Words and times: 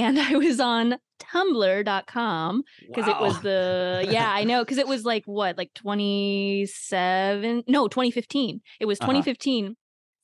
and 0.00 0.18
I 0.18 0.36
was 0.36 0.60
on 0.60 0.96
tumblr.com 1.20 2.62
because 2.88 3.08
it 3.08 3.20
was 3.20 3.40
the 3.42 4.06
yeah, 4.10 4.30
I 4.32 4.44
know 4.44 4.62
because 4.64 4.78
it 4.78 4.88
was 4.88 5.04
like 5.04 5.24
what, 5.26 5.58
like 5.58 5.72
27 5.74 7.64
no, 7.68 7.88
2015. 7.88 8.60
It 8.80 8.86
was 8.86 8.98
Uh-huh. 9.00 9.06
2015. 9.12 9.76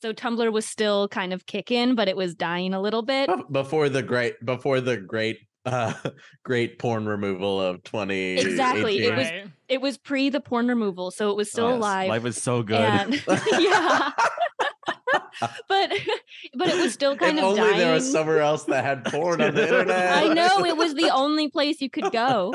So 0.03 0.12
Tumblr 0.12 0.53
was 0.53 0.67
still 0.67 1.09
kind 1.09 1.33
of 1.33 1.47
kicking, 1.47 1.95
but 1.95 2.07
it 2.09 2.17
was 2.17 2.35
dying 2.35 2.75
a 2.75 2.81
little 2.81 3.03
bit. 3.03 3.31
Before 3.51 3.89
the 3.89 4.03
great 4.03 4.35
before 4.45 4.81
the 4.81 4.97
great 4.97 5.39
uh 5.65 5.93
great 6.45 6.79
porn 6.79 7.06
removal 7.06 7.61
of 7.61 7.83
20 7.83 8.38
Exactly, 8.38 8.99
it 9.04 9.17
was- 9.17 9.51
It 9.69 9.81
was 9.81 9.99
pre 9.99 10.29
the 10.31 10.40
porn 10.40 10.69
removal, 10.69 11.11
so 11.11 11.31
it 11.31 11.37
was 11.37 11.51
still 11.51 11.69
Yes, 11.71 11.77
alive. 11.79 12.08
Life 12.08 12.22
was 12.22 12.40
so 12.43 12.63
good. 12.63 12.77
And 12.81 13.22
yeah. 13.58 14.11
but 15.68 15.92
but 16.55 16.68
it 16.68 16.77
was 16.77 16.92
still 16.92 17.16
kind 17.16 17.38
if 17.38 17.45
of 17.45 17.50
only 17.50 17.60
dying. 17.60 17.78
there 17.78 17.92
was 17.95 18.10
somewhere 18.10 18.41
else 18.41 18.64
that 18.64 18.84
had 18.84 19.05
porn 19.05 19.41
on 19.42 19.55
the 19.55 19.62
internet. 19.68 20.16
I 20.24 20.32
know 20.32 20.64
it 20.64 20.77
was 20.77 20.95
the 20.95 21.10
only 21.14 21.48
place 21.48 21.80
you 21.80 21.90
could 21.90 22.12
go. 22.12 22.54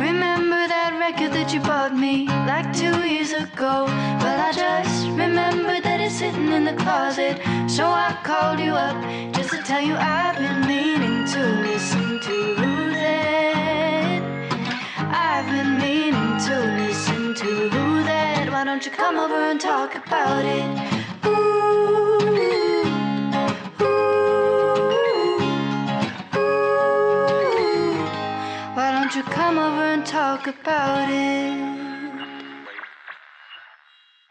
Remember 0.00 0.68
that 0.68 0.96
record 0.98 1.32
that 1.32 1.52
you 1.52 1.60
bought 1.60 1.94
me 1.96 2.26
like 2.28 2.72
two 2.76 2.96
years 3.08 3.32
ago? 3.32 3.84
Well, 3.86 4.40
I 4.48 4.52
just 4.52 5.06
remembered 5.08 5.82
that 5.84 6.00
it's 6.00 6.16
sitting 6.16 6.52
in 6.52 6.64
the 6.64 6.74
closet. 6.74 7.40
So 7.68 7.84
I 7.86 8.16
called 8.22 8.60
you 8.60 8.72
up 8.72 8.96
just 9.34 9.50
to 9.50 9.58
tell 9.62 9.80
you 9.82 9.94
I've 9.94 10.36
been 10.36 10.66
meaning 10.66 11.24
to 11.26 11.40
listen 11.62 12.20
to 12.20 12.54
that. 12.92 14.22
I've 14.98 15.46
been 15.46 15.78
meaning 15.78 16.38
to 16.46 16.54
listen 16.82 17.34
to 17.34 17.68
that. 18.04 18.33
Why 18.54 18.62
don't 18.62 18.84
you 18.86 18.92
come 18.92 19.16
over 19.18 19.34
and 19.34 19.60
talk 19.60 19.96
about 19.96 20.44
it? 20.44 20.64
Ooh, 21.26 22.20
ooh, 23.82 23.90
ooh. 26.38 27.96
Why 28.76 28.92
don't 28.92 29.12
you 29.16 29.24
come 29.24 29.58
over 29.58 29.82
and 29.94 30.06
talk 30.06 30.46
about 30.46 31.10
it? 31.10 31.83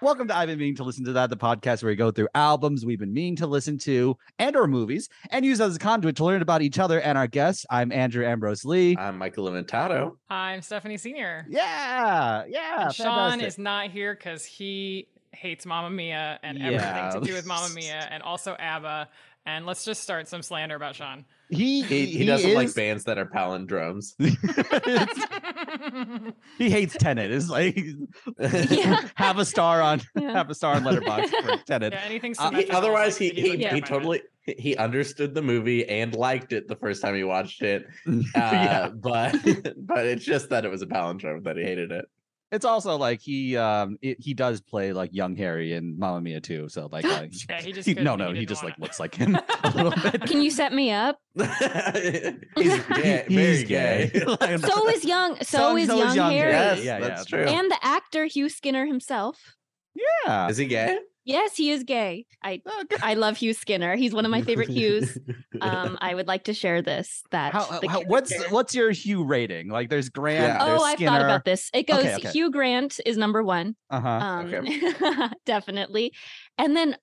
Welcome 0.04 0.28
to 0.28 0.36
I've 0.36 0.50
been 0.50 0.60
meaning 0.60 0.76
to 0.76 0.84
listen 0.84 1.06
to 1.06 1.14
that, 1.14 1.30
the 1.30 1.38
podcast 1.38 1.82
where 1.82 1.90
we 1.90 1.96
go 1.96 2.12
through 2.12 2.28
albums 2.36 2.86
we've 2.86 3.00
been 3.00 3.14
meaning 3.14 3.38
to 3.38 3.48
listen 3.48 3.78
to 3.80 4.18
and 4.38 4.54
or 4.54 4.68
movies 4.68 5.08
and 5.32 5.46
use 5.46 5.62
as 5.62 5.78
a 5.78 5.80
conduit 5.80 6.18
to 6.18 6.26
learn 6.26 6.42
about 6.42 6.62
each 6.62 6.78
other 6.78 7.00
and 7.00 7.18
our 7.18 7.26
guests. 7.26 7.66
I'm 7.70 7.90
Andrew 7.94 8.26
Ambrose 8.26 8.66
Lee. 8.66 8.98
I'm 9.00 9.18
Michael 9.18 9.50
Limentato. 9.50 10.18
I'm 10.30 10.62
Stephanie 10.62 10.98
Senior. 10.98 11.46
yeah, 11.50 12.44
yeah. 12.50 12.84
And 12.88 12.94
Sean 12.94 13.06
fantastic. 13.32 13.48
is 13.48 13.58
not 13.58 13.92
here 13.92 14.14
because 14.14 14.44
he 14.44 15.08
hates 15.32 15.66
Mamma 15.66 15.90
Mia 15.90 16.38
and 16.44 16.58
Yeah. 16.60 16.66
everything 16.66 17.22
to 17.22 17.26
do 17.26 17.34
with 17.34 17.46
Mamma 17.46 17.74
Mia 17.74 18.06
and 18.12 18.22
also 18.24 18.58
ABBA. 18.60 19.08
And 19.46 19.66
let's 19.66 19.86
just 19.86 20.04
start 20.04 20.28
some 20.28 20.42
slander 20.42 20.76
about 20.76 20.96
Sean. 20.96 21.24
He 21.56 21.82
He, 21.84 22.06
he, 22.08 22.26
doesn't 22.26 22.54
like 22.54 22.76
bands 22.76 23.06
that 23.06 23.18
are 23.18 23.26
palindromes. 23.26 24.14
he 26.58 26.70
hates 26.70 26.96
Tenet. 26.98 27.32
It's 27.32 27.50
like 27.50 27.78
Yeah. 28.70 29.08
have 29.16 29.38
a 29.38 29.46
star 29.46 29.82
on 29.82 30.02
Yeah. 30.16 30.32
have 30.34 30.50
a 30.50 30.56
star 30.56 30.76
on 30.76 30.84
Letterboxd 30.84 31.30
for 31.30 31.58
Tenet. 31.66 31.94
yeah, 31.94 32.02
anything 32.06 32.36
Uh, 32.38 32.52
he- 32.52 32.64
He- 32.64 32.72
otherwise, 32.72 33.18
he 33.18 33.30
like, 33.30 33.36
he's 33.36 33.44
he, 33.44 33.50
like, 33.52 33.58
he 33.60 33.64
"Yeah, 33.64 33.72
fine 33.72 33.82
totally 33.84 34.22
he- 34.46 34.56
he 34.60 34.78
understood 34.78 35.34
the 35.34 35.42
movie 35.42 35.88
and 35.88 36.14
liked 36.16 36.54
it 36.54 36.68
the 36.68 36.76
first 36.76 37.02
time 37.02 37.16
he 37.16 37.24
watched 37.24 37.62
it. 37.62 37.86
Uh, 38.08 38.22
yeah. 38.36 38.90
but 38.90 39.34
but 39.78 40.06
it's 40.06 40.26
just 40.26 40.50
that 40.50 40.66
it 40.66 40.72
was 40.72 40.82
a 40.82 40.88
palindrome 40.88 41.44
that 41.46 41.58
he 41.58 41.64
hated 41.64 41.92
it. 41.92 42.06
It's 42.54 42.66
also 42.66 42.96
like 42.98 43.20
he 43.20 43.58
um 43.58 43.98
it, 44.02 44.18
he 44.22 44.34
does 44.34 44.62
play 44.62 44.94
like 44.94 45.10
young 45.14 45.36
Harry 45.36 45.74
in 45.74 45.98
Mamma 46.00 46.22
Mia 46.22 46.40
too. 46.40 46.70
So 46.70 46.88
like 46.92 47.04
uh, 47.04 47.26
Yeah, 47.50 47.62
he 47.62 47.72
just 47.74 47.88
he- 47.90 47.96
no 47.96 48.16
no 48.16 48.32
he 48.32 48.42
he, 48.42 48.46
just 48.46 48.64
like 48.64 48.74
wanna. 48.78 48.86
looks 48.86 49.00
like 49.00 49.16
him 49.16 49.36
a 49.64 49.70
little 49.72 49.92
bit. 49.92 50.22
Can 50.22 50.42
you 50.42 50.52
set 50.52 50.72
me 50.72 50.92
up? 50.92 51.18
He's 51.36 51.46
gay, 52.86 53.26
He- 53.28 53.36
very 53.36 53.56
he's 53.58 53.64
gay. 53.66 54.12
So 54.14 54.90
is 54.90 55.04
young. 55.04 55.36
So, 55.38 55.58
So- 55.58 55.78
is 55.78 55.88
so 55.88 55.98
young, 55.98 56.16
young 56.16 56.32
Harry. 56.32 56.54
Harry. 56.54 56.76
Yes, 56.78 56.86
Yeah, 56.86 57.00
that's 57.00 57.32
yeah. 57.32 57.38
true. 57.46 57.48
And 57.54 57.72
the 57.72 57.78
actor 57.84 58.26
Hugh 58.26 58.50
Skinner 58.50 58.86
himself. 58.86 59.56
yeah. 60.26 60.48
Is 60.50 60.58
he 60.58 60.66
gay? 60.66 60.98
Yes, 61.26 61.56
he 61.56 61.72
is 61.72 61.84
gay. 61.84 62.26
I 62.44 62.62
Oh. 62.66 62.84
I 63.02 63.14
love 63.14 63.38
Hugh 63.38 63.54
Skinner. 63.54 63.96
He's 63.96 64.14
one 64.14 64.26
of 64.26 64.32
my 64.32 64.42
favorite 64.42 64.70
Hughs. 64.70 65.18
Um, 65.62 65.98
I 66.02 66.14
would 66.14 66.28
like 66.34 66.46
to 66.46 66.54
share 66.54 66.82
this. 66.82 67.24
That 67.32 67.54
How, 67.54 67.80
the 67.80 67.88
how, 67.88 68.02
what's 68.04 68.34
what's 68.50 68.76
your 68.76 68.92
Hugh 68.92 69.24
rating? 69.24 69.70
Like 69.70 69.90
there's 69.90 70.10
Grant. 70.10 70.44
Yeah. 70.44 70.66
there's 70.66 70.82
Oh, 70.82 70.84
I've 70.84 71.00
thought 71.00 71.22
about 71.22 71.46
this. 71.46 71.70
It 71.74 71.88
goes 71.88 72.00
Okay, 72.00 72.16
okay. 72.16 72.32
Hugh 72.32 72.52
Grant 72.52 73.00
is 73.06 73.18
number 73.18 73.44
one. 73.44 73.76
Uh-huh. 73.90 74.08
Um, 74.08 75.32
definitely. 75.46 76.14
And 76.58 76.76
then 76.76 76.98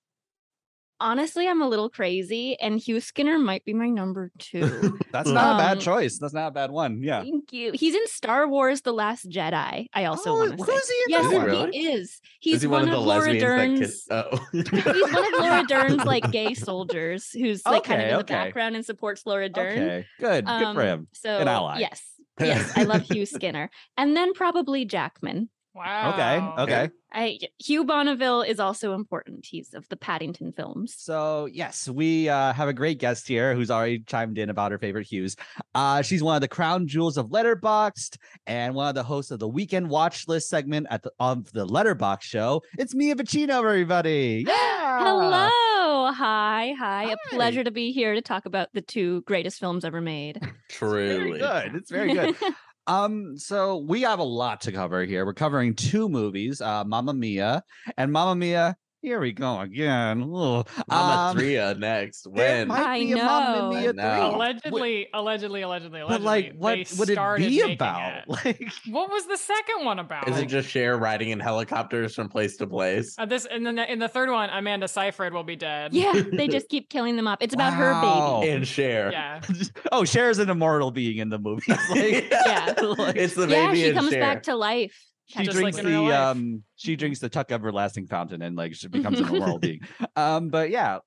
honestly, 1.01 1.47
I'm 1.47 1.61
a 1.61 1.67
little 1.67 1.89
crazy, 1.89 2.57
and 2.61 2.79
Hugh 2.79 3.01
Skinner 3.01 3.37
might 3.37 3.65
be 3.65 3.73
my 3.73 3.89
number 3.89 4.31
two. 4.37 4.97
That's 5.11 5.29
not 5.29 5.55
a 5.55 5.57
bad 5.57 5.77
um, 5.77 5.79
choice. 5.79 6.17
That's 6.19 6.33
not 6.33 6.47
a 6.47 6.51
bad 6.51 6.71
one. 6.71 7.01
Yeah. 7.03 7.21
Thank 7.21 7.51
you. 7.51 7.71
He's 7.73 7.95
in 7.95 8.07
Star 8.07 8.47
Wars: 8.47 8.81
The 8.81 8.93
Last 8.93 9.29
Jedi. 9.29 9.87
I 9.93 10.05
also 10.05 10.31
Oh, 10.31 10.35
want 10.37 10.57
to 10.57 10.63
say. 10.65 10.71
who's 10.71 10.89
he 10.89 10.95
in 10.95 11.09
yes, 11.09 11.23
that 11.23 11.33
one? 11.33 11.41
he 11.41 11.47
Really? 11.65 11.77
is. 11.77 12.21
He's 12.39 12.55
Is 12.55 12.61
he 12.61 12.67
one, 12.67 12.81
one, 12.81 12.89
of 12.89 12.93
the 12.95 13.01
Laura 13.01 13.37
Dern's. 13.39 14.05
Oh, 14.09 14.39
He's 14.53 14.71
one 14.71 15.33
of 15.33 15.39
Laura 15.39 15.63
Dern's 15.67 16.05
like 16.05 16.31
gay 16.31 16.53
soldiers 16.53 17.29
who's 17.31 17.65
like 17.65 17.83
kind 17.83 18.01
of 18.01 18.05
Okay, 18.07 18.11
in 18.13 18.17
the 18.19 18.23
background 18.23 18.75
and 18.75 18.85
supports 18.85 19.25
Laura 19.25 19.49
Dern. 19.49 19.77
Okay. 19.79 20.05
Good. 20.19 20.45
Good 20.45 20.59
for 20.75 20.81
Um, 20.81 20.87
him. 20.87 21.07
So 21.13 21.37
An 21.39 21.47
ally. 21.47 21.79
yes, 21.79 22.01
yes, 22.39 22.71
I 22.77 22.83
love 22.83 23.01
Hugh 23.01 23.25
Skinner, 23.25 23.69
and 23.97 24.15
then 24.15 24.33
probably 24.33 24.85
Jackman. 24.85 25.49
Wow. 25.73 26.13
Okay. 26.13 26.63
Okay. 26.63 26.89
I 27.13 27.39
Hugh 27.59 27.85
Bonneville 27.85 28.41
is 28.41 28.59
also 28.59 28.93
important. 28.93 29.45
He's 29.45 29.73
of 29.73 29.87
the 29.89 29.95
Paddington 29.95 30.51
films. 30.51 30.93
So 30.97 31.47
yes, 31.51 31.87
we 31.87 32.29
uh, 32.29 32.53
have 32.53 32.67
a 32.67 32.73
great 32.73 32.99
guest 32.99 33.27
here 33.27 33.53
who's 33.53 33.71
already 33.71 33.99
chimed 33.99 34.37
in 34.37 34.49
about 34.49 34.71
her 34.71 34.77
favorite 34.77 35.07
Hughs. 35.07 35.35
Uh, 35.75 36.01
she's 36.01 36.23
one 36.23 36.35
of 36.35 36.41
the 36.41 36.47
crown 36.47 36.87
jewels 36.87 37.17
of 37.17 37.27
Letterboxd 37.27 38.17
and 38.47 38.75
one 38.75 38.89
of 38.89 38.95
the 38.95 39.03
hosts 39.03 39.31
of 39.31 39.39
the 39.39 39.47
weekend 39.47 39.89
watch 39.89 40.27
list 40.27 40.49
segment 40.49 40.87
at 40.89 41.03
the 41.03 41.11
of 41.19 41.51
the 41.53 41.65
Letterboxd 41.65 42.21
show. 42.23 42.61
It's 42.77 42.93
Mia 42.93 43.15
Vicino, 43.15 43.59
everybody. 43.59 44.45
Yeah. 44.47 44.99
Hello, 44.99 46.11
hi, 46.11 46.73
hi. 46.77 47.05
Hi. 47.05 47.11
A 47.11 47.17
pleasure 47.29 47.63
to 47.63 47.71
be 47.71 47.91
here 47.91 48.13
to 48.13 48.21
talk 48.21 48.45
about 48.45 48.69
the 48.73 48.81
two 48.81 49.21
greatest 49.21 49.59
films 49.59 49.85
ever 49.85 50.01
made. 50.01 50.39
Very 50.79 51.17
truly. 51.17 51.39
good. 51.39 51.75
It's 51.75 51.91
very 51.91 52.13
good. 52.13 52.35
Um, 52.87 53.37
so 53.37 53.77
we 53.77 54.01
have 54.01 54.19
a 54.19 54.23
lot 54.23 54.61
to 54.61 54.71
cover 54.71 55.03
here. 55.05 55.25
We're 55.25 55.33
covering 55.33 55.75
two 55.75 56.09
movies, 56.09 56.61
uh, 56.61 56.83
Mamma 56.83 57.13
Mia 57.13 57.63
and 57.97 58.11
Mamma 58.11 58.35
Mia. 58.35 58.75
Here 59.01 59.19
we 59.19 59.31
go 59.31 59.59
again. 59.61 60.21
Ugh. 60.21 60.67
Mama 60.87 61.29
Um, 61.31 61.35
Tria 61.35 61.73
next. 61.73 62.27
there 62.31 62.59
When? 62.59 62.67
might 62.67 62.83
I 62.85 62.99
be 62.99 63.11
a 63.13 63.15
Mamma 63.15 63.57
know. 63.57 63.69
Mia 63.71 63.89
I 63.89 63.91
know. 63.93 64.11
three. 64.29 64.35
Allegedly, 64.35 65.07
allegedly, 65.11 65.61
allegedly, 65.63 65.99
allegedly. 66.01 66.17
But 66.19 66.21
like, 66.21 66.53
what 66.55 66.75
they 66.75 66.85
would 66.99 67.09
it 67.09 67.37
be 67.49 67.61
about? 67.73 68.17
it. 68.19 68.23
Like, 68.45 68.71
What 68.91 69.09
was 69.09 69.25
the 69.25 69.37
second 69.37 69.85
one 69.85 69.97
about? 69.97 70.27
Is 70.29 70.37
it 70.37 70.45
just 70.45 70.69
Cher 70.69 70.97
riding 70.97 71.29
in 71.31 71.39
helicopters 71.39 72.13
from 72.13 72.29
place 72.29 72.57
to 72.57 72.67
place? 72.67 73.15
Uh, 73.17 73.25
this 73.25 73.47
and 73.47 73.65
then 73.65 73.79
in 73.79 73.97
the 73.97 74.07
third 74.07 74.29
one, 74.29 74.51
Amanda 74.51 74.87
Seyfried 74.87 75.33
will 75.33 75.43
be 75.43 75.55
dead. 75.55 75.93
yeah, 75.95 76.21
they 76.33 76.47
just 76.57 76.69
keep 76.69 76.87
killing 76.89 77.15
them 77.15 77.27
off. 77.27 77.39
It's 77.41 77.55
about 77.55 77.73
her 77.73 77.93
baby. 78.01 78.51
And 78.51 78.67
Cher. 78.67 79.11
Yeah. 79.11 79.41
oh, 79.91 80.05
Cher's 80.05 80.37
an 80.37 80.51
immortal 80.51 80.91
being 80.91 81.17
in 81.17 81.29
the 81.29 81.39
movie. 81.39 81.63
Like, 81.89 82.29
Yeah. 82.29 82.73
like, 82.97 83.15
it's 83.15 83.33
the 83.33 83.47
baby. 83.47 83.53
Yeah, 83.53 83.73
she 83.73 83.85
and 83.89 83.97
comes 83.97 84.11
Cher. 84.11 84.21
back 84.21 84.43
to 84.43 84.55
life. 84.55 85.07
She 85.31 85.45
just 85.45 85.57
drinks 85.57 85.77
like 85.77 85.85
the 85.85 86.11
um 86.11 86.63
she 86.75 86.95
drinks 86.95 87.19
the 87.19 87.29
Tuck 87.29 87.51
Everlasting 87.51 88.07
fountain 88.07 88.41
and 88.41 88.55
like 88.55 88.73
she 88.75 88.87
becomes 88.87 89.19
an 89.19 89.27
immortal 89.33 89.59
being. 89.59 89.81
Um, 90.15 90.49
but 90.49 90.69
yeah, 90.69 90.99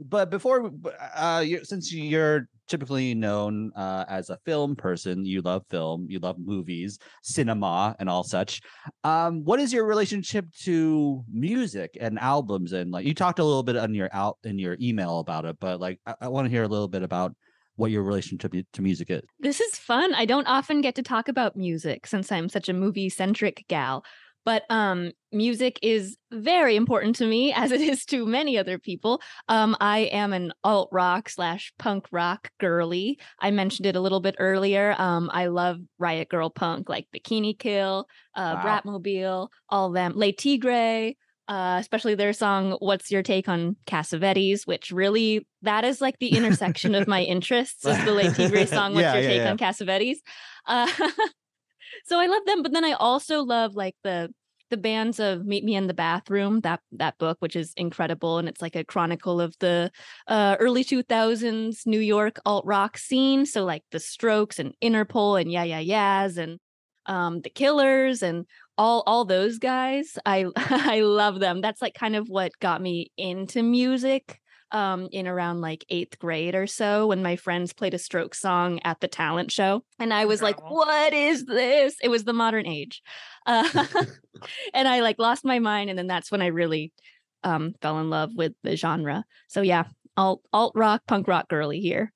but 0.00 0.30
before 0.30 0.70
uh, 1.14 1.42
you 1.44 1.64
since 1.64 1.92
you're 1.92 2.48
typically 2.66 3.14
known 3.14 3.70
uh 3.76 4.04
as 4.08 4.30
a 4.30 4.38
film 4.44 4.76
person, 4.76 5.24
you 5.24 5.40
love 5.42 5.62
film, 5.70 6.06
you 6.08 6.18
love 6.18 6.36
movies, 6.38 6.98
cinema, 7.22 7.96
and 7.98 8.08
all 8.08 8.24
such. 8.24 8.60
Um, 9.02 9.44
what 9.44 9.60
is 9.60 9.72
your 9.72 9.84
relationship 9.86 10.46
to 10.62 11.24
music 11.32 11.96
and 12.00 12.18
albums? 12.18 12.72
And 12.72 12.90
like 12.90 13.06
you 13.06 13.14
talked 13.14 13.38
a 13.38 13.44
little 13.44 13.62
bit 13.62 13.76
on 13.76 13.94
your 13.94 14.10
out 14.12 14.38
in 14.44 14.58
your 14.58 14.76
email 14.80 15.20
about 15.20 15.44
it, 15.44 15.56
but 15.60 15.80
like 15.80 16.00
I, 16.06 16.14
I 16.22 16.28
want 16.28 16.46
to 16.46 16.50
hear 16.50 16.64
a 16.64 16.68
little 16.68 16.88
bit 16.88 17.02
about 17.02 17.34
what 17.76 17.90
your 17.90 18.02
relationship 18.02 18.52
to, 18.72 18.82
music 18.82 19.10
is. 19.10 19.22
This 19.40 19.60
is 19.60 19.76
fun. 19.78 20.14
I 20.14 20.24
don't 20.24 20.46
often 20.46 20.80
get 20.80 20.94
to 20.96 21.02
talk 21.02 21.28
about 21.28 21.56
music 21.56 22.06
since 22.06 22.30
I'm 22.30 22.48
such 22.48 22.68
a 22.68 22.72
movie 22.72 23.08
centric 23.08 23.64
gal. 23.68 24.04
But 24.44 24.64
um, 24.68 25.12
music 25.32 25.78
is 25.80 26.18
very 26.30 26.76
important 26.76 27.16
to 27.16 27.26
me, 27.26 27.52
as 27.56 27.72
it 27.72 27.80
is 27.80 28.04
to 28.06 28.26
many 28.26 28.58
other 28.58 28.78
people. 28.78 29.22
Um, 29.48 29.74
I 29.80 30.00
am 30.00 30.32
an 30.34 30.52
alt 30.62 30.90
rock 30.92 31.30
slash 31.30 31.72
punk 31.78 32.06
rock 32.12 32.50
girly. 32.60 33.18
I 33.40 33.50
mentioned 33.50 33.86
it 33.86 33.96
a 33.96 34.00
little 34.00 34.20
bit 34.20 34.36
earlier. 34.38 34.94
Um, 34.98 35.30
I 35.32 35.46
love 35.46 35.78
Riot 35.98 36.28
Grrrl 36.28 36.54
punk, 36.54 36.88
like 36.90 37.06
Bikini 37.14 37.58
Kill, 37.58 38.06
uh, 38.34 38.60
Wow. 38.62 38.80
Bratmobile, 38.84 39.48
all 39.70 39.90
them. 39.90 40.12
Le 40.14 40.32
Tigre, 40.32 41.14
uh, 41.48 41.76
especially 41.80 42.14
their 42.14 42.32
song 42.32 42.76
"What's 42.80 43.10
Your 43.10 43.22
Take 43.22 43.48
on 43.48 43.76
Cassavetes," 43.86 44.66
which 44.66 44.90
really 44.90 45.46
that 45.62 45.84
is 45.84 46.00
like 46.00 46.18
the 46.18 46.36
intersection 46.36 46.94
of 46.94 47.06
my 47.08 47.22
interests. 47.22 47.84
Is 47.84 48.04
the 48.04 48.12
Le 48.12 48.32
Tigre 48.32 48.66
song 48.66 48.94
"What's 48.94 49.02
Yeah, 49.02 49.14
Your 49.14 49.22
yeah, 49.22 49.28
Take 49.28 49.42
yeah. 49.42 49.50
on 49.50 49.58
Cassavetes?" 49.58 50.18
Uh, 50.66 50.86
so 52.06 52.18
I 52.18 52.26
love 52.26 52.44
them, 52.46 52.62
but 52.62 52.72
then 52.72 52.84
I 52.84 52.92
also 52.92 53.42
love 53.42 53.74
like 53.74 53.96
the 54.04 54.32
the 54.70 54.76
bands 54.78 55.20
of 55.20 55.44
Meet 55.44 55.64
Me 55.64 55.76
in 55.76 55.86
the 55.86 55.94
Bathroom, 55.94 56.60
that 56.60 56.80
that 56.92 57.18
book, 57.18 57.36
which 57.40 57.56
is 57.56 57.72
incredible, 57.76 58.38
and 58.38 58.48
it's 58.48 58.62
like 58.62 58.76
a 58.76 58.84
chronicle 58.84 59.40
of 59.40 59.54
the 59.60 59.90
uh, 60.26 60.56
early 60.58 60.84
2000s 60.84 61.86
New 61.86 62.00
York 62.00 62.40
alt 62.46 62.64
rock 62.66 62.98
scene. 62.98 63.46
So 63.46 63.64
like 63.64 63.82
the 63.92 64.00
Strokes 64.00 64.58
and 64.58 64.74
Interpol 64.82 65.40
and 65.40 65.52
Yeah 65.52 65.64
Yeah 65.64 65.80
Yeahs 65.80 66.38
and 66.38 66.58
um, 67.06 67.42
the 67.42 67.50
Killers 67.50 68.22
and 68.22 68.46
all 68.76 69.02
all 69.06 69.24
those 69.24 69.58
guys. 69.58 70.18
I 70.24 70.46
I 70.56 71.00
love 71.00 71.40
them. 71.40 71.60
That's 71.60 71.82
like 71.82 71.94
kind 71.94 72.16
of 72.16 72.28
what 72.28 72.52
got 72.60 72.80
me 72.80 73.12
into 73.16 73.62
music 73.62 74.40
um 74.74 75.08
in 75.12 75.28
around 75.28 75.60
like 75.60 75.84
eighth 75.88 76.18
grade 76.18 76.54
or 76.54 76.66
so 76.66 77.06
when 77.06 77.22
my 77.22 77.36
friends 77.36 77.72
played 77.72 77.94
a 77.94 77.98
stroke 77.98 78.34
song 78.34 78.80
at 78.82 78.98
the 79.00 79.06
talent 79.06 79.52
show 79.52 79.84
and 79.98 80.12
i 80.12 80.24
was 80.24 80.42
like 80.42 80.60
what 80.70 81.12
is 81.12 81.44
this 81.44 81.94
it 82.02 82.08
was 82.08 82.24
the 82.24 82.32
modern 82.32 82.66
age 82.66 83.02
uh, 83.46 83.68
and 84.74 84.88
i 84.88 85.00
like 85.00 85.18
lost 85.18 85.44
my 85.44 85.58
mind 85.58 85.90
and 85.90 85.98
then 85.98 86.08
that's 86.08 86.30
when 86.30 86.42
i 86.42 86.46
really 86.46 86.92
um 87.44 87.72
fell 87.80 88.00
in 88.00 88.10
love 88.10 88.30
with 88.34 88.52
the 88.62 88.74
genre 88.74 89.24
so 89.48 89.60
yeah 89.60 89.84
alt 90.16 90.42
alt 90.52 90.72
rock 90.74 91.02
punk 91.06 91.28
rock 91.28 91.48
girly 91.48 91.80
here 91.80 92.12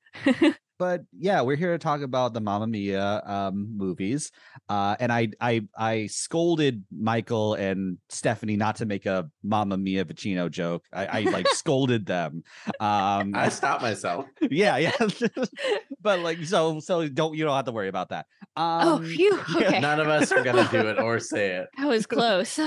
but 0.78 1.02
yeah, 1.18 1.42
we're 1.42 1.56
here 1.56 1.72
to 1.72 1.78
talk 1.78 2.02
about 2.02 2.32
the 2.32 2.40
Mamma 2.40 2.66
Mia 2.66 3.22
um, 3.26 3.76
movies. 3.76 4.30
Uh, 4.68 4.96
and 5.00 5.12
I, 5.12 5.28
I, 5.40 5.62
I 5.76 6.06
scolded 6.06 6.84
Michael 6.90 7.54
and 7.54 7.98
Stephanie 8.08 8.56
not 8.56 8.76
to 8.76 8.86
make 8.86 9.06
a 9.06 9.28
Mamma 9.42 9.76
Mia 9.76 10.04
Vicino 10.04 10.48
joke. 10.48 10.84
I, 10.92 11.06
I 11.06 11.20
like 11.22 11.48
scolded 11.52 12.06
them. 12.06 12.44
Um, 12.80 13.32
I 13.34 13.48
stopped 13.48 13.82
myself. 13.82 14.26
yeah, 14.50 14.76
yeah. 14.76 14.92
but 16.00 16.20
like, 16.20 16.44
so, 16.44 16.80
so 16.80 17.08
don't 17.08 17.36
you 17.36 17.44
don't 17.44 17.56
have 17.56 17.64
to 17.64 17.72
worry 17.72 17.88
about 17.88 18.10
that. 18.10 18.26
Um, 18.56 18.88
oh 18.88 19.02
phew 19.04 19.36
yeah, 19.36 19.68
okay 19.68 19.80
None 19.80 20.00
of 20.00 20.08
us 20.08 20.32
are 20.32 20.42
gonna 20.42 20.68
do 20.70 20.88
it 20.88 20.98
or 20.98 21.20
say 21.20 21.50
it. 21.56 21.68
That 21.76 21.88
was 21.88 22.06
close. 22.06 22.58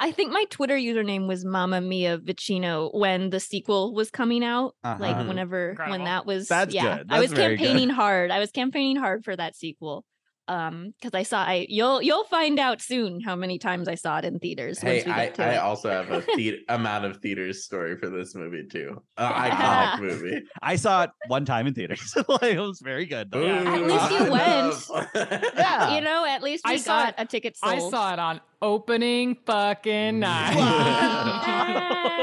I 0.00 0.12
think 0.12 0.32
my 0.32 0.44
Twitter 0.50 0.76
username 0.76 1.26
was 1.26 1.44
Mama 1.44 1.80
Mia 1.80 2.18
Vicino 2.18 2.90
when 2.94 3.30
the 3.30 3.40
sequel 3.40 3.94
was 3.94 4.10
coming 4.10 4.44
out. 4.44 4.74
Like 4.84 5.16
Uh-huh. 5.16 5.24
whenever 5.24 5.74
when 5.88 6.04
that 6.04 6.24
was 6.26 6.48
That's 6.48 6.72
yeah. 6.74 6.98
good. 6.98 7.06
I 7.10 7.18
was 7.20 7.30
That's 7.30 7.40
very 7.40 7.56
good. 7.56 7.64
campaigning 7.66 7.90
hard. 7.90 8.30
I 8.30 8.38
was 8.38 8.50
campaigning 8.50 8.96
hard 8.96 9.24
for 9.24 9.34
that 9.36 9.56
sequel. 9.56 10.04
Um, 10.46 10.94
because 10.98 11.12
I 11.12 11.24
saw 11.24 11.42
I 11.44 11.66
you'll 11.68 12.00
you'll 12.00 12.24
find 12.24 12.58
out 12.58 12.80
soon 12.80 13.20
how 13.20 13.36
many 13.36 13.58
times 13.58 13.86
I 13.86 13.96
saw 13.96 14.16
it 14.16 14.24
in 14.24 14.38
theaters 14.38 14.78
Hey, 14.78 14.94
once 14.94 15.04
we 15.04 15.12
I, 15.12 15.26
to 15.28 15.44
I 15.44 15.50
it. 15.54 15.56
also 15.58 15.90
have 15.90 16.10
a 16.10 16.20
the- 16.36 16.60
amount 16.70 17.04
of 17.04 17.18
theaters 17.18 17.64
story 17.64 17.98
for 17.98 18.08
this 18.08 18.34
movie 18.34 18.66
too. 18.66 19.02
An 19.18 19.32
iconic 19.50 20.00
movie. 20.00 20.42
I 20.62 20.76
saw 20.76 21.02
it 21.02 21.10
one 21.26 21.44
time 21.44 21.66
in 21.66 21.74
theaters. 21.74 22.16
like, 22.28 22.42
it 22.44 22.58
was 22.60 22.80
very 22.80 23.04
good. 23.04 23.30
though. 23.30 23.44
Yeah. 23.44 23.74
At 23.74 23.82
least 23.82 24.10
you 24.10 24.30
went. 24.30 25.34
Yeah. 25.54 25.94
you 25.96 26.00
know, 26.00 26.24
at 26.24 26.42
least 26.42 26.64
I 26.66 26.72
we 26.72 26.78
saw 26.78 27.00
got 27.04 27.08
it- 27.10 27.14
a 27.18 27.26
ticket 27.26 27.56
sold. 27.58 27.74
I 27.74 27.78
saw 27.90 28.12
it 28.14 28.18
on 28.18 28.40
opening 28.60 29.36
fucking 29.46 30.18
night. 30.18 30.56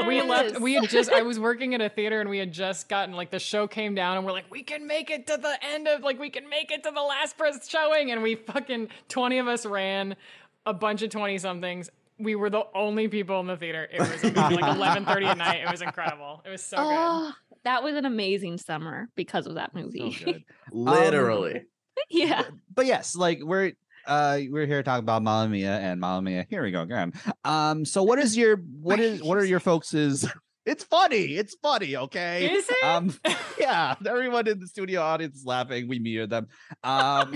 we 0.06 0.22
left. 0.22 0.60
We 0.60 0.74
had 0.74 0.88
just. 0.88 1.10
I 1.12 1.22
was 1.22 1.38
working 1.40 1.74
at 1.74 1.80
a 1.80 1.88
theater, 1.88 2.20
and 2.20 2.28
we 2.30 2.38
had 2.38 2.52
just 2.52 2.88
gotten 2.88 3.14
like 3.14 3.30
the 3.30 3.38
show 3.38 3.66
came 3.66 3.94
down, 3.94 4.16
and 4.16 4.26
we're 4.26 4.32
like, 4.32 4.50
we 4.50 4.62
can 4.62 4.86
make 4.86 5.10
it 5.10 5.26
to 5.28 5.36
the 5.36 5.56
end 5.62 5.88
of 5.88 6.02
like 6.02 6.18
we 6.18 6.30
can 6.30 6.48
make 6.48 6.70
it 6.70 6.82
to 6.84 6.90
the 6.94 7.00
last 7.02 7.36
press 7.38 7.68
showing, 7.68 8.10
and 8.10 8.22
we 8.22 8.34
fucking 8.34 8.88
twenty 9.08 9.38
of 9.38 9.48
us 9.48 9.66
ran, 9.66 10.16
a 10.64 10.74
bunch 10.74 11.02
of 11.02 11.10
twenty 11.10 11.38
somethings. 11.38 11.90
We 12.18 12.34
were 12.34 12.48
the 12.48 12.64
only 12.74 13.08
people 13.08 13.40
in 13.40 13.46
the 13.46 13.56
theater. 13.58 13.88
It 13.92 14.00
was 14.00 14.24
amazing. 14.24 14.34
like 14.60 14.74
eleven 14.76 15.04
thirty 15.04 15.26
at 15.26 15.36
night. 15.38 15.60
It 15.66 15.70
was 15.70 15.82
incredible. 15.82 16.42
It 16.46 16.50
was 16.50 16.62
so 16.62 16.76
good. 16.78 16.84
Oh, 16.88 17.32
that 17.64 17.82
was 17.82 17.94
an 17.96 18.04
amazing 18.06 18.58
summer 18.58 19.08
because 19.16 19.46
of 19.46 19.56
that 19.56 19.72
So 19.74 19.80
movie. 19.80 20.16
good. 20.24 20.44
Um, 20.72 20.84
Literally. 20.84 21.62
yeah. 22.10 22.42
but 22.74 22.86
yes, 22.86 23.14
like 23.16 23.40
we're 23.42 23.72
uh 24.06 24.40
we're 24.50 24.66
here 24.66 24.82
talking 24.82 25.02
about 25.04 25.22
Mamma 25.22 25.48
Mia 25.50 25.78
and 25.78 26.00
Mamma 26.00 26.22
Mia. 26.22 26.46
Here 26.48 26.62
we 26.62 26.70
go 26.70 26.82
again. 26.82 27.12
Um, 27.44 27.84
so 27.84 28.02
what 28.02 28.18
is 28.18 28.36
your 28.36 28.56
what 28.56 29.00
is 29.00 29.22
what 29.22 29.38
are 29.38 29.44
your 29.44 29.60
folks' 29.60 29.94
It's 30.66 30.82
funny. 30.82 31.36
It's 31.36 31.54
funny. 31.62 31.96
Okay. 31.96 32.50
Is 32.52 32.66
it? 32.68 32.84
Um, 32.84 33.14
yeah. 33.58 33.94
Everyone 34.04 34.48
in 34.48 34.58
the 34.58 34.66
studio 34.66 35.00
audience 35.00 35.36
is 35.36 35.44
laughing. 35.46 35.86
We 35.88 36.00
muted 36.00 36.30
them. 36.30 36.48
Um, 36.82 37.32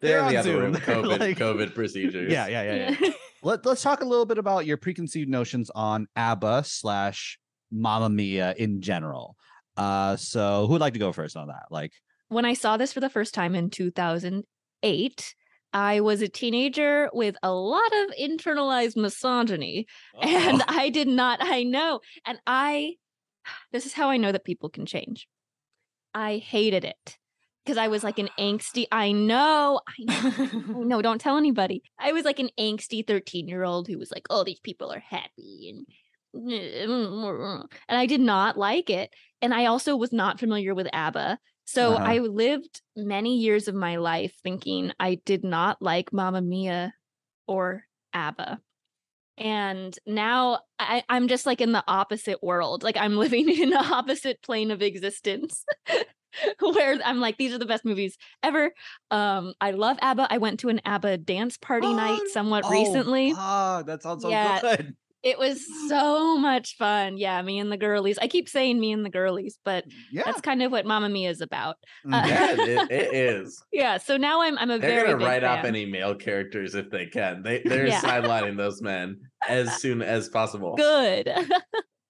They're 0.00 0.18
in 0.18 0.24
on 0.24 0.30
the 0.32 0.36
other 0.38 0.50
Zoom. 0.50 0.60
room. 0.62 0.74
COVID, 0.74 1.20
like- 1.20 1.38
COVID 1.38 1.74
procedures. 1.74 2.32
yeah, 2.32 2.48
yeah, 2.48 2.62
yeah, 2.62 2.96
yeah. 3.00 3.10
Let, 3.44 3.64
let's 3.64 3.82
talk 3.82 4.02
a 4.02 4.04
little 4.04 4.26
bit 4.26 4.38
about 4.38 4.66
your 4.66 4.76
preconceived 4.76 5.30
notions 5.30 5.70
on 5.74 6.08
ABBA 6.16 6.64
slash 6.66 7.38
Mamma 7.70 8.10
Mia 8.10 8.52
in 8.58 8.80
general. 8.82 9.36
Uh, 9.76 10.16
so 10.16 10.66
who 10.66 10.72
would 10.72 10.80
like 10.80 10.94
to 10.94 10.98
go 10.98 11.12
first 11.12 11.36
on 11.36 11.46
that? 11.48 11.66
Like, 11.70 11.92
when 12.28 12.44
I 12.44 12.54
saw 12.54 12.76
this 12.76 12.92
for 12.92 13.00
the 13.00 13.08
first 13.08 13.32
time 13.32 13.54
in 13.54 13.70
2008, 13.70 15.34
I 15.74 16.00
was 16.00 16.22
a 16.22 16.28
teenager 16.28 17.10
with 17.12 17.36
a 17.42 17.52
lot 17.52 17.92
of 17.92 18.14
internalized 18.18 18.96
misogyny. 18.96 19.86
And 20.22 20.62
uh-huh. 20.62 20.80
I 20.80 20.88
did 20.88 21.08
not, 21.08 21.40
I 21.42 21.64
know. 21.64 22.00
And 22.24 22.38
I, 22.46 22.94
this 23.72 23.84
is 23.84 23.92
how 23.92 24.08
I 24.08 24.16
know 24.16 24.32
that 24.32 24.44
people 24.44 24.70
can 24.70 24.86
change. 24.86 25.26
I 26.14 26.36
hated 26.36 26.84
it 26.84 27.18
because 27.64 27.76
I 27.76 27.88
was 27.88 28.04
like 28.04 28.20
an 28.20 28.28
angsty, 28.38 28.86
I 28.92 29.10
know, 29.10 29.80
I 29.88 30.04
know. 30.04 30.46
I 30.46 30.84
know, 30.84 31.02
don't 31.02 31.20
tell 31.20 31.36
anybody. 31.36 31.82
I 31.98 32.12
was 32.12 32.24
like 32.24 32.38
an 32.38 32.50
angsty 32.58 33.04
13 33.04 33.48
year 33.48 33.64
old 33.64 33.88
who 33.88 33.98
was 33.98 34.12
like, 34.12 34.26
oh, 34.30 34.44
these 34.44 34.60
people 34.60 34.92
are 34.92 35.00
happy 35.00 35.74
and 35.74 35.86
and 36.34 37.66
I 37.88 38.06
did 38.06 38.20
not 38.20 38.56
like 38.56 38.90
it. 38.90 39.10
And 39.40 39.54
I 39.54 39.66
also 39.66 39.96
was 39.96 40.12
not 40.12 40.40
familiar 40.40 40.74
with 40.74 40.88
ABBA. 40.92 41.38
So 41.66 41.96
Uh-huh. 41.96 42.04
I 42.04 42.18
lived 42.18 42.82
many 42.96 43.38
years 43.38 43.68
of 43.68 43.74
my 43.74 43.96
life 43.96 44.34
thinking 44.42 44.92
I 45.00 45.16
did 45.16 45.44
not 45.44 45.80
like 45.82 46.12
Mamma 46.12 46.42
Mia 46.42 46.94
or 47.48 47.84
ABBA. 48.14 48.60
And 49.36 49.98
now 50.06 50.60
I, 50.78 51.04
I'm 51.08 51.28
just 51.28 51.46
like 51.46 51.60
in 51.60 51.72
the 51.72 51.84
opposite 51.88 52.42
world. 52.42 52.82
Like 52.82 52.96
I'm 52.96 53.16
living 53.18 53.48
in 53.48 53.70
the 53.70 53.78
opposite 53.78 54.42
plane 54.42 54.70
of 54.70 54.82
existence. 54.82 55.64
Where 56.60 56.98
I'm 57.04 57.20
like, 57.20 57.36
these 57.38 57.52
are 57.54 57.58
the 57.58 57.66
best 57.66 57.84
movies 57.84 58.16
ever. 58.42 58.72
Um, 59.10 59.54
I 59.60 59.70
love 59.72 59.98
ABBA. 60.02 60.28
I 60.30 60.38
went 60.38 60.60
to 60.60 60.68
an 60.68 60.80
ABBA 60.84 61.18
dance 61.18 61.56
party 61.56 61.94
night 61.94 62.26
Oh, 62.26 62.28
somewhat 62.28 62.68
oh, 62.68 62.68
recently. 62.68 63.36
Ah, 63.36 63.82
that 63.86 64.02
sounds 64.02 64.22
so 64.22 64.30
Yeah. 64.30 64.60
good. 64.60 64.96
It 65.24 65.38
was 65.38 65.64
so 65.88 66.36
much 66.36 66.76
fun. 66.76 67.16
Yeah, 67.16 67.40
me 67.40 67.58
and 67.58 67.72
the 67.72 67.78
girlies. 67.78 68.18
I 68.20 68.28
keep 68.28 68.46
saying 68.46 68.78
me 68.78 68.92
and 68.92 69.04
the 69.04 69.08
girlies, 69.10 69.58
but 69.64 69.84
Yeah. 70.12 70.22
that's 70.26 70.42
kind 70.42 70.62
of 70.62 70.70
what 70.70 70.84
Mamma 70.84 71.08
Mia 71.08 71.30
is 71.30 71.40
about. 71.40 71.76
Uh, 72.12 72.22
Mhm. 72.22 72.28
Yeah, 72.28 72.52
it, 72.58 72.90
it 72.92 73.14
is. 73.14 73.64
Yeah, 73.72 73.96
so 73.96 74.18
now 74.18 74.42
I'm 74.42 74.58
I'm 74.58 74.70
a 74.70 74.78
They're 74.78 75.00
very 75.00 75.12
gonna 75.14 75.24
write 75.24 75.42
off 75.42 75.62
fan. 75.62 75.66
any 75.74 75.86
male 75.86 76.14
characters 76.14 76.74
if 76.74 76.90
they 76.90 77.06
can. 77.06 77.42
They 77.42 77.62
they're 77.64 77.86
Yeah. 77.86 78.02
sidelining 78.02 78.58
those 78.58 78.82
men 78.82 79.16
as 79.48 79.80
soon 79.80 80.02
as 80.02 80.28
possible. 80.40 80.76
Good. 80.76 81.32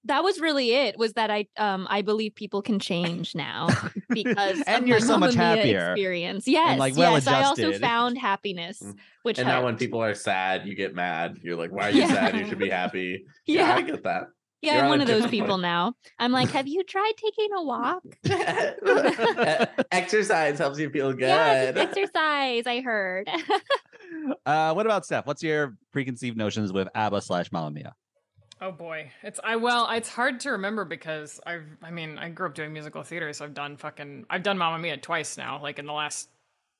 that 0.07 0.23
was 0.25 0.41
really 0.41 0.73
it. 0.75 0.99
Was 0.99 1.15
that 1.15 1.31
I 1.31 1.47
um 1.57 1.87
I 1.91 2.03
believe 2.03 2.35
people 2.35 2.63
can 2.63 2.79
change 2.79 3.35
now 3.35 3.69
because 4.09 4.63
And 4.67 4.83
of 4.85 4.89
you're 4.89 5.01
my 5.01 5.07
so 5.07 5.19
much 5.19 5.35
happier 5.35 5.93
Experience. 5.93 6.47
Yes, 6.47 6.79
like, 6.79 6.97
yes. 6.97 7.27
I 7.27 7.43
also 7.45 7.73
found 7.79 8.19
happiness, 8.19 8.81
Mm. 8.83 8.97
which 9.23 9.39
And 9.39 9.49
now 9.49 9.65
when 9.65 9.77
people 9.77 10.03
are 10.03 10.15
sad, 10.15 10.67
you 10.67 10.75
get 10.75 10.95
mad. 10.95 11.39
You're 11.43 11.57
like, 11.57 11.73
why 11.73 11.89
are 11.89 11.91
you 11.91 12.01
Yeah. 12.03 12.09
sad? 12.13 12.37
You 12.37 12.47
should 12.49 12.59
be 12.59 12.69
happy. 12.83 13.25
Yeah, 13.47 13.69
yeah, 13.69 13.75
I 13.77 13.83
get 13.83 14.03
that. 14.05 14.25
yeah, 14.63 14.75
you're 14.75 14.83
I'm 14.85 14.89
one 14.91 15.01
of 15.01 15.07
those 15.09 15.27
people 15.27 15.51
one. 15.57 15.63
now. 15.63 15.95
I'm 16.19 16.33
like, 16.33 16.51
have 16.51 16.67
you 16.67 16.83
tried 16.85 17.13
taking 17.17 17.49
a 17.57 17.63
walk? 17.63 18.03
Exercise 19.91 20.59
helps 20.59 20.79
you 20.79 20.91
feel 20.91 21.13
good. 21.13 21.21
Yes, 21.21 21.77
exercise. 21.77 22.67
I 22.67 22.81
heard. 22.83 23.29
uh, 24.47 24.73
what 24.75 24.87
about 24.87 25.05
Steph? 25.07 25.27
What's 25.27 25.43
your 25.43 25.77
preconceived 25.93 26.37
notions 26.37 26.73
with 26.73 26.89
ABBA 26.95 27.23
slash 27.23 27.53
Mamma 27.53 27.71
Mia? 27.71 27.95
Oh 28.65 28.73
boy, 28.73 29.11
it's 29.23 29.39
I 29.45 29.57
well, 29.57 29.91
it's 29.91 30.09
hard 30.09 30.41
to 30.41 30.53
remember 30.53 30.87
because 30.87 31.39
I've 31.45 31.67
I 31.83 31.91
mean 31.91 32.17
I 32.17 32.31
grew 32.31 32.47
up 32.47 32.55
doing 32.55 32.73
musical 32.73 33.03
theater, 33.03 33.31
so 33.35 33.45
I've 33.45 33.53
done 33.53 33.77
fucking 33.77 34.25
I've 34.31 34.43
done 34.43 34.57
Mamma 34.57 34.79
Mia 34.79 34.97
twice 34.97 35.37
now, 35.37 35.61
like 35.61 35.79
in 35.79 35.85
the 35.85 35.93
last 35.93 36.31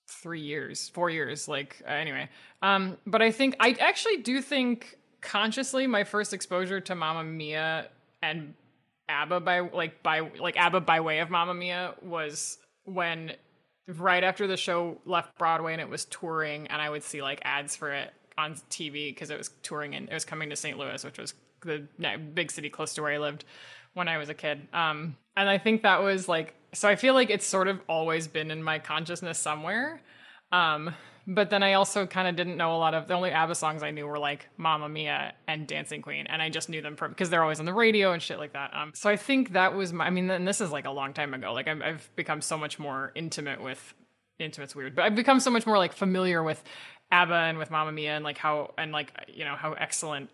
three 0.09 0.41
years, 0.41 0.89
four 0.89 1.11
years, 1.11 1.47
like 1.47 1.83
uh, 1.87 1.91
anyway. 1.91 2.31
Um, 2.63 2.97
but 3.07 3.21
I 3.21 3.31
think 3.31 3.57
I 3.61 3.77
actually 3.81 4.17
do 4.19 4.41
think 4.41 4.97
consciously 5.21 5.87
my 5.87 6.05
first 6.05 6.33
exposure 6.33 6.81
to 6.81 6.95
Mamma 6.95 7.23
Mia 7.23 7.89
and 8.23 8.55
ABBA 9.11 9.41
by 9.41 9.61
like 9.61 10.03
by 10.03 10.21
like 10.41 10.57
ABBA 10.57 10.81
by 10.81 11.01
way 11.01 11.19
of 11.19 11.29
Mamma 11.29 11.53
Mia 11.53 11.97
was 12.01 12.57
when 12.85 13.33
right 13.89 14.25
after 14.25 14.47
the 14.47 14.57
show 14.57 14.97
left 15.05 15.37
Broadway 15.37 15.73
and 15.73 15.83
it 15.83 15.91
was 15.91 16.07
touring, 16.07 16.67
and 16.69 16.81
I 16.81 16.89
would 16.89 17.03
see 17.03 17.21
like 17.21 17.43
ads 17.45 17.77
for 17.77 17.93
it 17.93 18.11
on 18.39 18.55
TV 18.71 19.11
because 19.11 19.29
it 19.29 19.37
was 19.37 19.51
touring 19.63 19.95
and 19.95 20.09
it 20.09 20.15
was 20.15 20.25
coming 20.25 20.49
to 20.49 20.57
St. 20.57 20.79
Louis, 20.79 21.05
which 21.05 21.19
was 21.19 21.35
the 21.65 21.87
big 22.35 22.51
city 22.51 22.71
close 22.71 22.95
to 22.95 23.03
where 23.03 23.13
I 23.13 23.19
lived 23.19 23.45
when 23.95 24.09
I 24.09 24.19
was 24.19 24.29
a 24.29 24.35
kid. 24.35 24.69
Um, 24.73 25.17
and 25.37 25.49
I 25.49 25.59
think 25.59 25.83
that 25.83 26.03
was 26.03 26.29
like 26.29 26.55
so. 26.73 26.89
I 26.89 26.97
feel 26.97 27.15
like 27.15 27.31
it's 27.31 27.47
sort 27.47 27.69
of 27.69 27.81
always 27.89 28.29
been 28.29 28.51
in 28.51 28.63
my 28.63 28.79
consciousness 28.79 29.39
somewhere. 29.39 30.01
Um, 30.53 30.95
but 31.27 31.49
then 31.49 31.63
I 31.63 31.75
also 31.75 32.07
kind 32.07 32.29
of 32.29 32.37
didn't 32.37 32.59
know 32.59 32.77
a 32.77 32.79
lot 32.79 32.93
of 32.93 33.09
the 33.09 33.15
only 33.15 33.31
ABBA 33.31 33.55
songs 33.55 33.83
I 33.83 33.91
knew 33.91 34.07
were 34.07 34.19
like 34.19 34.49
Mamma 34.59 34.89
Mia 34.89 35.33
and 35.49 35.67
Dancing 35.67 36.03
Queen, 36.03 36.27
and 36.27 36.43
I 36.43 36.51
just 36.51 36.69
knew 36.69 36.83
them 36.83 36.97
from 36.97 37.13
because 37.13 37.31
they're 37.31 37.43
always 37.43 37.61
on 37.61 37.67
the 37.67 37.73
radio 37.73 38.13
and 38.13 38.21
shit 38.21 38.39
like 38.39 38.53
that. 38.53 38.73
Um, 38.75 38.93
so 38.95 39.09
I 39.09 39.17
think 39.17 39.53
that 39.53 39.75
was 39.75 39.93
my. 39.93 40.07
I 40.07 40.11
mean, 40.11 40.31
and 40.31 40.47
this 40.47 40.61
is 40.61 40.71
like 40.71 40.85
a 40.85 40.91
long 40.91 41.15
time 41.15 41.33
ago. 41.33 41.53
Like 41.53 41.67
I've, 41.67 41.83
I've 41.83 42.11
become 42.15 42.41
so 42.41 42.59
much 42.59 42.79
more 42.79 43.13
intimate 43.15 43.63
with 43.63 43.95
intimate's 44.39 44.77
weird, 44.77 44.95
but 44.95 45.05
I've 45.05 45.15
become 45.15 45.41
so 45.41 45.51
much 45.51 45.67
more 45.67 45.79
like 45.79 45.95
familiar 45.95 46.43
with 46.43 46.63
ABBA 47.11 47.35
and 47.35 47.59
with 47.59 47.71
Mamma 47.71 47.93
Mia 47.93 48.17
and 48.17 48.25
like 48.25 48.39
how 48.39 48.75
and 48.77 48.93
like 48.93 49.13
you 49.29 49.45
know 49.45 49.57
how 49.57 49.73
excellent 49.73 50.29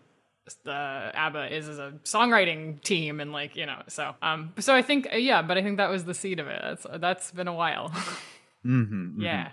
the 0.63 1.11
ABBA 1.13 1.55
is 1.55 1.67
as 1.67 1.79
a 1.79 1.93
songwriting 2.03 2.81
team 2.83 3.19
and 3.19 3.31
like 3.31 3.55
you 3.55 3.65
know 3.65 3.81
so 3.87 4.13
um 4.21 4.53
so 4.59 4.73
I 4.75 4.81
think 4.81 5.07
yeah 5.13 5.41
but 5.41 5.57
I 5.57 5.63
think 5.63 5.77
that 5.77 5.89
was 5.89 6.05
the 6.05 6.13
seed 6.13 6.39
of 6.39 6.47
it 6.47 6.61
that's 6.61 6.85
that's 6.99 7.31
been 7.31 7.47
a 7.47 7.53
while 7.53 7.91
Mm-hmm, 8.65 9.19
yeah 9.21 9.51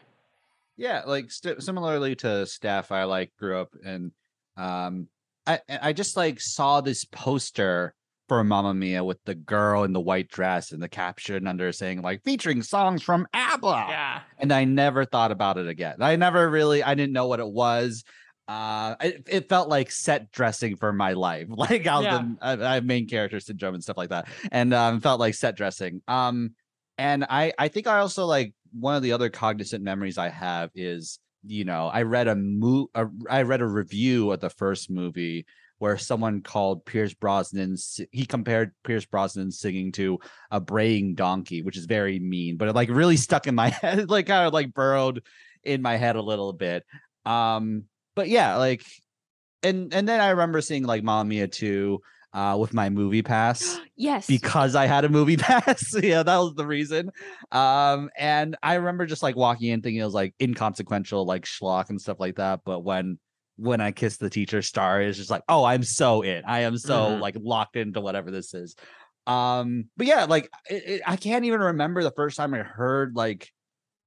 yeah 0.76 1.02
like 1.06 1.30
st- 1.30 1.62
similarly 1.62 2.14
to 2.16 2.44
steph 2.44 2.92
i 2.92 3.04
like 3.04 3.32
grew 3.38 3.58
up 3.58 3.74
and 3.82 4.12
um 4.58 5.08
i 5.46 5.60
i 5.80 5.94
just 5.94 6.14
like 6.14 6.38
saw 6.40 6.82
this 6.82 7.06
poster 7.06 7.94
for 8.28 8.44
Mamma 8.44 8.74
Mia 8.74 9.02
with 9.02 9.16
the 9.24 9.34
girl 9.34 9.84
in 9.84 9.94
the 9.94 10.00
white 10.00 10.28
dress 10.28 10.72
and 10.72 10.82
the 10.82 10.88
caption 10.90 11.46
under 11.46 11.72
saying 11.72 12.02
like 12.02 12.22
featuring 12.22 12.62
songs 12.62 13.02
from 13.02 13.26
ABBA. 13.32 13.86
yeah 13.88 14.20
And 14.38 14.52
I 14.52 14.64
never 14.64 15.06
thought 15.06 15.32
about 15.32 15.56
it 15.56 15.66
again. 15.66 15.96
I 16.00 16.16
never 16.16 16.50
really 16.50 16.82
I 16.82 16.94
didn't 16.94 17.14
know 17.14 17.26
what 17.26 17.40
it 17.40 17.48
was. 17.48 18.04
Uh 18.48 18.96
it, 19.00 19.22
it 19.28 19.48
felt 19.48 19.68
like 19.68 19.90
set 19.90 20.32
dressing 20.32 20.76
for 20.76 20.92
my 20.92 21.12
life. 21.12 21.46
Like 21.56 21.86
I 21.86 21.96
was 21.98 22.04
Yeah. 22.04 22.18
the, 22.22 22.36
I, 22.40 22.70
I 22.70 22.74
have 22.74 22.84
main 22.84 23.06
character 23.06 23.38
syndrome 23.40 23.74
and 23.74 23.82
stuff 23.82 23.98
like 23.98 24.08
that. 24.10 24.28
And 24.50 24.72
um 24.72 25.00
felt 25.00 25.20
like 25.20 25.34
set 25.34 25.56
dressing. 25.56 26.00
Um 26.08 26.54
and 26.96 27.24
I 27.28 27.52
I 27.58 27.68
think 27.68 27.86
I 27.86 27.98
also 27.98 28.24
like 28.26 28.54
one 28.72 28.96
of 28.96 29.02
the 29.02 29.12
other 29.12 29.28
cognizant 29.30 29.84
memories 29.84 30.18
I 30.18 30.30
have 30.30 30.70
is 30.74 31.18
you 31.44 31.64
know 31.64 31.88
I 31.88 32.02
read 32.02 32.26
a 32.26 32.34
mo- 32.34 32.88
a, 32.94 33.06
I 33.28 33.42
read 33.42 33.60
a 33.60 33.66
review 33.66 34.32
of 34.32 34.40
the 34.40 34.50
first 34.50 34.90
movie 34.90 35.46
where 35.78 35.96
someone 35.96 36.40
called 36.42 36.84
Pierce 36.86 37.14
Brosnan 37.14 37.76
he 38.10 38.26
compared 38.26 38.72
Pierce 38.82 39.04
Brosnan 39.04 39.52
singing 39.52 39.92
to 39.92 40.18
a 40.50 40.58
braying 40.58 41.14
donkey, 41.14 41.62
which 41.62 41.76
is 41.76 41.84
very 41.84 42.18
mean, 42.18 42.56
but 42.56 42.66
it 42.68 42.74
like 42.74 42.88
really 42.88 43.16
stuck 43.16 43.46
in 43.46 43.54
my 43.54 43.68
head, 43.82 44.10
like 44.10 44.26
kind 44.26 44.46
of 44.46 44.52
like 44.52 44.74
burrowed 44.74 45.22
in 45.62 45.80
my 45.82 45.96
head 45.96 46.16
a 46.16 46.22
little 46.22 46.52
bit. 46.52 46.84
Um, 47.24 47.84
but 48.18 48.28
yeah, 48.28 48.56
like 48.56 48.82
and 49.62 49.94
and 49.94 50.08
then 50.08 50.20
I 50.20 50.30
remember 50.30 50.60
seeing 50.60 50.84
like 50.84 51.02
Mamma 51.04 51.28
Mia 51.28 51.46
2 51.48 52.00
uh 52.34 52.56
with 52.60 52.74
my 52.74 52.90
movie 52.90 53.22
pass 53.22 53.78
yes. 53.96 54.26
because 54.26 54.74
I 54.74 54.86
had 54.86 55.04
a 55.04 55.08
movie 55.08 55.36
pass. 55.48 55.82
yeah, 56.02 56.22
that 56.22 56.36
was 56.36 56.54
the 56.54 56.66
reason. 56.66 57.10
Um, 57.52 58.10
and 58.18 58.56
I 58.62 58.74
remember 58.74 59.06
just 59.06 59.22
like 59.22 59.36
walking 59.36 59.70
in 59.70 59.80
thinking 59.82 60.00
it 60.02 60.04
was 60.04 60.14
like 60.14 60.34
inconsequential, 60.40 61.24
like 61.24 61.44
schlock 61.44 61.88
and 61.90 62.00
stuff 62.00 62.20
like 62.20 62.36
that. 62.36 62.60
But 62.64 62.80
when 62.80 63.18
when 63.56 63.80
I 63.80 63.90
kissed 63.92 64.20
the 64.20 64.30
teacher 64.30 64.62
star, 64.62 65.00
it's 65.02 65.16
just 65.18 65.30
like, 65.30 65.42
oh, 65.48 65.64
I'm 65.64 65.82
so 65.82 66.22
in. 66.22 66.42
I 66.44 66.60
am 66.60 66.76
so 66.78 66.94
Mhm. 67.12 67.20
like 67.20 67.36
locked 67.40 67.76
into 67.76 68.00
whatever 68.00 68.30
this 68.30 68.52
is. 68.54 68.76
Um, 69.26 69.86
but 69.96 70.06
yeah, 70.06 70.24
like 70.26 70.48
it, 70.70 70.82
it- 70.86 71.02
I 71.06 71.16
can't 71.16 71.44
even 71.46 71.60
remember 71.60 72.02
the 72.02 72.12
first 72.12 72.36
time 72.36 72.52
I 72.54 72.58
heard 72.58 73.16
like 73.16 73.48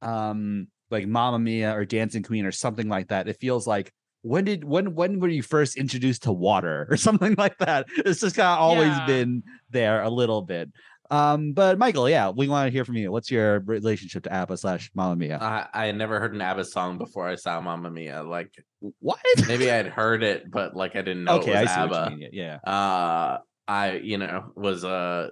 um 0.02 0.68
like 0.90 1.08
Mamma 1.08 1.40
Mia 1.40 1.76
or 1.76 1.86
Dancing 1.86 2.24
Queen 2.24 2.46
or 2.46 2.52
something 2.52 2.88
like 2.90 3.08
that. 3.10 3.28
It 3.28 3.38
feels 3.40 3.66
like 3.68 3.92
when 4.24 4.44
did 4.46 4.64
when 4.64 4.94
when 4.96 5.20
were 5.20 5.28
you 5.30 5.44
first 5.44 5.78
introduced 5.78 6.24
to 6.24 6.32
water 6.32 6.88
or 6.90 6.98
something 7.08 7.36
like 7.38 7.58
that? 7.60 7.88
It's 7.98 8.22
just 8.22 8.36
kind 8.36 8.48
of 8.48 8.60
always 8.60 8.88
Yeah. 8.90 9.06
been 9.06 9.44
there 9.70 10.04
a 10.04 10.10
little 10.10 10.42
bit. 10.42 10.70
Um, 11.10 11.52
but 11.52 11.78
Michael, 11.78 12.10
yeah, 12.10 12.30
we 12.30 12.48
want 12.48 12.68
to 12.68 12.72
hear 12.72 12.86
from 12.86 12.96
you. 12.96 13.12
What's 13.12 13.30
your 13.30 13.60
relationship 13.60 14.24
to 14.24 14.32
ABBA 14.34 14.56
slash 14.56 14.90
Mamma 14.96 15.18
Mia? 15.18 15.38
I, 15.42 15.68
I 15.74 15.86
had 15.88 15.98
never 15.98 16.22
heard 16.22 16.34
an 16.34 16.40
ABBA 16.40 16.64
song 16.64 16.98
before 16.98 17.28
I 17.28 17.36
saw 17.36 17.60
Mamma 17.60 17.92
Mia. 17.92 18.24
Like 18.24 18.54
what? 19.00 19.20
maybe 19.46 19.70
I'd 19.70 19.88
heard 20.00 20.24
it, 20.24 20.50
but 20.50 20.74
like 20.74 20.96
I 20.96 21.02
didn't 21.02 21.26
know 21.26 21.40
okay, 21.40 21.52
it 21.52 21.56
I 21.58 21.62
was 21.64 21.70
see 21.72 21.80
ABBA. 21.82 21.92
what 21.94 22.12
you 22.12 22.18
mean. 22.18 22.30
Yeah. 22.32 22.56
uh 22.64 23.40
i 23.68 23.92
you 24.04 24.18
know 24.18 24.52
was 24.56 24.84
uh 24.84 25.30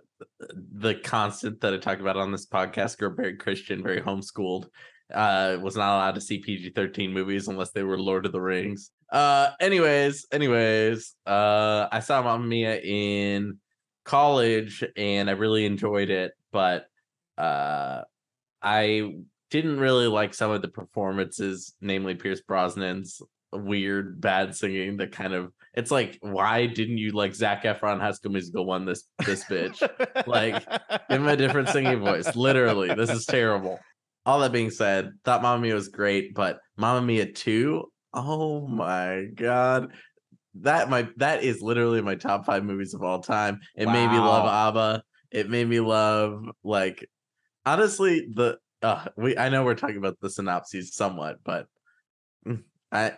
the 0.76 0.94
constant 0.96 1.60
that 1.62 1.74
i 1.74 1.78
talked 1.78 2.00
about 2.00 2.16
on 2.16 2.32
this 2.32 2.46
podcast 2.46 2.98
grew 3.00 3.14
very 3.16 3.36
christian 3.36 3.82
very 3.82 4.00
homeschooled 4.02 4.68
uh 5.14 5.58
was 5.62 5.76
not 5.76 5.96
allowed 5.96 6.16
to 6.16 6.22
see 6.22 6.40
pg-13 6.40 7.12
movies 7.12 7.48
unless 7.48 7.72
they 7.72 7.84
were 7.84 8.00
lord 8.00 8.26
of 8.26 8.32
the 8.32 8.42
rings. 8.42 8.92
Uh 9.12 9.50
anyways 9.60 10.28
anyways 10.32 11.16
uh 11.26 11.88
i 11.92 12.00
saw 12.00 12.22
Mamma 12.22 12.46
mia 12.46 12.80
in 12.80 13.58
college 14.06 14.84
and 14.96 15.30
i 15.30 15.34
really 15.34 15.66
enjoyed 15.66 16.10
it 16.10 16.34
but 16.52 16.86
uh 17.38 18.02
i 18.62 19.14
didn't 19.50 19.80
really 19.80 20.08
like 20.08 20.34
some 20.34 20.52
of 20.52 20.62
the 20.62 20.68
performances 20.68 21.74
namely 21.82 22.14
pierce 22.14 22.42
brosnan's 22.48 23.22
weird 23.52 24.22
bad 24.22 24.56
singing 24.56 24.98
that 24.98 25.12
kind 25.12 25.34
of 25.34 25.52
it's 25.74 25.92
like 25.92 26.18
why 26.22 26.66
didn't 26.66 26.98
you 26.98 27.12
like 27.12 27.34
Zac 27.34 27.64
Efron 27.64 28.00
High 28.00 28.12
School 28.12 28.32
Musical 28.32 28.66
one 28.66 28.86
this 28.86 29.06
this 29.26 29.44
bitch? 29.46 29.82
Like, 30.28 30.68
give 31.10 31.22
him 31.22 31.28
a 31.28 31.38
different 31.38 31.70
singing 31.70 32.00
voice. 32.00 32.36
Literally 32.36 32.94
this 32.94 33.10
is 33.10 33.26
terrible 33.26 33.80
all 34.26 34.40
that 34.40 34.52
being 34.52 34.70
said 34.70 35.12
thought 35.24 35.42
Mamma 35.42 35.62
Mia 35.62 35.74
was 35.74 35.88
great 35.88 36.34
but 36.34 36.60
Mamma 36.78 37.06
Mia 37.06 37.32
2 37.32 37.84
oh 38.14 38.68
my 38.68 39.26
god. 39.36 39.92
That 40.56 40.90
my 40.90 41.08
that 41.18 41.44
is 41.44 41.62
literally 41.62 42.02
my 42.02 42.16
top 42.16 42.46
five 42.46 42.64
movies 42.64 42.94
of 42.94 43.04
all 43.04 43.20
time. 43.22 43.60
It 43.76 43.86
made 43.86 44.08
me 44.08 44.18
love 44.18 44.46
ABBA. 44.46 45.04
It 45.32 45.50
made 45.50 45.68
me 45.68 45.80
love 45.80 46.44
like 46.64 47.08
honestly 47.66 48.28
the 48.34 48.58
uh 48.82 49.06
we 49.16 49.38
I 49.38 49.50
know 49.50 49.64
we're 49.64 49.76
talking 49.76 49.98
about 49.98 50.18
the 50.22 50.30
synopses 50.30 50.96
somewhat 50.96 51.38
but 51.44 51.68
mm, 52.48 52.64
I 52.92 53.14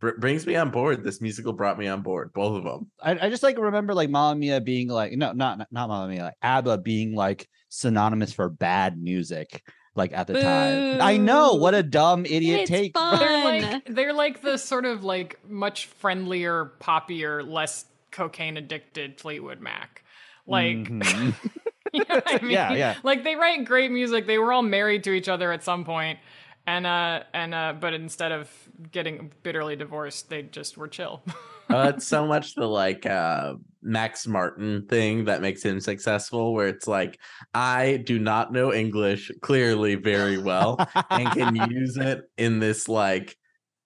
br- 0.00 0.18
brings 0.18 0.46
me 0.46 0.54
on 0.54 0.70
board. 0.70 1.02
This 1.02 1.20
musical 1.20 1.52
brought 1.52 1.78
me 1.78 1.88
on 1.88 2.02
board, 2.02 2.32
both 2.32 2.58
of 2.58 2.64
them. 2.64 2.90
I, 3.02 3.26
I 3.26 3.30
just 3.30 3.42
like 3.42 3.58
remember 3.58 3.92
like 3.92 4.08
Mamma 4.08 4.38
Mia 4.38 4.60
being 4.60 4.88
like 4.88 5.12
no 5.12 5.32
not 5.32 5.58
not 5.58 5.68
not 5.72 5.88
Mamma 5.88 6.08
Mia 6.08 6.22
like 6.22 6.38
ABBA 6.40 6.78
being 6.78 7.14
like 7.14 7.48
synonymous 7.68 8.32
for 8.32 8.48
bad 8.48 8.96
music 8.96 9.62
like 9.96 10.12
at 10.12 10.26
the 10.26 10.40
time. 10.40 11.00
I 11.00 11.16
know 11.16 11.54
what 11.54 11.74
a 11.74 11.82
dumb 11.82 12.24
idiot 12.26 12.60
It's 12.62 12.70
take. 12.70 12.92
fun. 12.92 13.18
they're 13.18 13.44
like 13.44 13.84
they're 13.86 14.12
like 14.12 14.42
the 14.42 14.56
sort 14.56 14.84
of 14.84 15.04
like 15.04 15.38
much 15.48 15.86
friendlier 15.86 16.72
poppier 16.80 17.46
less 17.46 17.86
cocaine 18.10 18.56
addicted 18.56 19.20
Fleetwood 19.20 19.60
Mac 19.60 20.02
like 20.46 20.76
Mhm. 20.76 21.34
You 21.92 22.04
know 22.08 22.20
I 22.26 22.38
mean? 22.42 22.50
Yeah, 22.50 22.72
yeah. 22.72 22.94
Like 23.04 23.22
they 23.24 23.36
write 23.36 23.64
great 23.64 23.90
music. 23.90 24.26
They 24.26 24.38
were 24.38 24.52
all 24.52 24.62
married 24.62 25.04
to 25.04 25.12
each 25.12 25.28
other 25.28 25.50
at 25.52 25.62
some 25.62 25.84
point, 25.84 26.18
and 26.66 26.84
uh, 26.86 27.22
and 27.32 27.54
uh, 27.54 27.74
but 27.78 27.94
instead 27.94 28.32
of 28.32 28.50
getting 28.90 29.32
bitterly 29.42 29.76
divorced, 29.76 30.28
they 30.28 30.42
just 30.42 30.76
were 30.76 30.88
chill. 30.88 31.22
Uh, 31.68 31.92
it's 31.96 32.06
so 32.06 32.24
much 32.28 32.54
the 32.54 32.64
like 32.64 33.04
uh 33.06 33.54
Max 33.86 34.26
Martin 34.26 34.84
thing 34.88 35.26
that 35.26 35.40
makes 35.40 35.62
him 35.62 35.80
successful, 35.80 36.52
where 36.52 36.66
it's 36.66 36.88
like 36.88 37.20
I 37.54 38.02
do 38.04 38.18
not 38.18 38.52
know 38.52 38.72
English 38.72 39.30
clearly 39.40 39.94
very 39.94 40.38
well 40.38 40.76
and 41.08 41.30
can 41.30 41.54
use 41.70 41.96
it 41.96 42.22
in 42.36 42.58
this 42.58 42.88
like 42.88 43.36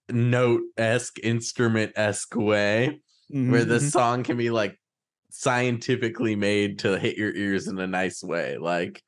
note 0.09 0.61
esque 0.75 1.19
instrument 1.23 1.93
esque 1.95 2.35
way, 2.35 2.99
where 3.29 3.63
the 3.63 3.79
song 3.79 4.23
can 4.23 4.37
be 4.37 4.49
like 4.49 4.77
scientifically 5.29 6.35
made 6.35 6.79
to 6.79 6.99
hit 6.99 7.17
your 7.17 7.33
ears 7.35 7.67
in 7.67 7.79
a 7.79 7.87
nice 7.87 8.23
way. 8.23 8.57
Like 8.57 9.03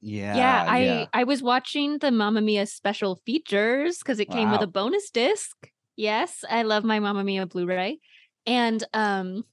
yeah 0.00 0.36
yeah, 0.36 0.66
I 0.68 0.78
yeah. 0.80 1.06
I 1.12 1.24
was 1.24 1.42
watching 1.42 1.98
the 1.98 2.12
Mamma 2.12 2.40
Mia 2.40 2.66
special 2.66 3.20
features 3.26 3.98
because 3.98 4.20
it 4.20 4.30
came 4.30 4.50
with 4.52 4.62
a 4.62 4.66
bonus 4.68 5.10
disc. 5.10 5.70
Yes, 5.96 6.44
I 6.48 6.62
love 6.62 6.84
my 6.84 7.00
Mamma 7.00 7.24
Mia 7.24 7.46
Blu-ray, 7.46 7.98
and 8.46 8.84
um, 8.92 9.44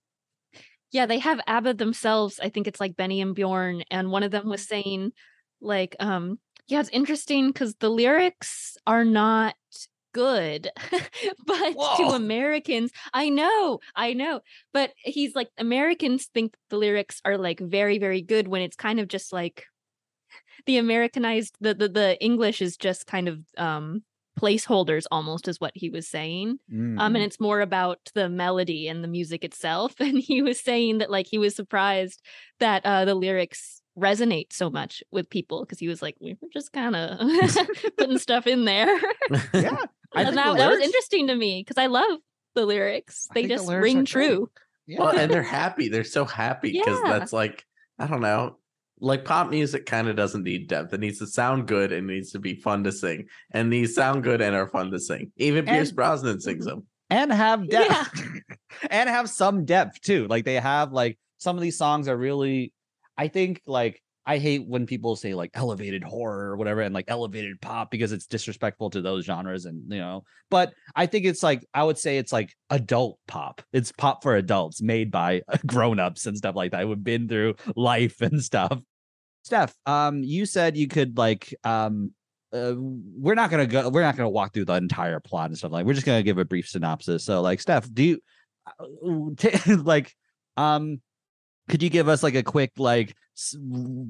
yeah, 0.93 1.07
they 1.07 1.19
have 1.19 1.41
ABBA 1.47 1.73
themselves. 1.73 2.39
I 2.39 2.49
think 2.49 2.67
it's 2.67 2.79
like 2.79 2.95
Benny 2.95 3.19
and 3.19 3.33
Bjorn, 3.33 3.83
and 3.89 4.11
one 4.11 4.21
of 4.21 4.29
them 4.31 4.47
was 4.47 4.65
saying, 4.65 5.11
like, 5.59 5.95
um, 5.99 6.39
yeah, 6.67 6.79
it's 6.79 6.89
interesting 6.89 7.47
because 7.47 7.75
the 7.75 7.89
lyrics 7.89 8.77
are 8.85 9.03
not 9.03 9.55
good, 10.13 10.69
but 11.45 11.73
to 11.97 12.03
Americans, 12.13 12.91
I 13.11 13.29
know, 13.29 13.79
I 13.95 14.13
know, 14.13 14.41
but 14.71 14.91
he's 14.97 15.33
like 15.33 15.49
Americans 15.57 16.29
think 16.31 16.55
the 16.69 16.77
lyrics 16.77 17.21
are 17.25 17.39
like 17.39 17.59
very, 17.59 17.97
very 17.97 18.21
good 18.21 18.47
when 18.47 18.61
it's 18.61 18.75
kind 18.75 18.99
of 18.99 19.07
just 19.07 19.33
like 19.33 19.65
the 20.67 20.77
Americanized 20.77 21.55
the 21.59 21.73
the, 21.73 21.89
the 21.89 22.23
English 22.23 22.61
is 22.61 22.77
just 22.77 23.07
kind 23.07 23.27
of 23.27 23.39
um 23.57 24.03
placeholders 24.39 25.05
almost 25.11 25.47
is 25.47 25.59
what 25.59 25.71
he 25.75 25.89
was 25.89 26.07
saying 26.07 26.57
um 26.71 26.97
Mhm. 26.97 27.05
and 27.15 27.17
it's 27.17 27.39
more 27.39 27.61
about 27.61 27.99
the 28.15 28.27
melody 28.29 28.87
and 28.87 29.03
the 29.03 29.07
music 29.07 29.43
itself 29.43 29.93
and 29.99 30.17
he 30.19 30.41
was 30.41 30.59
saying 30.59 30.97
that 30.99 31.11
like 31.11 31.27
he 31.27 31.37
was 31.37 31.55
surprised 31.55 32.21
that 32.59 32.85
uh 32.85 33.05
the 33.05 33.15
lyrics 33.15 33.81
resonate 33.97 34.51
so 34.51 34.69
much 34.71 35.03
with 35.11 35.29
people 35.29 35.61
because 35.63 35.77
he 35.77 35.87
was 35.87 36.01
like 36.01 36.15
we 36.19 36.35
were 36.41 36.47
just 36.51 36.73
kind 36.73 36.95
of 36.95 37.19
putting 37.97 38.17
stuff 38.17 38.47
in 38.47 38.65
there 38.65 38.99
yeah. 39.53 39.77
And 40.15 40.27
that, 40.37 40.51
the 40.51 40.53
that 40.57 40.69
was 40.69 40.79
interesting 40.79 41.27
to 41.27 41.35
me 41.35 41.61
because 41.65 41.81
i 41.81 41.85
love 41.87 42.19
the 42.55 42.65
lyrics 42.65 43.27
they 43.33 43.41
think 43.41 43.49
the 43.49 43.55
just 43.55 43.67
lyrics 43.67 43.83
ring 43.83 44.05
true 44.05 44.49
Yeah. 44.87 44.99
well, 44.99 45.17
and 45.17 45.31
they're 45.31 45.41
happy. 45.43 45.87
They're 45.89 46.03
so 46.03 46.25
happy 46.25 46.71
because 46.73 46.99
Yeah. 47.05 47.11
that's 47.19 47.31
like 47.33 47.65
I 47.99 48.05
don't 48.07 48.21
know. 48.21 48.57
Like 49.03 49.25
pop 49.25 49.49
music 49.49 49.85
kind 49.85 50.07
of 50.07 50.15
doesn't 50.15 50.43
need 50.43 50.67
depth. 50.67 50.93
It 50.93 50.99
needs 51.01 51.19
to 51.19 51.27
sound 51.27 51.67
good 51.67 51.91
and 51.91 52.09
it 52.09 52.13
needs 52.13 52.31
to 52.31 52.39
be 52.39 52.55
fun 52.55 52.83
to 52.85 52.91
sing. 52.91 53.27
And 53.51 53.71
these 53.71 53.93
sound 53.93 54.23
good 54.23 54.41
and 54.41 54.55
are 54.55 54.67
fun 54.67 54.91
to 54.91 54.99
sing. 54.99 55.31
Even 55.37 55.65
Pierce 55.65 55.89
And- 55.89 55.95
Brosnan 55.95 56.39
sings 56.39 56.65
mm-hmm. 56.65 56.77
them. 56.77 56.87
and 57.09 57.31
have 57.31 57.69
depth 57.69 58.23
and 58.89 59.09
have 59.09 59.29
some 59.29 59.65
depth 59.65 60.01
too 60.01 60.25
like 60.27 60.45
they 60.45 60.55
have 60.55 60.91
like 60.91 61.19
some 61.37 61.55
of 61.57 61.61
these 61.61 61.77
songs 61.77 62.07
are 62.07 62.17
really 62.17 62.71
i 63.17 63.27
think 63.27 63.61
like 63.67 64.01
I 64.25 64.37
hate 64.37 64.65
when 64.67 64.85
people 64.85 65.15
say 65.15 65.33
like 65.33 65.51
elevated 65.53 66.03
horror 66.03 66.51
or 66.51 66.55
whatever 66.55 66.81
and 66.81 66.93
like 66.93 67.05
elevated 67.07 67.59
pop 67.59 67.91
because 67.91 68.11
it's 68.11 68.25
disrespectful 68.25 68.89
to 68.91 69.01
those 69.01 69.25
genres 69.25 69.65
and 69.65 69.91
you 69.91 69.99
know. 69.99 70.23
But 70.49 70.73
I 70.95 71.07
think 71.07 71.25
it's 71.25 71.43
like 71.43 71.65
I 71.73 71.83
would 71.83 71.97
say 71.97 72.17
it's 72.17 72.31
like 72.31 72.53
adult 72.69 73.19
pop. 73.27 73.61
It's 73.73 73.91
pop 73.91 74.23
for 74.23 74.35
adults 74.35 74.81
made 74.81 75.11
by 75.11 75.41
grown-ups 75.65 76.25
and 76.25 76.37
stuff 76.37 76.55
like 76.55 76.71
that. 76.71 76.83
Who've 76.83 77.03
been 77.03 77.27
through 77.27 77.55
life 77.75 78.21
and 78.21 78.41
stuff. 78.41 78.79
Steph, 79.43 79.75
um, 79.85 80.23
you 80.23 80.45
said 80.45 80.75
you 80.77 80.87
could 80.87 81.17
like 81.17 81.53
um 81.63 82.11
uh, 82.53 82.73
we're 82.77 83.35
not 83.35 83.49
gonna 83.49 83.65
go 83.67 83.89
we're 83.89 84.01
not 84.01 84.15
gonna 84.15 84.29
walk 84.29 84.53
through 84.53 84.65
the 84.65 84.73
entire 84.73 85.19
plot 85.19 85.49
and 85.49 85.57
stuff 85.57 85.71
like 85.71 85.85
we're 85.85 85.93
just 85.93 86.05
gonna 86.05 86.23
give 86.23 86.37
a 86.37 86.45
brief 86.45 86.67
synopsis. 86.67 87.23
So 87.23 87.41
like 87.41 87.59
Steph, 87.61 87.87
do 87.93 88.03
you 88.03 88.19
uh, 88.67 89.29
t- 89.37 89.73
like 89.75 90.13
um 90.57 91.01
could 91.69 91.81
you 91.81 91.89
give 91.89 92.07
us 92.09 92.23
like 92.23 92.35
a 92.35 92.43
quick 92.43 92.71
like 92.77 93.15
s- 93.37 93.55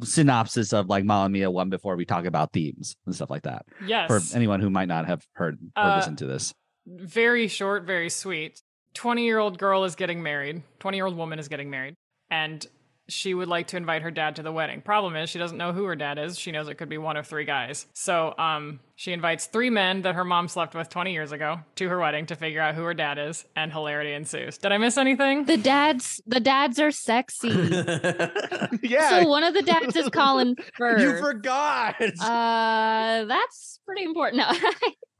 synopsis 0.03 0.73
of 0.73 0.87
like 0.87 1.05
Mamma 1.05 1.29
Mia 1.29 1.49
one 1.51 1.69
before 1.69 1.95
we 1.95 2.05
talk 2.05 2.25
about 2.25 2.51
themes 2.51 2.95
and 3.05 3.15
stuff 3.15 3.29
like 3.29 3.43
that 3.43 3.65
Yes. 3.85 4.07
for 4.07 4.35
anyone 4.35 4.59
who 4.59 4.69
might 4.69 4.87
not 4.87 5.05
have 5.07 5.23
heard 5.33 5.57
or 5.77 5.83
Uh, 5.83 5.95
listened 5.97 6.17
to 6.19 6.25
this? 6.27 6.53
very 6.85 7.47
short, 7.47 7.85
very 7.85 8.09
sweet. 8.09 8.61
20 8.93 9.23
year 9.23 9.39
old 9.39 9.57
girl 9.57 9.85
is 9.85 9.95
getting 9.95 10.21
married. 10.21 10.61
20 10.79 10.97
year 10.97 11.05
old 11.05 11.15
woman 11.15 11.39
is 11.39 11.47
getting 11.47 11.69
married. 11.69 11.95
And 12.29 12.65
she 13.09 13.33
would 13.33 13.47
like 13.47 13.67
to 13.67 13.77
invite 13.77 14.01
her 14.01 14.11
dad 14.11 14.37
to 14.37 14.43
the 14.43 14.51
wedding. 14.51 14.81
Problem 14.81 15.15
is, 15.15 15.29
she 15.29 15.39
doesn't 15.39 15.57
know 15.57 15.73
who 15.73 15.83
her 15.85 15.95
dad 15.95 16.17
is. 16.17 16.37
She 16.39 16.51
knows 16.51 16.67
it 16.69 16.75
could 16.75 16.89
be 16.89 16.97
one 16.97 17.17
of 17.17 17.27
three 17.27 17.45
guys. 17.45 17.85
So, 17.93 18.33
um, 18.37 18.79
she 18.95 19.11
invites 19.11 19.47
three 19.47 19.69
men 19.69 20.03
that 20.03 20.15
her 20.15 20.23
mom 20.23 20.47
slept 20.47 20.75
with 20.75 20.87
20 20.89 21.11
years 21.11 21.31
ago 21.31 21.59
to 21.75 21.89
her 21.89 21.99
wedding 21.99 22.27
to 22.27 22.35
figure 22.35 22.61
out 22.61 22.75
who 22.75 22.83
her 22.83 22.93
dad 22.93 23.17
is, 23.17 23.43
and 23.55 23.71
hilarity 23.71 24.13
ensues. 24.13 24.57
Did 24.57 24.71
I 24.71 24.77
miss 24.77 24.97
anything? 24.97 25.45
The 25.45 25.57
dads, 25.57 26.21
the 26.27 26.39
dads 26.39 26.79
are 26.79 26.91
sexy. 26.91 27.49
yeah, 28.83 29.09
so 29.21 29.27
one 29.27 29.43
of 29.43 29.53
the 29.53 29.63
dads 29.63 29.95
is 29.95 30.09
Colin 30.09 30.55
Firth. 30.77 31.01
you 31.01 31.17
forgot. 31.19 31.95
Uh, 32.01 33.25
that's 33.25 33.79
pretty 33.85 34.03
important. 34.03 34.43
No. 34.63 34.71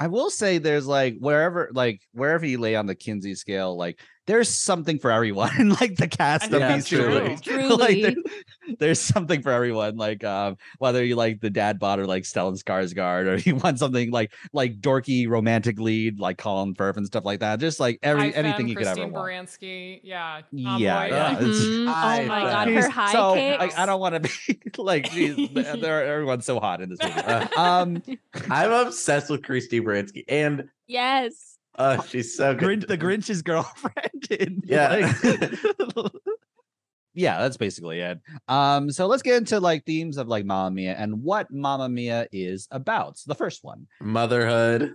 I 0.04 0.08
will 0.08 0.30
say 0.30 0.58
there's 0.58 0.86
like 0.86 1.16
wherever 1.20 1.70
like 1.74 2.02
wherever 2.12 2.46
you 2.46 2.58
lay 2.60 2.76
on 2.76 2.88
the 2.88 2.96
Kinsey 2.96 3.36
scale, 3.36 3.78
like 3.78 4.00
there's 4.26 4.48
something 4.48 5.00
for 5.00 5.12
everyone 5.12 5.70
like 5.82 5.96
the 5.98 6.08
cast 6.08 6.46
of 6.52 6.60
Yeah, 6.60 6.76
these 6.76 6.84
that's 6.84 6.90
two 6.90 6.98
truly. 7.04 7.22
movies. 7.22 7.42
Truly. 7.42 7.70
like 7.78 8.02
there- 8.16 8.24
there's 8.80 9.00
something 9.00 9.42
for 9.42 9.52
everyone. 9.52 9.96
Like 9.98 10.24
um 10.24 10.58
whether 10.78 11.04
you 11.04 11.16
like 11.16 11.40
the 11.42 11.50
dad 11.50 11.78
bod 11.80 12.00
or 12.00 12.06
like 12.06 12.24
Stellan 12.24 12.62
Skarsgård 12.62 13.26
or 13.28 13.36
you 13.50 13.56
want 13.58 13.80
something 13.80 14.12
like 14.12 14.34
like 14.54 14.80
dorky 14.80 15.28
romantic 15.28 15.78
lead 15.80 16.20
like 16.20 16.38
Colin 16.38 16.74
Firth 16.76 16.98
and 16.98 17.06
stuff 17.06 17.24
like 17.26 17.40
that. 17.42 17.60
Just 17.60 17.80
like 17.82 18.00
every 18.04 18.24
High 18.24 18.32
femme, 18.32 18.46
anything 18.46 18.68
you 18.70 18.76
could 18.76 18.88
ever 18.88 18.96
Christine 19.02 19.14
want. 19.14 19.28
Baranski. 19.30 20.00
Yeah. 20.04 20.42
Yeah, 20.52 20.70
tomboy, 20.70 20.84
yeah. 21.16 21.32
it's- 21.34 21.60
Mhm. 21.60 21.88
I 21.94 22.24
Oh 22.24 22.26
my 22.28 22.42
god, 22.42 22.68
her 22.70 22.82
She's 22.82 22.92
high 22.92 23.12
so, 23.14 23.34
kicks. 23.36 23.60
Like, 23.60 23.78
I 23.78 23.86
don't 23.86 24.00
want 24.02 24.16
to 24.16 24.20
be 24.22 24.60
like 24.78 25.12
geez, 25.12 25.50
everyone's 25.58 26.46
so 26.46 26.60
hot 26.60 26.82
in 26.82 26.90
this 26.90 27.00
movie. 27.02 27.14
Uh, 27.20 27.48
Um 27.62 28.02
I'm 28.50 28.72
obsessed 28.72 29.30
with 29.30 29.44
Christy 29.44 29.82
Baranski, 29.82 29.93
and 30.28 30.70
yes. 30.88 31.58
uh, 31.78 32.02
she's 32.04 32.36
so 32.36 32.54
good. 32.54 32.82
Grinch, 32.82 32.88
the 32.88 32.98
Grinch's 32.98 33.42
girlfriend. 33.42 34.26
In, 34.30 34.62
Yeah. 34.66 34.90
like- 35.24 36.12
yeah, 37.14 37.40
that's 37.40 37.58
basically 37.58 38.00
it. 38.00 38.20
Um, 38.48 38.92
so 38.92 39.06
let's 39.08 39.22
get 39.22 39.36
into 39.38 39.60
like 39.60 39.86
themes 39.86 40.18
of 40.18 40.28
like 40.28 40.46
Mamma 40.46 40.72
Mia 40.72 40.94
and 40.98 41.22
what 41.24 41.52
Mamma 41.52 41.88
Mia 41.90 42.28
is 42.32 42.68
about. 42.72 43.18
So 43.18 43.26
the 43.28 43.36
first 43.36 43.64
one, 43.64 43.88
Motherhood, 44.02 44.94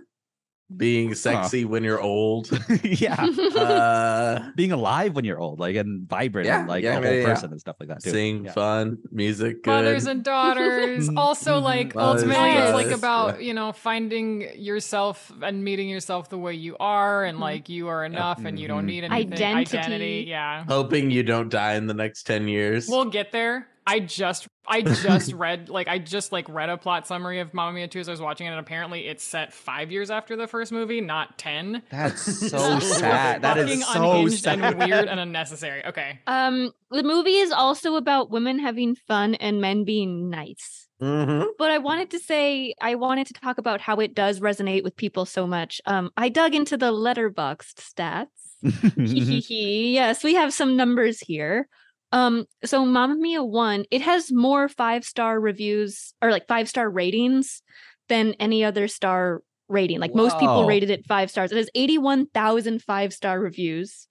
being 0.75 1.15
sexy 1.15 1.65
when 1.65 1.83
you're 1.83 1.99
old. 2.01 2.49
yeah, 2.83 3.15
Uh, 3.55 4.51
being 4.55 4.71
alive 4.71 5.15
when 5.15 5.25
you're 5.25 5.39
old, 5.39 5.59
like 5.59 5.75
and 5.75 6.07
vibrant, 6.07 6.45
Yeah, 6.47 6.59
and 6.59 6.67
like 6.67 6.83
yeah, 6.83 6.97
a 6.99 7.03
whole 7.03 7.13
yeah. 7.13 7.25
person 7.25 7.51
and 7.51 7.59
stuff 7.59 7.77
like 7.79 7.89
that 7.89 8.03
too. 8.03 8.11
sing 8.11 8.45
Yeah. 8.45 8.51
fun, 8.51 8.97
music, 9.11 9.63
good. 9.63 9.71
Mothers 9.71 10.05
and 10.05 10.23
daughters. 10.23 11.09
also, 11.17 11.59
Mhm. 11.59 11.63
like 11.63 11.95
Mothers, 11.95 12.23
ultimately, 12.23 12.51
it's 12.51 12.73
like 12.73 12.91
about 12.91 13.41
yeah. 13.41 13.47
you 13.47 13.53
know 13.53 13.71
finding 13.71 14.45
yourself 14.57 15.31
and 15.41 15.63
meeting 15.63 15.89
yourself 15.89 16.29
the 16.29 16.37
way 16.37 16.53
you 16.53 16.77
are, 16.79 17.25
and 17.25 17.37
Mhm. 17.37 17.41
like 17.41 17.69
you 17.69 17.87
are 17.87 18.05
enough, 18.05 18.45
and 18.45 18.59
you 18.59 18.67
don't 18.67 18.85
need 18.85 19.03
anything. 19.03 19.33
Identity. 19.33 19.77
Identity. 19.77 20.25
Yeah. 20.27 20.65
Hoping 20.67 21.09
you 21.11 21.23
don't 21.23 21.49
die 21.49 21.73
in 21.75 21.87
the 21.87 21.93
next 21.93 22.23
10 22.23 22.47
years. 22.47 22.87
We'll 22.87 23.05
get 23.05 23.31
there. 23.31 23.67
I 23.89 23.99
just 23.99 24.47
I 24.67 24.81
just 24.81 25.33
read 25.33 25.69
like 25.69 25.87
I 25.87 25.97
just 25.97 26.31
like 26.31 26.47
read 26.47 26.69
a 26.69 26.77
plot 26.77 27.07
summary 27.07 27.39
of 27.39 27.53
Mamma 27.53 27.73
Mia 27.73 27.87
2 27.87 27.99
as 27.99 28.07
I 28.07 28.11
was 28.11 28.21
watching 28.21 28.47
it, 28.47 28.51
and 28.51 28.59
apparently 28.59 29.07
it's 29.07 29.23
set 29.23 29.51
five 29.53 29.91
years 29.91 30.11
after 30.11 30.35
the 30.35 30.47
first 30.47 30.71
movie, 30.71 31.01
not 31.01 31.37
ten. 31.37 31.81
That's 31.89 32.21
so 32.49 32.79
sad. 32.79 33.41
That 33.41 33.57
Fucking 33.57 33.79
is 33.79 33.87
so 33.87 34.11
unhinged 34.11 34.43
sad. 34.43 34.59
and 34.59 34.77
weird 34.77 35.07
and 35.07 35.19
unnecessary. 35.27 35.85
Okay. 35.85 36.19
Um, 36.27 36.71
the 36.91 37.03
movie 37.03 37.37
is 37.37 37.51
also 37.51 37.95
about 37.95 38.29
women 38.29 38.59
having 38.59 38.95
fun 39.07 39.35
and 39.35 39.59
men 39.59 39.83
being 39.85 40.29
nice. 40.29 40.87
Mhm. 41.01 41.45
But 41.57 41.71
I 41.71 41.77
wanted 41.77 42.11
to 42.11 42.19
say 42.19 42.73
I 42.81 42.95
wanted 42.95 43.27
to 43.27 43.33
talk 43.33 43.57
about 43.57 43.81
how 43.81 43.95
it 43.97 44.13
does 44.13 44.39
resonate 44.39 44.83
with 44.83 44.95
people 44.97 45.25
so 45.25 45.47
much. 45.47 45.81
Um, 45.85 46.11
I 46.17 46.29
dug 46.29 46.53
into 46.53 46.77
the 46.77 46.91
Letterboxd 46.91 47.75
stats. 47.75 48.27
yes, 48.97 50.23
we 50.23 50.35
have 50.35 50.53
some 50.53 50.75
numbers 50.75 51.19
here. 51.21 51.67
Um, 52.11 52.45
so 52.65 52.85
Mamma 52.85 53.15
Mia 53.15 53.43
1, 53.43 53.85
it 53.91 54.01
has 54.01 54.31
more 54.31 54.67
five-star 54.67 55.39
reviews 55.39 56.13
or 56.21 56.31
like 56.31 56.47
five-star 56.47 56.89
ratings 56.89 57.61
than 58.07 58.33
any 58.39 58.63
other 58.63 58.87
star 58.87 59.41
rating. 59.67 59.99
Like 59.99 60.15
most 60.15 60.39
people 60.39 60.65
rated 60.65 60.89
it 60.89 61.05
five 61.05 61.29
stars. 61.29 61.51
It 61.51 61.57
has 61.57 61.69
81,000 61.75 62.81
five-star 62.81 63.39
reviews 63.39 64.07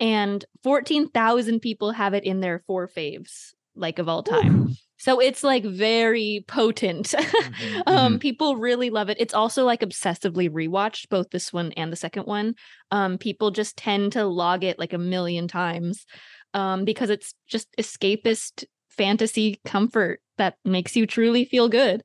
and 0.00 0.44
14,000 0.62 1.60
people 1.60 1.92
have 1.92 2.14
it 2.14 2.24
in 2.24 2.40
their 2.40 2.62
four 2.66 2.88
faves 2.88 3.52
like 3.76 3.98
of 3.98 4.08
all 4.08 4.22
time. 4.22 4.74
So 4.96 5.20
it's 5.20 5.44
like 5.44 5.64
very 5.64 6.44
potent. 6.48 7.14
um 7.86 8.18
people 8.18 8.56
really 8.56 8.90
love 8.90 9.10
it. 9.10 9.18
It's 9.20 9.34
also 9.34 9.64
like 9.64 9.80
obsessively 9.80 10.48
rewatched 10.48 11.08
both 11.10 11.30
this 11.30 11.52
one 11.52 11.72
and 11.72 11.92
the 11.92 11.96
second 11.96 12.24
one. 12.24 12.54
Um 12.90 13.18
people 13.18 13.50
just 13.50 13.76
tend 13.76 14.12
to 14.12 14.24
log 14.24 14.64
it 14.64 14.78
like 14.78 14.92
a 14.92 14.98
million 14.98 15.48
times 15.48 16.06
um 16.54 16.84
because 16.84 17.10
it's 17.10 17.34
just 17.46 17.68
escapist 17.76 18.64
fantasy 18.88 19.60
comfort 19.64 20.20
that 20.38 20.56
makes 20.64 20.96
you 20.96 21.06
truly 21.06 21.44
feel 21.44 21.68
good. 21.68 22.02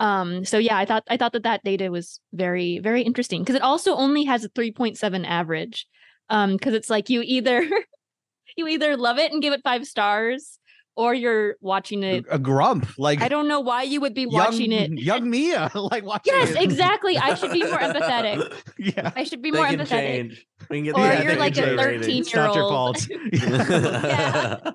Um 0.00 0.44
so 0.44 0.58
yeah, 0.58 0.78
I 0.78 0.84
thought 0.84 1.04
I 1.08 1.16
thought 1.16 1.32
that 1.32 1.42
that 1.42 1.64
data 1.64 1.90
was 1.90 2.20
very 2.32 2.78
very 2.78 3.02
interesting 3.02 3.42
because 3.42 3.56
it 3.56 3.62
also 3.62 3.94
only 3.94 4.24
has 4.24 4.44
a 4.44 4.48
3.7 4.48 5.26
average. 5.26 5.86
Um 6.30 6.52
because 6.56 6.74
it's 6.74 6.90
like 6.90 7.10
you 7.10 7.22
either 7.24 7.68
you 8.56 8.68
either 8.68 8.96
love 8.96 9.18
it 9.18 9.32
and 9.32 9.42
give 9.42 9.52
it 9.52 9.60
5 9.62 9.86
stars 9.86 10.57
or 10.98 11.14
you're 11.14 11.54
watching 11.60 12.02
it 12.02 12.26
a 12.28 12.40
grump, 12.40 12.98
like 12.98 13.22
I 13.22 13.28
don't 13.28 13.46
know 13.46 13.60
why 13.60 13.84
you 13.84 14.00
would 14.00 14.14
be 14.14 14.26
watching 14.26 14.72
young, 14.72 14.98
it. 14.98 14.98
young 15.10 15.30
Mia, 15.30 15.70
like 15.74 16.04
watching. 16.04 16.34
Yes, 16.34 16.50
it. 16.50 16.60
exactly. 16.60 17.16
I 17.16 17.34
should 17.34 17.52
be 17.52 17.62
more 17.62 17.78
empathetic. 17.78 18.52
yeah, 18.78 19.12
I 19.14 19.22
should 19.22 19.40
be 19.40 19.52
They 19.52 19.58
more 19.58 19.68
can 19.68 19.78
empathetic. 19.78 19.88
change. 19.88 20.46
We 20.68 20.78
can 20.78 20.84
get 20.86 20.96
Or 20.96 21.16
the 21.16 21.22
you're 21.22 21.36
like 21.36 21.56
a 21.56 21.60
NHA 21.60 21.76
13 21.76 22.00
ratings. 22.00 22.26
it's 22.26 22.34
not 22.34 22.54
your 22.56 22.68
fault. 22.68 23.08
Yeah. 23.32 24.72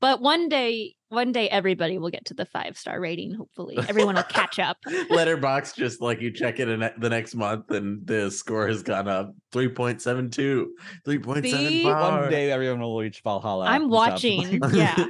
But 0.00 0.22
one 0.22 0.48
day, 0.48 0.94
one 1.10 1.30
day 1.32 1.48
everybody 1.50 1.98
will 1.98 2.08
get 2.10 2.24
to 2.26 2.34
the 2.34 2.46
five 2.46 2.78
star 2.78 2.98
rating, 3.00 3.34
hopefully. 3.34 3.78
Everyone 3.88 4.14
will 4.14 4.22
catch 4.22 4.58
up. 4.58 4.78
Letterboxd 4.86 5.74
just 5.76 6.00
like 6.00 6.20
you 6.20 6.30
check 6.32 6.58
it 6.58 6.68
in 6.68 6.88
the 6.98 7.10
next 7.10 7.34
month 7.34 7.70
and 7.70 8.06
the 8.06 8.30
score 8.30 8.66
has 8.66 8.82
gone 8.82 9.08
up 9.08 9.34
3.72, 9.52 10.66
3.75. 11.06 11.84
One 12.20 12.30
day 12.30 12.50
everyone 12.50 12.80
will 12.80 12.98
reach 12.98 13.20
Valhalla. 13.22 13.66
I'm 13.66 13.88
watching. 13.90 14.60
Yeah. 14.72 14.96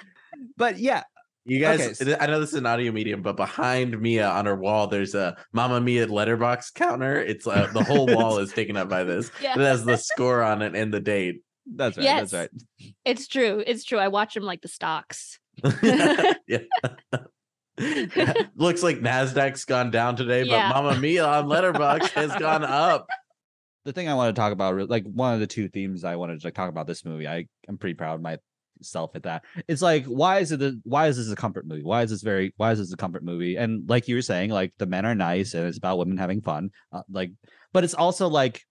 but 0.56 0.78
yeah, 0.78 1.02
You 1.44 1.60
guys, 1.60 1.80
Okay, 1.80 1.94
so- 2.12 2.16
I 2.20 2.26
know 2.26 2.40
this 2.40 2.50
is 2.50 2.56
an 2.56 2.66
audio 2.66 2.92
medium, 2.92 3.20
but 3.20 3.36
behind 3.36 4.00
Mia 4.00 4.28
on 4.28 4.46
her 4.46 4.56
wall, 4.56 4.86
there's 4.86 5.14
a 5.14 5.36
Mamma 5.52 5.80
Mia 5.80 6.06
letterboxd 6.06 6.74
counter. 6.74 7.18
It's 7.20 7.46
uh, 7.46 7.68
the 7.74 7.82
whole 7.84 8.06
wall 8.06 8.38
is 8.38 8.52
taken 8.52 8.76
up 8.76 8.88
by 8.88 9.04
this. 9.04 9.30
Yeah. 9.42 9.54
It 9.54 9.60
has 9.60 9.84
the 9.84 9.96
score 9.98 10.42
on 10.42 10.62
it 10.62 10.74
and 10.74 10.94
the 10.94 11.00
date. 11.00 11.42
That's 11.74 11.96
right. 11.96 12.04
Yes. 12.04 12.30
That's 12.30 12.52
right. 12.52 12.92
It's 13.04 13.28
true. 13.28 13.62
It's 13.66 13.84
true. 13.84 13.98
I 13.98 14.08
watch 14.08 14.34
them 14.34 14.42
like 14.42 14.62
the 14.62 14.68
stocks. 14.68 15.38
yeah. 15.82 16.60
Looks 18.56 18.82
like 18.82 19.00
Nasdaq's 19.00 19.64
gone 19.64 19.90
down 19.90 20.16
today, 20.16 20.42
Yeah. 20.44 20.70
but 20.72 20.82
Mamma 20.82 21.00
Mia 21.00 21.26
on 21.26 21.46
Letterboxd 21.46 22.10
has 22.10 22.34
gone 22.36 22.64
up. 22.64 23.06
The 23.86 23.94
thing 23.94 24.10
I 24.10 24.14
want 24.14 24.36
to 24.36 24.38
talk 24.38 24.52
about, 24.52 24.90
like 24.90 25.04
one 25.04 25.32
of 25.32 25.40
the 25.40 25.46
two 25.46 25.66
themes 25.70 26.04
I 26.04 26.16
wanted 26.16 26.38
to 26.38 26.46
like, 26.46 26.52
talk 26.52 26.68
about 26.68 26.86
this 26.86 27.02
movie, 27.02 27.26
I 27.26 27.46
am 27.66 27.78
pretty 27.78 27.94
proud 27.94 28.16
of 28.16 28.20
myself 28.20 29.12
at 29.14 29.22
that. 29.22 29.42
It's 29.68 29.80
like, 29.80 30.04
why 30.04 30.40
is 30.40 30.52
it? 30.52 30.58
The, 30.58 30.78
why 30.84 31.06
is 31.06 31.16
this 31.16 31.30
a 31.30 31.34
comfort 31.34 31.66
movie? 31.66 31.82
Why 31.82 32.02
is 32.02 32.10
this 32.10 32.20
very? 32.20 32.52
Why 32.58 32.72
is 32.72 32.78
this 32.78 32.92
a 32.92 32.96
comfort 32.98 33.24
movie? 33.24 33.56
And 33.56 33.88
like 33.88 34.06
you 34.06 34.16
were 34.16 34.22
saying, 34.22 34.50
like 34.50 34.74
the 34.76 34.84
men 34.84 35.06
are 35.06 35.14
nice 35.14 35.54
and 35.54 35.66
it's 35.66 35.78
about 35.78 35.96
women 35.96 36.18
having 36.18 36.42
fun. 36.42 36.72
Uh, 36.92 37.00
like, 37.10 37.30
but 37.72 37.82
it's 37.82 37.94
also 37.94 38.28
like 38.28 38.62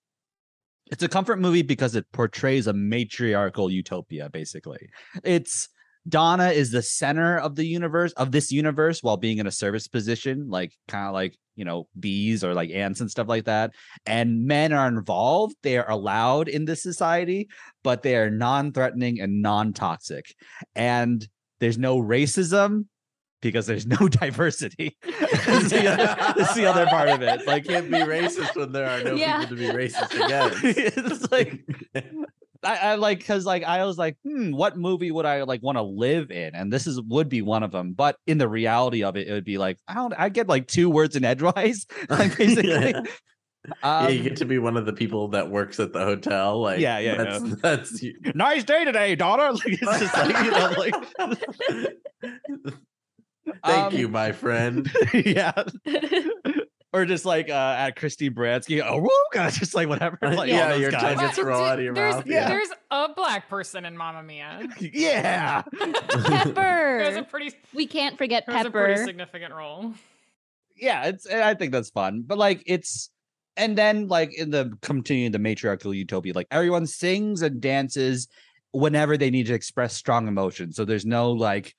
it's 0.91 1.03
a 1.03 1.07
comfort 1.07 1.39
movie 1.39 1.61
because 1.61 1.95
it 1.95 2.05
portrays 2.11 2.67
a 2.67 2.73
matriarchal 2.73 3.71
utopia. 3.71 4.29
Basically, 4.29 4.89
it's 5.23 5.69
Donna 6.07 6.49
is 6.49 6.71
the 6.71 6.81
center 6.81 7.37
of 7.37 7.55
the 7.55 7.65
universe 7.65 8.11
of 8.13 8.31
this 8.31 8.51
universe 8.51 9.03
while 9.03 9.17
being 9.17 9.37
in 9.37 9.47
a 9.47 9.51
service 9.51 9.87
position, 9.87 10.49
like 10.49 10.73
kind 10.87 11.07
of 11.07 11.13
like 11.13 11.37
you 11.55 11.65
know 11.65 11.87
bees 11.99 12.43
or 12.43 12.53
like 12.53 12.71
ants 12.71 13.01
and 13.01 13.11
stuff 13.11 13.27
like 13.27 13.45
that. 13.45 13.71
And 14.05 14.45
men 14.45 14.73
are 14.73 14.87
involved; 14.87 15.55
they 15.61 15.77
are 15.77 15.89
allowed 15.89 16.47
in 16.47 16.65
this 16.65 16.81
society, 16.81 17.49
but 17.83 18.01
they 18.01 18.15
are 18.15 18.31
non-threatening 18.31 19.19
and 19.19 19.41
non-toxic. 19.41 20.33
And 20.75 21.27
there's 21.59 21.77
no 21.77 22.01
racism 22.01 22.85
because 23.41 23.65
there's 23.67 23.85
no 23.85 23.97
diversity. 24.09 24.97
that's, 25.03 25.69
the 25.69 25.87
other, 25.87 26.33
that's 26.37 26.53
the 26.55 26.65
other 26.65 26.85
part 26.87 27.09
of 27.09 27.21
it. 27.21 27.45
Like 27.47 27.65
can't 27.65 27.89
be 27.89 27.97
racist 27.97 28.55
when 28.55 28.71
there 28.71 28.89
are 28.89 29.03
no 29.03 29.15
Yeah. 29.15 29.41
people 29.45 29.57
to 29.57 29.61
be 29.61 29.69
racist 29.69 30.13
against. 30.25 30.63
it's 30.63 31.31
like 31.31 31.63
I, 32.61 32.75
I 32.91 32.95
like 32.95 33.19
because 33.19 33.45
like 33.45 33.63
I 33.63 33.85
was 33.85 33.97
like, 33.97 34.17
hmm, 34.25 34.51
what 34.51 34.77
movie 34.77 35.11
would 35.11 35.25
I 35.25 35.43
like 35.43 35.63
want 35.63 35.77
to 35.77 35.81
live 35.81 36.29
in? 36.31 36.55
And 36.55 36.73
this 36.73 36.87
is 36.87 37.01
would 37.01 37.29
be 37.29 37.41
one 37.41 37.63
of 37.63 37.71
them. 37.71 37.93
But 37.93 38.17
in 38.27 38.37
the 38.37 38.49
reality 38.49 39.03
of 39.03 39.15
it, 39.15 39.27
it 39.29 39.31
would 39.33 39.45
be 39.45 39.57
like 39.57 39.77
I 39.87 39.93
don't. 39.93 40.13
I 40.17 40.27
get 40.29 40.47
like 40.49 40.67
two 40.67 40.89
words 40.89 41.15
in 41.15 41.23
edgewise, 41.23 41.85
like 42.09 42.37
basically. 42.37 42.69
Yeah. 42.91 43.01
Um, 43.83 44.05
yeah, 44.05 44.07
you 44.09 44.23
get 44.23 44.37
to 44.37 44.45
be 44.45 44.57
one 44.57 44.77
of 44.77 44.85
the 44.85 44.93
people 44.93 45.27
that 45.29 45.49
works 45.51 45.79
at 45.81 45.91
the 45.91 45.99
hotel. 45.99 46.61
Like, 46.61 46.79
Yeah, 46.79 46.97
yeah, 46.99 47.15
that's 47.15 47.41
no. 47.43 47.55
that's 47.55 48.01
you. 48.01 48.15
nice 48.33 48.63
day 48.63 48.85
today, 48.85 49.15
daughter. 49.15 49.51
Like 49.51 49.63
it's 49.67 49.99
just 49.99 50.17
like 50.17 50.45
you 50.45 50.51
know, 50.51 50.73
like 50.77 51.93
Thank 53.65 53.93
Um, 53.93 53.99
you, 53.99 54.07
my 54.07 54.31
friend. 54.31 54.89
yeah. 55.13 55.51
Or 56.91 57.05
just 57.05 57.23
like 57.23 57.49
uh, 57.51 57.53
at 57.77 57.91
Christy 57.97 58.31
Baranski, 58.31 58.81
oh, 58.83 58.97
woo, 58.99 59.09
God, 59.31 59.53
just 59.53 59.75
like 59.75 59.87
whatever. 59.87 60.17
Like, 60.23 60.49
Yeah, 60.49 60.73
your 60.73 60.89
guys. 60.89 61.01
tongue 61.17 61.17
gets 61.27 61.37
Well, 61.37 61.45
raw 61.47 61.65
out 61.65 61.77
of 61.77 61.85
your 61.85 61.93
there's, 61.93 62.15
mouth. 62.15 62.25
Yeah. 62.25 62.49
there's 62.49 62.69
a 62.89 63.13
black 63.13 63.47
person 63.47 63.85
in 63.85 63.95
Mamma 63.95 64.23
Mia. 64.23 64.67
yeah. 64.81 65.61
Who 65.71 65.85
has 65.85 66.45
a 66.47 67.19
Pepper. 67.19 67.23
pretty, 67.29 67.51
we 67.75 67.85
can't 67.85 68.17
forget 68.17 68.43
who 68.47 68.53
has 68.53 68.65
a 68.65 68.71
pretty 68.71 68.93
Pepper. 68.95 69.05
significant 69.05 69.53
role. 69.53 69.93
yeah, 70.75 71.05
it's 71.05 71.27
I 71.27 71.53
think 71.53 71.71
that's 71.73 71.91
fun. 71.91 72.23
But 72.25 72.39
like 72.39 72.63
it's 72.65 73.11
and 73.55 73.77
then 73.77 74.07
like 74.07 74.33
in 74.35 74.49
the 74.49 74.71
continuing 74.81 75.31
the 75.31 75.37
matriarchal 75.39 75.93
utopia, 75.93 76.33
like 76.33 76.47
everyone 76.49 76.87
sings 76.87 77.43
and 77.43 77.61
dances 77.61 78.27
whenever 78.71 79.15
they 79.15 79.29
need 79.29 79.45
to 79.45 79.53
express 79.53 79.93
strong 79.93 80.27
emotion. 80.27 80.71
So 80.73 80.85
there's 80.85 81.05
no 81.05 81.33
like 81.33 81.75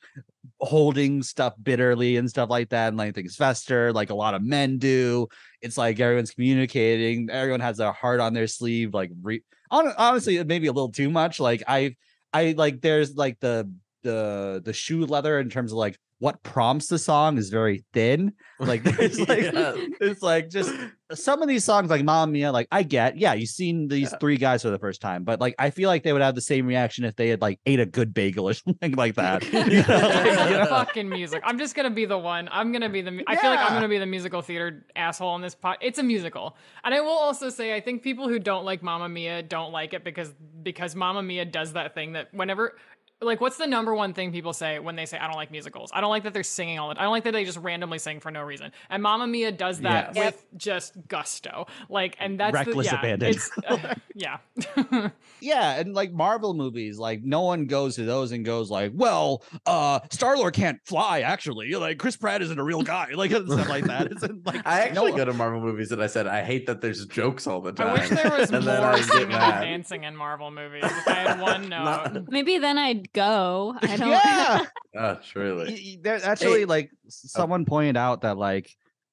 holding 0.61 1.23
stuff 1.23 1.55
bitterly 1.63 2.17
and 2.17 2.29
stuff 2.29 2.51
like 2.51 2.71
that 2.71 2.89
and 2.89 2.97
letting 2.97 3.13
things 3.13 3.37
fester 3.37 3.93
like 3.93 4.11
a 4.11 4.15
lot 4.15 4.35
of 4.35 4.43
men 4.43 4.79
do. 4.79 5.29
It's 5.61 5.77
like 5.77 6.01
everyone's 6.01 6.31
communicating, 6.31 7.29
everyone 7.31 7.61
has 7.61 7.77
their 7.77 7.93
heart 7.93 8.21
on 8.21 8.33
their 8.35 8.47
sleeve, 8.47 8.95
like 8.95 9.11
re- 9.23 9.43
hon- 9.71 9.95
honestly, 9.97 10.43
maybe 10.45 10.67
a 10.67 10.73
little 10.73 10.93
too 10.93 11.11
much. 11.11 11.41
Like 11.41 11.63
I 11.69 11.97
I 12.33 12.55
like 12.57 12.81
there's 12.81 13.15
like 13.15 13.39
the 13.41 13.73
the 14.03 14.63
the 14.65 14.73
shoe 14.73 15.07
leather 15.07 15.39
in 15.39 15.51
terms 15.51 15.73
of 15.73 15.79
like 15.79 15.99
what 16.21 16.41
prompts 16.45 16.87
the 16.87 16.99
song 16.99 17.37
is 17.39 17.51
very 17.51 17.85
thin. 17.93 18.33
Like 18.61 18.83
there's 18.83 19.19
like 19.19 19.41
Yeah. 19.55 19.73
it's 20.03 20.21
like 20.21 20.51
just 20.51 20.71
some 21.15 21.41
of 21.41 21.49
these 21.49 21.65
songs 21.65 21.89
like 21.89 22.05
Mamma 22.05 22.31
Mia, 22.31 22.53
like 22.53 22.69
I 22.71 22.83
get, 22.83 23.17
yeah, 23.17 23.33
you've 23.33 23.49
seen 23.49 23.89
these 23.89 24.13
Yeah. 24.13 24.19
three 24.19 24.37
guys 24.37 24.61
for 24.61 24.69
the 24.69 24.79
first 24.79 25.01
time, 25.01 25.25
but 25.25 25.41
like 25.41 25.55
I 25.59 25.71
feel 25.71 25.89
like 25.89 26.03
they 26.03 26.13
would 26.13 26.21
have 26.21 26.35
the 26.35 26.43
same 26.43 26.67
reaction 26.67 27.07
if 27.07 27.17
they 27.17 27.29
had 27.31 27.41
like 27.41 27.59
ate 27.65 27.81
a 27.81 27.87
good 27.87 28.13
bagel 28.13 28.51
or 28.51 28.53
something 28.65 28.93
like 28.97 29.15
that. 29.17 29.43
You 29.51 29.53
know, 29.83 29.99
like, 29.99 30.51
you 30.51 30.57
know? 30.59 30.67
fucking 30.67 31.09
music. 31.09 31.43
I'm 31.43 31.59
just 31.59 31.75
gonna 31.75 31.89
be 31.89 32.05
the 32.05 32.19
one. 32.19 32.51
I'm 32.53 32.71
gonna 32.71 32.91
be 32.91 33.01
the. 33.01 33.13
mu- 33.13 33.25
I 33.27 33.37
feel 33.37 33.49
like 33.49 33.61
I'm 33.61 33.73
gonna 33.73 33.89
be 33.89 33.97
the 33.97 34.05
musical 34.05 34.43
theater 34.43 34.85
asshole 34.95 35.31
on 35.31 35.41
this 35.41 35.55
pot. 35.55 35.79
It's 35.81 35.99
a 35.99 36.03
musical, 36.03 36.55
and 36.85 36.95
I 36.95 37.01
will 37.01 37.09
also 37.17 37.49
say 37.49 37.75
I 37.75 37.81
think 37.81 38.03
people 38.03 38.29
who 38.29 38.39
don't 38.39 38.67
like 38.67 38.83
Mamma 38.83 39.09
Mia 39.09 39.43
don't 39.43 39.73
like 39.73 39.95
it 39.95 40.05
because 40.05 40.35
because 40.63 40.95
Mamma 40.95 41.23
Mia 41.23 41.47
does 41.47 41.73
that 41.73 41.95
thing 41.95 42.13
that 42.13 42.29
whenever. 42.35 42.77
Like, 43.23 43.41
what's 43.41 43.59
the 43.59 43.67
number 43.67 43.95
one 43.95 44.15
thing 44.15 44.33
people 44.33 44.53
say 44.55 44.79
when 44.79 44.97
they 44.97 45.05
say 45.07 45.19
I 45.19 45.27
don't 45.27 45.37
like 45.37 45.51
musicals? 45.51 45.91
I 45.93 46.01
don't 46.01 46.11
like 46.11 46.23
that 46.23 46.33
they're 46.33 46.43
singing 46.43 46.79
all 46.79 46.89
the. 46.89 46.99
I 46.99 47.03
don't 47.03 47.13
like 47.13 47.25
that 47.25 47.33
they 47.33 47.45
just 47.45 47.59
randomly 47.59 47.99
sing 47.99 48.19
for 48.21 48.31
no 48.31 48.43
reason. 48.43 48.73
And 48.89 49.03
Mamma 49.03 49.27
Mia 49.27 49.53
does 49.53 49.81
that 49.81 50.15
Yes. 50.15 50.25
with 50.25 50.47
just 50.57 50.95
gusto. 51.09 51.67
Like, 51.89 52.17
and 52.19 52.41
that's 52.41 52.55
Reckless 52.55 52.89
the, 52.89 52.95
yeah, 52.95 52.99
abandon. 52.99 53.29
It's, 53.31 53.51
uh, 53.69 53.95
yeah. 54.15 54.39
yeah, 55.41 55.79
and 55.81 55.95
like 55.95 56.13
Marvel 56.13 56.55
movies, 56.55 56.99
like 56.99 57.23
no 57.23 57.43
one 57.43 57.67
goes 57.67 57.97
to 57.97 58.05
those 58.05 58.33
and 58.33 58.45
goes 58.45 58.71
like, 58.71 58.93
well, 58.95 59.43
uh 59.67 60.01
Star 60.11 60.37
Lord 60.37 60.55
can't 60.55 60.79
fly, 60.87 61.21
actually. 61.21 61.73
Like 61.75 61.99
Chris 61.99 62.17
Pratt 62.17 62.43
isn't 62.43 62.59
a 62.59 62.65
real 62.65 62.83
guy, 62.83 63.09
like 63.15 63.31
and 63.33 63.51
stuff 63.51 63.69
like 63.69 63.85
that. 63.85 64.11
It's 64.13 64.23
like 64.23 64.67
I 64.67 64.81
actually 64.81 65.11
no- 65.13 65.17
go 65.19 65.25
to 65.27 65.33
Marvel 65.33 65.61
movies 65.61 65.93
and 65.93 66.03
I 66.03 66.07
said 66.07 66.27
I 66.27 66.43
hate 66.43 66.67
that 66.67 66.81
there's 66.81 67.05
jokes 67.07 67.47
all 67.47 67.61
the 67.61 67.73
time. 67.73 67.89
I 67.89 67.93
wish 68.01 68.09
there 68.09 68.31
was 68.39 68.51
And 68.51 68.65
then 68.67 68.81
more 68.83 68.93
I 68.93 68.97
get 68.97 69.05
singing 69.07 69.23
and 69.25 69.33
mad. 69.33 69.61
dancing 69.61 70.05
in 70.05 70.17
Marvel 70.17 70.51
movies. 70.51 70.85
If 70.85 71.09
I 71.09 71.13
had 71.15 71.41
one 71.41 71.69
Not- 71.69 72.15
note. 72.15 72.25
Maybe 72.31 72.59
then 72.59 72.79
I'd 72.79 73.10
go. 73.15 73.75
I 73.83 73.97
don't. 73.97 74.09
yeah. 74.11 74.65
Oh, 74.97 75.19
truly. 75.33 75.73
Y- 75.73 75.81
y- 75.85 75.99
There's 76.03 76.23
actually 76.25 76.65
like 76.65 76.91
s- 77.07 77.23
someone 77.27 77.65
pointed 77.65 77.97
out 77.97 78.23
that 78.23 78.37
like 78.39 78.71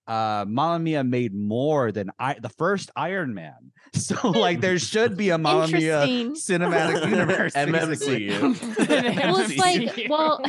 uh 0.07 0.45
Mamma 0.47 0.79
Mia 0.79 1.03
made 1.03 1.33
more 1.35 1.91
than 1.91 2.11
I 2.17 2.35
the 2.39 2.49
first 2.49 2.91
Iron 2.95 3.33
Man. 3.33 3.71
So 3.93 4.29
like 4.29 4.59
there 4.61 4.77
should 4.79 5.17
be 5.17 5.29
a 5.29 5.37
Mamma 5.37 5.67
Mia 5.69 6.05
cinematic 6.35 7.09
universe. 7.09 7.53
basically. 7.53 8.29
MMCU. 8.29 9.17
Well, 9.23 9.39
it's 9.39 9.57
like 9.57 10.07
well, 10.09 10.41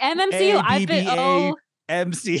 MMCU. 0.00 0.62
I've 0.64 0.86
been 0.86 1.06
ABBA. 1.08 1.20
oh 1.20 1.56
MC. 1.88 2.36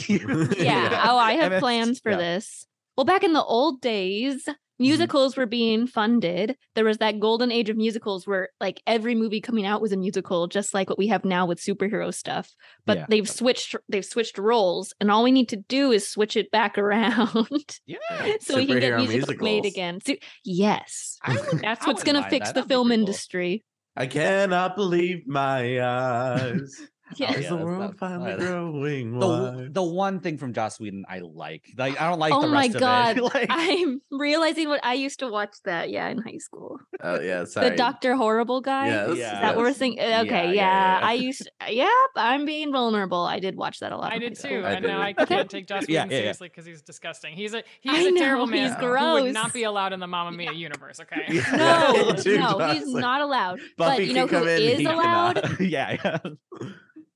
yeah. 0.58 1.06
Oh, 1.08 1.16
I 1.18 1.32
have 1.34 1.52
MMC 1.52 1.58
plans 1.60 2.00
for 2.00 2.10
yeah. 2.12 2.16
this. 2.18 2.66
Well, 2.96 3.04
back 3.04 3.24
in 3.24 3.32
the 3.32 3.42
old 3.42 3.80
days, 3.80 4.46
Mm-hmm. 4.82 4.88
musicals 4.88 5.36
were 5.36 5.46
being 5.46 5.86
funded. 5.86 6.56
There 6.74 6.84
was 6.84 6.98
that 6.98 7.20
golden 7.20 7.50
age 7.50 7.70
of 7.70 7.76
musicals 7.76 8.26
where 8.26 8.50
like 8.60 8.82
every 8.86 9.14
movie 9.14 9.40
coming 9.40 9.64
out 9.66 9.80
was 9.80 9.92
a 9.92 9.96
musical, 9.96 10.46
just 10.46 10.74
like 10.74 10.88
what 10.90 10.98
we 10.98 11.08
have 11.08 11.24
now 11.24 11.46
with 11.46 11.60
superhero 11.60 12.12
stuff. 12.12 12.50
But 12.84 12.98
Yeah. 12.98 13.06
they've 13.08 13.28
switched 13.30 13.76
they've 13.88 14.04
switched 14.04 14.38
roles, 14.38 14.92
and 15.00 15.10
all 15.10 15.22
we 15.24 15.32
need 15.32 15.48
to 15.50 15.56
do 15.56 15.92
is 15.92 16.08
switch 16.08 16.36
it 16.36 16.50
back 16.50 16.76
around 16.84 17.76
Yeah. 17.86 17.98
so 18.40 18.56
we 18.56 18.66
can 18.66 18.80
get 18.80 18.92
Superhero 18.92 19.08
musicals 19.08 19.40
made 19.40 19.64
again. 19.64 20.00
So, 20.06 20.14
yes. 20.44 21.18
Would- 21.28 21.60
That's 21.62 21.84
I 21.84 21.88
what's 21.88 22.02
gonna 22.04 22.28
fix 22.28 22.48
that. 22.48 22.54
the 22.54 22.60
That'd 22.60 22.68
film 22.68 22.88
cool. 22.88 22.92
industry. 22.92 23.64
I 23.96 24.06
cannot 24.06 24.74
believe 24.76 25.26
my 25.26 25.80
eyes. 25.82 26.80
Yeah. 27.16 27.32
Is 27.32 27.44
yeah, 27.44 27.50
the 27.50 27.56
that's 27.56 27.64
world 27.64 27.80
not- 27.80 27.98
finally 27.98 28.34
growing 28.38 29.18
The, 29.18 29.26
wide? 29.28 29.74
the 29.74 29.82
one 29.82 30.20
thing 30.20 30.38
from 30.38 30.52
Joss 30.52 30.78
Whedon 30.80 31.04
I 31.08 31.20
like. 31.20 31.66
Like 31.76 32.00
I 32.00 32.08
don't 32.08 32.18
like 32.18 32.32
oh 32.32 32.42
the 32.42 32.48
my 32.48 32.66
rest 32.66 32.78
god. 32.78 33.18
of 33.18 33.24
it. 33.26 33.34
like, 33.34 33.46
I'm 33.50 34.00
realizing 34.10 34.68
what 34.68 34.80
I 34.84 34.94
used 34.94 35.18
to 35.20 35.28
watch 35.28 35.54
that, 35.64 35.90
yeah, 35.90 36.08
in 36.08 36.18
high 36.18 36.38
school. 36.38 36.78
Oh 37.02 37.20
yeah, 37.20 37.44
sorry. 37.44 37.70
The 37.70 37.76
Doctor 37.76 38.14
Horrible 38.16 38.60
guy. 38.60 38.86
Yes, 38.88 39.08
Is 39.10 39.18
Yeah. 39.18 39.40
that 39.40 39.56
what 39.56 39.62
we're 39.62 39.68
yes. 39.68 39.78
thinking? 39.78 40.02
Yeah, 40.02 40.20
Okay, 40.22 40.46
yeah, 40.46 40.52
yeah, 40.52 41.00
yeah. 41.00 41.06
I 41.06 41.12
used. 41.14 41.42
to, 41.42 41.72
Yep, 41.72 41.88
I'm 42.16 42.44
being 42.44 42.72
vulnerable. 42.72 43.20
I 43.22 43.38
did 43.40 43.56
watch 43.56 43.80
that 43.80 43.92
a 43.92 43.96
lot. 43.96 44.12
I 44.12 44.18
did 44.18 44.38
too. 44.38 44.62
I 44.64 44.72
and 44.72 44.86
now. 44.86 45.00
I 45.00 45.12
can't 45.26 45.48
take 45.50 45.66
Joss 45.66 45.82
Whedon 45.82 45.94
yeah, 45.94 46.04
yeah. 46.04 46.18
seriously 46.20 46.48
because 46.48 46.66
he's 46.66 46.82
disgusting. 46.82 47.34
He's 47.34 47.54
a 47.54 47.58
I 47.58 47.62
he's 47.82 48.06
a 48.06 48.10
know, 48.12 48.18
terrible 48.20 48.46
he's 48.46 48.70
man 48.70 48.80
who 48.80 49.22
would 49.24 49.32
not 49.34 49.52
be 49.52 49.64
allowed 49.64 49.92
in 49.92 50.00
the 50.00 50.06
Mamma 50.06 50.32
Mia 50.36 50.52
universe. 50.52 51.00
Okay, 51.00 51.22
Yeah. 51.28 51.42
No, 51.56 52.58
no, 52.58 52.72
he's 52.72 52.86
not 52.92 53.20
allowed. 53.20 53.60
But 53.76 54.04
you 54.06 54.12
know 54.12 54.26
can 54.26 54.38
who 54.40 54.44
come 54.44 54.48
in, 54.48 54.62
is 54.62 54.78
he 54.78 54.84
allowed? 54.86 55.60
yeah, 55.60 55.96
yeah. 56.04 56.18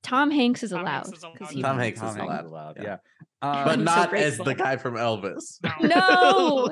Tom 0.07 0.31
Hanks 0.31 0.63
is 0.63 0.71
Tom 0.71 0.81
allowed. 0.81 0.91
Hanks 1.05 1.09
is 1.09 1.23
'cause 1.23 1.33
allowed. 1.41 1.51
he- 1.53 1.61
Tom 1.61 1.77
Hanks 1.79 2.01
is 2.01 2.15
allowed. 2.15 2.45
allowed. 2.45 2.77
Yeah. 2.77 2.83
Yeah. 2.83 2.97
but 3.41 3.67
Um, 3.67 3.79
so 3.79 3.83
not 3.83 4.13
as 4.15 4.37
the 4.37 4.55
guy 4.55 4.77
from 4.77 4.95
Elvis. 4.95 5.59
No, 5.81 6.69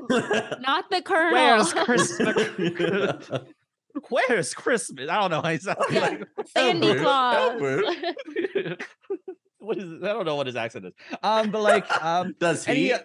not 0.62 0.86
the 0.90 1.02
Colonel. 1.04 1.34
Where's 1.34 1.74
Christmas? 1.74 3.30
Where's 4.10 4.54
Christmas? 4.54 5.10
I 5.10 5.20
don't 5.22 5.32
know. 5.32 5.42
I 5.44 5.58
sound 5.58 5.78
Yeah. 5.92 6.00
like 6.02 6.24
Sandy 6.48 6.88
Albert, 6.90 7.02
Claus. 7.02 7.52
Albert. 7.52 8.84
what 9.60 9.78
is 9.78 9.92
it? 9.92 10.04
I 10.04 10.08
don't 10.08 10.26
know 10.26 10.36
what 10.36 10.48
his 10.48 10.56
accent 10.56 10.86
is. 10.86 10.94
Um, 11.24 11.52
but 11.52 11.62
like 11.62 12.04
um 12.04 12.34
Does 12.40 12.68
any 12.68 12.86
he? 12.86 12.94
o- 12.94 13.00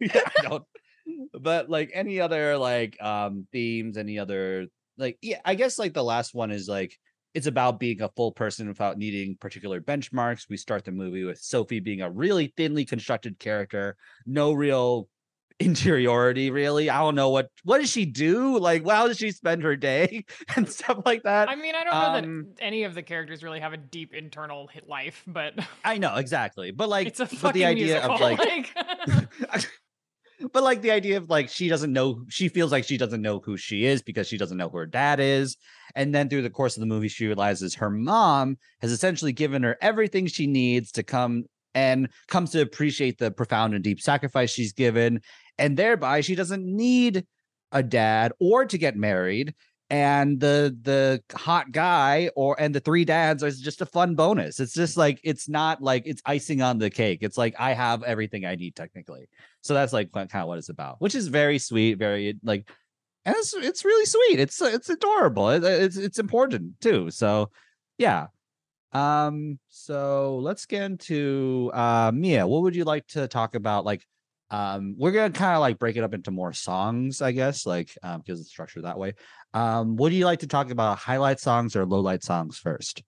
yeah, 0.00 0.20
I 0.38 0.42
don't. 0.48 0.64
But 1.40 1.70
like 1.70 1.90
any 1.94 2.20
other 2.20 2.56
like 2.58 3.00
um 3.02 3.46
themes, 3.52 3.96
any 3.96 4.18
other 4.18 4.66
like 4.98 5.18
yeah, 5.22 5.40
I 5.44 5.54
guess 5.54 5.78
like 5.78 5.94
the 5.94 6.04
last 6.04 6.34
one 6.34 6.50
is 6.50 6.68
like 6.68 6.96
it's 7.34 7.46
about 7.46 7.80
being 7.80 8.00
a 8.00 8.08
full 8.16 8.32
person 8.32 8.68
without 8.68 8.96
needing 8.98 9.36
particular 9.36 9.80
benchmarks. 9.80 10.48
We 10.48 10.56
start 10.56 10.84
the 10.84 10.92
movie 10.92 11.24
with 11.24 11.38
Sophie 11.38 11.80
being 11.80 12.00
a 12.00 12.10
really 12.10 12.52
thinly 12.56 12.84
constructed 12.84 13.38
character, 13.38 13.96
no 14.26 14.52
real 14.52 15.08
interiority 15.60 16.50
really. 16.50 16.90
I 16.90 16.98
don't 16.98 17.14
know 17.14 17.30
what 17.30 17.48
what 17.62 17.78
does 17.78 17.88
she 17.90 18.06
do? 18.06 18.58
Like 18.58 18.84
how 18.88 19.06
does 19.06 19.18
she 19.18 19.30
spend 19.30 19.62
her 19.62 19.76
day 19.76 20.24
and 20.56 20.68
stuff 20.68 21.00
like 21.06 21.22
that? 21.22 21.48
I 21.48 21.54
mean, 21.54 21.74
I 21.76 21.84
don't 21.84 22.00
know 22.00 22.18
Um, 22.18 22.46
that 22.56 22.62
any 22.64 22.82
of 22.84 22.94
the 22.94 23.02
characters 23.02 23.44
really 23.44 23.60
have 23.60 23.72
a 23.72 23.76
deep 23.76 24.12
internal 24.14 24.68
life, 24.86 25.22
but 25.26 25.54
I 25.84 25.98
know 25.98 26.16
exactly. 26.16 26.72
But 26.72 26.88
like 26.88 27.06
it's 27.08 27.20
a 27.20 27.26
but 27.26 27.38
fucking 27.38 27.52
the 27.52 27.64
idea 27.66 27.94
musical. 27.94 28.14
of 28.14 28.20
like 28.20 29.68
but 30.52 30.62
like 30.62 30.82
the 30.82 30.90
idea 30.90 31.16
of 31.16 31.30
like 31.30 31.48
she 31.48 31.68
doesn't 31.68 31.92
know 31.92 32.24
she 32.28 32.48
feels 32.48 32.72
like 32.72 32.84
she 32.84 32.96
doesn't 32.96 33.22
know 33.22 33.40
who 33.40 33.56
she 33.56 33.84
is 33.84 34.02
because 34.02 34.26
she 34.26 34.38
doesn't 34.38 34.56
know 34.56 34.68
who 34.68 34.78
her 34.78 34.86
dad 34.86 35.20
is 35.20 35.56
and 35.94 36.14
then 36.14 36.28
through 36.28 36.42
the 36.42 36.50
course 36.50 36.76
of 36.76 36.80
the 36.80 36.86
movie 36.86 37.08
she 37.08 37.26
realizes 37.26 37.74
her 37.74 37.90
mom 37.90 38.56
has 38.80 38.92
essentially 38.92 39.32
given 39.32 39.62
her 39.62 39.76
everything 39.80 40.26
she 40.26 40.46
needs 40.46 40.92
to 40.92 41.02
come 41.02 41.44
and 41.74 42.08
comes 42.28 42.50
to 42.50 42.60
appreciate 42.60 43.18
the 43.18 43.30
profound 43.30 43.74
and 43.74 43.84
deep 43.84 44.00
sacrifice 44.00 44.50
she's 44.50 44.72
given 44.72 45.20
and 45.58 45.76
thereby 45.76 46.20
she 46.20 46.34
doesn't 46.34 46.64
need 46.64 47.24
a 47.72 47.82
dad 47.82 48.32
or 48.40 48.64
to 48.64 48.78
get 48.78 48.96
married 48.96 49.54
and 49.90 50.40
the 50.40 50.76
the 50.82 51.22
hot 51.36 51.70
guy 51.72 52.30
or 52.36 52.56
and 52.58 52.74
the 52.74 52.80
three 52.80 53.04
dads 53.04 53.42
is 53.42 53.60
just 53.60 53.80
a 53.82 53.86
fun 53.86 54.14
bonus. 54.14 54.60
It's 54.60 54.74
just 54.74 54.96
like 54.96 55.20
it's 55.22 55.48
not 55.48 55.82
like 55.82 56.04
it's 56.06 56.22
icing 56.24 56.62
on 56.62 56.78
the 56.78 56.90
cake. 56.90 57.18
It's 57.22 57.36
like 57.38 57.54
i 57.58 57.72
have 57.74 58.02
everything 58.02 58.44
i 58.44 58.54
need 58.54 58.74
technically. 58.76 59.28
So 59.60 59.74
that's 59.74 59.92
like 59.92 60.10
kind 60.12 60.28
of 60.32 60.48
what 60.48 60.58
it's 60.58 60.68
about 60.68 61.00
which 61.00 61.14
is 61.14 61.28
very 61.28 61.58
sweet 61.58 61.98
very 61.98 62.38
like 62.42 62.68
and 63.24 63.34
it's 63.36 63.54
it's 63.54 63.84
really 63.84 64.06
sweet. 64.06 64.40
It's 64.40 64.60
it's 64.60 64.90
adorable. 64.90 65.50
It- 65.50 65.64
it's 65.64 65.96
it's 65.96 66.18
important 66.18 66.80
too. 66.80 67.10
So 67.10 67.50
yeah. 67.98 68.26
Um, 68.92 69.58
so 69.68 70.38
let's 70.38 70.66
get 70.66 70.82
into 70.82 71.70
uh 71.74 72.12
Mia. 72.14 72.46
What 72.46 72.62
would 72.62 72.76
you 72.76 72.84
like 72.84 73.06
to 73.08 73.26
talk 73.28 73.54
about? 73.54 73.84
Like, 73.84 74.06
um, 74.50 74.94
we're 74.98 75.12
gonna 75.12 75.30
kind 75.30 75.54
of 75.54 75.60
like 75.60 75.78
break 75.78 75.96
it 75.96 76.04
up 76.04 76.14
into 76.14 76.30
more 76.30 76.52
songs, 76.52 77.22
I 77.22 77.32
guess, 77.32 77.66
like 77.66 77.96
um, 78.02 78.20
because 78.20 78.40
it's 78.40 78.50
structured 78.50 78.84
that 78.84 78.98
way. 78.98 79.14
Um, 79.52 79.96
what 79.96 80.10
do 80.10 80.16
you 80.16 80.24
like 80.24 80.40
to 80.40 80.46
talk 80.46 80.70
about? 80.70 80.98
Highlight 80.98 81.40
songs 81.40 81.76
or 81.76 81.86
low 81.86 82.00
light 82.00 82.22
songs 82.22 82.58
first? 82.58 83.02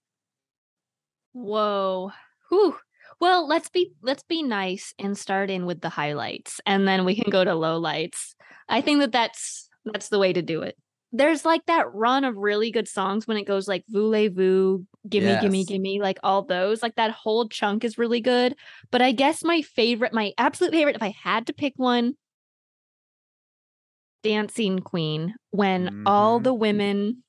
Whoa. 1.32 2.12
Whew. 2.48 2.76
Well, 3.20 3.46
let's 3.48 3.68
be 3.68 3.92
let's 4.02 4.22
be 4.22 4.42
nice 4.42 4.94
and 4.98 5.16
start 5.16 5.50
in 5.50 5.66
with 5.66 5.80
the 5.80 5.88
highlights 5.88 6.60
and 6.66 6.86
then 6.86 7.04
we 7.04 7.14
can 7.14 7.30
go 7.30 7.44
to 7.44 7.54
low 7.54 7.78
lights 7.78 8.36
I 8.68 8.80
think 8.80 9.00
that 9.00 9.12
that's 9.12 9.68
that's 9.84 10.08
the 10.08 10.18
way 10.18 10.32
to 10.32 10.42
do 10.42 10.62
it. 10.62 10.76
There's 11.16 11.44
like 11.44 11.64
that 11.66 11.92
run 11.94 12.24
of 12.24 12.36
really 12.36 12.70
good 12.70 12.88
songs 12.88 13.26
when 13.26 13.36
it 13.38 13.46
goes 13.46 13.66
like 13.68 13.84
voulez-vous, 13.88 14.84
gimme, 15.08 15.36
gimme, 15.38 15.64
gimme, 15.64 16.00
like 16.00 16.18
all 16.22 16.42
those. 16.42 16.82
Like 16.82 16.96
that 16.96 17.12
whole 17.12 17.48
chunk 17.48 17.84
is 17.84 17.96
really 17.98 18.20
good. 18.20 18.54
But 18.90 19.02
I 19.02 19.12
guess 19.12 19.42
my 19.42 19.62
favorite, 19.62 20.12
my 20.12 20.32
absolute 20.36 20.72
favorite, 20.72 20.96
if 20.96 21.02
I 21.02 21.14
had 21.22 21.46
to 21.46 21.54
pick 21.54 21.74
one, 21.76 22.14
Dancing 24.22 24.80
Queen, 24.80 25.34
when 25.50 25.90
all 26.04 26.40
Mhm. 26.40 26.44
the 26.44 26.54
women 26.54 27.22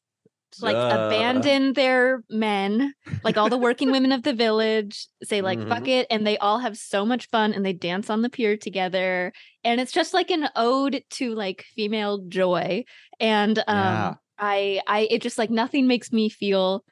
like 0.62 0.76
Duh. 0.76 1.08
abandon 1.08 1.74
their 1.74 2.24
men, 2.30 2.94
like 3.24 3.38
all 3.38 3.50
the 3.50 3.58
working 3.58 3.92
women 3.92 4.12
of 4.12 4.24
the 4.24 4.34
village 4.34 5.08
say 5.24 5.42
like 5.42 5.60
fuck 5.68 5.84
Mhm. 5.84 5.88
it 6.00 6.08
and 6.10 6.26
they 6.26 6.38
all 6.38 6.60
have 6.60 6.78
so 6.78 7.06
much 7.06 7.28
fun 7.30 7.54
and 7.54 7.66
they 7.66 7.74
dance 7.74 8.10
on 8.10 8.22
the 8.22 8.30
pier 8.30 8.56
together 8.58 9.34
and 9.64 9.82
it's 9.82 9.92
just 9.92 10.14
like 10.14 10.32
an 10.32 10.50
ode 10.56 11.04
to 11.12 11.34
like 11.36 11.66
female 11.76 12.20
joy 12.28 12.84
and 13.20 13.60
um 13.60 13.66
Yeah. 13.76 14.14
I 14.40 14.82
I 14.88 15.08
it 15.12 15.22
just 15.22 15.38
like 15.38 15.50
nothing 15.50 15.88
makes 15.88 16.12
me 16.12 16.30
feel 16.30 16.84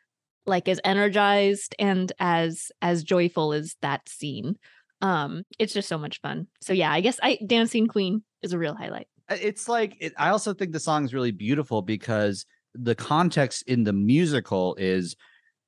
like 0.46 0.68
as 0.68 0.80
energized 0.84 1.76
and 1.80 2.12
as 2.20 2.72
as 2.82 3.04
joyful 3.04 3.54
as 3.54 3.76
that 3.82 4.08
scene. 4.10 4.56
Um 5.02 5.44
it's 5.60 5.74
just 5.74 5.88
so 5.90 5.98
much 5.98 6.20
fun. 6.22 6.48
So 6.62 6.74
yeah, 6.74 6.92
I 6.92 7.02
guess 7.02 7.20
I 7.24 7.40
Dancing 7.46 7.88
Queen 7.88 8.24
is 8.42 8.54
a 8.54 8.58
real 8.60 8.76
highlight. 8.76 9.08
Uh, 9.30 9.38
It's 9.42 9.68
like 9.70 9.96
it, 10.00 10.14
I 10.18 10.30
also 10.30 10.54
think 10.54 10.72
the 10.72 10.80
song's 10.80 11.14
really 11.14 11.32
beautiful 11.32 11.82
because 11.82 12.46
the 12.82 12.96
context 12.96 13.64
in 13.68 13.84
the 13.84 13.94
musical 13.94 14.76
is 14.76 15.16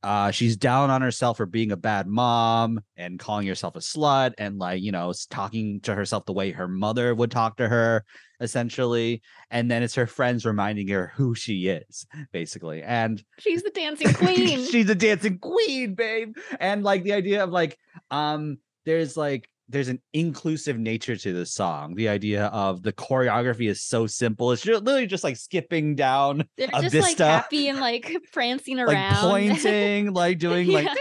uh 0.04 0.30
she's 0.30 0.56
down 0.58 0.92
on 0.92 1.02
herself 1.02 1.38
for 1.38 1.46
being 1.48 1.72
a 1.72 1.78
bad 1.78 2.06
mom 2.08 2.80
and 2.98 3.18
calling 3.18 3.48
herself 3.48 3.76
a 3.76 3.80
slut 3.80 4.34
and 4.38 4.60
like 4.60 4.82
you 4.82 4.92
know 4.92 5.12
talking 5.30 5.82
to 5.82 5.96
herself 5.96 6.24
the 6.26 6.34
way 6.34 6.52
her 6.52 6.68
mother 6.68 7.16
would 7.16 7.32
talk 7.32 7.58
to 7.58 7.68
her 7.68 8.06
essentially. 8.40 9.24
And 9.50 9.72
then 9.72 9.82
it's 9.82 9.96
her 9.96 10.06
friends 10.06 10.46
reminding 10.46 10.88
her 10.90 11.12
who 11.16 11.34
she 11.34 11.68
is 11.70 12.06
basically. 12.32 12.84
And 12.84 13.24
She's 13.40 13.64
the 13.64 13.72
dancing 13.72 14.14
queen. 14.14 14.64
she's 14.66 14.88
a 14.90 14.96
dancing 14.96 15.40
queen 15.40 15.96
babe. 15.96 16.36
And 16.60 16.84
like 16.84 17.04
the 17.04 17.14
idea 17.14 17.44
of 17.44 17.50
like 17.50 17.78
um 18.12 18.60
there's 18.86 19.18
like 19.18 19.50
there's 19.70 19.88
an 19.90 20.00
inclusive 20.14 20.78
nature 20.80 21.16
to 21.16 21.34
the 21.34 21.46
song 21.46 21.94
the 21.96 22.08
idea 22.08 22.46
of 22.48 22.82
the 22.84 22.94
choreography 22.94 23.70
is 23.70 23.82
so 23.82 24.08
simple 24.08 24.52
it's 24.52 24.62
ju- 24.62 24.78
literally 24.78 25.08
just 25.08 25.24
like 25.24 25.36
skipping 25.38 25.96
down 25.96 26.46
They're 26.58 26.70
a 26.74 26.82
just 26.84 26.96
like 26.96 27.18
happy 27.18 27.68
and 27.68 27.80
like 27.80 28.16
prancing 28.34 28.80
around. 28.80 29.14
like 29.14 29.20
pointing 29.22 30.14
like 30.14 30.40
doing 30.40 30.68
like 30.70 30.86
Yeah. 30.86 30.94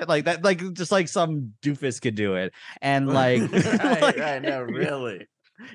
like 0.08 0.24
that 0.24 0.42
like 0.42 0.60
just 0.74 0.90
like 0.92 1.08
some 1.08 1.52
doofus 1.62 2.00
could 2.00 2.14
do 2.14 2.34
it 2.34 2.52
and 2.80 3.08
like, 3.12 3.40
right, 3.52 4.00
like- 4.02 4.16
right, 4.16 4.42
no, 4.42 4.62
really. 4.62 5.26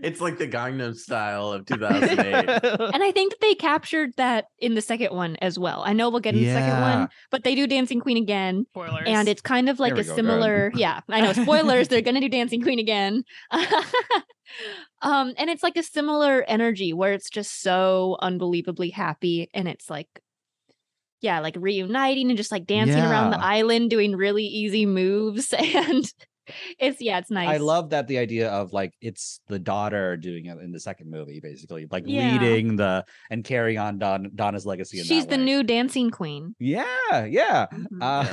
It's 0.02 0.20
like 0.20 0.38
the 0.38 0.48
Gangnam 0.48 0.96
style 0.96 1.52
of 1.52 1.66
2008. 1.68 2.50
and 2.94 3.04
I 3.04 3.12
think 3.12 3.32
that 3.32 3.42
they 3.42 3.56
captured 3.56 4.12
that 4.18 4.46
in 4.60 4.76
the 4.76 4.82
second 4.82 5.16
one 5.16 5.38
as 5.38 5.58
well. 5.58 5.84
I 5.86 5.94
know 5.94 6.10
we'll 6.10 6.20
get 6.20 6.36
in 6.36 6.44
the 6.44 6.52
second 6.52 6.82
one, 6.82 7.10
but 7.32 7.44
they 7.44 7.56
do 7.56 7.68
Dancing 7.68 8.00
Queen 8.00 8.18
again. 8.18 8.66
Spoilers. 8.72 9.08
And 9.08 9.28
it's 9.28 9.42
kind 9.42 9.70
of 9.70 9.80
like 9.80 9.94
a 9.94 9.96
go, 9.96 10.02
go 10.04 10.06
ahead. 10.08 10.16
similar, 10.16 10.72
yeah. 10.76 11.02
I 11.10 11.22
know 11.22 11.34
spoilers. 11.34 11.88
they're 11.88 12.02
gonna 12.02 12.22
do 12.22 12.30
Dancing 12.30 12.62
Queen 12.62 12.80
again. 12.80 13.24
um, 15.02 15.34
and 15.38 15.50
it's 15.50 15.64
like 15.64 15.78
a 15.78 15.84
similar 15.84 16.44
energy 16.48 16.94
where 16.94 17.14
it's 17.14 17.30
just 17.30 17.62
so 17.62 18.18
unbelievably 18.22 18.90
happy, 18.92 19.50
and 19.54 19.68
it's 19.68 19.90
like, 19.90 20.08
yeah, 21.22 21.40
like 21.40 21.56
reuniting 21.58 22.30
and 22.30 22.38
just 22.38 22.52
like 22.52 22.66
dancing 22.66 23.00
around 23.00 23.32
the 23.32 23.44
island, 23.44 23.90
doing 23.90 24.16
really 24.16 24.46
easy 24.46 24.86
moves, 24.86 25.54
and 25.58 26.12
it's 26.80 27.02
yeah, 27.02 27.20
it's 27.20 27.32
nice. 27.32 27.50
I 27.50 27.58
love 27.58 27.90
that 27.92 28.08
the 28.08 28.18
idea 28.18 28.50
of 28.50 28.74
like 28.74 28.94
it's 29.02 29.42
the 29.48 29.60
daughter 29.60 30.18
doing 30.18 30.46
it 30.46 30.58
in 30.60 30.72
the 30.72 30.80
second 30.80 31.10
movie, 31.12 31.40
basically, 31.40 31.88
like 31.92 32.04
Yeah. 32.06 32.32
leading 32.34 32.76
the 32.76 33.06
and 33.30 33.44
carrying 33.44 33.78
on 33.78 34.00
Don 34.00 34.32
Donna's 34.36 34.66
legacy. 34.66 35.00
In 35.00 35.06
She's 35.06 35.26
the 35.26 35.38
way. 35.38 35.44
new 35.44 35.64
dancing 35.64 36.10
queen. 36.12 36.56
Yeah, 36.60 37.26
yeah. 37.26 37.68
Mhm. 37.74 38.02
Uh, 38.02 38.28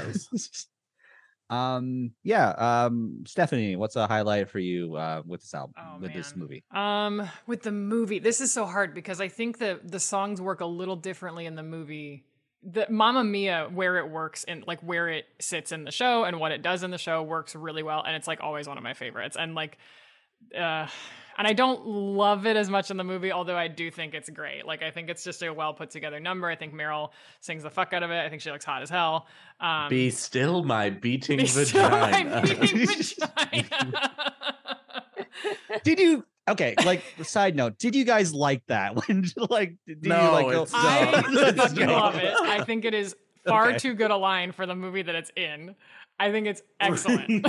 um, 1.54 2.12
yeah. 2.22 2.48
Um, 2.50 3.24
Stephanie, 3.26 3.76
what's 3.76 3.96
a 3.96 4.06
highlight 4.06 4.48
for 4.48 4.58
you 4.58 4.94
uh, 4.96 5.22
with 5.26 5.40
this 5.42 5.54
album, 5.54 5.74
Oh, 5.78 5.98
with 6.00 6.12
this 6.12 6.34
movie? 6.34 6.64
Um, 6.70 7.28
with 7.46 7.62
the 7.62 7.72
movie, 7.72 8.18
this 8.18 8.40
is 8.40 8.52
so 8.52 8.64
hard 8.66 8.94
because 8.94 9.20
I 9.20 9.28
think 9.28 9.58
that 9.58 9.90
the 9.90 10.00
songs 10.00 10.40
work 10.40 10.60
a 10.60 10.66
little 10.66 10.96
differently 10.96 11.46
in 11.46 11.54
the 11.54 11.62
movie. 11.62 12.24
The 12.64 12.86
Mamma 12.88 13.24
Mia, 13.24 13.68
where 13.72 13.98
it 13.98 14.10
works 14.10 14.44
and 14.44 14.64
like 14.66 14.80
where 14.80 15.08
it 15.08 15.26
sits 15.40 15.70
in 15.72 15.84
the 15.84 15.90
show 15.90 16.24
and 16.24 16.40
what 16.40 16.52
it 16.52 16.62
does 16.62 16.82
in 16.82 16.90
the 16.90 16.98
show 16.98 17.22
works 17.22 17.54
really 17.54 17.82
well, 17.82 18.02
and 18.06 18.16
it's 18.16 18.26
like 18.26 18.40
always 18.40 18.66
one 18.66 18.78
of 18.78 18.82
my 18.82 18.94
favorites. 18.94 19.36
And 19.38 19.54
like, 19.54 19.78
uh, 20.56 20.86
and 21.36 21.46
I 21.48 21.52
don't 21.52 21.86
love 21.86 22.46
it 22.46 22.56
as 22.56 22.70
much 22.70 22.90
in 22.90 22.96
the 22.96 23.04
movie, 23.04 23.32
although 23.32 23.56
I 23.56 23.68
do 23.68 23.90
think 23.90 24.14
it's 24.14 24.30
great. 24.30 24.64
Like, 24.64 24.82
I 24.82 24.90
think 24.90 25.10
it's 25.10 25.24
just 25.24 25.42
a 25.42 25.52
well 25.52 25.74
put 25.74 25.90
together 25.90 26.20
number. 26.20 26.48
I 26.48 26.56
think 26.56 26.72
Meryl 26.72 27.10
sings 27.40 27.62
the 27.64 27.70
fuck 27.70 27.92
out 27.92 28.02
of 28.02 28.10
it. 28.10 28.18
I 28.24 28.28
think 28.28 28.40
she 28.40 28.50
looks 28.50 28.64
hot 28.64 28.82
as 28.82 28.90
hell. 28.90 29.26
Um, 29.60 29.88
Be 29.88 30.10
still 30.10 30.62
my 30.64 30.90
beating 30.90 31.38
be 31.38 31.46
still 31.46 31.90
my 31.90 32.40
beating 32.40 32.86
vagina. 33.18 34.12
Did 35.82 35.98
you? 35.98 36.24
Okay, 36.48 36.74
like 36.84 37.02
side 37.22 37.56
note, 37.56 37.78
did 37.78 37.94
you 37.94 38.04
guys 38.04 38.34
like 38.34 38.62
that 38.66 38.94
when 39.08 39.24
like 39.50 39.76
did 39.86 40.04
you 40.04 40.08
No, 40.10 40.32
like 40.32 40.50
go, 40.50 40.62
it's 40.62 40.72
I 40.74 41.22
No. 41.34 41.52
fucking 41.52 41.86
love 41.88 42.16
it. 42.16 42.34
I 42.40 42.62
think 42.64 42.84
it 42.84 42.94
is 42.94 43.14
far 43.46 43.68
Okay. 43.70 43.78
too 43.78 43.94
good 43.94 44.10
a 44.10 44.16
line 44.16 44.52
for 44.52 44.66
the 44.66 44.74
movie 44.74 45.02
that 45.02 45.14
it's 45.14 45.30
in. 45.36 45.74
I 46.18 46.30
think 46.30 46.46
it's 46.46 46.62
excellent. 46.80 47.44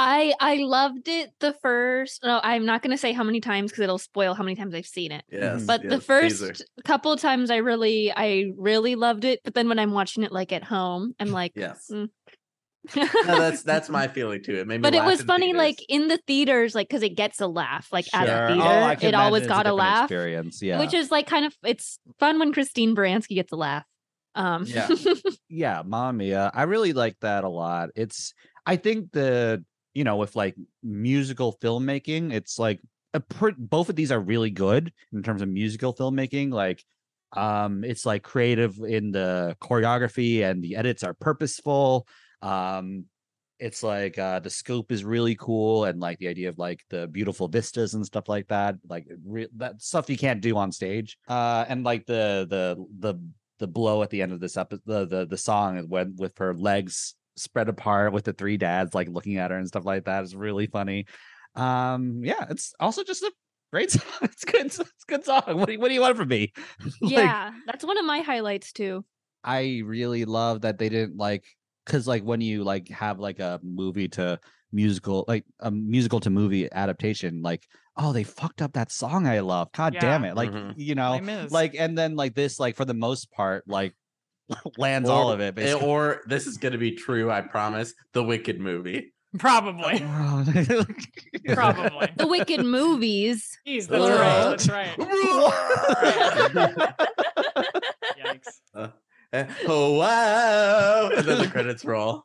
I 0.00 0.32
I 0.40 0.56
loved 0.56 1.08
it 1.08 1.30
the 1.40 1.52
first. 1.54 2.22
No, 2.24 2.40
I'm 2.42 2.64
not 2.64 2.82
going 2.82 2.92
to 2.92 2.96
say 2.98 3.12
how 3.12 3.24
many 3.24 3.40
times 3.40 3.70
because 3.72 3.82
it'll 3.82 3.98
spoil 3.98 4.32
how 4.34 4.44
many 4.44 4.54
times 4.54 4.72
I've 4.74 4.86
seen 4.86 5.10
it. 5.10 5.24
yes, 5.30 5.64
But 5.66 5.82
the 5.82 6.00
first 6.00 6.40
teaser. 6.40 6.54
couple 6.84 7.16
times 7.16 7.50
I 7.50 7.56
really 7.56 8.12
I 8.14 8.52
really 8.56 8.94
loved 8.94 9.24
it. 9.24 9.40
But 9.42 9.54
then 9.54 9.68
when 9.68 9.78
I'm 9.80 9.92
watching 9.92 10.22
it 10.22 10.30
like 10.30 10.52
at 10.52 10.62
home, 10.62 11.14
I'm 11.18 11.32
like, 11.32 11.52
Yes. 11.56 11.86
mm. 11.90 12.08
No, 12.96 13.06
that's 13.24 13.62
that's 13.64 13.88
my 13.88 14.08
feeling 14.08 14.42
too. 14.42 14.54
It 14.56 14.66
made 14.66 14.78
me 14.78 14.82
but 14.82 14.94
it 14.94 15.04
was 15.04 15.22
funny 15.22 15.46
theaters. 15.52 15.58
like 15.58 15.84
in 15.88 16.08
the 16.08 16.18
theaters, 16.26 16.74
like 16.74 16.88
because 16.88 17.02
it 17.02 17.16
gets 17.16 17.40
a 17.40 17.46
laugh, 17.46 17.88
like 17.92 18.06
at 18.14 18.26
Sure. 18.26 18.44
a 18.44 18.48
theater, 18.48 18.62
Oh, 19.04 19.08
it 19.08 19.14
always 19.14 19.46
got 19.46 19.60
a 19.60 19.64
different 19.64 19.76
laugh, 19.78 20.04
Experience, 20.04 20.62
yeah. 20.62 20.78
which 20.80 20.94
is 20.94 21.10
like 21.10 21.26
kind 21.26 21.44
of 21.44 21.54
it's 21.64 21.98
fun 22.18 22.38
when 22.38 22.52
Christine 22.52 22.94
Baranski 22.94 23.34
gets 23.34 23.52
a 23.52 23.56
laugh. 23.56 23.84
Um, 24.34 24.64
Yeah. 24.66 24.88
yeah, 25.48 25.82
Mamma 25.84 26.12
Mia. 26.12 26.50
I 26.54 26.62
really 26.64 26.92
like 26.92 27.16
that 27.20 27.44
a 27.44 27.48
lot. 27.48 27.90
It's 27.96 28.32
I 28.64 28.76
think 28.76 29.12
the 29.12 29.64
you 29.94 30.04
know 30.04 30.16
with 30.16 30.36
like 30.36 30.54
musical 30.82 31.56
filmmaking, 31.60 32.32
it's 32.32 32.58
like 32.58 32.80
a 33.14 33.20
pr- 33.20 33.50
both 33.56 33.88
of 33.88 33.96
these 33.96 34.12
are 34.12 34.20
really 34.20 34.50
good 34.50 34.92
in 35.12 35.22
terms 35.22 35.42
of 35.42 35.48
musical 35.48 35.94
filmmaking. 35.94 36.52
Like, 36.52 36.84
um, 37.36 37.82
it's 37.84 38.04
like 38.06 38.22
creative 38.22 38.78
in 38.78 39.10
the 39.12 39.56
choreography 39.62 40.42
and 40.48 40.62
the 40.62 40.76
edits 40.76 41.02
are 41.02 41.14
purposeful. 41.14 42.06
Um, 42.42 43.06
it's 43.58 43.82
like 43.82 44.18
uh 44.18 44.38
the 44.38 44.50
scope 44.50 44.92
is 44.92 45.04
really 45.04 45.34
cool 45.34 45.84
and 45.84 46.00
like 46.00 46.18
the 46.18 46.28
idea 46.28 46.48
of 46.48 46.58
like 46.58 46.84
the 46.90 47.08
beautiful 47.08 47.48
vistas 47.48 47.94
and 47.94 48.06
stuff 48.06 48.28
like 48.28 48.46
that 48.48 48.76
like 48.88 49.06
re- 49.24 49.48
that 49.56 49.80
stuff 49.82 50.08
you 50.08 50.16
can't 50.16 50.40
do 50.40 50.56
on 50.56 50.70
stage. 50.72 51.18
Uh 51.28 51.64
and 51.68 51.84
like 51.84 52.06
the 52.06 52.46
the 52.48 52.84
the 53.00 53.20
the 53.58 53.66
blow 53.66 54.02
at 54.02 54.10
the 54.10 54.22
end 54.22 54.32
of 54.32 54.40
this 54.40 54.56
episode 54.56 54.82
the 54.86 55.06
the, 55.06 55.26
the 55.26 55.36
song 55.36 55.84
when 55.88 56.14
with 56.16 56.36
her 56.38 56.54
legs 56.54 57.14
spread 57.36 57.68
apart 57.68 58.12
with 58.12 58.24
the 58.24 58.32
three 58.32 58.56
dads 58.56 58.94
like 58.94 59.08
looking 59.08 59.36
at 59.36 59.50
her 59.50 59.56
and 59.56 59.68
stuff 59.68 59.84
like 59.84 60.04
that 60.04 60.22
is 60.22 60.36
really 60.36 60.66
funny. 60.66 61.06
Um 61.54 62.24
yeah 62.24 62.46
it's 62.50 62.74
also 62.78 63.02
just 63.02 63.22
a 63.22 63.32
great 63.72 63.90
song. 63.90 64.02
It's 64.22 64.44
good 64.44 64.66
it's 64.66 64.78
a 64.78 64.86
good 65.08 65.24
song. 65.24 65.42
What 65.46 65.66
do 65.66 65.72
you, 65.72 65.80
what 65.80 65.88
do 65.88 65.94
you 65.94 66.00
want 66.00 66.16
from 66.16 66.28
me? 66.28 66.52
Like, 67.00 67.12
yeah, 67.12 67.52
that's 67.66 67.84
one 67.84 67.98
of 67.98 68.04
my 68.04 68.20
highlights 68.20 68.72
too. 68.72 69.04
I 69.42 69.82
really 69.84 70.24
love 70.24 70.62
that 70.62 70.78
they 70.78 70.88
didn't 70.88 71.16
like 71.16 71.44
because 71.88 72.06
like 72.06 72.22
when 72.22 72.40
you 72.42 72.62
like 72.64 72.88
have 72.90 73.18
like 73.18 73.38
a 73.40 73.58
movie 73.62 74.08
to 74.08 74.38
musical 74.70 75.24
like 75.26 75.44
a 75.60 75.70
musical 75.70 76.20
to 76.20 76.28
movie 76.28 76.70
adaptation 76.72 77.40
like 77.40 77.66
oh 77.96 78.12
they 78.12 78.22
fucked 78.22 78.60
up 78.60 78.74
that 78.74 78.92
song 78.92 79.26
I 79.26 79.40
love 79.40 79.72
god 79.72 79.96
damn 79.98 80.24
it 80.24 80.36
like 80.36 80.50
Mhm. 80.52 80.74
you 80.76 80.94
know 80.94 81.18
like 81.50 81.74
and 81.74 81.96
then 81.96 82.14
like 82.16 82.34
this 82.34 82.60
like 82.60 82.76
for 82.76 82.84
the 82.84 82.92
most 82.92 83.30
part 83.32 83.64
like 83.66 83.94
lands 84.78 85.08
all 85.08 85.30
of 85.30 85.40
it 85.40 85.44
eh, 85.48 85.50
basically. 85.52 85.86
Or 85.88 86.20
this 86.26 86.46
is 86.46 86.56
going 86.58 86.72
to 86.72 86.78
be 86.78 86.92
true. 86.92 87.30
I 87.30 87.42
promise. 87.42 87.92
The 88.14 88.22
Wicked 88.22 88.58
movie. 88.58 89.12
Probably. 89.38 89.98
Probably. 91.52 92.08
The 92.16 92.26
Wicked 92.26 92.64
movies. 92.64 93.58
Jeez, 93.66 93.86
that's 93.88 94.68
right. 94.68 94.96
That's 94.96 94.96
right. 94.96 94.96
Yikes. 98.24 98.60
And, 98.74 98.92
oh 99.68 99.94
wow! 99.98 101.10
And 101.16 101.26
then 101.26 101.38
the 101.38 101.48
credits 101.50 101.84
roll. 101.84 102.24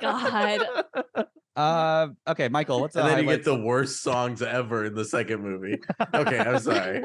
God. 0.00 0.60
Uh, 1.54 2.08
okay, 2.26 2.48
Michael, 2.48 2.80
what's 2.80 2.96
and 2.96 3.04
the 3.04 3.10
then 3.10 3.24
you 3.24 3.28
get 3.28 3.44
the 3.44 3.54
worst 3.54 4.02
songs 4.02 4.40
ever 4.40 4.86
in 4.86 4.94
the 4.94 5.04
second 5.04 5.42
movie. 5.42 5.78
Okay, 6.14 6.38
I'm 6.38 6.58
sorry. 6.58 7.02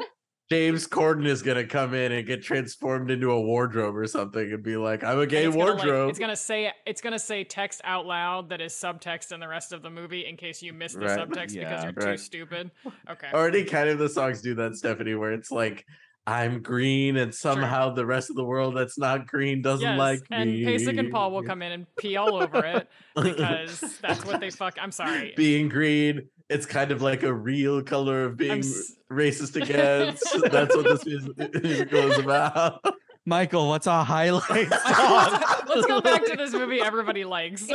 James 0.50 0.88
Corden 0.88 1.26
is 1.26 1.42
gonna 1.42 1.66
come 1.66 1.94
in 1.94 2.14
and 2.14 2.26
get 2.26 2.42
transformed 2.44 3.12
into 3.12 3.30
a 3.32 3.42
wardrobe 3.42 3.98
or 3.98 4.08
something 4.08 4.54
and 4.54 4.64
be 4.64 4.78
like, 4.78 5.04
"I'm 5.04 5.20
a 5.20 5.28
gay 5.28 5.44
it's 5.48 5.54
gonna, 5.54 5.72
like- 5.72 5.84
wardrobe." 5.84 6.10
it's 6.12 6.20
gonna 6.20 6.38
say 6.38 6.72
it's 6.86 7.02
gonna 7.02 7.20
say 7.20 7.44
text 7.44 7.82
out 7.84 8.06
loud 8.06 8.48
that 8.48 8.62
is 8.62 8.72
subtext 8.72 9.34
in 9.34 9.42
the 9.42 9.50
rest 9.50 9.74
of 9.74 9.82
the 9.82 9.90
movie 9.90 10.26
in 10.26 10.38
case 10.38 10.62
you 10.62 10.72
missed 10.72 10.98
the 10.98 11.08
Right. 11.08 11.20
subtext 11.20 11.54
Yeah, 11.54 11.64
because 11.70 11.84
you're 11.84 12.14
too 12.14 12.18
stupid. 12.18 12.72
Okay. 13.10 13.28
Already, 13.34 13.66
kind 13.66 13.90
of 13.90 14.00
the 14.00 14.08
songs 14.08 14.42
do 14.42 14.56
that, 14.56 14.76
Stephanie, 14.78 15.16
where 15.16 15.34
it's 15.34 15.52
like, 15.52 15.84
"I'm 16.28 16.62
green," 16.62 17.18
and 17.18 17.34
somehow 17.34 17.90
the 17.94 18.06
rest 18.06 18.30
of 18.30 18.36
the 18.36 18.44
world 18.44 18.76
that's 18.78 18.98
not 19.00 19.26
green 19.26 19.62
doesn't 19.64 19.82
Yes, 19.88 19.98
like 19.98 20.20
and 20.30 20.52
me. 20.52 20.64
Pasek 20.66 21.00
and 21.00 21.10
Paul 21.12 21.32
will 21.32 21.42
come 21.52 21.62
in 21.64 21.72
and 21.72 21.88
pee 21.98 22.18
all 22.18 22.36
over 22.44 22.64
it 22.66 22.88
because 23.16 23.80
that's 24.02 24.24
what 24.26 24.40
they 24.42 24.50
fuck. 24.52 24.76
I'm 24.80 24.92
sorry. 24.92 25.34
being 25.36 25.70
green. 25.70 26.28
It's 26.50 26.66
kind 26.66 26.92
of 26.92 27.02
like 27.02 27.24
a 27.24 27.34
real 27.34 27.82
color 27.82 28.26
of 28.26 28.38
being 28.38 28.60
s- 28.60 28.94
racist 29.12 29.56
against. 29.62 30.24
That's 30.52 30.76
what 30.76 30.86
this 30.86 31.06
music- 31.06 31.64
musical 31.64 32.12
is 32.12 32.20
about. 32.20 32.84
Michael, 33.26 33.68
what's 33.68 33.88
our 33.88 34.06
highlight? 34.06 34.70
Let's 34.72 35.86
go 35.86 36.00
back 36.00 36.24
to 36.26 36.38
this 36.38 36.54
movie 36.54 36.80
everybody 36.80 37.26
likes. 37.26 37.68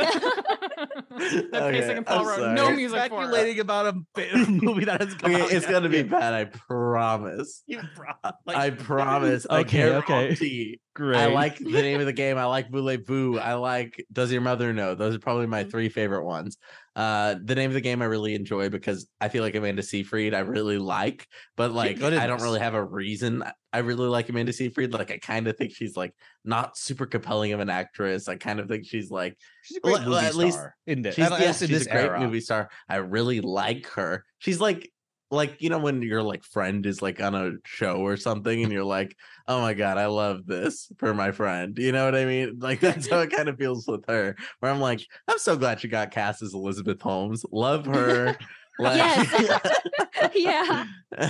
That 1.51 1.63
Okay, 1.63 1.81
Pasek 1.81 1.97
and 1.97 2.05
Paul 2.05 2.19
I'm 2.19 2.27
wrote 2.27 2.39
sorry. 2.39 2.53
no 2.55 2.67
You're 2.67 2.75
music 2.77 2.99
for. 2.99 3.05
speculating 3.23 3.59
about 3.59 3.87
a 4.17 4.45
movie 4.47 4.85
that 4.85 5.01
has 5.01 5.13
come 5.15 5.31
Okay, 5.31 5.41
out 5.41 5.51
it's 5.51 5.65
gonna 5.65 5.89
be 5.89 6.03
bad. 6.03 6.33
I 6.33 6.45
promise. 6.45 7.63
You 7.67 7.81
brought, 7.95 8.35
like, 8.45 8.57
I 8.57 8.69
promise. 8.71 9.45
I 9.49 9.59
Okay, 9.59 9.69
care 9.69 9.95
okay. 9.97 10.77
great. 10.95 11.17
I 11.17 11.25
like 11.27 11.57
the 11.57 11.65
name 11.81 11.99
of 11.99 12.05
the 12.05 12.13
game. 12.23 12.37
I 12.37 12.45
like 12.45 12.69
Voulez-Vous. 12.71 13.39
I 13.39 13.53
like 13.55 14.05
Does 14.11 14.31
Your 14.31 14.41
Mother 14.41 14.73
Know? 14.73 14.95
Those 14.95 15.15
are 15.15 15.19
probably 15.19 15.47
my 15.47 15.63
Mhm. 15.63 15.71
three 15.71 15.89
favorite 15.89 16.23
ones. 16.25 16.57
Uh, 16.95 17.35
the 17.43 17.55
name 17.55 17.71
of 17.71 17.73
the 17.73 17.81
game 17.81 18.03
I 18.03 18.05
really 18.05 18.35
enjoy 18.35 18.69
because 18.69 19.07
I 19.19 19.27
feel 19.27 19.41
like 19.41 19.55
Amanda 19.55 19.81
Seyfried 19.81 20.35
I 20.35 20.39
really 20.41 20.77
like, 20.77 21.27
but 21.57 21.71
like 21.71 21.97
in 21.99 22.13
I 22.13 22.27
don't 22.27 22.41
really 22.43 22.59
have 22.59 22.75
a 22.75 22.83
reason. 22.83 23.43
I 23.71 23.79
really 23.79 24.07
like 24.07 24.29
Amanda 24.29 24.53
Seyfried. 24.53 24.93
Like 24.93 25.09
I 25.09 25.17
kind 25.17 25.47
of 25.47 25.57
think 25.57 25.73
she's 25.73 25.97
like 25.97 26.13
not 26.45 26.77
super 26.77 27.07
compelling 27.07 27.51
of 27.51 27.59
an 27.59 27.69
actress. 27.71 28.27
I 28.27 28.35
kind 28.35 28.59
of 28.59 28.67
think 28.67 28.85
she's 28.85 29.09
like 29.09 29.35
She's 29.63 29.77
a 29.77 29.79
great 29.79 29.93
Well, 29.93 30.09
movie 30.09 30.25
at 30.27 30.35
least 30.35 30.57
star 30.59 30.75
in 30.85 31.01
this. 31.01 31.15
she's 31.15 31.29
yes, 31.31 31.65
she's 31.65 31.87
a 31.87 31.89
great 31.89 32.05
era. 32.05 32.19
movie 32.19 32.41
star. 32.41 32.69
I 32.87 32.97
really 32.97 33.41
like 33.41 33.87
her. 33.93 34.23
She's 34.37 34.61
like 34.61 34.92
like 35.33 35.61
you 35.61 35.69
know 35.69 35.79
when 35.79 36.01
your 36.01 36.23
like 36.23 36.43
friend 36.43 36.85
is 36.85 37.01
like 37.01 37.21
on 37.21 37.35
a 37.35 37.51
show 37.65 37.97
or 37.97 38.15
something 38.17 38.63
and 38.63 38.71
you're 38.71 38.83
like, 38.83 39.17
"Oh 39.47 39.59
my 39.61 39.73
god, 39.73 39.97
I 39.97 40.05
love 40.07 40.45
this 40.45 40.91
for 40.97 41.13
my 41.13 41.31
friend." 41.31 41.77
You 41.77 41.91
know 41.91 42.05
what 42.05 42.15
I 42.15 42.25
mean? 42.25 42.59
Like 42.59 42.79
that's 42.79 43.09
how 43.09 43.19
it 43.19 43.31
kind 43.31 43.49
of 43.49 43.57
feels 43.57 43.87
with 43.87 44.05
her. 44.07 44.35
Where 44.59 44.71
I'm 44.71 44.79
like, 44.79 45.01
"I'm 45.27 45.39
so 45.39 45.57
glad 45.57 45.79
she 45.81 45.87
got 45.87 46.11
cast 46.11 46.41
as 46.41 46.53
Elizabeth 46.53 47.01
Holmes. 47.01 47.45
Love 47.51 47.85
her." 47.97 48.37
Like- 48.79 48.97
Yes. 48.97 50.33
yeah. 50.35 50.85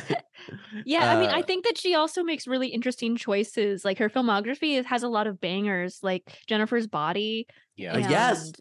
Yeah, 0.86 1.10
I 1.16 1.20
mean, 1.20 1.30
I 1.30 1.40
Uh, 1.40 1.44
think 1.44 1.64
that 1.66 1.78
she 1.78 1.96
also 1.96 2.24
makes 2.24 2.48
really 2.48 2.68
interesting 2.68 3.16
choices. 3.16 3.86
Like 3.86 3.98
her 4.00 4.10
filmography 4.10 4.84
has 4.84 5.04
a 5.04 5.08
lot 5.08 5.26
of 5.28 5.40
bangers, 5.40 6.00
like 6.04 6.40
Jennifer's 6.48 6.88
Body. 6.88 7.48
Yeah. 7.78 7.94
Uh, 7.94 7.98
yes. 8.00 8.52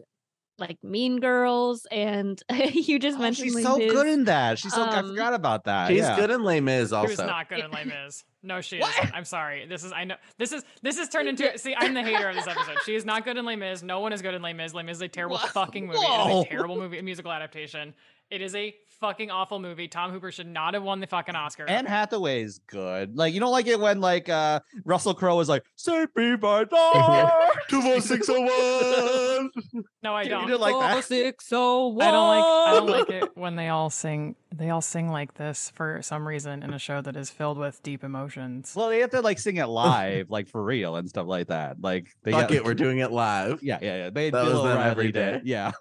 And, 0.58 0.68
Like 0.68 0.78
Mean 0.82 1.18
Girls, 1.20 1.86
and 1.90 2.40
you 2.72 2.98
just 2.98 3.18
Oh, 3.18 3.22
mentioned 3.22 3.46
she's 3.48 3.54
Les 3.56 3.62
so 3.62 3.76
good 3.78 4.06
in 4.06 4.24
that. 4.24 4.58
She's 4.58 4.72
so 4.74 4.82
I 4.82 4.98
Um, 4.98 5.08
forgot 5.10 5.34
about 5.34 5.64
that. 5.64 5.88
She's 5.88 5.98
yeah. 6.00 6.16
good 6.16 6.30
in 6.30 6.42
Les 6.44 6.60
Mis 6.60 6.92
Also, 6.92 7.08
she's 7.08 7.18
not 7.18 7.48
good 7.48 7.60
in 7.60 7.70
Les 7.70 7.84
Mis. 7.84 8.24
No, 8.44 8.60
she 8.60 8.78
isn't. 8.78 9.14
I'm 9.14 9.24
sorry. 9.24 9.66
This 9.66 9.84
is 9.84 9.92
I 9.92 10.04
know 10.04 10.16
this 10.38 10.52
is 10.52 10.64
this 10.82 10.98
is 10.98 11.08
turned 11.08 11.28
into 11.28 11.56
see. 11.58 11.74
I'm 11.76 11.94
the 11.94 12.02
hater 12.02 12.28
of 12.28 12.34
this 12.34 12.46
episode. 12.46 12.76
She 12.84 12.94
is 12.94 13.04
not 13.04 13.24
good 13.24 13.36
in 13.36 13.44
Les 13.44 13.56
Mis. 13.56 13.82
No 13.82 14.00
one 14.00 14.12
is 14.12 14.20
good 14.22 14.34
in 14.34 14.42
Les 14.42 14.52
Mis. 14.52 14.74
Les 14.74 14.82
Mis 14.82 14.96
is 14.96 15.02
a 15.02 15.08
terrible 15.18 15.36
Wha- 15.36 15.46
fucking 15.48 15.86
movie. 15.86 15.98
It 15.98 16.04
Whoa. 16.08 16.40
is 16.40 16.46
a 16.46 16.48
terrible 16.48 16.76
movie, 16.76 17.00
musical 17.02 17.30
adaptation. 17.32 17.94
It 18.30 18.42
is 18.42 18.54
a 18.54 18.74
fucking 19.02 19.30
awful 19.30 19.58
movie. 19.58 19.88
Tom 19.88 20.12
Hooper 20.12 20.30
should 20.32 20.46
not 20.46 20.72
have 20.74 20.82
won 20.82 21.00
the 21.00 21.06
fucking 21.06 21.34
Oscar. 21.34 21.66
Anne 21.68 21.84
Hathaway's 21.84 22.60
good. 22.68 23.16
Like 23.16 23.34
you 23.34 23.40
don't 23.40 23.50
like 23.52 23.66
it 23.66 23.78
when 23.78 24.00
like 24.00 24.28
uh 24.30 24.60
Russell 24.86 25.12
Crowe 25.12 25.38
is 25.40 25.48
like 25.50 25.64
"Save 25.76 26.08
me 26.16 26.36
by 26.36 26.64
the 26.64 27.50
Two 27.68 28.00
six 28.00 28.28
oh 28.30 28.40
one. 28.40 29.50
no, 30.02 30.14
I 30.14 30.24
don't. 30.24 30.46
didn't 30.46 30.60
like 30.60 30.78
that? 30.78 31.04
Six, 31.04 31.48
oh, 31.52 31.98
I 32.00 32.10
don't 32.10 32.28
like 32.28 32.44
I 32.44 32.72
don't 32.74 33.08
like 33.08 33.22
it 33.24 33.30
when 33.36 33.56
they 33.56 33.68
all 33.68 33.90
sing 33.90 34.36
they 34.54 34.70
all 34.70 34.80
sing 34.82 35.08
like 35.08 35.34
this 35.34 35.72
for 35.74 36.00
some 36.02 36.26
reason 36.28 36.62
in 36.62 36.72
a 36.72 36.78
show 36.78 37.00
that 37.02 37.16
is 37.16 37.28
filled 37.30 37.58
with 37.58 37.82
deep 37.82 38.04
emotions. 38.04 38.72
Well, 38.76 38.88
they 38.88 39.00
have 39.00 39.10
to 39.10 39.20
like 39.20 39.38
sing 39.38 39.56
it 39.56 39.66
live, 39.66 40.30
like 40.30 40.48
for 40.48 40.62
real 40.62 40.96
and 40.96 41.08
stuff 41.08 41.26
like 41.26 41.48
that. 41.48 41.76
Like 41.80 42.08
they 42.22 42.30
Fuck 42.32 42.48
got- 42.48 42.52
it, 42.52 42.64
we're 42.64 42.74
doing 42.74 42.98
it 42.98 43.10
live. 43.10 43.62
Yeah, 43.62 43.78
yeah, 43.82 43.96
yeah. 43.96 44.10
They 44.10 44.30
That 44.30 44.44
Bill 44.44 44.52
was 44.54 44.62
them 44.62 44.72
O'Reilly 44.78 44.90
every 44.90 45.04
did 45.06 45.12
day. 45.12 45.40
Yeah. 45.44 45.72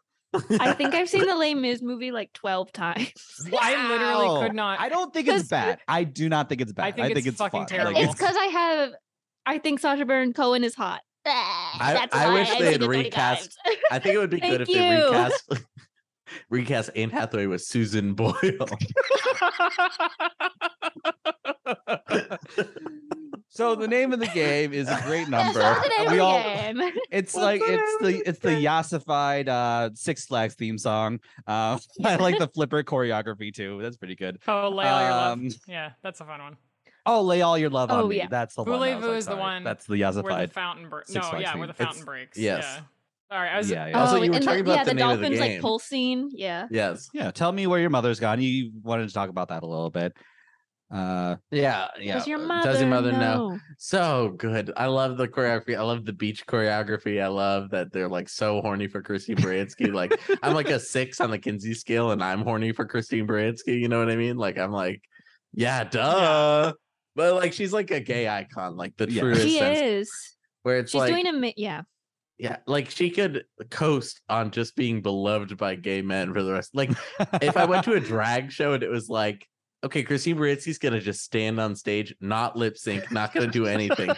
I 0.60 0.74
think 0.78 0.94
I've 0.94 1.10
seen 1.10 1.26
the 1.26 1.36
Les 1.36 1.54
Mis 1.54 1.82
movie 1.82 2.12
like 2.12 2.32
12 2.34 2.72
times. 2.72 3.12
I 3.60 3.88
literally 3.90 4.48
could 4.48 4.56
not 4.56 4.80
I 4.80 4.90
don't 4.90 5.14
think 5.14 5.28
it's 5.28 5.48
bad. 5.48 5.80
I 5.88 6.04
do 6.04 6.30
not 6.30 6.50
think 6.50 6.62
it's 6.62 6.72
bad. 6.74 7.00
I 7.00 7.14
think 7.14 7.26
it's 7.26 7.38
fucking 7.38 7.62
fun. 7.62 7.68
terrible. 7.68 8.00
It's 8.00 8.14
because 8.14 8.36
I 8.36 8.46
have, 8.46 8.92
I 9.46 9.58
think 9.58 9.80
Sacha 9.80 10.06
Baron 10.06 10.34
Cohen 10.34 10.64
is 10.64 10.76
hot. 10.76 11.02
I, 11.26 12.08
I 12.12 12.34
wish 12.34 12.50
they 12.58 12.72
had 12.72 12.82
recast- 12.82 13.58
I 13.92 14.00
think 14.00 14.16
it 14.16 14.18
would 14.18 14.30
be 14.30 14.40
good 14.42 14.62
if 14.62 14.68
Thank 14.68 14.80
they 14.80 15.04
recast 15.06 15.50
recast 16.50 16.90
Anne 16.96 17.10
Hathaway 17.10 17.46
with 17.46 17.62
Susan 17.62 18.14
Boyle. 18.14 18.34
So 23.54 23.76
the 23.76 23.88
name 23.88 24.14
of 24.14 24.20
the 24.20 24.28
game 24.28 24.74
is 24.74 24.88
a 24.88 25.00
great 25.06 25.28
number. 25.30 25.60
That's 25.60 25.88
the 25.88 26.04
name 26.04 26.12
we 26.14 26.20
all 26.20 26.38
the 26.38 26.44
game. 26.44 26.92
it's 27.12 27.34
What's 27.34 27.44
like 27.44 27.60
the 27.62 27.74
it's 27.74 27.98
the 28.02 28.30
it's 28.30 28.40
the 28.40 28.50
yassified 28.50 29.48
uh 29.48 29.90
Six 29.94 30.26
Flags 30.26 30.56
theme 30.56 30.78
song. 30.78 31.20
Uh 31.46 31.78
I 32.04 32.16
like 32.16 32.40
the 32.40 32.48
flipper 32.48 32.82
choreography 32.84 33.54
too. 33.54 33.80
That's 33.82 33.98
pretty 33.98 34.16
good. 34.16 34.40
Oh, 34.48 34.70
lay 34.70 34.88
all 34.88 35.02
your 35.02 35.12
love. 35.12 35.38
Um, 35.40 35.50
Yeah, 35.68 35.92
that's 36.02 36.22
a 36.22 36.26
fun 36.26 36.42
one. 36.42 36.58
Oh, 37.06 37.22
lay 37.22 37.42
all 37.42 37.58
your 37.58 37.70
love 37.70 37.92
on 37.92 38.00
Oh, 38.00 38.08
me. 38.08 38.18
yeah. 38.18 38.28
That's 38.30 38.56
the 38.56 38.64
one. 38.64 38.72
I 38.74 38.76
Voulez-Vous 38.78 39.08
like, 39.08 39.18
is 39.18 39.26
the 39.26 39.32
sorry. 39.32 39.42
one 39.42 39.64
That's 39.64 39.86
the 39.86 40.22
Where 40.24 40.46
the 40.48 40.54
fountain 40.54 40.90
breaks. 40.90 41.12
Six 41.12 41.26
No, 41.26 41.30
Flags 41.32 41.42
yeah, 41.44 41.52
theme. 41.52 41.60
where 41.60 41.68
the 41.68 41.74
It's- 41.74 41.88
fountain 41.88 42.06
breaks. 42.06 42.38
yes. 42.38 42.64
Yeah. 42.64 42.82
Sorry, 43.32 43.50
I 43.50 43.58
was. 43.58 43.72
Yeah, 43.72 43.88
yeah. 43.88 43.98
Oh, 43.98 44.02
Also, 44.02 44.22
you 44.22 44.32
were 44.32 44.40
talking 44.40 44.66
the, 44.66 44.72
about 44.72 44.76
yeah, 44.76 44.84
the 44.84 44.90
the, 44.90 44.94
name 44.96 45.10
of 45.10 45.18
the 45.20 45.22
dolphins 45.24 45.40
like 45.40 45.52
game. 45.52 45.62
pulsing. 45.62 46.30
Yeah. 46.34 46.68
yes. 46.70 47.10
Yeah, 47.14 47.32
tell 47.32 47.52
me 47.54 47.66
where 47.66 47.80
your 47.80 47.90
mother's 47.90 48.20
gone. 48.20 48.42
You 48.42 48.72
wanted 48.84 49.08
to 49.08 49.14
talk 49.14 49.30
about 49.30 49.48
that 49.50 49.64
a 49.64 49.66
little 49.66 49.90
bit. 49.90 50.16
Uh 50.92 51.38
Yeah. 51.52 51.88
Yeah. 52.00 52.16
Does 52.16 52.28
your 52.28 52.40
mother, 52.40 52.70
Does 52.72 52.82
your 52.82 52.90
mother 52.90 53.12
know? 53.14 53.50
know? 53.52 53.60
So 53.78 54.34
good. 54.38 54.72
I 54.76 54.88
love 54.88 55.18
the 55.18 55.28
choreography. 55.28 55.78
I 55.78 55.82
love 55.82 56.04
the 56.06 56.14
beach 56.14 56.46
choreography. 56.46 57.22
I 57.24 57.28
love 57.28 57.70
that 57.72 57.92
they're 57.94 58.10
like 58.10 58.28
so 58.28 58.60
horny 58.62 58.88
for 58.88 59.02
Christine 59.02 59.38
Baranski. 59.38 59.94
like 59.94 60.20
I'm 60.44 60.54
like 60.54 60.70
a 60.70 60.80
six 60.80 61.22
on 61.22 61.32
the 61.32 61.40
Kinsey 61.40 61.74
scale, 61.74 62.12
and 62.12 62.22
I'm 62.24 62.42
horny 62.42 62.74
for 62.74 62.86
Christine 62.86 63.26
Baranski. 63.26 63.80
You 63.80 63.88
know 63.88 64.00
what 64.00 64.10
I 64.12 64.16
mean? 64.18 64.36
Like 64.38 64.58
I'm 64.58 64.72
like, 64.72 65.02
yeah, 65.54 65.84
duh. 65.86 66.74
But 67.16 67.36
like 67.36 67.54
she's 67.54 67.74
like 67.74 67.92
a 67.92 68.00
gay 68.00 68.28
icon, 68.28 68.76
like 68.76 68.96
the 68.98 69.10
Yeah. 69.10 69.22
truest 69.22 69.42
She 69.44 69.58
sense. 69.60 69.80
is. 69.80 70.12
Where 70.64 70.78
it's 70.80 70.92
She's 70.92 71.00
like, 71.00 71.12
doing 71.14 71.28
a 71.28 71.34
mi- 71.34 71.54
yeah. 71.58 71.82
yeah, 72.38 72.58
like 72.68 72.90
she 72.90 73.10
could 73.10 73.46
coast 73.70 74.22
on 74.30 74.52
just 74.52 74.76
being 74.76 75.02
beloved 75.02 75.58
by 75.58 75.76
gay 75.76 76.02
men 76.02 76.34
for 76.34 76.44
the 76.44 76.52
rest. 76.54 76.72
Like 76.76 76.92
if 77.42 77.58
I 77.58 77.66
went 77.66 77.84
to 77.86 77.94
a 77.94 78.00
drag 78.00 78.52
show 78.52 78.74
and 78.74 78.84
it 78.84 78.90
was 78.90 79.10
like, 79.10 79.48
okay, 79.84 80.04
Christine 80.04 80.38
Baranski's 80.38 80.78
gonna 80.78 81.00
just 81.00 81.24
stand 81.24 81.60
on 81.60 81.76
stage, 81.76 82.16
not 82.22 82.56
lip 82.56 82.78
sync, 82.78 83.12
not 83.12 83.34
gonna 83.34 83.48
do 83.48 83.66
anything, 83.66 84.12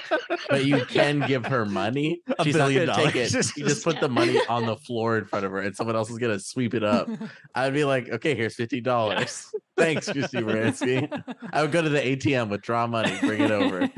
but 0.49 0.65
you 0.65 0.85
can 0.89 1.21
give 1.21 1.45
her 1.45 1.65
money. 1.65 2.21
A 2.37 2.43
She's 2.43 2.55
not 2.55 2.73
gonna 2.73 2.93
take 2.93 3.15
it. 3.15 3.33
You 3.33 3.65
just 3.65 3.83
put 3.83 3.99
the 3.99 4.09
money 4.09 4.39
on 4.49 4.65
the 4.65 4.75
floor 4.75 5.17
in 5.17 5.25
front 5.25 5.45
of 5.45 5.51
her, 5.51 5.59
and 5.59 5.75
someone 5.75 5.95
else 5.95 6.09
is 6.09 6.17
gonna 6.17 6.39
sweep 6.39 6.73
it 6.73 6.83
up. 6.83 7.09
I'd 7.55 7.73
be 7.73 7.85
like, 7.85 8.09
okay, 8.09 8.35
here's 8.35 8.55
fifty 8.55 8.81
dollars. 8.81 9.49
Thanks, 9.77 10.11
Christine 10.11 10.43
Baranski. 10.43 11.23
I 11.51 11.63
would 11.63 11.71
go 11.71 11.81
to 11.81 11.89
the 11.89 11.99
ATM, 11.99 12.49
withdraw 12.49 12.85
money, 12.85 13.17
bring 13.21 13.41
it 13.41 13.49
over, 13.49 13.89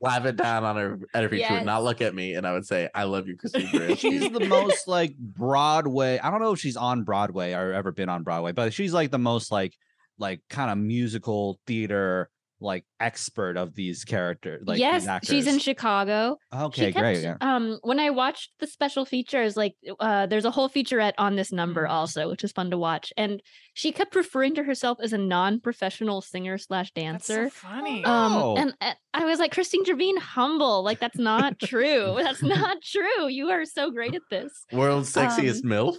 laugh 0.00 0.24
it 0.26 0.36
down 0.36 0.62
on 0.62 0.76
her 0.76 1.00
at 1.12 1.28
feet. 1.28 1.44
She 1.44 1.52
would 1.52 1.64
not 1.64 1.82
look 1.82 2.00
at 2.00 2.14
me, 2.14 2.34
and 2.34 2.46
I 2.46 2.52
would 2.52 2.66
say, 2.66 2.88
"I 2.94 3.04
love 3.04 3.26
you, 3.26 3.36
Christine 3.36 3.66
Baranski." 3.66 3.98
she's 3.98 4.30
the 4.30 4.46
most 4.46 4.86
like 4.86 5.16
Broadway. 5.16 6.18
I 6.18 6.30
don't 6.30 6.40
know 6.40 6.52
if 6.52 6.60
she's 6.60 6.76
on 6.76 7.02
Broadway 7.02 7.52
or 7.52 7.72
ever 7.72 7.90
been 7.90 8.08
on 8.08 8.22
Broadway, 8.22 8.52
but 8.52 8.72
she's 8.72 8.92
like 8.92 9.10
the 9.10 9.18
most 9.18 9.50
like 9.50 9.74
like 10.18 10.40
kind 10.48 10.70
of 10.70 10.78
musical 10.78 11.58
theater 11.66 12.30
like 12.60 12.84
expert 12.98 13.58
of 13.58 13.74
these 13.74 14.04
characters. 14.04 14.62
Like 14.66 14.76
these 14.76 14.80
yes, 15.04 15.26
she's 15.26 15.46
in. 15.46 15.58
Chicago. 15.58 16.38
Okay, 16.54 16.92
kept, 16.92 17.02
great. 17.02 17.22
Yeah. 17.22 17.36
Um, 17.42 17.78
when 17.82 18.00
I 18.00 18.08
watched 18.08 18.52
the 18.58 18.66
special 18.66 19.04
features, 19.04 19.54
like 19.54 19.74
uh, 20.00 20.26
there's 20.26 20.46
a 20.46 20.50
whole 20.50 20.70
featurette 20.70 21.12
on 21.18 21.36
this 21.36 21.52
number 21.52 21.84
Mm. 21.86 21.90
also, 21.90 22.30
which 22.30 22.42
is 22.42 22.52
fun 22.52 22.70
to 22.70 22.78
watch. 22.78 23.12
And 23.18 23.42
she 23.74 23.92
kept 23.92 24.14
referring 24.14 24.54
to 24.54 24.62
herself 24.62 24.98
as 25.02 25.12
a 25.12 25.18
non-professional 25.18 26.22
singer 26.22 26.56
slash 26.56 26.90
That's 26.94 27.26
so 27.26 27.34
dancer. 27.34 27.50
funny. 27.50 28.02
Oh. 28.06 28.10
Um, 28.52 28.56
and, 28.58 28.74
and 28.80 28.96
I 29.12 29.24
was 29.26 29.40
like, 29.40 29.52
Christine, 29.52 29.84
you're 29.84 29.98
humble. 30.20 30.82
Like 30.82 31.00
that's 31.00 31.18
not 31.18 31.58
true. 31.62 32.14
that's 32.18 32.42
not 32.42 32.78
true. 32.82 33.26
You 33.28 33.50
are 33.50 33.66
so 33.66 33.90
great 33.90 34.14
at 34.14 34.22
this. 34.30 34.52
World's 34.72 35.12
sexiest 35.12 35.64
Um, 35.64 35.70
MILF. 35.70 35.96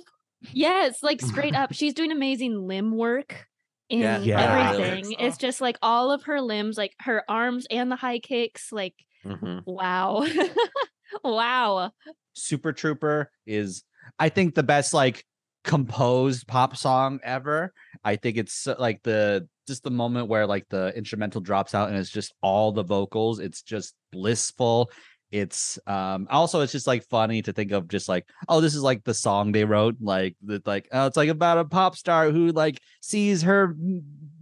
Yes, 0.51 1.03
like 1.03 1.21
straight 1.21 1.53
up, 1.53 1.73
she's 1.75 1.93
doing 1.93 2.11
amazing 2.11 2.65
limb 2.67 2.95
work 2.95 3.45
in 3.89 3.99
Yeah, 3.99 4.19
yeah. 4.19 4.71
everything. 4.71 5.15
It's 5.19 5.37
just 5.37 5.61
like 5.61 5.77
all 5.81 6.11
of 6.11 6.23
her 6.23 6.41
limbs, 6.41 6.77
like 6.77 6.93
her 7.01 7.23
arms 7.29 7.67
and 7.69 7.91
the 7.91 7.95
high 7.95 8.19
kicks. 8.19 8.71
Like 8.71 8.95
Mhm. 9.25 9.63
wow. 9.65 10.25
wow. 11.23 11.91
Super 12.33 12.73
Trooper 12.73 13.31
is, 13.45 13.83
I 14.19 14.29
think, 14.29 14.55
the 14.55 14.63
best 14.63 14.93
like 14.93 15.25
composed 15.63 16.47
pop 16.47 16.77
song 16.77 17.19
ever. 17.23 17.73
I 18.03 18.15
think 18.17 18.37
it's 18.37 18.67
like 18.77 19.01
the 19.03 19.47
just 19.67 19.83
the 19.83 19.89
moment 19.91 20.27
where 20.27 20.45
like 20.45 20.67
the 20.69 20.95
instrumental 20.95 21.41
drops 21.41 21.73
out 21.73 21.89
and 21.89 21.97
it's 21.97 22.11
just 22.11 22.33
all 22.41 22.71
the 22.71 22.83
vocals. 22.83 23.39
It's 23.39 23.63
just 23.63 23.95
blissful. 24.11 24.91
It's 25.35 25.77
um 25.85 26.27
also 26.31 26.61
it's 26.61 26.71
just 26.71 26.87
like 26.87 27.03
funny 27.09 27.41
to 27.41 27.51
think 27.51 27.73
of 27.73 27.89
just 27.89 28.07
like 28.07 28.25
oh 28.47 28.61
this 28.61 28.73
is 28.73 28.81
like 28.81 29.03
the 29.03 29.13
song 29.13 29.51
they 29.51 29.65
wrote 29.65 29.97
like 29.99 30.37
that 30.43 30.65
like 30.65 30.87
oh 30.93 31.07
it's 31.07 31.17
like 31.17 31.27
about 31.27 31.57
a 31.57 31.65
pop 31.65 31.97
star 31.97 32.31
who 32.31 32.53
like 32.53 32.79
sees 33.01 33.41
her 33.41 33.75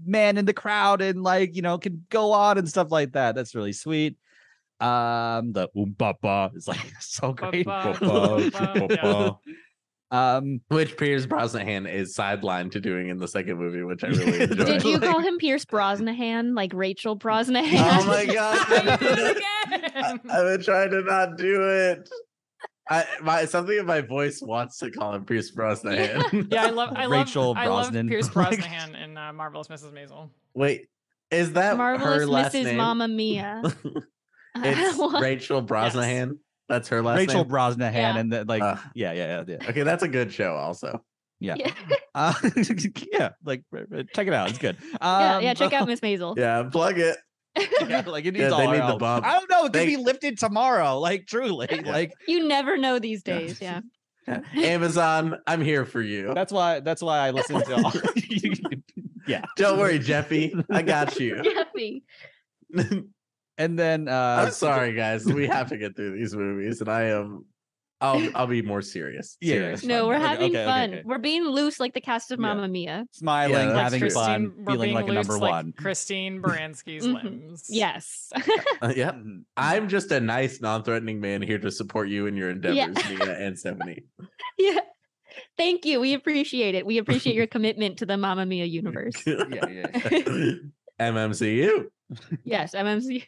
man 0.06 0.38
in 0.38 0.46
the 0.46 0.54
crowd 0.54 1.02
and 1.02 1.24
like 1.24 1.56
you 1.56 1.64
know 1.64 1.80
can 1.80 2.06
go 2.10 2.32
on 2.32 2.60
and 2.60 2.70
stuff 2.70 2.92
like 2.92 3.14
that. 3.14 3.34
That's 3.34 3.56
really 3.56 3.74
sweet. 3.74 4.18
Um 4.80 5.54
the 5.54 5.68
oom 5.76 5.96
papa 5.98 6.52
is 6.54 6.68
like 6.68 6.86
so 7.00 7.34
great. 7.34 7.66
Ba-ba, 10.14 10.42
ba-ba, 10.42 10.46
yeah. 10.48 10.54
Um 10.54 10.62
Which 10.70 10.98
Pierce 10.98 11.26
Brosnan 11.26 11.88
is 11.88 12.16
sidelined 12.16 12.72
to 12.72 12.80
doing 12.80 13.10
in 13.10 13.18
the 13.18 13.28
second 13.28 13.58
movie, 13.58 13.84
which 13.84 14.04
I 14.04 14.08
really 14.08 14.42
enjoyed. 14.44 14.66
Did 14.68 14.84
you 14.84 14.98
Like- 14.98 15.10
call 15.10 15.20
him 15.20 15.38
Pierce 15.38 15.66
Brosnahan, 15.66 16.56
like 16.56 16.72
Rachel 16.74 17.18
Brosnahan? 17.18 18.02
Oh 18.02 18.06
my 18.06 18.26
god! 18.34 18.58
I, 18.70 20.20
I've 20.30 20.46
been 20.58 20.64
trying 20.64 20.92
to 20.92 21.02
not 21.04 21.38
do 21.38 21.62
it. 21.64 22.10
I 22.90 23.06
my 23.22 23.46
something 23.46 23.78
in 23.78 23.86
my 23.86 24.02
voice 24.02 24.42
wants 24.42 24.78
to 24.80 24.92
call 24.92 25.14
him 25.16 25.26
Pierce 25.26 25.52
Brosnan. 25.52 26.48
Yeah, 26.52 26.66
I 26.66 26.70
love 26.72 26.92
I 26.96 27.06
Rachel 27.06 27.48
love 27.50 27.58
I 27.58 27.68
love 27.68 27.84
Brosnan. 27.92 28.10
Pierce 28.10 28.36
Like- 28.36 28.60
Brosnahan 28.60 29.02
in 29.04 29.18
uh, 29.18 29.32
Marvelous 29.34 29.68
Mrs. 29.70 29.94
Maisel. 29.94 30.30
Wait, 30.54 30.88
is 31.32 31.54
that 31.54 31.72
her 31.72 31.78
Marvelous 31.78 32.28
last 32.28 32.54
Mrs. 32.56 32.64
name? 32.66 32.78
Mamma 32.78 33.08
Mia. 33.08 33.62
it's 34.58 35.22
Rachel 35.22 35.64
Brosnahan. 35.64 36.38
That's 36.74 36.90
her 36.90 37.02
last 37.02 37.18
Rachel 37.18 37.44
name. 37.44 37.52
Brosnahan 37.54 37.94
Yeah. 37.94 38.18
and 38.18 38.32
then 38.34 38.48
like 38.48 38.62
Uh. 38.64 38.78
yeah 38.96 39.12
yeah 39.14 39.44
yeah 39.48 39.58
yeah 39.60 39.70
Okay, 39.70 39.84
that's 39.84 40.04
a 40.04 40.08
good 40.08 40.34
show. 40.34 40.54
Also, 40.56 41.04
yeah 41.40 41.56
Yeah. 41.58 41.72
uh, 42.16 42.34
yeah 43.14 43.30
like 43.46 43.64
r- 43.74 43.86
r- 43.92 44.04
check 44.16 44.28
it 44.28 44.34
out 44.34 44.50
it's 44.50 44.58
good 44.60 44.78
yeah, 45.02 45.36
um, 45.38 45.44
yeah, 45.44 45.54
check 45.54 45.74
out 45.74 45.88
Miss 45.88 46.00
Maisel. 46.00 46.38
yeah, 46.38 46.64
plug 46.64 46.98
it. 47.00 47.18
yeah, 47.88 48.04
like 48.08 48.26
it 48.26 48.34
needs 48.34 48.46
they 48.46 48.50
all 48.50 48.62
our 48.68 48.74
need 48.74 48.82
the 48.82 48.86
help. 48.88 49.00
bump. 49.00 49.26
I 49.26 49.34
don't 49.34 49.50
know 49.50 49.60
it 49.66 49.74
could 49.74 49.74
They- 49.74 49.86
be 49.86 49.98
lifted 49.98 50.40
tomorrow 50.40 50.98
like 51.00 51.28
truly 51.28 51.68
Yeah. 51.72 51.92
like 51.92 52.14
You 52.28 52.48
never 52.48 52.78
know 52.78 52.98
these 53.00 53.22
Yeah. 53.26 53.38
days. 53.40 53.62
Yeah. 53.62 53.82
Amazon, 54.56 55.38
I'm 55.46 55.62
here 55.62 55.86
for 55.86 56.02
you. 56.02 56.34
that's 56.34 56.52
why 56.52 56.80
that's 56.80 57.02
why 57.04 57.20
I 57.20 57.32
listen 57.32 57.62
to 57.62 57.76
all 57.76 57.92
yeah 59.28 59.44
Don't 59.58 59.78
worry, 59.78 60.00
Jeffy. 60.00 60.54
I 60.70 60.82
got 60.82 61.20
you. 61.20 61.44
Jeffy. 61.44 62.04
And 63.58 63.78
then 63.78 64.08
uh 64.08 64.46
I'm 64.48 64.52
sorry, 64.66 64.94
guys. 64.94 65.26
We 65.26 65.48
have 65.48 65.70
to 65.70 65.78
get 65.78 65.96
through 65.96 66.18
these 66.18 66.36
movies, 66.36 66.80
and 66.82 66.90
I 66.90 67.04
am. 67.04 67.46
I'll 68.02 68.22
I'll 68.36 68.48
be 68.48 68.62
more 68.62 68.82
serious. 68.82 69.38
Yeah, 69.40 69.54
yeah, 69.56 69.60
Serious. 69.62 69.84
No, 69.86 70.08
we're 70.08 70.16
Okay, 70.16 70.28
having 70.28 70.52
okay, 70.52 70.60
okay, 70.60 70.66
fun. 70.66 70.90
okay. 70.94 71.04
We're 71.06 71.20
being 71.20 71.46
loose 71.46 71.80
like 71.80 71.94
the 71.94 72.02
cast 72.02 72.32
of 72.32 72.40
Yeah. 72.40 72.48
Mamma 72.48 72.68
Mia. 72.68 73.06
smiling 73.12 73.70
Yeah, 73.70 73.82
having 73.82 74.02
true. 74.02 74.10
fun 74.10 74.52
we're 74.58 74.74
feeling 74.74 74.88
being 74.88 74.96
like 74.96 75.08
a 75.08 75.14
number 75.14 75.38
like 75.40 75.52
one 75.52 75.72
Christine 75.78 76.42
Baranski's 76.42 77.06
Mhm. 77.08 77.24
limbs. 77.24 77.68
Yes. 77.70 78.30
Uh, 78.82 78.92
yeah. 78.94 79.14
I'm 79.56 79.88
just 79.88 80.12
a 80.12 80.20
nice, 80.20 80.60
non-threatening 80.60 81.22
man 81.22 81.42
here 81.42 81.60
to 81.60 81.72
support 81.72 82.10
you 82.10 82.26
in 82.28 82.36
your 82.36 82.50
endeavors, 82.50 82.76
Yeah. 82.78 83.10
Mia 83.18 83.38
and 83.40 83.58
Stephanie. 83.58 84.04
yeah. 84.58 84.80
Thank 85.58 85.86
you. 85.86 86.02
We 86.02 86.14
appreciate 86.14 86.76
it. 86.76 86.86
We 86.86 86.98
appreciate 86.98 87.36
your 87.38 87.48
commitment 87.48 88.00
to 88.00 88.06
the 88.06 88.18
Mamma 88.18 88.46
Mia 88.46 88.66
universe. 88.66 89.16
yeah 89.26 89.46
yeah 89.70 90.52
MMCU. 91.00 91.86
yes, 92.44 92.76
MMC. 92.76 93.24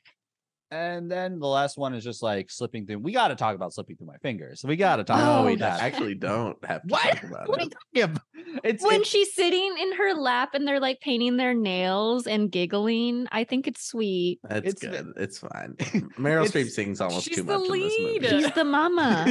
And 0.72 1.09
then 1.11 1.39
the 1.39 1.47
last 1.47 1.78
one 1.78 1.93
is 1.93 2.03
just 2.03 2.24
like 2.24 2.49
slipping 2.49 2.86
through 2.88 2.97
we 2.99 3.11
got 3.11 3.28
to 3.30 3.36
talk 3.36 3.55
about 3.55 3.72
slipping 3.74 3.95
through 3.95 4.07
my 4.07 4.18
fingers 4.18 4.63
we 4.66 4.76
got 4.76 4.95
to 4.97 5.03
talk 5.03 5.18
No, 5.20 5.39
Oh, 5.39 5.45
we 5.45 5.53
about 5.53 5.78
that 5.80 5.84
actually 5.84 6.16
don't 6.30 6.57
have 6.66 6.82
to 6.82 6.88
What? 6.88 7.03
talk 7.03 7.24
about 7.30 7.47
What 7.49 7.59
are 7.59 7.66
it. 7.68 7.74
you 7.93 8.01
talking 8.01 8.16
about? 8.16 8.61
It's 8.63 8.84
When 8.84 8.93
it's- 8.95 9.07
she's 9.07 9.34
sitting 9.36 9.76
in 9.80 9.93
her 9.93 10.13
lap 10.13 10.53
and 10.53 10.68
they're 10.68 10.80
like 10.80 10.99
painting 11.01 11.38
their 11.38 11.53
nails 11.53 12.26
and 12.28 12.51
giggling, 12.51 13.28
I 13.32 13.43
think 13.43 13.68
it's 13.68 13.86
sweet. 13.86 14.39
That's 14.43 14.68
It's 14.74 14.82
good. 14.82 15.13
the- 15.16 15.22
It's 15.22 15.39
fine. 15.39 15.74
Meryl 16.18 16.45
It's- 16.45 16.51
Streep 16.51 16.70
sings 16.70 17.01
almost 17.01 17.26
She's 17.28 17.38
too 17.38 17.43
the 17.43 17.57
much 17.59 17.68
in 17.68 17.82
this 17.82 17.97
lead. 17.99 18.22
movie. 18.24 18.43
She's 18.43 18.51
the 18.53 18.63
mama. 18.63 19.26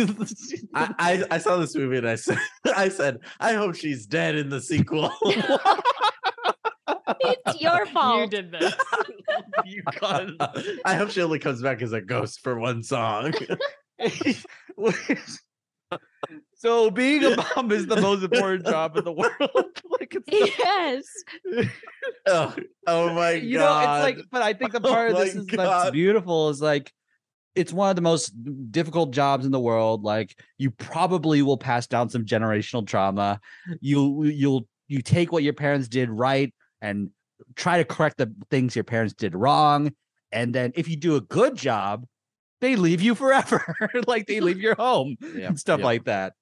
I, 0.75 0.95
I 0.99 1.25
I 1.33 1.39
saw 1.39 1.57
this 1.57 1.75
movie 1.75 1.99
and 1.99 2.09
I 2.09 2.15
said 2.17 2.39
I 2.77 2.89
said 2.89 3.19
I 3.41 3.55
hope 3.55 3.75
she's 3.77 4.07
dead 4.07 4.35
in 4.37 4.49
the 4.51 4.61
sequel. 4.61 5.11
It's 7.21 7.61
your 7.61 7.87
fault. 7.93 8.21
You 8.21 8.27
did 8.29 8.53
this. 8.53 8.75
you 9.65 9.83
got 10.01 10.29
I 10.85 10.95
hope 10.95 11.11
she 11.11 11.23
only 11.23 11.39
comes 11.39 11.63
back 11.63 11.83
as 11.83 11.93
a 11.93 12.01
ghost 12.01 12.41
for 12.41 12.59
one 12.59 12.83
song. 12.83 13.33
so 16.57 16.91
being 16.91 17.25
a 17.25 17.37
mom 17.37 17.71
is 17.73 17.87
the 17.87 18.01
most 18.01 18.23
important 18.23 18.67
job 18.67 18.97
in 18.97 19.05
the 19.05 19.13
world. 19.13 19.31
like 20.01 20.15
it's 20.15 20.25
the- 20.27 20.53
Yes. 20.59 21.05
oh, 22.27 22.55
oh 22.87 23.15
my 23.15 23.33
you 23.33 23.59
god! 23.59 23.85
know, 23.85 24.07
it's 24.07 24.17
like, 24.17 24.27
but 24.31 24.43
I 24.43 24.53
think 24.55 24.73
the 24.73 24.81
Oh 24.83 24.89
part 24.91 25.13
of 25.13 25.19
this 25.19 25.35
is 25.35 25.47
that's 25.47 25.91
beautiful 25.91 26.49
is 26.49 26.61
like 26.61 26.93
it's 27.55 27.73
one 27.73 27.89
of 27.91 27.95
the 27.97 28.03
most 28.03 28.31
difficult 28.73 29.13
jobs 29.13 29.47
in 29.47 29.53
the 29.53 29.61
world. 29.61 30.03
Like 30.03 30.35
you 30.59 30.71
probably 30.73 31.43
will 31.43 31.59
pass 31.59 31.87
down 31.87 32.09
some 32.09 32.25
generational 32.25 32.85
trauma. 32.87 33.41
You 33.81 34.25
you'll 34.25 34.67
you 34.89 35.03
take 35.03 35.31
what 35.33 35.43
your 35.45 35.53
parents 35.55 35.87
did 35.89 36.11
right 36.11 36.53
and 36.85 37.11
try 37.57 37.79
to 37.79 37.85
correct 37.85 38.19
the 38.19 38.33
things 38.51 38.77
your 38.77 38.85
parents 38.85 39.15
did 39.15 39.35
wrong. 39.35 39.93
And 40.31 40.55
then 40.55 40.73
if 40.75 40.87
you 40.89 40.97
do 40.97 41.17
a 41.17 41.21
good 41.21 41.57
job, 41.57 42.05
they 42.61 42.77
leave 42.77 43.01
you 43.01 43.15
forever. 43.15 43.75
like 44.07 44.27
they 44.27 44.41
leave 44.41 44.61
your 44.61 44.75
home 44.75 45.17
Yeah, 45.35 45.49
and 45.49 45.59
stuff 45.59 45.81
yeah. 45.81 45.87
like 45.87 46.05
that. 46.05 46.35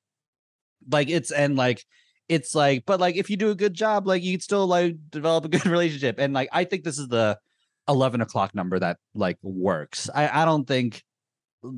Like 0.90 1.08
it's 1.08 1.30
and 1.30 1.56
like 1.56 1.84
it's 2.28 2.54
like, 2.54 2.84
but 2.86 2.98
like 2.98 3.16
if 3.16 3.30
you 3.30 3.36
do 3.36 3.50
a 3.50 3.54
good 3.54 3.74
job, 3.74 4.06
like 4.06 4.22
you 4.22 4.32
would 4.32 4.42
still 4.42 4.66
like 4.66 4.96
develop 5.10 5.44
a 5.44 5.48
good 5.48 5.66
relationship. 5.76 6.16
And 6.18 6.34
like 6.34 6.48
I 6.52 6.64
think 6.64 6.82
this 6.82 6.98
is 6.98 7.08
the 7.08 7.38
eleven 7.88 8.20
o'clock 8.20 8.54
number 8.54 8.78
that 8.78 8.98
like 9.14 9.38
works. 9.42 10.10
I 10.12 10.42
I 10.42 10.44
don't 10.44 10.66
think 10.66 11.04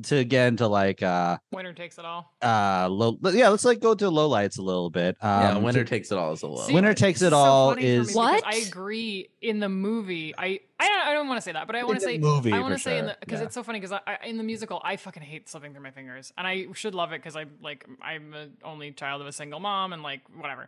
to 0.03 0.17
again 0.17 0.57
to 0.57 0.67
like 0.67 1.03
uh 1.03 1.37
Winner 1.51 1.73
takes 1.73 1.97
it 1.99 2.05
all. 2.05 2.33
uh 2.41 2.87
low 2.89 3.17
yeah 3.31 3.49
let's 3.49 3.63
like 3.65 3.79
go 3.79 3.93
to 3.93 4.09
low 4.09 4.27
lights 4.27 4.57
a 4.57 4.61
little 4.61 4.89
bit. 4.89 5.15
Um, 5.21 5.41
yeah, 5.41 5.57
winner 5.57 5.83
to- 5.83 5.89
takes 5.89 6.11
it 6.11 6.17
all 6.17 6.31
as 6.31 6.41
a 6.41 6.47
low. 6.47 6.63
See, 6.65 6.73
Winner 6.73 6.93
Takes 6.93 7.21
It 7.21 7.29
so 7.29 7.35
All 7.37 7.69
funny 7.69 7.81
for 7.81 7.87
me 7.87 7.93
is- 7.93 8.15
What? 8.15 8.43
I 8.45 8.55
agree. 8.57 9.29
In 9.41 9.59
the 9.59 9.69
movie, 9.69 10.33
I 10.37 10.59
I 10.79 10.87
don't, 10.87 11.07
I 11.07 11.13
don't 11.13 11.27
want 11.27 11.37
to 11.37 11.41
say 11.43 11.51
that, 11.51 11.67
but 11.67 11.75
I 11.75 11.83
want 11.83 11.99
to 11.99 12.05
say 12.05 12.17
movie 12.17 12.51
I 12.51 12.59
want 12.59 12.73
to 12.73 12.79
say 12.79 12.97
in 12.99 13.05
sure, 13.05 13.13
the 13.13 13.17
because 13.19 13.39
yeah. 13.39 13.45
it's 13.45 13.53
so 13.53 13.63
funny 13.63 13.79
because 13.79 13.91
I, 13.91 13.99
I 14.23 14.25
in 14.27 14.37
the 14.37 14.43
musical 14.43 14.81
I 14.83 14.95
fucking 14.97 15.21
hate 15.23 15.47
slipping 15.47 15.73
through 15.73 15.83
my 15.83 15.91
fingers, 15.91 16.33
and 16.37 16.47
I 16.47 16.65
should 16.73 16.95
love 16.95 17.11
it 17.13 17.19
because 17.21 17.35
I 17.35 17.45
like 17.61 17.85
I'm 18.01 18.33
an 18.33 18.57
only 18.63 18.91
child 18.91 19.21
of 19.21 19.27
a 19.27 19.31
single 19.31 19.59
mom 19.59 19.93
and 19.93 20.01
like 20.01 20.21
whatever. 20.35 20.67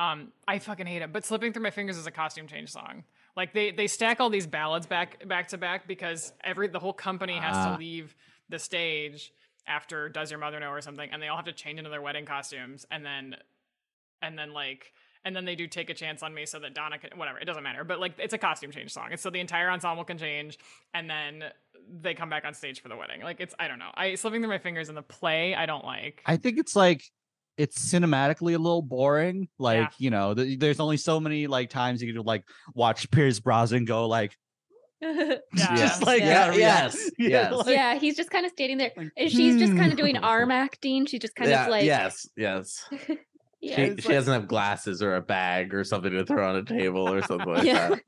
Um, 0.00 0.28
I 0.46 0.58
fucking 0.58 0.86
hate 0.86 1.02
it. 1.02 1.12
But 1.12 1.24
slipping 1.24 1.52
through 1.52 1.62
my 1.64 1.70
fingers 1.70 1.96
is 1.96 2.06
a 2.06 2.10
costume 2.12 2.46
change 2.48 2.70
song. 2.70 3.04
Like 3.36 3.52
they 3.54 3.70
they 3.70 3.86
stack 3.86 4.20
all 4.20 4.30
these 4.30 4.46
ballads 4.48 4.86
back 4.86 5.26
back 5.28 5.48
to 5.48 5.58
back 5.58 5.86
because 5.86 6.32
every 6.42 6.66
the 6.68 6.78
whole 6.80 6.92
company 6.92 7.36
has 7.36 7.54
Ah. 7.56 7.72
to 7.72 7.78
leave 7.78 8.14
the 8.48 8.58
stage 8.58 9.32
after 9.66 10.08
Does 10.08 10.30
Your 10.30 10.40
Mother 10.40 10.58
Know 10.60 10.70
or 10.70 10.80
something, 10.80 11.08
and 11.12 11.20
they 11.22 11.28
all 11.28 11.36
have 11.36 11.44
to 11.46 11.52
change 11.52 11.78
into 11.78 11.90
their 11.90 12.02
wedding 12.02 12.24
costumes, 12.26 12.86
and 12.90 13.04
then 13.04 13.36
and 14.22 14.38
then 14.38 14.52
like 14.52 14.92
and 15.24 15.34
then 15.34 15.44
they 15.44 15.54
do 15.56 15.66
take 15.66 15.90
a 15.90 15.94
chance 15.94 16.22
on 16.22 16.32
me 16.32 16.46
so 16.46 16.58
that 16.60 16.74
Donna 16.74 16.98
can 16.98 17.10
whatever 17.18 17.38
it 17.38 17.44
doesn't 17.44 17.62
matter 17.62 17.84
but 17.84 18.00
like 18.00 18.14
it's 18.18 18.32
a 18.34 18.38
costume 18.38 18.70
change 18.70 18.92
song 18.92 19.08
and 19.10 19.20
so 19.20 19.30
the 19.30 19.40
entire 19.40 19.70
ensemble 19.70 20.04
can 20.04 20.16
change 20.18 20.58
and 20.94 21.08
then 21.10 21.44
they 22.00 22.14
come 22.14 22.28
back 22.30 22.44
on 22.44 22.54
stage 22.54 22.80
for 22.80 22.88
the 22.88 22.96
wedding 22.96 23.20
like 23.22 23.38
it's 23.40 23.54
I 23.58 23.68
don't 23.68 23.78
know 23.78 23.90
I 23.94 24.14
slipping 24.14 24.40
through 24.40 24.50
my 24.50 24.58
fingers 24.58 24.88
in 24.88 24.94
the 24.94 25.02
play 25.02 25.54
I 25.54 25.66
don't 25.66 25.84
like 25.84 26.22
I 26.26 26.36
think 26.36 26.58
it's 26.58 26.74
like 26.74 27.02
it's 27.56 27.78
cinematically 27.92 28.54
a 28.54 28.58
little 28.58 28.82
boring. 28.82 29.48
Like, 29.58 29.78
Yeah. 29.80 29.88
you 29.98 30.10
know, 30.10 30.32
th- 30.32 30.60
there's 30.60 30.78
only 30.78 30.96
so 30.96 31.18
many 31.18 31.48
like 31.48 31.70
times 31.70 32.00
you 32.00 32.12
could 32.14 32.24
like 32.24 32.44
watch 32.72 33.10
Pierce 33.10 33.40
Brosnan 33.40 33.84
go 33.84 34.06
like 34.06 34.36
Yeah. 35.02 35.76
just 35.76 36.02
like 36.02 36.20
Yeah. 36.20 36.48
that, 36.50 36.56
Yes, 36.56 37.10
yeah, 37.18 37.28
yes. 37.28 37.52
like- 37.54 37.66
yeah, 37.68 37.94
he's 37.98 38.16
just 38.16 38.30
kind 38.30 38.44
of 38.46 38.52
standing 38.52 38.78
there. 38.78 38.92
And 38.96 39.30
she's 39.30 39.56
just 39.58 39.72
kind 39.76 39.86
of 39.86 39.92
"Hmm." 39.92 39.96
doing 40.04 40.16
arm 40.18 40.50
acting. 40.50 41.06
She's 41.06 41.20
just 41.20 41.34
kind 41.34 41.50
yeah, 41.50 41.64
of 41.64 41.70
like 41.70 41.84
yes, 41.84 42.28
yes. 42.36 42.84
yeah. 43.60 43.76
she 43.76 43.84
she 43.84 43.90
like- 43.90 44.04
doesn't 44.04 44.32
have 44.34 44.48
glasses 44.48 45.02
or 45.02 45.14
a 45.16 45.20
bag 45.22 45.74
or 45.74 45.84
something 45.84 46.12
to 46.12 46.24
throw 46.24 46.48
on 46.48 46.56
a 46.56 46.64
table 46.64 47.08
or 47.12 47.22
something 47.22 47.48
like 47.48 47.64
Yeah. 47.64 47.90
that. 47.90 48.00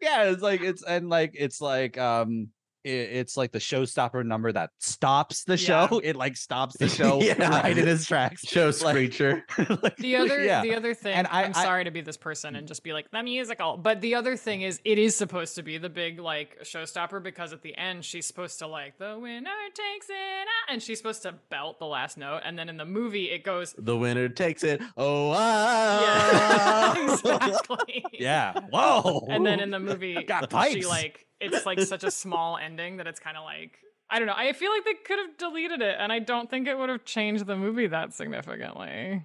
yeah 0.00 0.22
it's 0.30 0.42
like 0.42 0.60
it's 0.62 0.82
and 0.84 1.08
like 1.08 1.32
it's 1.34 1.60
like 1.60 1.98
um 1.98 2.30
it, 2.42 2.48
it's 2.84 3.36
like 3.36 3.52
the 3.52 3.58
showstopper 3.58 4.24
number 4.24 4.50
that 4.52 4.70
stops 4.78 5.44
the 5.44 5.56
Yeah. 5.58 5.88
show 5.88 5.98
it 6.04 6.16
like 6.16 6.36
stops 6.36 6.76
the 6.78 6.88
show 6.98 7.20
Yeah. 7.20 7.48
right 7.62 7.76
in 7.76 7.86
his 7.86 8.06
tracks 8.06 8.42
Show 8.46 8.66
Like- 8.82 9.12
screecher. 9.12 9.42
Like, 9.82 9.96
The 9.96 10.16
other 10.16 10.42
yeah 10.44 10.62
the 10.62 10.74
other 10.74 10.94
thing 10.94 11.14
And 11.14 11.26
I- 11.26 11.44
I'm 11.44 11.52
I- 11.54 11.62
sorry 11.64 11.84
to 11.84 11.90
be 11.90 12.00
this 12.00 12.16
person 12.16 12.56
and 12.56 12.66
just 12.66 12.82
be 12.82 12.92
like 12.92 13.10
the 13.10 13.22
musical 13.22 13.76
but 13.76 14.00
the 14.00 14.14
other 14.14 14.36
thing 14.36 14.62
is 14.62 14.80
it 14.84 14.98
is 14.98 15.16
supposed 15.16 15.56
to 15.56 15.62
be 15.62 15.78
the 15.78 15.90
big 15.90 16.18
like 16.20 16.58
showstopper 16.62 17.22
because 17.22 17.52
at 17.52 17.62
the 17.62 17.76
end 17.76 18.04
she's 18.04 18.26
supposed 18.26 18.58
to 18.60 18.66
like 18.66 18.98
the 18.98 19.18
winner 19.18 19.50
takes 19.74 20.06
it 20.08 20.14
ah," 20.46 20.72
and 20.72 20.82
she's 20.82 20.98
supposed 20.98 21.22
to 21.22 21.34
belt 21.50 21.78
the 21.78 21.86
last 21.86 22.16
note 22.16 22.40
and 22.44 22.58
then 22.58 22.68
in 22.68 22.76
the 22.76 22.84
movie 22.84 23.30
it 23.30 23.44
goes 23.44 23.74
the 23.78 23.96
winner 23.96 24.28
takes 24.28 24.64
it. 24.64 24.80
Oh, 24.96 25.32
yeah 25.32 27.12
exactly 27.12 28.04
yeah 28.12 28.58
whoa 28.70 29.26
and 29.28 29.44
then 29.44 29.60
in 29.60 29.70
the 29.70 29.78
movie 29.80 30.22
Got 30.24 30.42
she 30.44 30.46
pipes. 30.48 30.86
like 30.88 31.26
it's 31.40 31.66
like 31.66 31.80
such 31.80 32.04
a 32.04 32.10
small 32.10 32.56
ending 32.56 32.98
that 32.98 33.06
it's 33.06 33.20
kind 33.20 33.36
of 33.36 33.44
like 33.44 33.78
I 34.12 34.18
don't 34.18 34.26
know. 34.26 34.34
I 34.36 34.52
feel 34.52 34.72
like 34.72 34.84
they 34.84 34.94
could 34.94 35.18
have 35.20 35.36
deleted 35.38 35.82
it, 35.82 35.96
and 35.98 36.12
I 36.12 36.18
don't 36.18 36.50
think 36.50 36.66
it 36.66 36.76
would 36.76 36.88
have 36.88 37.04
changed 37.04 37.46
the 37.46 37.56
movie 37.56 37.86
that 37.86 38.12
significantly. 38.12 39.24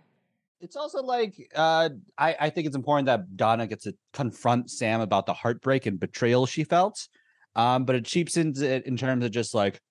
It's 0.61 0.75
also 0.75 1.03
like 1.03 1.33
uh, 1.53 1.89
I, 2.17 2.35
I 2.39 2.49
think 2.49 2.67
it's 2.67 2.75
important 2.75 3.07
that 3.07 3.35
Donna 3.35 3.67
gets 3.67 3.83
to 3.83 3.95
confront 4.13 4.71
Sam 4.71 5.01
about 5.01 5.25
the 5.25 5.33
heartbreak 5.33 5.85
and 5.85 5.99
betrayal 5.99 6.45
she 6.45 6.63
felt. 6.63 7.07
Um, 7.55 7.85
but 7.85 7.95
it 7.95 8.05
cheapens 8.05 8.61
it 8.61 8.85
in 8.85 8.97
terms 8.97 9.23
of 9.23 9.31
just 9.31 9.53
like, 9.53 9.81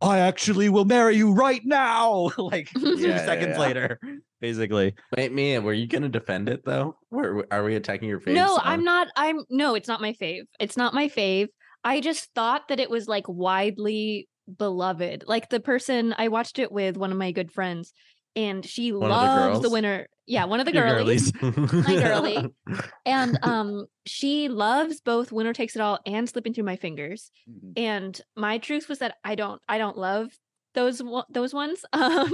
I 0.00 0.18
actually 0.20 0.68
will 0.68 0.84
marry 0.84 1.16
you 1.16 1.32
right 1.32 1.62
now. 1.64 2.30
like 2.38 2.70
two 2.96 2.96
Yeah, 2.96 3.24
yeah, 3.24 3.24
seconds 3.24 3.56
yeah. 3.56 3.58
later, 3.58 4.00
basically. 4.40 4.94
Wait, 5.16 5.32
Mia, 5.32 5.60
were 5.60 5.72
you 5.72 5.86
gonna 5.86 6.08
defend 6.08 6.48
it 6.48 6.64
though? 6.64 6.96
Where 7.10 7.44
are 7.50 7.64
we 7.64 7.76
attacking 7.76 8.08
your 8.08 8.20
face? 8.20 8.34
no, 8.34 8.58
I'm 8.62 8.84
not. 8.84 9.08
I'm 9.16 9.44
no, 9.50 9.74
it's 9.74 9.88
not 9.88 10.00
my 10.00 10.12
fave. 10.12 10.42
It's 10.60 10.76
not 10.76 10.94
my 10.94 11.08
fave. 11.08 11.48
I 11.84 12.00
just 12.00 12.30
thought 12.34 12.68
that 12.68 12.80
it 12.80 12.90
was 12.90 13.08
like 13.08 13.28
widely 13.28 14.28
beloved. 14.56 15.24
Like 15.26 15.48
the 15.48 15.60
person 15.60 16.14
I 16.16 16.28
watched 16.28 16.58
it 16.58 16.72
with 16.72 16.96
one 16.96 17.12
of 17.12 17.18
my 17.18 17.32
good 17.32 17.52
friends, 17.52 17.92
and 18.36 18.64
she 18.64 18.92
One 18.92 19.10
of 19.10 19.10
the 19.10 19.14
loves 19.14 19.60
the 19.62 19.70
winner. 19.70 20.06
Yeah, 20.26 20.44
one 20.44 20.60
of 20.60 20.66
the 20.66 20.72
girlies. 20.72 21.32
girlies. 21.32 21.72
my 21.72 21.94
girly. 21.94 22.54
and 23.06 23.38
um 23.42 23.86
she 24.04 24.48
loves 24.48 25.00
both 25.00 25.32
winner 25.32 25.54
takes 25.54 25.74
it 25.74 25.80
all 25.80 25.98
and 26.04 26.28
slipping 26.28 26.52
through 26.52 26.64
my 26.64 26.76
fingers 26.76 27.30
and 27.76 28.20
my 28.36 28.58
truth 28.58 28.88
was 28.90 28.98
that 28.98 29.16
i 29.24 29.34
don't 29.34 29.60
i 29.68 29.78
don't 29.78 29.96
love 29.96 30.28
those 30.74 31.02
those 31.30 31.54
ones 31.54 31.84
um 31.92 32.30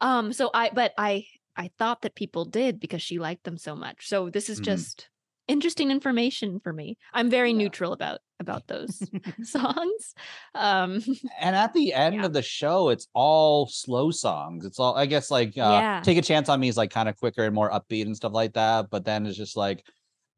um 0.00 0.32
so 0.32 0.50
i 0.54 0.70
but 0.72 0.92
i 0.98 1.24
i 1.56 1.70
thought 1.78 2.02
that 2.02 2.14
people 2.14 2.44
did 2.44 2.80
because 2.80 3.02
she 3.02 3.18
liked 3.18 3.44
them 3.44 3.58
so 3.58 3.74
much 3.74 4.08
so 4.08 4.30
this 4.30 4.48
is 4.48 4.60
Mhm. 4.60 4.64
just 4.64 5.08
interesting 5.48 5.90
information 5.90 6.60
for 6.60 6.72
me 6.72 6.96
i'm 7.14 7.30
very 7.30 7.52
Yeah. 7.52 7.58
neutral 7.58 7.92
about 7.92 8.20
about 8.40 8.66
those 8.68 9.02
songs 9.42 10.14
um 10.54 11.02
and 11.40 11.56
at 11.56 11.72
the 11.72 11.92
end 11.94 12.16
Yeah. 12.16 12.26
of 12.26 12.32
the 12.32 12.42
show, 12.42 12.88
it's 12.90 13.08
all 13.14 13.66
slow 13.66 14.10
songs. 14.10 14.64
It's 14.64 14.78
all 14.78 14.94
I 14.96 15.06
guess 15.06 15.30
like 15.30 15.56
uh, 15.58 15.80
Yeah. 15.80 16.00
take 16.02 16.18
a 16.18 16.22
chance 16.22 16.48
on 16.48 16.60
me 16.60 16.68
is 16.68 16.76
like 16.76 16.90
kind 16.90 17.08
of 17.08 17.16
quicker 17.16 17.44
and 17.44 17.54
more 17.54 17.70
upbeat 17.70 18.02
and 18.06 18.16
stuff 18.16 18.32
like 18.32 18.54
that. 18.54 18.90
But 18.90 19.04
then 19.04 19.26
it's 19.26 19.36
just 19.36 19.56
like 19.56 19.84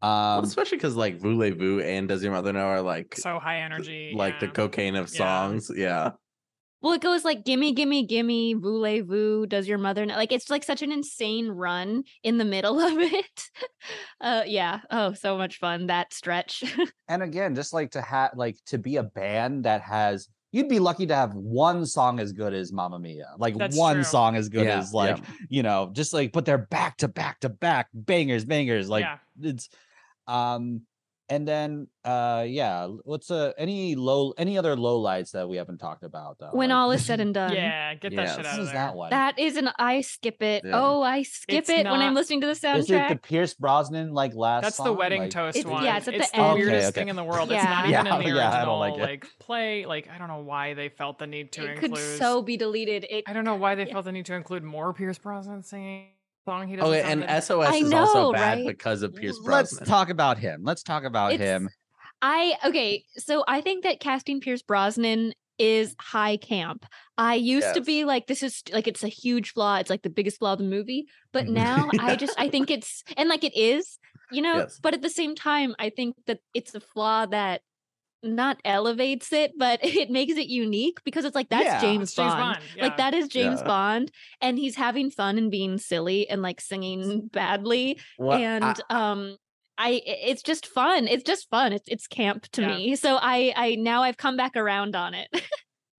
Well, 0.03 0.39
um 0.39 0.45
especially 0.45 0.79
because 0.79 0.97
like 0.97 1.19
Voulez-Vous 1.19 1.81
and 1.81 2.09
Does 2.09 2.23
Your 2.23 2.33
Mother 2.33 2.53
Know 2.53 2.67
are 2.67 2.83
like 2.83 3.17
So 3.17 3.39
high 3.39 3.61
energy, 3.61 4.13
like 4.15 4.39
the 4.41 4.49
cocaine 4.49 4.97
of 4.97 5.13
Yeah. 5.13 5.17
songs. 5.19 5.71
Yeah. 5.75 6.13
Well 6.83 6.93
it 6.93 7.01
goes 7.01 7.25
like 7.25 7.45
gimme 7.45 7.73
gimme 7.73 8.07
gimme 8.07 8.55
voulez-vous 8.55 9.47
does 9.47 9.69
your 9.69 9.79
mother 9.79 10.07
know 10.07 10.15
like 10.15 10.33
it's 10.33 10.51
like 10.51 10.65
such 10.65 10.83
an 10.83 10.93
insane 10.93 11.49
run 11.49 12.03
in 12.23 12.39
the 12.39 12.45
middle 12.45 12.81
of 12.91 12.99
it 12.99 13.45
uh 14.21 14.43
yeah 14.47 14.81
oh 14.91 15.13
so 15.13 15.37
much 15.37 15.59
fun 15.59 15.87
that 15.87 16.13
stretch 16.13 16.65
and 17.09 17.23
again, 17.23 17.55
just 17.55 17.73
like 17.73 17.91
to 17.93 18.01
have 18.01 18.33
like 18.37 18.57
to 18.67 18.79
be 18.79 18.97
a 18.97 19.03
band 19.03 19.65
that 19.65 19.83
has 19.83 20.29
you'd 20.53 20.69
be 20.69 20.79
lucky 20.79 21.07
to 21.07 21.15
have 21.15 21.35
one 21.35 21.87
song 21.87 22.19
as 22.19 22.33
good 22.33 22.53
as 22.53 22.73
Mamma 22.73 22.99
Mia. 22.99 23.35
Like 23.39 23.57
That's 23.57 23.77
one 23.77 23.97
true. 23.97 24.05
song 24.05 24.37
as 24.37 24.49
good 24.49 24.67
Yeah, 24.67 24.79
as 24.79 24.93
like, 24.93 25.19
you 25.49 25.63
know, 25.63 25.91
just 25.93 26.13
like 26.13 26.33
but 26.33 26.45
they're 26.45 26.59
back 26.59 26.97
to 26.99 27.09
back 27.09 27.41
to 27.41 27.49
back 27.49 27.89
bangers, 27.95 28.45
bangers. 28.45 28.89
Like 28.89 29.05
yeah. 29.05 29.19
it's 29.41 29.69
um 30.27 30.83
and 31.31 31.47
then 31.49 31.87
uh 32.05 32.45
yeah, 32.47 32.87
what's 33.05 33.31
uh 33.31 33.53
any 33.57 33.95
low 33.95 34.33
any 34.37 34.59
other 34.59 34.75
low 34.77 34.99
lights 34.99 35.31
that 35.33 35.49
we 35.49 35.57
haven't 35.57 35.79
talked 35.79 36.03
about 36.03 36.39
though? 36.39 36.51
when 36.53 36.71
Like- 36.71 36.77
all 36.77 36.91
is 36.93 37.05
said 37.05 37.21
and 37.25 37.33
done 37.33 37.53
Yeah, 37.53 37.95
get 37.95 38.15
that 38.17 38.23
Yes. 38.23 38.37
shit 38.37 38.45
What 38.45 38.47
out 38.47 38.59
of 38.61 38.65
there. 38.67 38.75
that 38.75 38.95
one? 38.97 39.11
that 39.11 39.39
is 39.39 39.57
an 39.57 39.71
i 39.79 40.01
skip 40.01 40.43
it 40.43 40.65
Yeah. 40.65 40.73
oh 40.75 41.03
i 41.03 41.23
skip 41.23 41.59
It's 41.61 41.69
it 41.71 41.85
when 41.87 42.01
i'm 42.01 42.15
listening 42.15 42.41
to 42.43 42.47
the 42.47 42.55
soundtrack 42.55 42.77
is 42.79 42.91
it 42.91 42.93
the 42.93 43.15
soundtrack 43.15 43.23
Pierce 43.23 43.55
Brosnan 43.55 44.13
like 44.13 44.35
last 44.35 44.63
That's 44.65 44.77
the 44.79 44.93
wedding 44.93 45.23
Like- 45.23 45.31
toast 45.31 45.57
It's- 45.57 45.71
one. 45.73 45.85
yeah, 45.85 45.97
it's 45.99 46.09
at 46.09 46.15
the 46.15 46.19
the 46.21 46.37
end. 46.37 46.55
weirdest 46.59 46.89
Okay, 46.89 47.01
thing 47.01 47.09
in 47.09 47.17
the 47.17 47.25
world. 47.25 47.51
Yeah. 47.51 47.57
It's 47.57 47.65
not 47.65 47.79
even 47.89 47.91
Yeah, 47.93 48.01
in 48.01 48.05
the 48.07 48.15
original 48.17 48.37
yeah, 48.37 48.63
I 48.63 48.65
don't 48.65 48.81
like 48.81 49.09
it. 49.25 49.25
play. 49.39 49.87
Like 49.87 50.09
I 50.11 50.19
don't 50.19 50.29
know 50.29 50.41
why 50.43 50.75
they 50.75 50.89
felt 50.89 51.19
the 51.19 51.27
need 51.27 51.53
to 51.53 51.65
it 51.65 51.71
include. 51.73 51.91
could 51.93 52.19
so 52.19 52.43
be 52.43 52.57
deleted 52.57 53.07
it 53.09 53.25
I 53.27 53.33
don't 53.33 53.45
know 53.45 53.57
why 53.57 53.75
they 53.75 53.87
Yeah. 53.87 53.93
felt 53.93 54.05
the 54.07 54.13
need 54.13 54.27
to 54.27 54.35
include 54.35 54.63
more 54.65 54.93
Pierce 54.93 55.19
Brosnan 55.19 55.63
singing 55.63 56.07
a 56.07 56.20
song. 56.45 56.69
He 56.69 56.77
doesn't. 56.77 56.89
Oh, 56.89 56.93
and 56.93 57.23
that- 57.23 57.45
SOS 57.45 57.69
I 57.69 57.77
is 57.77 57.93
also 57.93 58.33
bad 58.33 58.59
right? 58.59 58.67
because 58.67 59.03
of 59.03 59.15
Pierce 59.15 59.39
Brosnan. 59.39 59.79
Let's 59.79 59.89
talk 59.89 60.11
about 60.11 60.39
him. 60.39 60.63
Let's 60.65 60.83
talk 60.83 61.05
about 61.05 61.33
It's- 61.33 61.47
him. 61.47 61.69
I 62.23 62.55
okay, 62.67 63.05
so 63.17 63.45
I 63.49 63.63
think 63.63 63.85
that 63.85 63.99
casting 63.99 64.41
Pierce 64.41 64.61
Brosnan 64.61 65.33
is 65.59 65.95
high 66.01 66.37
camp. 66.37 66.87
I 67.19 67.35
used 67.35 67.75
to 67.75 67.81
be 67.81 68.05
like 68.05 68.27
this 68.27 68.43
is 68.43 68.63
like 68.73 68.87
it's 68.87 69.03
a 69.05 69.09
huge 69.09 69.53
flaw. 69.53 69.77
It's 69.77 69.91
like 69.91 70.03
the 70.03 70.11
biggest 70.11 70.39
flaw 70.39 70.53
of 70.55 70.59
the 70.59 70.65
movie, 70.65 71.07
but 71.33 71.45
mm-hmm. 71.45 71.55
now 71.55 71.91
I 72.01 72.17
just 72.17 72.39
I 72.39 72.49
think 72.49 72.71
it's 72.71 73.05
and 73.17 73.29
like 73.29 73.45
it 73.45 73.57
is, 73.57 73.99
you 74.31 74.43
know, 74.43 74.59
Yes. 74.59 74.79
but 74.83 74.95
at 74.95 75.03
the 75.03 75.11
same 75.11 75.35
time 75.35 75.75
I 75.79 75.91
think 75.91 76.17
that 76.27 76.41
it's 76.55 76.75
a 76.75 76.81
flaw 76.81 77.27
that 77.27 77.63
not 78.23 78.59
elevates 78.65 79.33
it, 79.33 79.53
but 79.57 79.81
it 79.85 80.11
makes 80.11 80.35
it 80.37 80.47
unique 80.49 80.99
because 81.05 81.25
it's 81.25 81.35
like 81.35 81.49
that's 81.49 81.65
Yeah. 81.65 81.81
James, 81.81 82.03
It's 82.09 82.15
James 82.15 82.33
Bond. 82.33 82.55
Bond. 82.57 82.59
Yeah. 82.77 82.83
Like 82.85 82.97
that 82.99 83.15
is 83.15 83.29
James 83.29 83.61
Yeah. 83.61 83.67
Bond 83.67 84.11
and 84.41 84.59
he's 84.59 84.77
having 84.77 85.11
fun 85.11 85.39
and 85.39 85.51
being 85.51 85.79
silly 85.79 86.29
and 86.29 86.43
like 86.43 86.61
singing 86.61 87.29
badly 87.33 87.99
Well, 88.19 88.33
I- 88.39 88.41
and 88.41 88.81
um 88.91 89.37
I 89.79 89.93
i- 89.93 90.03
it's 90.05 90.43
just 90.43 90.67
fun. 90.67 91.09
It's 91.09 91.23
just 91.25 91.49
fun. 91.49 91.73
It's 91.73 91.89
it's 91.89 92.07
camp 92.07 92.47
to 92.53 92.63
Yeah. 92.63 92.77
me. 92.77 92.97
So 92.97 93.17
I 93.21 93.53
I 93.57 93.75
now 93.77 94.03
I've 94.03 94.19
come 94.19 94.37
back 94.37 94.57
around 94.57 94.95
on 94.97 95.15
it. 95.15 95.29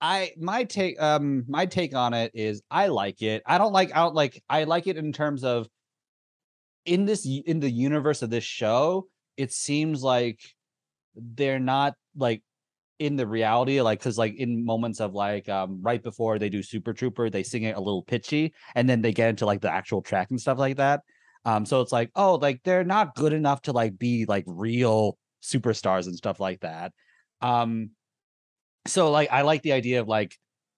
I 0.03 0.31
my 0.39 0.63
take 0.63 1.01
um 1.01 1.43
my 1.47 1.65
take 1.65 1.95
on 1.95 2.13
it 2.13 2.31
is 2.35 2.61
I 2.71 2.87
like 2.87 3.21
it. 3.21 3.41
I 3.45 3.57
don't 3.57 3.73
like 3.73 3.91
out 3.95 4.13
like 4.15 4.43
I 4.49 4.63
like 4.65 4.87
it 4.87 4.97
in 4.97 5.11
terms 5.13 5.43
of 5.43 5.67
in 6.85 7.05
this 7.05 7.25
in 7.25 7.59
the 7.59 7.69
universe 7.69 8.21
of 8.21 8.29
this 8.29 8.43
show, 8.43 9.07
it 9.37 9.51
seems 9.51 10.01
like 10.03 10.39
they're 11.15 11.59
not 11.59 11.93
like 12.15 12.41
in 12.99 13.15
the 13.15 13.25
reality 13.25 13.81
like 13.81 13.99
because 13.99 14.17
like 14.17 14.35
in 14.35 14.63
moments 14.63 14.99
of 14.99 15.13
like 15.13 15.49
um 15.49 15.79
right 15.81 16.03
before 16.03 16.37
they 16.37 16.49
do 16.49 16.61
super 16.61 16.93
trooper 16.93 17.29
they 17.29 17.41
sing 17.41 17.63
it 17.63 17.75
a 17.75 17.79
little 17.79 18.03
pitchy 18.03 18.53
and 18.75 18.87
then 18.87 19.01
they 19.01 19.11
get 19.11 19.29
into 19.29 19.45
like 19.45 19.61
the 19.61 19.71
actual 19.71 20.01
track 20.01 20.29
and 20.29 20.39
stuff 20.39 20.59
like 20.59 20.77
that 20.77 21.01
um 21.45 21.65
so 21.65 21.81
it's 21.81 21.91
like 21.91 22.11
oh 22.15 22.35
like 22.35 22.61
they're 22.63 22.83
not 22.83 23.15
good 23.15 23.33
enough 23.33 23.59
to 23.63 23.71
like 23.71 23.97
be 23.97 24.25
like 24.25 24.43
real 24.45 25.17
superstars 25.41 26.05
and 26.05 26.15
stuff 26.15 26.39
like 26.39 26.59
that 26.59 26.93
um 27.41 27.89
so 28.87 29.11
like 29.11 29.29
I 29.31 29.41
like 29.41 29.61
the 29.61 29.73
idea 29.73 30.01
of 30.01 30.07
like, 30.07 30.35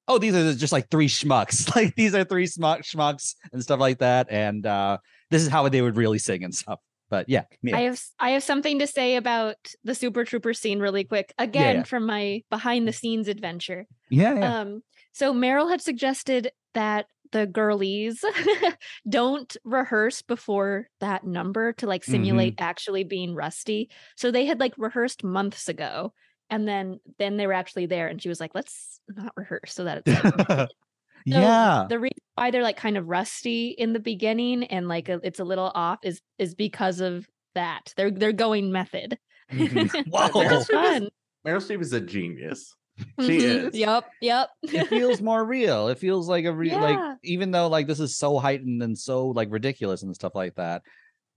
oh, 0.07 0.17
these 0.17 0.35
are 0.35 0.53
just 0.53 0.73
like 0.73 0.89
three 0.89 1.07
schmucks. 1.07 1.69
Like 1.75 1.95
these 1.95 2.13
are 2.13 2.23
three 2.23 2.45
schmuck 2.45 2.79
schmucks 2.79 3.35
and 3.51 3.63
stuff 3.63 3.79
like 3.79 3.99
that. 3.99 4.27
And 4.29 4.65
uh 4.65 4.97
this 5.29 5.41
is 5.41 5.47
how 5.47 5.67
they 5.67 5.81
would 5.81 5.97
really 5.97 6.19
sing 6.19 6.43
and 6.43 6.53
stuff. 6.53 6.79
But 7.13 7.29
yeah, 7.29 7.43
yeah. 7.61 7.77
I 7.77 7.81
have 7.81 8.01
I 8.19 8.29
have 8.31 8.41
something 8.41 8.79
to 8.79 8.87
say 8.87 9.17
about 9.17 9.57
the 9.83 9.93
Super 9.93 10.25
Trooper 10.25 10.51
scene 10.51 10.79
really 10.79 11.03
quick. 11.03 11.31
Again 11.37 11.75
yeah. 11.75 11.83
from 11.83 12.07
my 12.07 12.41
behind 12.49 12.87
the 12.87 12.91
scenes 12.91 13.27
adventure. 13.27 13.85
yeah, 14.09 14.33
yeah. 14.33 14.59
Um 14.61 14.81
so 15.11 15.31
Meryl 15.31 15.69
had 15.69 15.79
suggested 15.79 16.51
that 16.73 17.05
the 17.31 17.45
girlies 17.45 18.25
don't 19.09 19.55
rehearse 19.63 20.23
before 20.23 20.87
that 21.01 21.23
number 21.23 21.73
to 21.73 21.85
like 21.85 22.03
simulate 22.03 22.55
actually 22.57 23.03
being 23.03 23.35
rusty. 23.35 23.91
So 24.15 24.31
they 24.31 24.47
had 24.47 24.59
like 24.59 24.73
rehearsed 24.75 25.23
months 25.23 25.69
ago 25.69 26.13
and 26.49 26.67
then 26.67 26.99
then 27.19 27.37
they 27.37 27.45
were 27.45 27.53
actually 27.53 27.85
there 27.85 28.07
and 28.07 28.19
she 28.19 28.29
was 28.29 28.39
like 28.39 28.55
let's 28.55 28.99
not 29.07 29.33
rehearse 29.35 29.71
so 29.71 29.83
that 29.83 30.01
it's 30.03 30.49
like 30.49 30.69
So 31.27 31.39
yeah. 31.39 31.85
the 31.89 31.99
reason 31.99 32.17
why 32.35 32.51
they're 32.51 32.63
like 32.63 32.77
kind 32.77 32.97
of 32.97 33.07
rusty 33.07 33.69
in 33.69 33.93
the 33.93 33.99
beginning 33.99 34.63
and 34.65 34.87
like 34.87 35.07
a, 35.09 35.19
it's 35.23 35.39
a 35.39 35.43
little 35.43 35.71
off 35.73 35.99
is 36.03 36.21
is 36.37 36.55
because 36.55 36.99
of 36.99 37.27
that. 37.55 37.93
They're 37.95 38.11
they're 38.11 38.31
going 38.33 38.71
method. 38.71 39.17
Mhm. 39.51 40.05
Whoa. 40.09 40.41
It's 40.41 40.67
fun. 40.67 41.09
Meryl 41.45 41.57
Streep 41.57 41.81
is 41.81 41.93
a 41.93 42.01
genius. 42.01 42.73
She 43.21 43.37
Mhm. 43.39 43.67
is. 43.69 43.75
Yep. 43.75 44.05
Yep. 44.21 44.49
it 44.63 44.87
feels 44.87 45.21
more 45.21 45.43
real. 45.45 45.87
It 45.87 45.97
feels 45.99 46.27
like 46.29 46.45
a 46.45 46.53
real 46.53 46.79
like 46.79 47.17
even 47.23 47.51
though 47.51 47.67
like 47.67 47.87
this 47.87 47.99
is 47.99 48.17
so 48.17 48.37
heightened 48.39 48.83
and 48.83 48.97
so 48.97 49.27
like 49.29 49.49
ridiculous 49.51 50.03
and 50.03 50.13
stuff 50.15 50.35
like 50.35 50.55
that. 50.55 50.81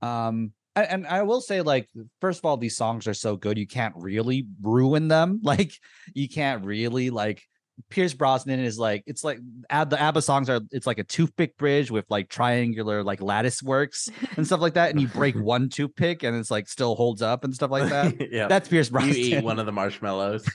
Um 0.02 0.52
a- 0.74 0.92
and 0.92 1.06
I 1.06 1.22
will 1.22 1.40
say, 1.40 1.62
like, 1.62 1.88
first 2.20 2.38
of 2.40 2.44
all, 2.44 2.58
these 2.58 2.76
songs 2.76 3.06
are 3.06 3.14
so 3.14 3.34
good, 3.36 3.56
you 3.56 3.66
can't 3.66 3.94
really 3.96 4.46
ruin 4.60 5.08
them. 5.08 5.40
Like, 5.42 5.72
you 6.14 6.28
can't 6.28 6.66
really 6.66 7.08
like 7.08 7.42
Pierce 7.90 8.14
Brosnan 8.14 8.60
is 8.60 8.78
like 8.78 9.04
it's 9.06 9.22
like 9.22 9.38
Ab- 9.70 9.90
the 9.90 10.00
ABBA 10.00 10.22
songs 10.22 10.48
are 10.48 10.60
it's 10.70 10.86
like 10.86 10.98
a 10.98 11.04
toothpick 11.04 11.56
bridge 11.56 11.90
with 11.90 12.04
like 12.08 12.28
triangular 12.28 13.02
like 13.04 13.20
lattice 13.20 13.62
works 13.62 14.08
and 14.36 14.46
stuff 14.46 14.60
like 14.60 14.74
that, 14.74 14.90
and 14.90 15.00
you 15.00 15.08
break 15.08 15.34
one 15.40 15.68
toothpick 15.68 16.22
and 16.22 16.36
it's 16.36 16.50
like 16.50 16.68
still 16.68 16.94
holds 16.94 17.22
up 17.22 17.44
and 17.44 17.54
stuff 17.54 17.70
like 17.70 17.88
that. 17.90 18.30
yeah. 18.32 18.48
That's 18.48 18.68
Pierce 18.68 18.88
Brosnan. 18.88 19.14
you 19.14 19.20
Brosnan. 19.22 19.38
eat 19.38 19.44
one 19.44 19.58
of 19.58 19.66
the 19.66 19.72
marshmallows. 19.72 20.48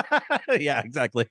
yeah, 0.58 0.80
exactly. 0.80 1.28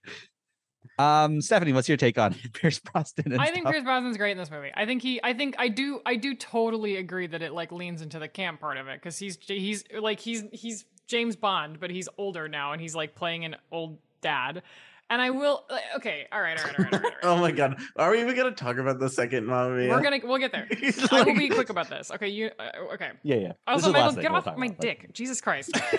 Um, 1.00 1.42
Stephanie, 1.42 1.74
what's 1.74 1.88
your 1.90 1.98
take 1.98 2.18
on 2.18 2.36
Pierce 2.54 2.80
Brosnan? 2.80 3.34
And 3.34 3.42
I 3.42 3.48
think 3.48 3.62
stuff? 3.64 3.74
Pierce 3.74 3.84
Brosnan's 3.84 4.18
great 4.18 4.32
in 4.32 4.38
this 4.38 4.52
movie. 4.52 4.72
I 4.76 4.86
think 4.86 5.02
he, 5.02 5.20
I 5.24 5.34
think 5.34 5.56
I 5.58 5.68
do, 5.68 6.02
I 6.06 6.16
do 6.16 6.36
totally 6.36 6.98
agree 6.98 7.28
that 7.28 7.42
it 7.42 7.54
like 7.54 7.72
leans 7.72 8.02
into 8.02 8.20
the 8.20 8.28
camp 8.28 8.60
part 8.60 8.78
of 8.78 8.88
it 8.88 9.00
because 9.02 9.18
he's 9.18 9.38
he's 9.42 9.84
like 10.00 10.20
he's 10.20 10.44
he's 10.52 10.86
James 11.08 11.36
Bond, 11.36 11.80
but 11.80 11.90
he's 11.90 12.08
older 12.18 12.48
now 12.48 12.74
and 12.74 12.82
he's 12.82 12.96
like 12.96 13.16
playing 13.16 13.44
an 13.46 13.56
old 13.72 13.98
dad, 14.22 14.62
And 15.10 15.22
I 15.22 15.30
will. 15.30 15.64
like, 15.70 15.84
Okay, 15.98 16.26
all 16.32 16.42
right, 16.42 16.58
all 16.60 16.66
right, 16.66 16.80
all 16.80 16.86
right, 16.86 16.94
all 16.94 17.00
right. 17.00 17.06
All 17.06 17.10
right. 17.12 17.18
Oh 17.24 17.38
my 17.38 17.52
god, 17.52 17.78
are 17.98 18.12
we 18.12 18.22
even 18.22 18.36
gonna 18.36 18.52
talk 18.52 18.78
about 18.78 19.00
the 19.00 19.10
second 19.10 19.46
Mamma 19.46 19.76
Mia? 19.78 19.90
We're 19.90 20.02
gonna 20.02 20.20
we'll 20.24 20.38
get 20.40 20.52
there. 20.52 20.68
He's 20.80 21.12
I 21.12 21.24
will 21.24 21.36
be 21.36 21.50
quick 21.50 21.70
about 21.70 21.90
this. 21.90 22.10
Okay, 22.12 22.28
you 22.30 22.50
uh, 22.60 22.94
okay? 22.94 23.12
Yeah, 23.24 23.36
yeah. 23.36 23.48
This 23.50 23.56
Also, 23.68 23.78
is 23.78 23.84
the 23.86 23.92
Michael, 23.92 24.06
last 24.06 24.14
thing 24.16 24.22
get 24.24 24.32
we'll 24.32 24.40
off 24.42 24.58
my 24.58 24.66
about. 24.68 24.80
dick! 24.80 25.14
Jesus 25.14 25.40
Christ! 25.42 25.72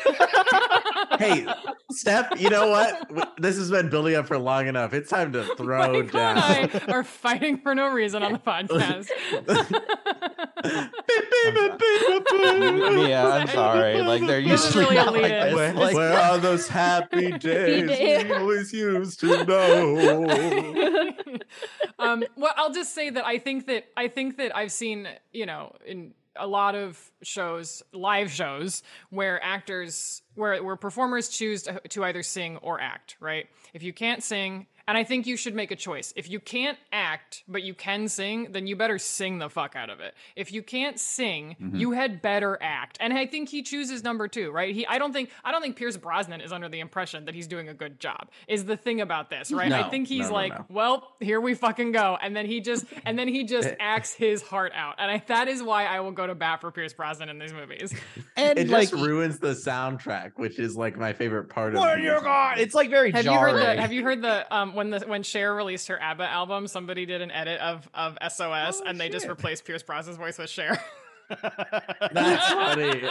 Hey, 1.18 1.46
Steph, 1.92 2.40
you 2.40 2.50
know 2.50 2.68
what? 2.70 3.36
This 3.38 3.56
has 3.56 3.70
been 3.70 3.88
building 3.88 4.16
up 4.16 4.26
for 4.26 4.36
long 4.36 4.66
enough. 4.66 4.92
It's 4.94 5.08
time 5.08 5.32
to 5.34 5.44
throw 5.54 5.78
Michael 5.78 6.02
down. 6.08 6.38
and 6.38 6.82
I 6.88 6.92
are 6.92 7.04
fighting 7.04 7.58
for 7.58 7.72
no 7.72 7.86
reason 7.88 8.24
on 8.24 8.32
the 8.32 8.38
podcast. 8.40 9.08
Yeah, 11.94 13.28
I'm 13.28 13.46
sorry. 13.48 14.00
Like 14.02 14.26
they're 14.26 14.40
usually 14.40 14.84
really 14.84 14.96
not 14.96 15.12
like 15.12 15.22
this. 15.22 15.54
Where, 15.54 15.74
Like, 15.74 15.94
where 15.94 16.18
are 16.18 16.38
those 16.38 16.66
happy 16.68 17.30
days 17.32 17.88
days. 17.88 18.24
we 18.46 18.64
used 19.04 19.20
to 19.20 19.44
know? 19.44 21.38
um, 21.98 22.24
well, 22.36 22.52
I'll 22.56 22.72
just 22.72 22.94
say 22.94 23.10
that 23.10 23.24
I 23.24 23.38
think 23.38 23.66
that 23.66 23.84
I 23.96 24.08
think 24.08 24.36
that 24.38 24.56
I've 24.56 24.72
seen, 24.72 25.08
you 25.32 25.46
know, 25.46 25.74
in 25.86 26.14
a 26.36 26.46
lot 26.46 26.74
of 26.74 26.98
shows, 27.22 27.82
live 27.92 28.30
shows, 28.30 28.82
where 29.10 29.42
actors, 29.42 30.22
where 30.34 30.62
where 30.62 30.76
performers 30.76 31.28
choose 31.28 31.62
to, 31.64 31.80
to 31.90 32.04
either 32.04 32.22
sing 32.22 32.56
or 32.58 32.80
act. 32.80 33.16
Right? 33.20 33.46
If 33.72 33.82
you 33.82 33.92
can't 33.92 34.22
sing, 34.22 34.66
and 34.86 34.98
I 34.98 35.04
think 35.04 35.26
you 35.26 35.36
should 35.36 35.54
make 35.54 35.70
a 35.70 35.76
choice. 35.76 36.12
If 36.16 36.30
you 36.30 36.40
can't 36.40 36.78
act 36.92 37.42
but 37.48 37.62
you 37.62 37.74
can 37.74 38.08
sing, 38.08 38.52
then 38.52 38.66
you 38.66 38.76
better 38.76 38.98
sing 38.98 39.38
the 39.38 39.48
fuck 39.48 39.76
out 39.76 39.90
of 39.90 40.00
it. 40.00 40.14
If 40.36 40.52
you 40.52 40.62
can't 40.62 40.98
sing, 40.98 41.56
you 41.72 41.92
had 41.92 42.22
better 42.22 42.58
act. 42.60 42.98
And 43.00 43.12
I 43.12 43.26
think 43.26 43.48
he 43.48 43.62
chooses 43.62 44.02
number 44.02 44.28
two. 44.28 44.50
Right? 44.50 44.74
He. 44.74 44.86
I 44.86 44.98
don't 44.98 45.12
think. 45.12 45.30
I 45.44 45.52
don't 45.52 45.62
think 45.62 45.76
Pierce 45.76 45.96
Brosnan 45.96 46.40
is 46.40 46.52
under 46.52 46.68
the 46.68 46.80
impression 46.80 47.24
that 47.24 47.34
he's 47.34 47.46
doing 47.46 47.68
a 47.68 47.74
good 47.74 47.98
job. 48.00 48.30
Is 48.48 48.64
the 48.64 48.76
thing 48.76 49.00
about 49.00 49.30
this, 49.30 49.52
right? 49.52 49.72
I 49.72 49.88
think 49.88 50.08
he's 50.08 50.22
no, 50.22 50.28
no, 50.28 50.34
like, 50.34 50.58
no. 50.58 50.64
well, 50.68 51.16
here 51.20 51.40
we 51.40 51.54
fucking 51.54 51.92
go. 51.92 52.18
And 52.20 52.34
then 52.34 52.46
he 52.46 52.60
just 52.60 52.86
and 53.04 53.18
then 53.18 53.28
he 53.28 53.44
just 53.44 53.70
acts 53.80 54.14
his 54.14 54.42
heart 54.42 54.72
out. 54.74 54.96
And 54.98 55.10
I, 55.10 55.22
that 55.26 55.48
is 55.48 55.62
why 55.62 55.86
I 55.86 56.00
will 56.00 56.12
go 56.12 56.26
to 56.26 56.34
bat 56.34 56.60
for 56.60 56.70
Pierce 56.70 56.92
Brosnan 56.92 57.28
in 57.28 57.38
these 57.38 57.52
movies. 57.52 57.94
and 58.36 58.58
It 58.58 58.68
like, 58.68 58.90
just 58.90 59.02
ruins 59.02 59.38
the 59.38 59.54
soundtrack, 59.54 60.32
which 60.36 60.58
is 60.58 60.76
like 60.76 60.96
my 60.96 61.12
favorite 61.12 61.48
part 61.48 61.74
of 61.74 61.80
what 61.80 61.96
these 61.96 62.04
you 62.04 62.20
got? 62.20 62.58
It's 62.58 62.74
like 62.74 62.90
very 62.90 63.12
Have 63.12 63.24
you 63.24 63.32
heard 63.32 63.56
the 63.56 63.80
have 63.80 63.92
you 63.92 64.02
heard 64.02 64.22
the 64.22 64.54
um 64.54 64.73
when 64.74 64.90
the 64.90 65.00
when 65.00 65.22
Cher 65.22 65.54
released 65.54 65.88
her 65.88 66.00
ABBA 66.00 66.24
album, 66.24 66.66
somebody 66.66 67.06
did 67.06 67.20
an 67.22 67.30
edit 67.30 67.60
of 67.60 67.88
of 67.94 68.18
SOS 68.28 68.80
Oh, 68.80 68.82
and 68.86 69.00
they 69.00 69.08
just 69.08 69.26
replaced 69.28 69.64
Pierce 69.64 69.82
Brosnan's 69.82 70.16
voice 70.16 70.38
with 70.38 70.50
Cher. 70.50 70.78
That's 72.12 72.48
funny. 72.52 73.08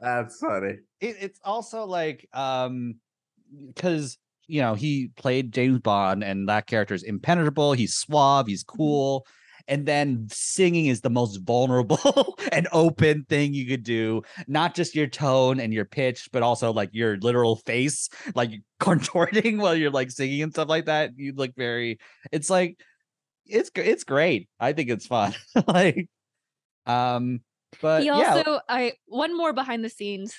That's 0.00 0.38
funny. 0.38 0.74
it, 1.00 1.16
it's 1.20 1.40
also 1.44 1.84
like 1.84 2.28
um 2.32 2.96
because 3.66 4.18
you 4.46 4.60
know 4.60 4.74
he 4.74 5.10
played 5.16 5.52
james 5.52 5.80
bond 5.80 6.22
and 6.24 6.48
that 6.48 6.66
character 6.66 6.94
is 6.94 7.02
impenetrable 7.02 7.72
he's 7.72 7.94
suave 7.94 8.46
he's 8.46 8.62
cool 8.62 9.26
and 9.68 9.86
then 9.86 10.26
singing 10.30 10.86
is 10.86 11.02
the 11.02 11.10
most 11.10 11.36
vulnerable 11.38 12.36
and 12.52 12.66
open 12.72 13.24
thing 13.28 13.54
you 13.54 13.66
could 13.66 13.84
do 13.84 14.22
not 14.46 14.74
just 14.74 14.94
your 14.94 15.06
tone 15.06 15.60
and 15.60 15.72
your 15.72 15.84
pitch 15.84 16.28
but 16.32 16.42
also 16.42 16.72
like 16.72 16.90
your 16.92 17.16
literal 17.18 17.56
face 17.56 18.08
like 18.34 18.50
contorting 18.80 19.58
while 19.58 19.76
you're 19.76 19.90
like 19.90 20.10
singing 20.10 20.42
and 20.42 20.52
stuff 20.52 20.68
like 20.68 20.86
that 20.86 21.10
you 21.16 21.32
look 21.34 21.54
very 21.56 21.98
it's 22.32 22.50
like 22.50 22.80
it's 23.46 23.70
it's 23.76 24.04
great 24.04 24.48
i 24.58 24.72
think 24.72 24.90
it's 24.90 25.06
fun 25.06 25.34
like 25.66 26.08
um 26.86 27.40
but 27.82 28.00
he 28.00 28.06
yeah 28.06 28.36
also 28.36 28.60
I 28.68 28.94
one 29.06 29.36
more 29.36 29.52
behind 29.52 29.84
the 29.84 29.90
scenes. 29.90 30.34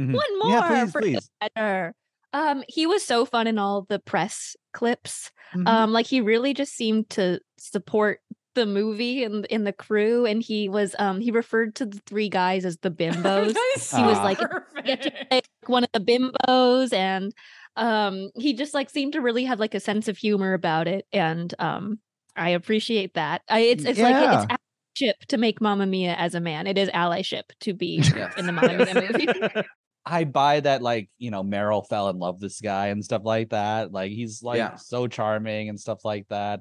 mhm. 0.00 0.14
One 0.14 0.38
more 0.38 0.50
yeah 0.50 0.82
please 0.84 0.92
for 0.92 1.00
please 1.00 1.30
better. 1.40 1.94
Um, 2.32 2.62
he 2.68 2.86
was 2.86 3.04
so 3.04 3.24
fun 3.24 3.48
in 3.48 3.58
all 3.58 3.86
the 3.88 3.98
press 3.98 4.56
clips. 4.72 5.32
Mhm. 5.54 5.66
Um, 5.66 5.92
like 5.92 6.06
he 6.06 6.20
really 6.20 6.54
just 6.54 6.74
seemed 6.74 7.10
to 7.10 7.40
support 7.58 8.20
the 8.54 8.66
movie 8.66 9.24
and 9.24 9.44
in 9.46 9.64
the 9.64 9.72
crew, 9.72 10.26
and 10.26 10.42
he 10.42 10.68
was 10.68 10.94
um 10.98 11.20
he 11.20 11.30
referred 11.30 11.74
to 11.76 11.86
the 11.86 12.00
three 12.06 12.28
guys 12.28 12.64
as 12.64 12.76
the 12.78 12.90
bimbos. 13.00 13.56
he 13.96 14.02
was 14.02 14.18
like, 14.18 14.38
get 14.84 15.46
one 15.66 15.84
of 15.84 15.90
the 15.92 16.00
bimbos 16.00 16.92
and 16.92 17.32
um 17.76 18.30
he 18.34 18.52
just 18.52 18.74
like 18.74 18.90
seemed 18.90 19.12
to 19.12 19.20
really 19.20 19.44
have 19.44 19.60
like 19.60 19.74
a 19.74 19.80
sense 19.80 20.08
of 20.08 20.18
humor 20.18 20.54
about 20.54 20.88
it 20.88 21.06
and 21.12 21.54
um 21.60 22.00
i 22.34 22.50
appreciate 22.50 23.14
that 23.14 23.42
I, 23.48 23.60
it's 23.60 23.84
it's 23.84 24.00
like 24.00 24.16
it's 24.16 24.52
allyship 25.00 25.26
to 25.28 25.38
make 25.38 25.60
Mamma 25.60 25.86
Mia 25.86 26.14
as 26.14 26.34
a 26.34 26.40
man 26.40 26.66
it 26.66 26.76
is 26.76 26.88
allyship 26.88 27.44
to 27.60 27.72
be 27.72 28.02
in 28.36 28.46
the 28.46 28.52
Mamma 28.52 28.84
Mia 28.84 28.94
movie 29.54 29.62
I 30.04 30.24
buy 30.24 30.60
that 30.60 30.82
like 30.82 31.10
you 31.18 31.30
know 31.30 31.44
Meryl 31.44 31.86
fell 31.86 32.08
in 32.08 32.18
love 32.18 32.36
with 32.36 32.42
this 32.50 32.60
guy 32.60 32.88
and 32.88 33.04
stuff 33.04 33.22
like 33.24 33.50
that. 33.50 33.92
Like 33.92 34.10
he's 34.12 34.42
like 34.42 34.58
Yeah. 34.58 34.76
so 34.76 35.06
charming 35.06 35.68
and 35.68 35.78
stuff 35.78 36.04
like 36.04 36.26
that. 36.28 36.60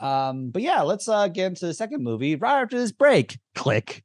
Um, 0.00 0.50
but 0.50 0.62
yeah, 0.62 0.82
let's 0.82 1.08
uh 1.08 1.28
get 1.28 1.46
into 1.46 1.66
the 1.66 1.74
second 1.74 2.02
movie 2.02 2.36
right 2.36 2.62
after 2.62 2.78
this 2.78 2.92
break. 2.92 3.38
Click. 3.54 4.04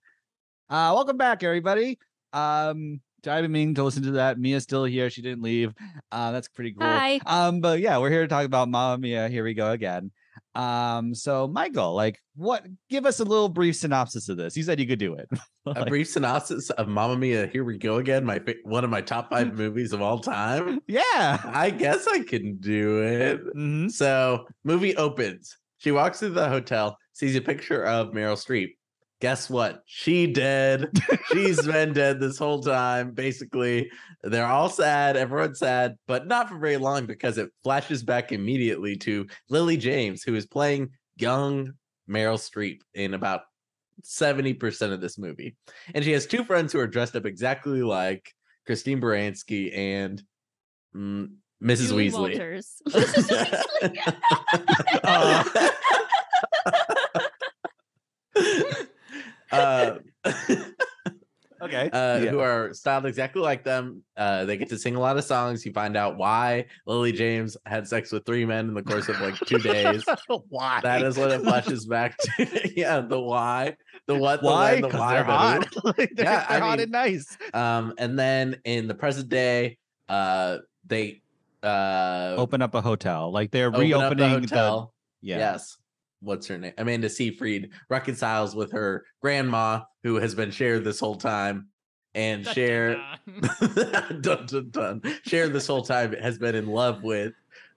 Uh 0.69 0.91
welcome 0.95 1.17
back, 1.17 1.43
everybody. 1.43 1.99
Um 2.33 3.01
I 3.25 3.37
didn't 3.37 3.51
mean 3.53 3.73
to 3.75 3.83
listen 3.83 4.03
to 4.03 4.11
that. 4.11 4.37
Mia's 4.39 4.63
still 4.63 4.83
here. 4.85 5.09
She 5.09 5.21
didn't 5.21 5.43
leave. 5.43 5.73
Uh 6.11 6.31
that's 6.31 6.47
pretty 6.47 6.73
cool. 6.73 6.87
Hi. 6.87 7.19
Um, 7.25 7.61
but 7.61 7.79
yeah, 7.79 7.97
we're 7.99 8.09
here 8.09 8.21
to 8.23 8.27
talk 8.27 8.45
about 8.45 8.69
Mamma 8.69 8.97
Mia. 8.97 9.29
Here 9.29 9.43
we 9.43 9.53
go 9.53 9.71
again. 9.71 10.11
Um, 10.55 11.15
so 11.15 11.47
Michael, 11.47 11.93
like 11.93 12.19
what 12.35 12.65
give 12.89 13.05
us 13.05 13.19
a 13.19 13.23
little 13.23 13.49
brief 13.49 13.75
synopsis 13.75 14.29
of 14.29 14.37
this. 14.37 14.57
You 14.57 14.63
said 14.63 14.79
you 14.79 14.87
could 14.87 14.99
do 14.99 15.13
it. 15.15 15.29
A 15.65 15.85
brief 15.85 16.09
synopsis 16.09 16.69
of 16.71 16.87
Mamma 16.87 17.15
Mia. 17.17 17.47
Here 17.47 17.63
we 17.63 17.77
go 17.77 17.97
again. 17.97 18.25
My 18.25 18.41
one 18.63 18.83
of 18.83 18.89
my 18.89 19.01
top 19.01 19.29
five 19.29 19.53
movies 19.57 19.93
of 19.93 20.01
all 20.01 20.19
time. 20.19 20.79
yeah. 20.87 21.39
I 21.45 21.69
guess 21.69 22.07
I 22.07 22.19
can 22.23 22.57
do 22.57 23.01
it. 23.03 23.55
Mhm. 23.55 23.91
So, 23.91 24.45
movie 24.63 24.95
opens. 24.97 25.57
She 25.83 25.91
walks 25.91 26.19
through 26.19 26.29
the 26.29 26.47
hotel, 26.47 26.97
sees 27.11 27.35
a 27.35 27.41
picture 27.41 27.83
of 27.83 28.11
Meryl 28.11 28.37
Streep. 28.37 28.75
Guess 29.19 29.49
what? 29.49 29.81
She 29.85 30.27
dead. 30.27 30.89
She's 31.33 31.61
been 31.67 31.91
dead 31.91 32.21
this 32.21 32.37
whole 32.37 32.61
time. 32.61 33.11
Basically, 33.11 33.91
they're 34.21 34.45
all 34.45 34.69
sad. 34.69 35.17
Everyone's 35.17 35.59
sad, 35.59 35.95
but 36.07 36.25
not 36.25 36.47
for 36.47 36.57
very 36.57 36.77
long 36.77 37.05
because 37.05 37.37
it 37.37 37.51
flashes 37.63 38.01
back 38.01 38.31
immediately 38.31 38.95
to 38.97 39.27
Lily 39.49 39.75
James, 39.75 40.23
who 40.23 40.35
is 40.35 40.45
playing 40.45 40.89
young 41.17 41.73
Meryl 42.09 42.39
Streep 42.39 42.79
in 42.93 43.13
about 43.13 43.41
70% 44.03 44.93
of 44.93 45.01
this 45.01 45.17
movie. 45.17 45.57
And 45.93 46.05
she 46.05 46.13
has 46.13 46.25
two 46.25 46.45
friends 46.45 46.71
who 46.71 46.79
are 46.79 46.87
dressed 46.87 47.17
up 47.17 47.25
exactly 47.25 47.83
like 47.83 48.33
Christine 48.65 49.01
Baranski 49.01 49.77
and 49.77 50.23
mm, 50.95 51.27
Mrs. 51.63 51.87
Julie 51.89 52.09
Weasley. 52.09 52.13
Walters. 52.19 52.81
Mrs. 52.89 53.29
Weasley. 53.81 55.69
uh, 59.51 59.95
Okay. 61.61 61.89
uh, 61.93 62.19
Yeah. 62.21 62.29
who 62.31 62.39
are 62.41 62.73
styled 62.73 63.05
exactly 63.05 63.41
like 63.41 63.63
them. 63.63 64.03
Uh, 64.17 64.43
they 64.43 64.57
get 64.57 64.67
to 64.67 64.77
sing 64.77 64.97
a 64.97 64.99
lot 64.99 65.15
of 65.15 65.23
songs. 65.23 65.65
You 65.65 65.71
find 65.71 65.95
out 65.95 66.17
why 66.17 66.65
Lily 66.85 67.13
James 67.13 67.55
had 67.65 67.87
sex 67.87 68.11
with 68.11 68.25
three 68.25 68.43
men 68.43 68.67
in 68.67 68.73
the 68.73 68.83
course 68.83 69.07
of 69.07 69.17
like 69.21 69.35
two 69.45 69.59
days. 69.59 70.03
Why? 70.49 70.81
That 70.83 71.03
is 71.03 71.17
what 71.17 71.31
it 71.31 71.39
flashes 71.41 71.85
back 71.85 72.17
to. 72.17 72.71
yeah, 72.75 72.99
the 72.99 73.17
why, 73.17 73.77
the 74.07 74.15
what, 74.15 74.41
the 74.41 74.45
why? 74.47 74.73
when, 74.73 74.81
the 74.81 74.87
why, 74.89 75.13
they're 75.13 75.23
hot. 75.23 75.73
Like, 75.85 75.95
they're 76.15 76.25
Yeah, 76.25 76.45
they're 76.49 76.57
I 76.57 76.59
hot 76.59 76.71
mean- 76.79 76.81
and 76.81 76.91
nice. 76.91 77.37
Um, 77.53 77.93
and 77.97 78.19
then 78.19 78.57
in 78.65 78.89
the 78.89 78.95
present 78.95 79.29
day, 79.29 79.77
uh, 80.09 80.57
they 80.85 81.21
uh 81.63 82.35
Open 82.37 82.61
up 82.61 82.75
a 82.75 82.81
hotel. 82.81 83.31
Like 83.31 83.51
they're 83.51 83.67
open 83.67 83.81
up 83.93 84.09
the 84.09 84.15
reopening 84.15 84.41
the, 84.41 84.55
hotel. 84.55 84.93
yeah. 85.21 85.37
Yes. 85.37 85.77
What's 86.21 86.47
her 86.47 86.57
name? 86.57 86.73
Amanda 86.77 87.09
Seyfried 87.09 87.71
reconciles 87.89 88.55
with 88.55 88.71
her 88.71 89.03
grandma, 89.21 89.81
who 90.03 90.15
has 90.15 90.33
been 90.35 90.51
shared 90.51 90.85
this 90.85 90.99
whole 90.99 91.15
time, 91.15 91.67
and 92.15 92.45
Dun, 92.45 92.53
dun, 92.53 92.55
Cher 92.55 92.95
dun. 92.95 94.21
dun, 94.21 94.45
dun, 94.45 94.69
dun. 94.69 95.01
Cher 95.25 95.49
this 95.49 95.67
whole 95.67 95.81
time 95.83 96.13
has 96.13 96.37
been 96.37 96.55
in 96.55 96.67
love 96.67 97.03
with 97.03 97.33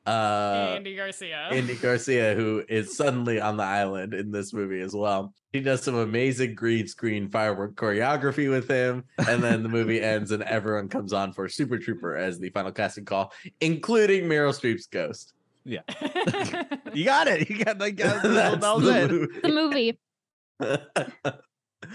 uh 0.07 0.75
Andy 0.77 0.95
Garcia. 0.95 1.49
Andy 1.51 1.75
Garcia, 1.75 2.35
who 2.35 2.63
is 2.69 2.97
suddenly 2.97 3.41
on 3.41 3.57
the 3.57 3.65
island 3.65 4.15
in 4.15 4.31
this 4.31 4.53
movie 4.53 4.81
as 4.81 4.95
well. 4.95 5.35
He 5.53 5.61
does 5.61 5.83
some 5.83 5.97
amazing 5.97 6.55
green 6.55 6.87
screen 6.87 7.29
firework 7.29 7.75
choreography 7.75 8.51
with 8.51 8.69
him, 8.69 9.05
and 9.27 9.43
then 9.43 9.63
the 9.63 9.69
movie 9.69 10.01
ends 10.03 10.31
and 10.31 10.43
everyone 10.43 10.89
comes 10.89 11.13
on 11.13 11.33
for 11.33 11.49
Super 11.49 11.79
Trooper 11.79 12.17
as 12.17 12.39
the 12.39 12.51
final 12.51 12.73
casting 12.73 13.05
call, 13.05 13.33
including 13.61 14.25
Meryl 14.25 14.53
Streep's 14.53 14.87
ghost. 14.87 15.35
Yeah. 15.65 15.81
you 16.93 17.05
got 17.05 17.27
it. 17.27 17.51
You 17.51 17.65
got 17.65 17.79
like 17.79 17.97
got 17.97 18.23
That's 18.23 18.61
that 18.61 18.75
was 18.77 18.85
the 18.85 19.23
it. 19.23 19.43
the 19.43 19.49
movie 19.49 19.99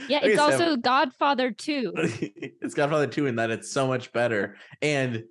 yeah 0.08 0.20
it's 0.24 0.36
guess 0.36 0.40
I 0.40 0.52
also 0.52 0.76
Godfather 0.78 1.52
2 1.52 1.94
it's 2.62 2.74
Godfather 2.74 3.08
2 3.08 3.28
in 3.28 3.36
that 3.38 3.50
it's 3.52 3.72
so 3.72 3.88
much 3.88 4.12
better. 4.12 4.56
And 4.82 5.24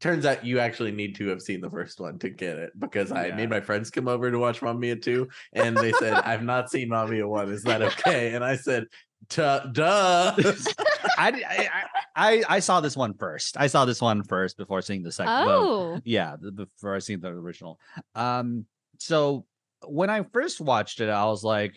turns 0.00 0.24
out 0.26 0.44
you 0.44 0.58
actually 0.58 0.92
need 0.92 1.14
to 1.16 1.28
have 1.28 1.42
seen 1.42 1.60
the 1.60 1.70
first 1.70 2.00
one 2.00 2.18
to 2.18 2.30
get 2.30 2.56
it 2.58 2.72
because 2.78 3.12
I 3.12 3.26
Yeah. 3.28 3.36
made 3.36 3.50
my 3.50 3.60
friends 3.60 3.90
come 3.90 4.08
over 4.08 4.30
to 4.30 4.38
watch 4.38 4.62
Mamma 4.62 4.78
Mia 4.78 4.96
2 4.96 5.28
and 5.52 5.76
they 5.76 5.92
said, 5.92 6.14
I've 6.24 6.42
not 6.42 6.70
seen 6.70 6.88
Mamma 6.88 7.10
Mia 7.10 7.28
1. 7.28 7.50
Is 7.52 7.62
that 7.64 7.82
okay? 7.82 8.34
And 8.34 8.42
I 8.44 8.56
said, 8.56 8.84
"Tuh, 9.28 9.60
duh. 9.72 10.34
I, 11.18 11.28
I, 11.28 11.68
I 11.72 11.84
I 12.16 12.42
I 12.48 12.60
saw 12.60 12.80
this 12.80 12.96
one 12.96 13.14
first. 13.14 13.56
I 13.58 13.66
saw 13.66 13.84
this 13.84 14.00
one 14.00 14.22
first 14.24 14.56
before 14.56 14.82
seeing 14.82 15.02
the 15.02 15.12
second. 15.12 15.32
the- 15.46 15.52
Oh, 15.52 16.00
yeah, 16.04 16.36
before 16.54 16.94
I 16.94 16.98
seen 16.98 17.20
the 17.20 17.28
original. 17.28 17.78
Um, 18.14 18.64
so 18.98 19.44
when 19.86 20.10
I 20.10 20.22
first 20.32 20.60
watched 20.60 21.00
it, 21.00 21.08
I 21.08 21.24
was 21.26 21.44
like, 21.44 21.74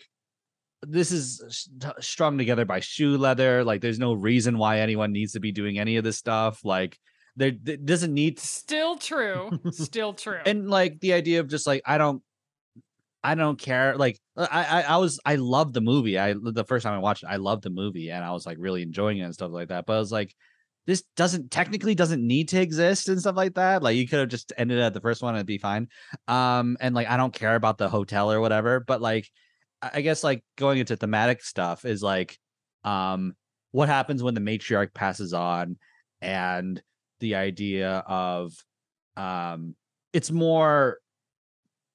"This 0.82 1.12
is 1.12 1.42
st- 1.48 1.94
strung 2.02 2.36
together 2.38 2.64
by 2.64 2.80
shoe 2.80 3.16
leather. 3.16 3.62
Like, 3.64 3.80
there's 3.80 3.98
no 3.98 4.12
reason 4.14 4.58
why 4.58 4.80
anyone 4.80 5.12
needs 5.12 5.32
to 5.32 5.40
be 5.40 5.52
doing 5.52 5.78
any 5.78 5.96
of 5.96 6.04
this 6.04 6.18
stuff. 6.18 6.64
Like, 6.64 6.98
there 7.36 7.52
it 7.66 7.84
doesn't 7.84 8.14
need 8.14 8.38
to 8.38 8.46
Still 8.46 8.96
true. 8.96 9.50
Still 9.70 10.12
true. 10.12 10.40
and 10.46 10.70
like 10.70 11.00
the 11.00 11.12
idea 11.12 11.40
of 11.40 11.48
just 11.48 11.66
like 11.66 11.82
I 11.84 11.98
don't 11.98 12.22
I 13.22 13.34
don't 13.34 13.58
care. 13.58 13.96
Like 13.96 14.18
I, 14.36 14.46
I 14.46 14.82
I 14.82 14.96
was 14.98 15.18
I 15.24 15.36
loved 15.36 15.74
the 15.74 15.80
movie. 15.80 16.18
I 16.18 16.34
the 16.34 16.64
first 16.64 16.84
time 16.84 16.94
I 16.94 16.98
watched 16.98 17.22
it, 17.22 17.28
I 17.30 17.36
loved 17.36 17.64
the 17.64 17.70
movie 17.70 18.10
and 18.10 18.24
I 18.24 18.32
was 18.32 18.46
like 18.46 18.58
really 18.60 18.82
enjoying 18.82 19.18
it 19.18 19.22
and 19.22 19.34
stuff 19.34 19.50
like 19.50 19.68
that. 19.68 19.86
But 19.86 19.94
I 19.94 19.98
was 19.98 20.12
like, 20.12 20.34
this 20.86 21.02
doesn't 21.16 21.50
technically 21.50 21.94
doesn't 21.94 22.24
need 22.24 22.50
to 22.50 22.60
exist 22.60 23.08
and 23.08 23.18
stuff 23.18 23.36
like 23.36 23.54
that. 23.54 23.82
Like 23.82 23.96
you 23.96 24.06
could 24.06 24.20
have 24.20 24.28
just 24.28 24.52
ended 24.58 24.78
at 24.78 24.92
the 24.92 25.00
first 25.00 25.22
one 25.22 25.30
and 25.30 25.38
it'd 25.38 25.46
be 25.46 25.58
fine. 25.58 25.88
Um 26.28 26.76
and 26.80 26.94
like 26.94 27.08
I 27.08 27.16
don't 27.16 27.32
care 27.32 27.54
about 27.56 27.78
the 27.78 27.88
hotel 27.88 28.30
or 28.30 28.40
whatever, 28.40 28.80
but 28.80 29.00
like 29.00 29.28
I 29.80 29.90
I 29.94 30.00
guess 30.02 30.22
like 30.22 30.44
going 30.56 30.78
into 30.78 30.96
thematic 30.96 31.42
stuff 31.42 31.84
is 31.84 32.02
like 32.02 32.38
um 32.84 33.34
what 33.72 33.88
happens 33.88 34.22
when 34.22 34.34
the 34.34 34.40
matriarch 34.40 34.94
passes 34.94 35.32
on 35.32 35.78
and 36.20 36.80
the 37.24 37.34
idea 37.36 38.04
of 38.06 38.52
um 39.16 39.74
it's 40.12 40.30
more 40.30 40.98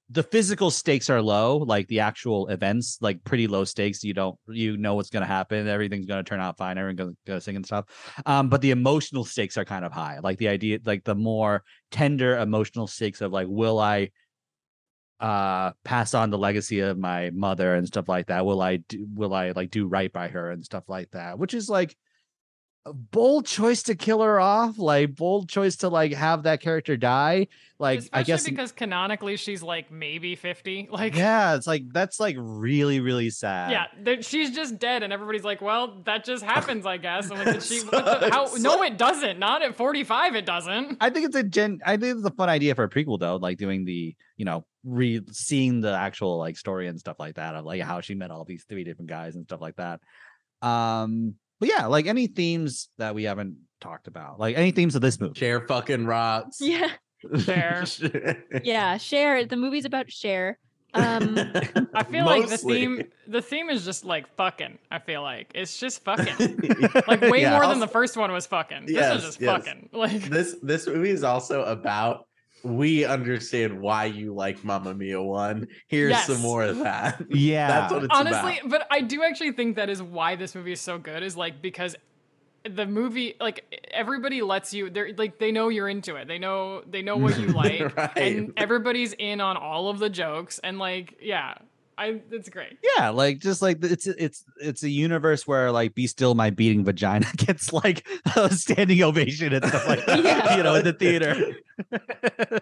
the 0.09 0.23
physical 0.23 0.71
stakes 0.71 1.07
are 1.07 1.21
low 1.21 1.57
like 1.57 1.87
the 1.87 1.99
actual 1.99 2.47
events 2.47 2.97
like 2.99 3.23
pretty 3.23 3.45
low 3.45 3.63
stakes. 3.63 4.03
You 4.03 4.15
don't 4.15 4.35
you 4.47 4.75
know 4.75 4.95
what's 4.95 5.11
going 5.11 5.21
to 5.21 5.27
happen 5.27 5.67
everything's 5.67 6.07
going 6.07 6.23
to 6.23 6.27
turn 6.27 6.39
out 6.39 6.57
fine 6.57 6.79
everyone's 6.79 7.15
going 7.27 7.39
to 7.39 7.41
sing 7.41 7.57
and 7.57 7.65
stuff. 7.65 7.85
Um 8.25 8.49
but 8.49 8.61
the 8.61 8.71
emotional 8.71 9.23
stakes 9.23 9.55
are 9.55 9.65
kind 9.65 9.85
of 9.85 9.91
high. 9.91 10.17
Like 10.23 10.39
the 10.39 10.47
idea 10.47 10.79
like 10.83 11.03
the 11.03 11.13
more 11.13 11.63
tender 11.91 12.39
emotional 12.39 12.87
stakes 12.87 13.21
of 13.21 13.31
like 13.31 13.47
will 13.47 13.77
i 13.77 14.09
uh 15.19 15.73
pass 15.83 16.15
on 16.15 16.31
the 16.31 16.39
legacy 16.39 16.79
of 16.79 16.97
my 16.97 17.29
mother 17.29 17.75
and 17.75 17.85
stuff 17.85 18.09
like 18.09 18.27
that? 18.27 18.47
Will 18.47 18.63
i 18.63 18.77
do 18.77 19.05
will 19.13 19.35
i 19.35 19.51
like 19.51 19.69
do 19.69 19.85
right 19.85 20.11
by 20.11 20.27
her 20.29 20.49
and 20.49 20.65
stuff 20.65 20.85
like 20.87 21.11
that? 21.11 21.37
Which 21.37 21.53
is 21.53 21.69
like 21.69 21.95
a 22.85 22.93
bold 22.93 23.45
choice 23.45 23.83
to 23.83 23.95
kill 23.95 24.21
her 24.21 24.39
off 24.39 24.77
like 24.79 25.15
bold 25.15 25.49
choice 25.49 25.75
to 25.77 25.89
like 25.89 26.13
have 26.13 26.43
that 26.43 26.61
character 26.61 26.95
die 26.95 27.45
like 27.77 27.99
Especially 27.99 28.19
i 28.19 28.23
guess 28.23 28.43
because 28.45 28.71
canonically 28.71 29.35
she's 29.35 29.61
like 29.61 29.91
maybe 29.91 30.35
50. 30.35 30.89
Like 30.91 31.15
yeah 31.15 31.55
it's 31.55 31.67
like 31.67 31.83
that's 31.91 32.19
like 32.19 32.35
really 32.39 32.99
really 32.99 33.29
sad 33.29 33.71
Yeah, 33.71 34.21
she's 34.21 34.51
just 34.51 34.79
dead, 34.79 35.03
and 35.03 35.13
everybody's 35.13 35.43
like, 35.43 35.61
"Well, 35.61 36.01
that 36.05 36.25
just 36.25 36.43
happens, 36.55 36.85
I 36.85 36.97
guess." 36.97 37.29
Like, 37.29 37.61
she? 37.61 37.79
The, 37.81 38.29
how? 38.31 38.47
No, 38.59 38.81
it 38.83 38.97
doesn't. 38.97 39.39
Not 39.39 39.61
at 39.61 39.75
45, 39.75 40.35
it 40.35 40.45
doesn't. 40.45 40.97
I 40.99 41.09
think 41.09 41.27
it's 41.27 41.35
a 41.35 41.43
gen. 41.43 41.79
I 41.85 41.97
think 41.97 42.17
it's 42.17 42.25
a 42.25 42.31
fun 42.31 42.49
idea 42.49 42.75
for 42.75 42.83
a 42.83 42.89
prequel 42.89 43.19
though, 43.19 43.37
like 43.37 43.57
doing 43.57 43.85
the 43.85 44.15
you 44.37 44.45
know 44.45 44.65
re 44.83 45.21
seeing 45.31 45.81
the 45.81 45.93
actual 45.93 46.37
like 46.37 46.57
story 46.57 46.87
and 46.87 46.99
stuff 46.99 47.17
like 47.19 47.35
that 47.35 47.55
of 47.55 47.65
like 47.65 47.81
how 47.81 48.01
she 48.01 48.15
met 48.15 48.31
all 48.31 48.45
these 48.45 48.65
three 48.67 48.83
different 48.83 49.09
guys 49.09 49.35
and 49.35 49.45
stuff 49.45 49.61
like 49.61 49.75
that. 49.75 50.01
Um, 50.61 51.35
but 51.59 51.69
yeah, 51.69 51.85
like 51.85 52.05
any 52.05 52.27
themes 52.27 52.89
that 52.97 53.15
we 53.15 53.23
haven't 53.23 53.57
talked 53.81 54.07
about, 54.07 54.39
like 54.39 54.57
any 54.57 54.71
themes 54.71 54.95
of 54.95 55.01
this 55.01 55.19
movie. 55.19 55.39
Cher 55.39 55.61
fucking 55.67 56.05
rocks. 56.05 56.57
yeah, 56.61 56.91
Cher. 57.43 57.85
yeah. 58.63 58.97
Cher. 58.97 59.45
The 59.45 59.57
movie's 59.57 59.85
about 59.85 60.11
Cher. 60.11 60.57
Um, 60.93 61.37
I 61.93 62.03
feel 62.03 62.25
like 62.25 62.47
the 62.47 62.57
theme, 62.57 63.03
the 63.27 63.43
theme 63.43 63.69
is 63.69 63.85
just 63.85 64.05
like 64.05 64.27
fucking. 64.35 64.79
I 64.89 64.97
feel 64.99 65.21
like 65.21 65.51
it's 65.53 65.77
just 65.77 66.03
fucking. 66.03 66.59
Like 67.07 67.21
way 67.21 67.41
Yeah. 67.41 67.51
more 67.59 67.67
than 67.67 67.79
the 67.79 67.87
first 67.87 68.17
one 68.17 68.31
was 68.31 68.47
fucking. 68.47 68.87
This 68.87 69.15
is 69.17 69.23
just 69.23 69.41
yes. 69.41 69.51
fucking. 69.51 69.89
Like 69.93 70.23
this 70.23 70.55
this 70.63 70.87
movie 70.87 71.11
is 71.11 71.23
also 71.23 71.63
about 71.63 72.25
we 72.63 73.05
understand 73.05 73.79
why 73.79 74.05
you 74.05 74.33
like 74.33 74.63
Mamma 74.63 74.93
Mia 74.93 75.21
one. 75.21 75.67
Here's 75.87 76.17
some 76.23 76.39
more 76.41 76.63
of 76.63 76.77
that. 76.79 77.23
Yeah, 77.29 77.67
That's 77.67 77.93
what 77.93 78.03
it's 78.05 78.15
honestly 78.15 78.59
about. 78.59 78.69
but 78.69 78.87
i 78.91 79.01
do 79.01 79.23
actually 79.23 79.51
think 79.53 79.75
that 79.75 79.89
is 79.89 80.01
why 80.01 80.35
this 80.35 80.55
movie 80.55 80.71
is 80.73 80.81
so 80.81 80.97
good 80.97 81.23
is 81.23 81.35
like 81.37 81.61
because 81.61 81.95
the 82.69 82.85
movie 82.85 83.35
like 83.39 83.63
everybody 83.91 84.41
lets 84.41 84.73
you 84.73 84.89
they're 84.89 85.11
like 85.17 85.39
they 85.39 85.51
know 85.51 85.69
you're 85.69 85.87
into 85.87 86.15
it 86.17 86.27
they 86.27 86.37
know 86.37 86.81
they 86.89 87.01
know 87.01 87.15
what 87.15 87.39
you 87.39 87.47
like 87.63 87.95
Right. 87.95 88.17
and 88.17 88.53
everybody's 88.57 89.13
in 89.13 89.39
on 89.39 89.55
all 89.55 89.87
of 89.89 89.99
the 89.99 90.09
jokes 90.09 90.59
and 90.61 90.77
like 90.77 91.15
yeah 91.21 91.53
i 91.99 92.19
it's 92.31 92.49
great 92.49 92.77
yeah, 92.97 93.09
like 93.09 93.39
just 93.39 93.61
like 93.61 93.77
it's 93.83 94.07
it's 94.07 94.43
it's 94.61 94.83
a 94.83 94.89
universe 94.89 95.45
where 95.45 95.71
like 95.71 95.93
"Be 95.95 96.07
Still 96.07 96.33
My 96.33 96.49
Beating 96.49 96.83
Vagina" 96.83 97.27
gets 97.37 97.71
like 97.71 98.07
a 98.35 98.49
standing 98.53 99.03
ovation 99.03 99.53
and 99.53 99.63
stuff 99.65 99.87
like 99.87 100.05
that, 100.05 100.23
Yeah. 100.23 100.57
you 100.57 100.63
know, 100.63 100.75
in 100.75 100.83
the 100.85 100.93
theater. 100.93 101.35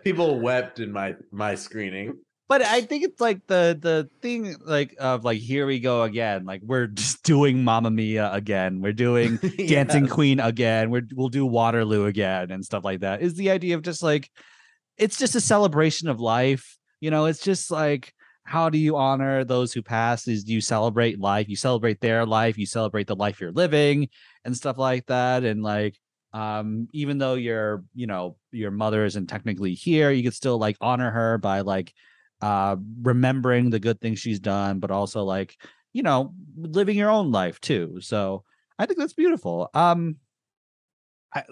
People 0.03 0.39
wept 0.39 0.79
in 0.79 0.91
my 0.91 1.15
my 1.31 1.55
screening. 1.55 2.17
but 2.49 2.61
I 2.61 2.81
think 2.81 3.03
it's 3.03 3.19
like 3.21 3.45
the 3.47 3.77
the 3.79 4.09
thing 4.21 4.55
like 4.65 4.95
of 4.99 5.23
like 5.23 5.39
here 5.39 5.65
we 5.65 5.79
go 5.79 6.03
again. 6.03 6.45
Like 6.45 6.61
we're 6.63 6.87
just 6.87 7.23
doing 7.23 7.63
Mamma 7.63 7.91
Mia 7.91 8.31
again. 8.31 8.81
We're 8.81 8.93
doing 8.93 9.37
Dancing 9.67 10.07
Queen 10.07 10.39
again. 10.39 10.89
We're 10.89 11.07
we'll 11.13 11.29
do 11.29 11.45
Waterloo 11.45 12.05
again 12.05 12.51
and 12.51 12.63
stuff 12.65 12.83
like 12.83 13.01
that. 13.01 13.21
Is 13.21 13.35
the 13.35 13.51
idea 13.51 13.75
of 13.75 13.81
just 13.81 14.01
like 14.03 14.29
it's 14.97 15.17
just 15.17 15.35
a 15.35 15.41
celebration 15.41 16.07
of 16.09 16.19
life. 16.19 16.77
You 17.01 17.11
know, 17.11 17.25
it's 17.25 17.41
just 17.43 17.69
like 17.71 18.13
how 18.47 18.69
do 18.69 18.77
you 18.77 18.95
honor 18.95 19.43
those 19.43 19.73
who 19.73 19.81
passed? 19.81 20.27
Is 20.27 20.45
do 20.45 20.53
you 20.53 20.61
celebrate 20.61 21.19
life, 21.19 21.49
you 21.49 21.57
celebrate 21.57 21.99
their 21.99 22.25
life, 22.25 22.57
you 22.57 22.65
celebrate 22.65 23.07
the 23.07 23.15
life 23.15 23.41
you're 23.41 23.51
living 23.51 24.07
and 24.45 24.55
stuff 24.55 24.77
like 24.77 25.05
that. 25.07 25.43
And 25.43 25.61
like 25.63 25.99
um 26.33 26.87
even 26.93 27.17
though 27.17 27.35
your 27.35 27.83
you 27.93 28.07
know 28.07 28.37
your 28.51 28.71
mother 28.71 29.05
isn't 29.05 29.27
technically 29.27 29.73
here 29.73 30.11
you 30.11 30.23
could 30.23 30.33
still 30.33 30.57
like 30.57 30.75
honor 30.81 31.09
her 31.09 31.37
by 31.37 31.61
like 31.61 31.93
uh 32.41 32.75
remembering 33.01 33.69
the 33.69 33.79
good 33.79 33.99
things 34.01 34.19
she's 34.19 34.39
done 34.39 34.79
but 34.79 34.91
also 34.91 35.23
like 35.23 35.55
you 35.93 36.03
know 36.03 36.33
living 36.57 36.97
your 36.97 37.09
own 37.09 37.31
life 37.31 37.61
too 37.61 37.99
so 38.01 38.43
i 38.77 38.85
think 38.85 38.99
that's 38.99 39.13
beautiful 39.13 39.69
um 39.73 40.17
I, 41.35 41.43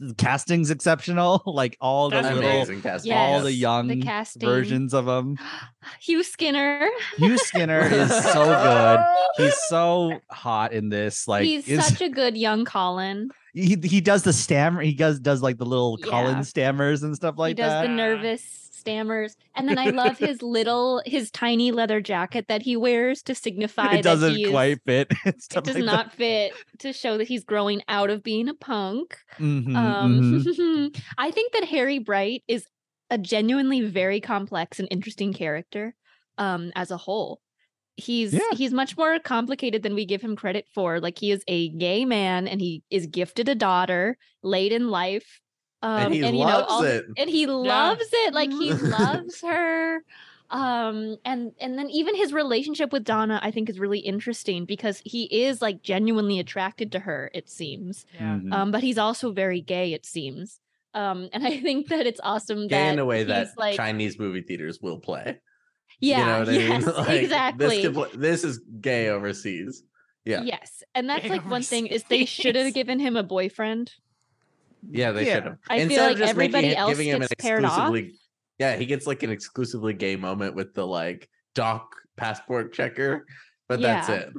the 0.00 0.14
casting's 0.18 0.70
exceptional 0.70 1.42
like 1.46 1.76
all 1.80 2.10
the 2.10 2.20
That's 2.20 2.34
little 2.34 2.50
Amazing 2.50 2.82
casting. 2.82 3.12
all 3.12 3.40
the 3.40 3.52
young 3.52 3.86
the 3.88 4.02
casting. 4.02 4.46
versions 4.48 4.92
of 4.94 5.06
them 5.06 5.36
Hugh 6.00 6.22
Skinner. 6.24 6.88
hugh 7.18 7.38
skinner 7.38 7.80
is 7.86 8.10
so 8.32 8.44
good 8.46 9.00
he's 9.36 9.56
so 9.68 10.20
hot 10.30 10.72
in 10.72 10.88
this 10.88 11.28
like 11.28 11.44
He's 11.44 11.68
is- 11.68 11.86
such 11.86 12.00
a 12.00 12.08
good 12.08 12.36
young 12.36 12.64
Colin. 12.64 13.30
he 13.54 13.76
he 13.82 14.00
does 14.00 14.22
the 14.24 14.32
stammer 14.32 14.82
he 14.82 14.92
does 14.94 15.20
does 15.20 15.40
like 15.40 15.56
the 15.56 15.66
little 15.66 15.98
Yeah. 16.00 16.06
Colin 16.10 16.42
stammers 16.44 17.02
and 17.04 17.14
stuff 17.14 17.36
like 17.38 17.56
that. 17.56 17.62
he 17.62 17.68
does 17.68 17.72
that 17.72 17.82
the 17.82 17.94
nervous 17.94 18.61
stammers, 18.82 19.36
and 19.54 19.68
then 19.68 19.78
I 19.78 19.86
love 19.90 20.18
his 20.18 20.42
little, 20.56 21.02
his 21.06 21.30
tiny 21.30 21.72
leather 21.72 22.00
jacket 22.00 22.46
that 22.48 22.62
he 22.62 22.76
wears 22.76 23.22
to 23.24 23.34
signify 23.34 23.92
it 23.94 23.96
that 23.96 24.02
doesn't 24.02 24.36
is- 24.40 24.48
quite 24.50 24.78
fit 24.84 25.08
It 25.26 25.48
does 25.50 25.74
like 25.76 25.84
not 25.84 26.12
fit 26.12 26.52
to 26.80 26.92
show 26.92 27.18
that 27.18 27.28
he's 27.28 27.44
growing 27.44 27.82
out 27.88 28.10
of 28.10 28.22
being 28.22 28.48
a 28.48 28.54
punk. 28.54 29.16
that. 29.38 29.44
Mhm, 29.44 29.76
Um, 29.76 30.20
mhm. 30.44 31.02
I 31.18 31.30
think 31.30 31.52
that 31.52 31.64
Harry 31.64 31.98
Bright 31.98 32.42
is 32.48 32.66
a 33.10 33.18
genuinely 33.18 33.82
very 33.82 34.20
complex 34.20 34.78
and 34.80 34.88
interesting 34.90 35.32
character 35.34 35.94
um, 36.38 36.72
as 36.74 36.90
a 36.90 36.96
whole. 36.96 37.40
He's 37.96 38.32
Yeah. 38.32 38.40
he's 38.56 38.72
much 38.72 38.96
more 38.96 39.18
complicated 39.18 39.82
than 39.82 39.94
we 39.94 40.06
give 40.06 40.22
him 40.22 40.34
credit 40.34 40.66
for. 40.74 40.98
Like 40.98 41.18
he 41.18 41.30
is 41.30 41.44
a 41.46 41.68
gay 41.68 42.06
man 42.06 42.48
and 42.48 42.58
he 42.58 42.82
is 42.88 43.06
gifted 43.06 43.50
a 43.50 43.54
daughter 43.54 44.16
late 44.42 44.72
in 44.72 44.88
life. 44.88 45.41
Um, 45.82 45.98
And 45.98 46.14
he 46.14 46.20
you 46.20 46.30
know, 46.32 46.38
loves 46.38 46.66
all- 46.68 46.84
it. 46.84 47.04
and 47.16 47.28
he 47.28 47.46
loves 47.46 48.06
it. 48.12 48.34
Like 48.34 48.50
he 48.50 48.72
loves 48.72 49.40
her. 49.42 50.00
Um, 50.50 51.16
and 51.24 51.52
and 51.60 51.78
then 51.78 51.88
even 51.90 52.14
his 52.14 52.32
relationship 52.32 52.92
with 52.92 53.04
Donna, 53.04 53.40
I 53.42 53.50
think, 53.50 53.70
is 53.70 53.78
really 53.80 54.00
interesting 54.00 54.66
because 54.66 55.00
he 55.04 55.24
is 55.24 55.62
like 55.62 55.82
genuinely 55.82 56.38
attracted 56.38 56.92
to 56.92 56.98
her. 56.98 57.30
It 57.32 57.48
seems 57.48 58.04
yeah 58.14 58.38
Mhm. 58.38 58.52
um, 58.52 58.70
but 58.70 58.82
he's 58.82 58.98
also 58.98 59.32
very 59.32 59.60
gay, 59.62 59.92
it 59.94 60.04
seems. 60.04 60.60
Um, 60.94 61.30
and 61.32 61.46
I 61.46 61.58
think 61.58 61.88
that 61.88 62.06
it's 62.06 62.20
awesome 62.22 62.68
Gay 62.68 62.76
that 62.76 62.92
in 62.92 62.98
a 62.98 63.04
way 63.06 63.24
that 63.24 63.48
like, 63.56 63.76
Chinese 63.76 64.18
movie 64.18 64.42
theaters 64.42 64.78
will 64.82 64.98
play. 64.98 65.38
yeah, 66.00 66.18
you 66.18 66.26
know 66.26 66.38
what 66.40 66.48
yes, 66.54 66.86
mean? 66.86 66.94
Like, 66.96 67.22
exactly. 67.22 67.66
This, 67.66 67.84
could 67.86 67.94
play- 67.94 68.10
this 68.14 68.44
is 68.44 68.58
gay 68.80 69.08
overseas. 69.08 69.82
Yeah. 70.26 70.42
Yes, 70.42 70.82
and 70.94 71.08
that's 71.08 71.22
Gay 71.24 71.30
like 71.30 71.50
one 71.50 71.62
thing 71.62 71.86
is 71.86 72.04
they 72.04 72.26
should 72.26 72.54
have 72.56 72.74
given 72.74 73.00
him 73.00 73.16
a 73.16 73.22
boyfriend. 73.24 73.90
Yeah, 74.90 75.12
they 75.12 75.26
Yeah. 75.26 75.34
should 75.34 75.44
have. 75.44 75.58
I 75.68 75.74
feel 75.76 75.82
Instead 75.84 76.00
of 76.04 76.10
like 76.10 76.18
just 76.18 76.30
everybody 76.30 76.66
it- 76.68 76.76
else 76.78 76.90
giving 76.90 77.08
him 77.08 77.22
an 77.22 77.28
gets 77.28 77.34
paired 77.42 77.64
off. 77.64 77.72
exclusively, 77.72 78.14
yeah, 78.58 78.76
he 78.76 78.86
gets 78.86 79.06
like 79.06 79.22
an 79.22 79.30
exclusively 79.30 79.94
gay 79.94 80.16
moment 80.16 80.54
with 80.54 80.74
the 80.74 80.86
like 80.86 81.28
doc 81.54 81.94
passport 82.16 82.72
checker, 82.72 83.26
but 83.68 83.80
that's 83.80 84.08
it. 84.08 84.32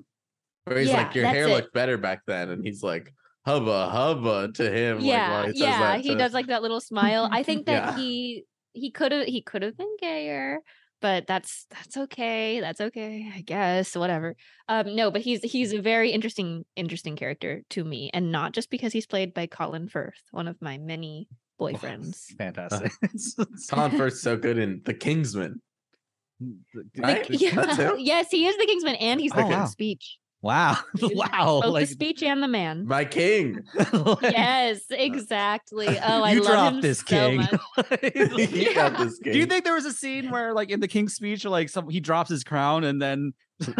Where 0.65 0.79
he's 0.79 0.89
Yeah, 0.89 0.97
like, 0.97 1.15
your 1.15 1.27
hair 1.27 1.47
it. 1.47 1.49
looked 1.53 1.73
better 1.73 1.97
back 1.97 2.21
then, 2.25 2.49
and 2.49 2.65
he's 2.65 2.81
like, 2.83 3.13
hubba 3.45 3.89
hubba 3.89 4.51
to 4.53 4.71
him. 4.71 4.99
yeah, 5.01 5.29
while 5.31 5.51
he 5.51 5.59
yeah, 5.59 5.97
he 5.97 6.09
to- 6.09 6.15
does 6.15 6.33
like 6.33 6.47
that 6.47 6.61
little 6.61 6.79
smile. 6.81 7.27
I 7.31 7.43
think 7.43 7.65
that 7.65 7.73
Yeah. 7.97 7.97
he 7.97 8.45
he 8.73 8.89
could 8.91 9.11
have 9.11 9.27
he 9.27 9.41
could 9.41 9.61
have 9.61 9.77
been 9.77 9.95
gayer, 9.99 10.59
but 11.03 11.27
that's 11.27 11.67
that's 11.69 11.97
okay. 11.97 12.61
That's 12.61 12.79
okay, 12.79 13.29
I 13.35 13.41
guess. 13.41 13.93
Whatever. 13.95 14.35
Um, 14.69 14.95
no, 14.95 15.11
but 15.11 15.21
he's 15.21 15.41
he's 15.43 15.73
a 15.73 15.81
very 15.81 16.11
interesting 16.11 16.63
interesting 16.77 17.17
character 17.17 17.61
to 17.71 17.83
me, 17.83 18.09
and 18.13 18.31
not 18.31 18.53
just 18.53 18.69
because 18.71 18.93
he's 18.93 19.05
played 19.05 19.33
by 19.33 19.45
Colin 19.45 19.89
Firth, 19.89 20.23
one 20.31 20.47
of 20.47 20.55
my 20.61 20.77
many 20.77 21.27
boyfriends. 21.59 22.27
Fantastic. 22.37 22.93
Colin 23.69 23.91
Firth's 23.91 24.21
so 24.21 24.37
good 24.37 24.57
in 24.57 24.81
The 24.85 24.93
Kingsman. 24.93 25.61
The- 26.39 26.85
Right? 26.97 27.29
yeah, 27.29 27.95
yes, 27.97 28.29
he 28.31 28.47
is 28.47 28.57
the 28.57 28.65
Kingsman, 28.65 28.95
and 28.95 29.19
he's 29.19 29.31
the 29.31 29.39
Oh, 29.39 29.43
King's 29.43 29.55
wow. 29.55 29.65
Speech. 29.65 30.17
Wow. 30.43 30.77
wow. 31.01 31.61
Both 31.61 31.73
like, 31.73 31.87
the 31.87 31.93
speech 31.93 32.21
and 32.21 32.43
the 32.43 32.47
man. 32.47 32.85
My 32.85 33.05
king. 33.05 33.61
like, 33.93 34.21
yes, 34.21 34.81
exactly. 34.91 35.87
Uh, 35.87 36.19
oh, 36.19 36.23
I 36.23 36.33
you 36.33 36.43
love 36.43 36.75
him 36.75 36.81
this 36.81 36.99
so 36.99 37.05
king. 37.05 37.37
much. 37.37 37.51
you 38.13 38.75
got 38.75 38.97
this 38.99 39.17
king. 39.17 39.33
Do 39.33 39.39
you 39.39 39.45
think 39.47 39.63
there 39.63 39.73
was 39.73 39.85
a 39.85 39.93
scene 39.93 40.29
where, 40.29 40.53
like, 40.53 40.69
in 40.69 40.79
the 40.79 40.87
king's 40.87 41.15
speech, 41.15 41.45
like, 41.45 41.69
some 41.69 41.89
he 41.89 41.99
drops 41.99 42.29
his 42.29 42.43
crown 42.43 42.83
and 42.83 43.01
then 43.01 43.33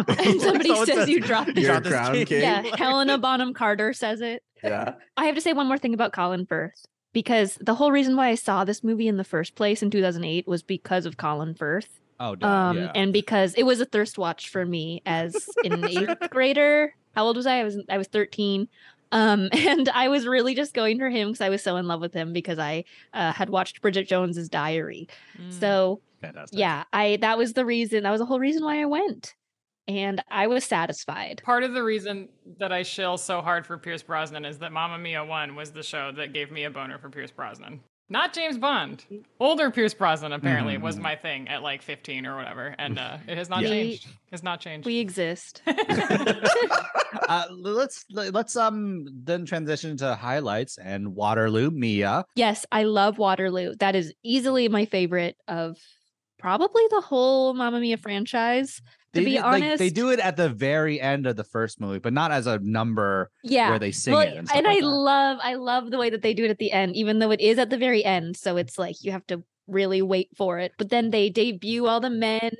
And 0.08 0.40
somebody 0.40 0.68
someone 0.70 0.86
says 0.86 1.08
you 1.08 1.20
dropped 1.20 1.48
"You 1.48 1.54
this- 1.54 1.64
You're 1.64 1.80
this 1.80 1.92
crown 1.92 2.24
king? 2.24 2.42
Yeah, 2.42 2.62
Helena 2.76 3.18
Bonham 3.18 3.54
Carter 3.54 3.92
says 3.92 4.20
it. 4.20 4.42
Yeah. 4.62 4.94
I 5.16 5.26
have 5.26 5.34
to 5.34 5.40
say 5.40 5.52
one 5.52 5.68
more 5.68 5.78
thing 5.78 5.94
about 5.94 6.12
Colin 6.12 6.46
Firth 6.46 6.86
because 7.12 7.58
the 7.60 7.74
whole 7.74 7.92
reason 7.92 8.16
why 8.16 8.28
I 8.28 8.34
saw 8.34 8.64
this 8.64 8.82
movie 8.82 9.08
in 9.08 9.18
the 9.18 9.24
first 9.24 9.54
place 9.54 9.82
in 9.82 9.90
2008 9.90 10.48
was 10.48 10.62
because 10.62 11.06
of 11.06 11.16
Colin 11.16 11.54
Firth. 11.54 12.00
Oh, 12.24 12.34
duh, 12.36 12.46
Um, 12.46 12.76
yeah. 12.78 12.92
and 12.94 13.12
because 13.12 13.54
it 13.54 13.64
was 13.64 13.80
a 13.80 13.84
thirst 13.84 14.16
watch 14.18 14.48
for 14.48 14.64
me 14.64 15.02
as 15.06 15.48
an 15.64 15.84
eighth 15.88 16.30
grader. 16.30 16.94
How 17.14 17.24
old 17.24 17.36
was 17.36 17.46
I? 17.46 17.60
I 17.60 17.64
was 17.64 17.78
I 17.88 17.98
was 17.98 18.08
13. 18.08 18.68
Um, 19.12 19.48
and 19.52 19.88
I 19.90 20.08
was 20.08 20.26
really 20.26 20.54
just 20.54 20.74
going 20.74 20.98
for 20.98 21.10
him 21.10 21.28
because 21.28 21.40
I 21.40 21.48
was 21.50 21.62
so 21.62 21.76
in 21.76 21.86
love 21.86 22.00
with 22.00 22.14
him 22.14 22.32
because 22.32 22.58
I 22.58 22.84
uh, 23.12 23.32
had 23.32 23.50
watched 23.50 23.80
Bridget 23.82 24.08
Jones's 24.08 24.48
Diary. 24.48 25.08
Mm. 25.40 25.52
So 25.52 26.00
Fantastic. 26.22 26.58
yeah, 26.58 26.84
I 26.92 27.18
that 27.20 27.36
was 27.38 27.52
the 27.52 27.64
reason. 27.64 28.02
That 28.02 28.10
was 28.10 28.20
the 28.20 28.26
whole 28.26 28.40
reason 28.40 28.64
why 28.64 28.80
I 28.80 28.86
went, 28.86 29.34
and 29.86 30.24
I 30.30 30.46
was 30.48 30.64
satisfied. 30.64 31.42
Part 31.44 31.62
of 31.62 31.74
the 31.74 31.82
reason 31.84 32.28
that 32.58 32.72
I 32.72 32.82
shill 32.82 33.16
so 33.18 33.40
hard 33.42 33.66
for 33.66 33.76
Pierce 33.78 34.02
Brosnan 34.02 34.44
is 34.46 34.58
that 34.58 34.72
Mamma 34.72 34.98
Mia 34.98 35.22
1 35.24 35.54
was 35.54 35.70
the 35.70 35.82
show 35.82 36.10
that 36.16 36.32
gave 36.32 36.50
me 36.50 36.64
a 36.64 36.70
boner 36.70 36.98
for 36.98 37.10
Pierce 37.10 37.30
Brosnan. 37.30 37.80
Not 38.10 38.34
James 38.34 38.58
Bond. 38.58 39.02
Older 39.40 39.70
Pierce 39.70 39.94
Brosnan 39.94 40.32
apparently 40.32 40.76
was 40.76 40.96
Mhm. 40.98 41.02
my 41.02 41.16
thing 41.16 41.48
at 41.48 41.62
like 41.62 41.80
15 41.80 42.26
or 42.26 42.36
whatever, 42.36 42.74
and 42.78 42.98
uh, 42.98 43.16
it 43.26 43.38
has 43.38 43.48
not 43.48 43.62
Yeah. 43.62 43.70
changed. 43.70 44.06
Has 44.30 44.42
not 44.42 44.60
changed. 44.60 44.84
We 44.86 44.98
exist. 44.98 45.62
uh, 45.66 47.44
let's 47.50 48.04
let's 48.10 48.56
um 48.56 49.06
then 49.24 49.46
transition 49.46 49.96
to 49.98 50.14
highlights 50.16 50.76
and 50.78 51.14
Waterloo 51.14 51.70
Mia. 51.70 52.24
Yes, 52.36 52.66
I 52.70 52.82
love 52.84 53.16
Waterloo. 53.18 53.74
That 53.80 53.94
is 53.96 54.12
easily 54.22 54.68
my 54.68 54.84
favorite 54.84 55.36
of 55.48 55.78
probably 56.38 56.82
the 56.90 57.00
whole 57.00 57.54
Mamma 57.54 57.80
Mia 57.80 57.96
franchise. 57.96 58.82
To 59.14 59.20
They 59.20 59.24
be 59.24 59.30
do- 59.32 59.42
like, 59.42 59.62
honest, 59.62 59.78
they 59.78 59.90
do 59.90 60.10
it 60.10 60.18
at 60.20 60.36
the 60.36 60.48
very 60.48 61.00
end 61.00 61.26
of 61.26 61.36
the 61.36 61.44
first 61.44 61.80
movie, 61.80 61.98
but 62.00 62.12
not 62.12 62.30
as 62.32 62.46
a 62.46 62.58
number 62.60 63.30
yeah. 63.42 63.70
where 63.70 63.78
they 63.78 63.92
sing 63.92 64.12
Well, 64.14 64.22
it. 64.22 64.36
And, 64.36 64.50
and 64.52 64.66
like 64.66 64.76
I 64.76 64.80
that. 64.80 64.86
love, 64.86 65.38
I 65.42 65.54
love 65.54 65.90
the 65.90 65.98
way 65.98 66.10
that 66.10 66.22
they 66.22 66.34
do 66.34 66.44
it 66.44 66.50
at 66.50 66.58
the 66.58 66.72
end, 66.72 66.96
even 66.96 67.18
though 67.20 67.30
it 67.30 67.40
is 67.40 67.58
at 67.58 67.70
the 67.70 67.78
very 67.78 68.04
end. 68.04 68.36
So 68.36 68.56
it's 68.56 68.78
like 68.78 68.96
you 69.02 69.12
have 69.12 69.26
to 69.28 69.42
really 69.68 70.02
wait 70.02 70.28
for 70.36 70.58
it. 70.58 70.72
But 70.78 70.90
then 70.90 71.10
they 71.10 71.30
debut 71.30 71.86
all 71.86 72.00
the 72.00 72.10
men. 72.10 72.50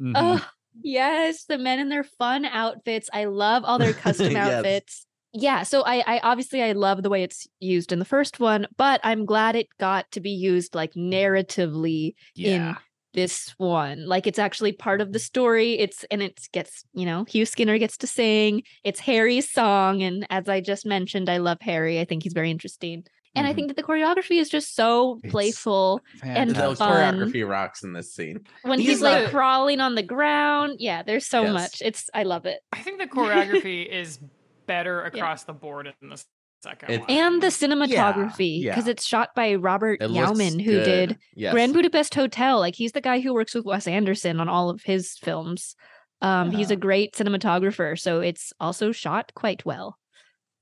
Mhm. 0.00 0.12
Oh, 0.16 0.46
yes, 0.82 1.44
the 1.44 1.58
men 1.58 1.78
in 1.78 1.88
their 1.88 2.04
fun 2.04 2.44
outfits. 2.44 3.08
I 3.12 3.26
love 3.26 3.62
all 3.64 3.78
their 3.78 3.92
custom 4.04 4.32
Yes. 4.32 4.52
outfits. 4.52 5.06
Yeah, 5.36 5.62
so 5.64 5.82
I, 5.82 6.02
I 6.06 6.20
obviously 6.22 6.62
I 6.62 6.72
love 6.72 7.02
the 7.02 7.10
way 7.10 7.22
it's 7.24 7.46
used 7.58 7.90
in 7.92 7.98
the 7.98 8.04
first 8.04 8.38
one, 8.38 8.66
but 8.76 9.00
I'm 9.02 9.24
glad 9.26 9.56
it 9.56 9.66
got 9.80 10.10
to 10.12 10.20
be 10.20 10.30
used 10.30 10.74
like 10.76 10.92
narratively 10.94 12.14
yeah. 12.34 12.76
This 13.14 13.54
one. 13.58 14.06
Like 14.06 14.26
it's 14.26 14.38
actually 14.38 14.72
part 14.72 15.00
of 15.00 15.12
the 15.12 15.18
story. 15.18 15.78
It's 15.78 16.04
and 16.10 16.22
it 16.22 16.40
gets, 16.52 16.84
you 16.92 17.06
know, 17.06 17.24
Hugh 17.24 17.46
Skinner 17.46 17.78
gets 17.78 17.96
to 17.98 18.06
sing. 18.06 18.62
It's 18.84 19.00
Harry's 19.00 19.50
song. 19.50 20.02
And 20.02 20.26
as 20.30 20.48
I 20.48 20.60
just 20.60 20.84
mentioned, 20.84 21.28
I 21.30 21.38
love 21.38 21.58
Harry. 21.62 22.00
I 22.00 22.04
think 22.04 22.22
he's 22.24 22.32
very 22.34 22.50
interesting. 22.50 23.04
And 23.36 23.46
I 23.48 23.52
Mhm. 23.52 23.54
think 23.56 23.68
that 23.68 23.76
the 23.76 23.82
choreography 23.82 24.38
is 24.40 24.48
just 24.48 24.76
so 24.76 25.18
It's 25.24 25.32
playful. 25.32 26.00
and 26.22 26.50
The 26.50 26.76
fun. 26.76 27.16
choreography 27.18 27.48
rocks 27.48 27.82
in 27.82 27.92
this 27.92 28.14
scene. 28.14 28.40
When 28.62 28.78
He's 28.78 28.88
he's, 28.90 29.02
like 29.02 29.24
the- 29.24 29.30
crawling 29.30 29.80
on 29.80 29.96
the 29.96 30.04
ground. 30.04 30.76
Yeah, 30.78 31.02
there's 31.02 31.26
so 31.26 31.42
Yes. 31.42 31.52
much. 31.52 31.82
It's 31.82 32.08
I 32.14 32.22
love 32.22 32.46
it. 32.46 32.60
I 32.72 32.80
think 32.82 32.98
the 33.00 33.06
choreography 33.08 33.86
is 33.90 34.20
better 34.66 35.02
across 35.10 35.44
the 35.44 35.52
board 35.52 35.88
in 36.00 36.08
the 36.10 36.16
second 36.16 36.28
It- 36.28 36.28
one. 36.28 36.43
And 37.08 37.42
the 37.42 37.48
cinematography. 37.48 38.62
Because 38.62 38.86
yeah. 38.86 38.90
it's 38.90 39.06
shot 39.06 39.30
by 39.34 39.54
Robert 39.54 40.02
It 40.02 40.10
Yauman, 40.10 40.62
who 40.62 40.72
good. 40.72 40.84
did 40.84 41.18
yes. 41.34 41.52
Grand 41.52 41.72
Budapest 41.72 42.14
Hotel. 42.14 42.58
Like 42.58 42.74
he's 42.74 42.92
the 42.92 43.00
guy 43.00 43.20
who 43.20 43.34
works 43.34 43.54
with 43.54 43.64
Wes 43.64 43.86
Anderson 43.86 44.40
on 44.40 44.48
all 44.48 44.70
of 44.70 44.82
his 44.82 45.16
films. 45.18 45.76
Um, 46.20 46.50
he's 46.50 46.70
a 46.70 46.76
great 46.76 47.14
cinematographer, 47.14 47.98
so 47.98 48.20
it's 48.20 48.52
also 48.58 48.92
shot 48.92 49.32
quite 49.34 49.64
well. 49.66 49.98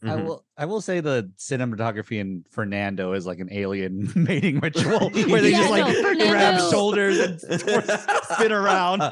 I 0.05 0.07
Mhm. 0.17 0.25
will 0.27 0.45
I 0.57 0.65
will 0.65 0.81
say 0.81 0.99
the 1.01 1.31
cinematography 1.39 2.19
in 2.19 2.45
Fernando 2.51 3.13
is 3.13 3.25
like 3.25 3.39
an 3.39 3.49
alien 3.53 4.11
mating 4.17 4.59
ritual 4.59 5.11
where 5.29 5.41
they 5.41 5.51
Yeah, 5.51 5.59
just 5.59 5.71
like 5.71 6.17
no, 6.19 6.29
grab 6.31 6.61
shoulders 6.71 7.19
and 7.21 7.41
spin 8.33 8.53
around. 8.53 9.03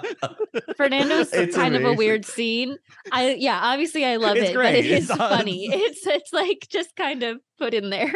Fernando's 0.77 1.33
It's 1.33 1.55
kind 1.55 1.77
of 1.77 1.85
a 1.85 1.93
weird 1.95 2.25
scene. 2.25 2.77
I 3.13 3.35
yeah, 3.35 3.61
obviously 3.63 4.05
I 4.05 4.17
love 4.17 4.37
It's 4.37 4.51
it, 4.51 4.55
but 4.55 4.61
great. 4.61 4.85
it 4.85 4.87
is 4.87 5.09
It's 5.09 5.17
funny. 5.19 5.67
It's 5.67 6.07
it's 6.07 6.33
like 6.33 6.67
just 6.71 6.97
kind 6.97 7.23
of 7.23 7.41
put 7.59 7.73
in 7.75 7.91
there. 7.91 8.13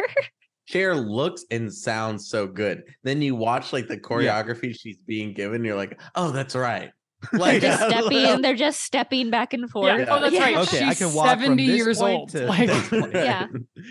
Cher 0.65 0.95
looks 0.95 1.45
and 1.51 1.71
sounds 1.71 2.27
so 2.27 2.47
good. 2.47 2.83
Then 3.03 3.21
you 3.21 3.35
watch 3.35 3.71
like 3.71 3.87
the 3.87 3.97
choreography 3.97 4.75
she's 4.77 4.97
being 4.97 5.33
given, 5.33 5.63
you're 5.63 5.75
like, 5.75 5.99
oh, 6.15 6.31
that's 6.31 6.55
right. 6.55 6.89
They're 7.31 7.39
Like 7.39 7.61
just 7.61 7.81
stepping, 7.83 8.41
they're 8.41 8.55
just 8.55 8.81
stepping 8.81 9.29
back 9.29 9.53
and 9.53 9.69
forth. 9.69 9.99
yeah. 9.99 10.05
Oh, 10.09 10.19
that's 10.19 10.33
Yeah. 10.33 10.41
right. 10.43 10.57
Okay, 10.57 10.83
I 10.85 10.93
can 10.93 11.13
walk 11.13 11.29
from 11.29 11.39
70 11.41 11.67
this 11.67 11.75
years 11.77 12.01
old. 12.01 12.29
to 12.29 12.45
Like. 12.47 12.69
Yeah. 13.13 13.47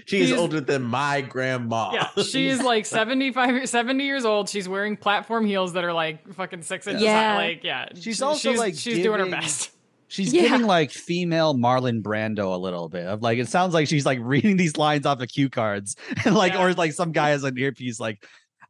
She's 0.07 0.29
She's- 0.29 0.39
older 0.39 0.61
than 0.61 0.83
my 0.83 1.21
grandma. 1.21 1.93
yeah, 1.93 2.23
she's 2.23 2.63
like 2.63 2.87
75, 2.87 3.69
70 3.69 4.05
years 4.05 4.25
old. 4.25 4.49
She's 4.49 4.69
wearing 4.69 4.97
platform 4.97 5.47
heels 5.47 5.73
that 5.73 5.85
are 5.85 5.93
like 5.93 6.33
fucking 6.35 6.63
six 6.63 6.87
inches 6.87 7.03
Yeah. 7.03 7.33
high. 7.35 7.47
Like, 7.49 7.65
yeah. 7.65 7.87
She's 8.01 8.23
also, 8.23 8.51
she's, 8.51 8.59
like, 8.59 8.75
she's 8.77 9.03
doing 9.03 9.21
her 9.21 9.27
best. 9.31 9.71
She's 10.07 10.33
Yeah. 10.33 10.43
giving 10.43 10.67
like 10.67 10.93
female 10.93 11.55
Marlon 11.55 12.01
Brando 12.03 12.55
a 12.55 12.59
little 12.59 12.89
bit 12.89 13.07
of 13.07 13.23
like 13.23 13.39
it 13.39 13.49
sounds 13.49 13.75
like 13.75 13.89
she's 13.89 14.07
like 14.07 14.19
reading 14.23 14.57
these 14.57 14.77
lines 14.77 15.07
off 15.07 15.21
of 15.21 15.29
cue 15.29 15.49
cards 15.51 15.97
and 16.25 16.37
like 16.37 16.53
Yeah. 16.53 16.63
or 16.63 16.73
like 16.75 16.93
some 16.93 17.11
guy 17.11 17.31
has 17.31 17.43
an 17.43 17.59
earpiece 17.59 17.99
like 17.99 18.25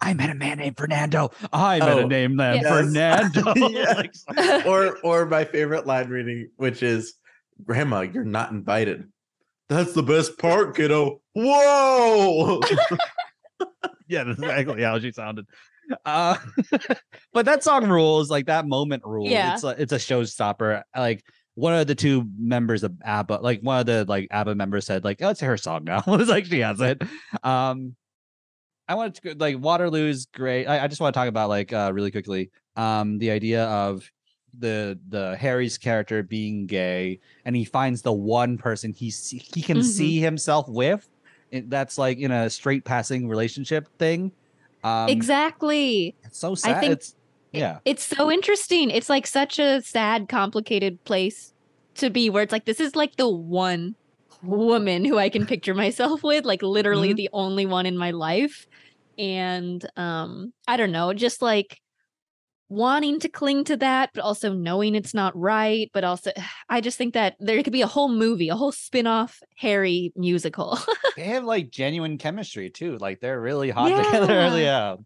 I 0.04 0.14
met 0.14 0.30
a 0.30 0.34
man 0.34 0.58
named 0.58 0.76
Fernando. 0.76 1.30
I 1.52 1.78
met 1.78 1.88
Oh, 1.88 1.98
a 1.98 2.06
name 2.06 2.36
named 2.36 2.62
yes. 2.62 2.68
Fernando. 2.68 3.52
Yes. 3.70 4.24
Or 4.66 4.98
or 5.02 5.26
my 5.26 5.44
favorite 5.44 5.86
line 5.86 6.08
reading, 6.08 6.50
which 6.56 6.82
is 6.82 7.14
Grandma, 7.64 8.00
you're 8.00 8.24
not 8.24 8.50
invited. 8.50 9.10
That's 9.68 9.92
the 9.92 10.02
best 10.02 10.38
part, 10.38 10.76
kiddo. 10.76 11.20
Whoa. 11.32 12.60
yeah, 14.08 14.24
that's 14.24 14.38
exactly 14.38 14.82
how 14.82 14.98
she 14.98 15.12
sounded. 15.12 15.46
Uh, 16.04 16.36
but 17.32 17.46
that 17.46 17.62
song 17.62 17.88
rules, 17.88 18.30
like 18.30 18.46
that 18.46 18.66
moment 18.66 19.02
rules. 19.04 19.30
Yeah. 19.30 19.54
It's 19.54 19.64
a, 19.64 19.68
it's 19.80 19.92
a 19.92 19.96
showstopper. 19.96 20.82
Like 20.94 21.24
one 21.54 21.74
of 21.74 21.86
the 21.86 21.94
two 21.94 22.28
members 22.38 22.82
of 22.82 22.92
ABBA, 23.04 23.38
like 23.42 23.60
one 23.60 23.80
of 23.80 23.86
the 23.86 24.04
like 24.06 24.28
ABBA 24.30 24.54
members 24.54 24.86
said, 24.86 25.04
like, 25.04 25.22
oh, 25.22 25.30
it's 25.30 25.40
her 25.40 25.56
song 25.56 25.84
now. 25.84 26.02
it's 26.06 26.28
like 26.28 26.46
she 26.46 26.60
has 26.60 26.80
it. 26.80 27.02
Um, 27.42 27.96
I 28.88 28.94
wanted 28.94 29.14
to 29.16 29.20
go- 29.22 29.34
like 29.44 29.56
Waterloo's 29.56 30.26
great. 30.26 30.66
I, 30.66 30.84
I 30.84 30.88
just 30.88 31.00
want 31.00 31.14
to 31.14 31.18
talk 31.18 31.28
about 31.28 31.48
like 31.48 31.72
uh 31.72 31.90
really 31.94 32.10
quickly. 32.10 32.50
Um, 32.76 33.18
the 33.18 33.30
idea 33.30 33.64
of 33.64 34.10
the 34.58 34.98
the 35.08 35.36
Harry's 35.36 35.78
character 35.78 36.22
being 36.22 36.66
gay, 36.66 37.20
and 37.44 37.56
he 37.56 37.64
finds 37.64 38.02
the 38.02 38.12
one 38.12 38.58
person 38.58 38.92
he 38.92 39.10
see, 39.10 39.38
he 39.38 39.62
can 39.62 39.78
Mhm. 39.78 39.84
see 39.84 40.20
himself 40.20 40.68
with. 40.68 41.08
It- 41.50 41.70
That's 41.70 41.98
like 41.98 42.18
in 42.18 42.30
a 42.30 42.50
straight 42.50 42.84
passing 42.84 43.28
relationship 43.28 43.88
thing. 43.98 44.32
Um, 44.82 45.08
exactly. 45.08 46.14
It's 46.24 46.38
so 46.38 46.54
sad. 46.54 46.80
think 46.80 46.92
it's, 46.92 47.14
yeah. 47.52 47.78
It's 47.86 48.04
so 48.04 48.30
interesting. 48.30 48.90
It's 48.90 49.08
like 49.08 49.26
such 49.26 49.58
a 49.58 49.80
sad, 49.80 50.28
complicated 50.28 51.02
place 51.04 51.54
to 51.94 52.10
be 52.10 52.28
where 52.28 52.42
it's 52.42 52.52
like 52.52 52.66
this 52.66 52.80
is 52.80 52.94
like 52.94 53.16
the 53.16 53.28
one 53.28 53.94
woman 54.46 55.04
who 55.04 55.18
I 55.18 55.28
can 55.28 55.46
picture 55.46 55.74
myself 55.74 56.22
with, 56.22 56.44
like 56.44 56.62
literally 56.62 57.08
Mm-hmm. 57.08 57.16
the 57.16 57.30
only 57.32 57.66
one 57.66 57.86
in 57.86 57.96
my 57.96 58.10
life. 58.12 58.66
And 59.18 59.84
um, 59.96 60.52
I 60.66 60.76
don't 60.76 60.92
know, 60.92 61.12
just 61.12 61.42
like 61.42 61.78
wanting 62.68 63.20
to 63.20 63.28
cling 63.28 63.64
to 63.64 63.76
that, 63.78 64.10
but 64.14 64.22
also 64.24 64.52
knowing 64.52 64.94
it's 64.94 65.14
not 65.14 65.36
right. 65.36 65.90
But 65.92 66.04
also, 66.04 66.32
I 66.68 66.80
just 66.80 66.98
think 66.98 67.14
that 67.14 67.36
there 67.40 67.62
could 67.62 67.72
be 67.72 67.82
a 67.82 67.86
whole 67.86 68.08
movie, 68.08 68.48
a 68.48 68.56
whole 68.56 68.72
spin 68.72 69.06
off 69.06 69.40
Harry 69.58 70.12
musical. 70.16 70.78
They 71.16 71.24
have 71.24 71.44
like 71.44 71.70
genuine 71.70 72.18
chemistry 72.18 72.70
too. 72.70 72.98
Like 72.98 73.20
they're 73.20 73.40
really 73.40 73.70
hot 73.70 73.88
Yeah. 73.90 74.02
together. 74.02 74.58
yeah. 74.58 74.96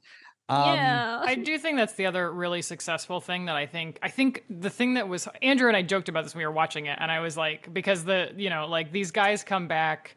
Um, 0.48 0.74
yeah. 0.74 1.20
I 1.22 1.34
do 1.34 1.58
think 1.58 1.76
that's 1.76 1.92
the 1.92 2.06
other 2.06 2.30
really 2.32 2.62
successful 2.62 3.20
thing 3.20 3.44
that 3.46 3.56
I 3.56 3.66
think 3.66 3.98
I 4.02 4.08
think 4.08 4.44
the 4.48 4.70
thing 4.70 4.94
that 4.94 5.06
was 5.06 5.28
Andrew 5.42 5.68
and 5.68 5.76
I 5.76 5.82
joked 5.82 6.08
about 6.08 6.24
this 6.24 6.34
when 6.34 6.40
we 6.40 6.46
were 6.46 6.52
watching 6.52 6.86
it 6.86 6.96
and 7.00 7.10
I 7.10 7.20
was 7.20 7.36
like 7.36 7.72
because 7.72 8.04
the 8.04 8.32
you 8.34 8.48
know 8.48 8.66
like 8.66 8.90
these 8.90 9.10
guys 9.10 9.44
come 9.44 9.68
back 9.68 10.16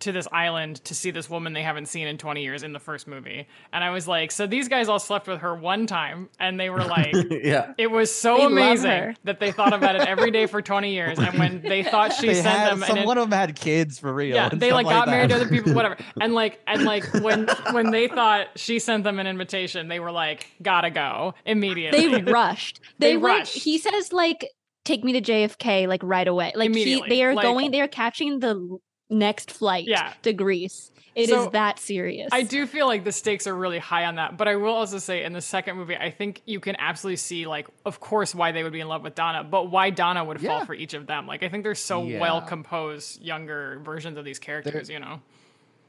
to 0.00 0.12
this 0.12 0.28
island 0.32 0.82
to 0.84 0.94
see 0.94 1.10
this 1.10 1.28
woman 1.28 1.52
they 1.52 1.62
haven't 1.62 1.86
seen 1.86 2.06
in 2.06 2.18
20 2.18 2.42
years 2.42 2.62
in 2.62 2.72
the 2.72 2.78
first 2.78 3.06
movie. 3.06 3.46
And 3.72 3.82
I 3.82 3.90
was 3.90 4.06
like, 4.06 4.30
so 4.30 4.46
these 4.46 4.68
guys 4.68 4.88
all 4.88 4.98
slept 4.98 5.26
with 5.26 5.40
her 5.40 5.54
one 5.54 5.86
time 5.86 6.28
and 6.38 6.58
they 6.58 6.70
were 6.70 6.84
like 6.84 7.14
yeah. 7.30 7.72
it 7.78 7.90
was 7.90 8.14
so 8.14 8.36
They 8.36 8.44
amazing 8.44 9.16
that 9.24 9.40
they 9.40 9.52
thought 9.52 9.72
about 9.72 9.96
it 9.96 10.02
every 10.06 10.30
day 10.30 10.46
for 10.46 10.62
20 10.62 10.92
years 10.92 11.18
and 11.18 11.38
when 11.38 11.62
they 11.62 11.82
thought 11.82 12.12
she 12.12 12.28
they 12.28 12.34
sent 12.34 12.46
had, 12.46 12.70
them 12.72 12.82
some 12.84 12.98
an 12.98 13.04
one 13.06 13.18
of 13.18 13.28
them 13.28 13.38
had 13.38 13.56
kids 13.56 13.98
for 13.98 14.12
real. 14.12 14.34
yeah, 14.34 14.48
and 14.50 14.60
they 14.60 14.72
like 14.72 14.86
got 14.86 15.08
married 15.08 15.30
to 15.30 15.36
other 15.36 15.48
people, 15.48 15.72
whatever. 15.74 15.96
And 16.20 16.34
like, 16.34 16.60
and 16.66 16.84
like 16.84 17.04
when 17.14 17.48
when 17.72 17.90
they 17.90 18.08
thought 18.08 18.48
she 18.56 18.78
sent 18.78 19.04
them 19.04 19.18
an 19.18 19.26
invitation, 19.26 19.88
they 19.88 20.00
were 20.00 20.10
like, 20.12 20.46
"Gotta 20.62 20.90
go 20.90 21.34
immediately." 21.46 22.08
they 22.08 22.22
rushed. 22.22 22.80
They 22.98 23.12
They, 23.12 23.16
like 23.16 23.38
rushed. 23.40 23.54
he 23.58 23.78
says 23.78 24.12
like 24.12 24.48
take 24.84 25.04
me 25.04 25.12
to 25.12 25.20
JFK 25.20 25.86
like 25.86 26.02
right 26.02 26.26
away. 26.26 26.52
Like 26.54 26.74
he, 26.74 27.02
they 27.08 27.22
are 27.24 27.34
Like- 27.34 27.42
going 27.44 27.70
they 27.70 27.80
are 27.80 27.88
catching 27.88 28.40
the 28.40 28.48
l- 28.48 28.80
next 29.10 29.50
flight 29.50 29.86
Yeah. 29.86 30.12
to 30.22 30.32
Greece. 30.32 30.90
It 31.14 31.22
is 31.22 31.28
So, 31.30 31.50
that 31.50 31.80
serious. 31.80 32.28
I 32.30 32.42
do 32.42 32.64
feel 32.66 32.86
like 32.86 33.02
the 33.02 33.10
stakes 33.10 33.48
are 33.48 33.54
really 33.54 33.78
high 33.80 34.04
on 34.04 34.14
that, 34.16 34.36
but 34.36 34.46
I 34.46 34.54
will 34.54 34.72
also 34.74 34.98
say 34.98 35.24
in 35.24 35.32
the 35.32 35.40
second 35.40 35.76
movie, 35.76 35.96
I 35.96 36.10
think 36.12 36.42
you 36.46 36.60
can 36.60 36.76
absolutely 36.78 37.16
see, 37.16 37.44
like, 37.46 37.66
of 37.84 37.98
course, 37.98 38.36
why 38.36 38.52
they 38.52 38.62
would 38.62 38.72
be 38.72 38.78
in 38.80 38.86
love 38.86 39.02
with 39.02 39.16
Donna, 39.16 39.42
but 39.42 39.68
why 39.70 39.90
Donna 39.90 40.24
would 40.24 40.40
fall 40.40 40.64
for 40.64 40.74
each 40.74 40.94
of 40.94 41.06
them. 41.08 41.26
Like, 41.26 41.42
I 41.42 41.48
think 41.48 41.64
they're 41.64 41.74
so 41.74 42.04
Yeah. 42.04 42.20
well 42.20 42.40
composed, 42.40 43.20
younger 43.20 43.80
versions 43.84 44.16
of 44.16 44.24
these 44.24 44.38
characters. 44.38 44.88
You 44.88 45.00
know, 45.00 45.20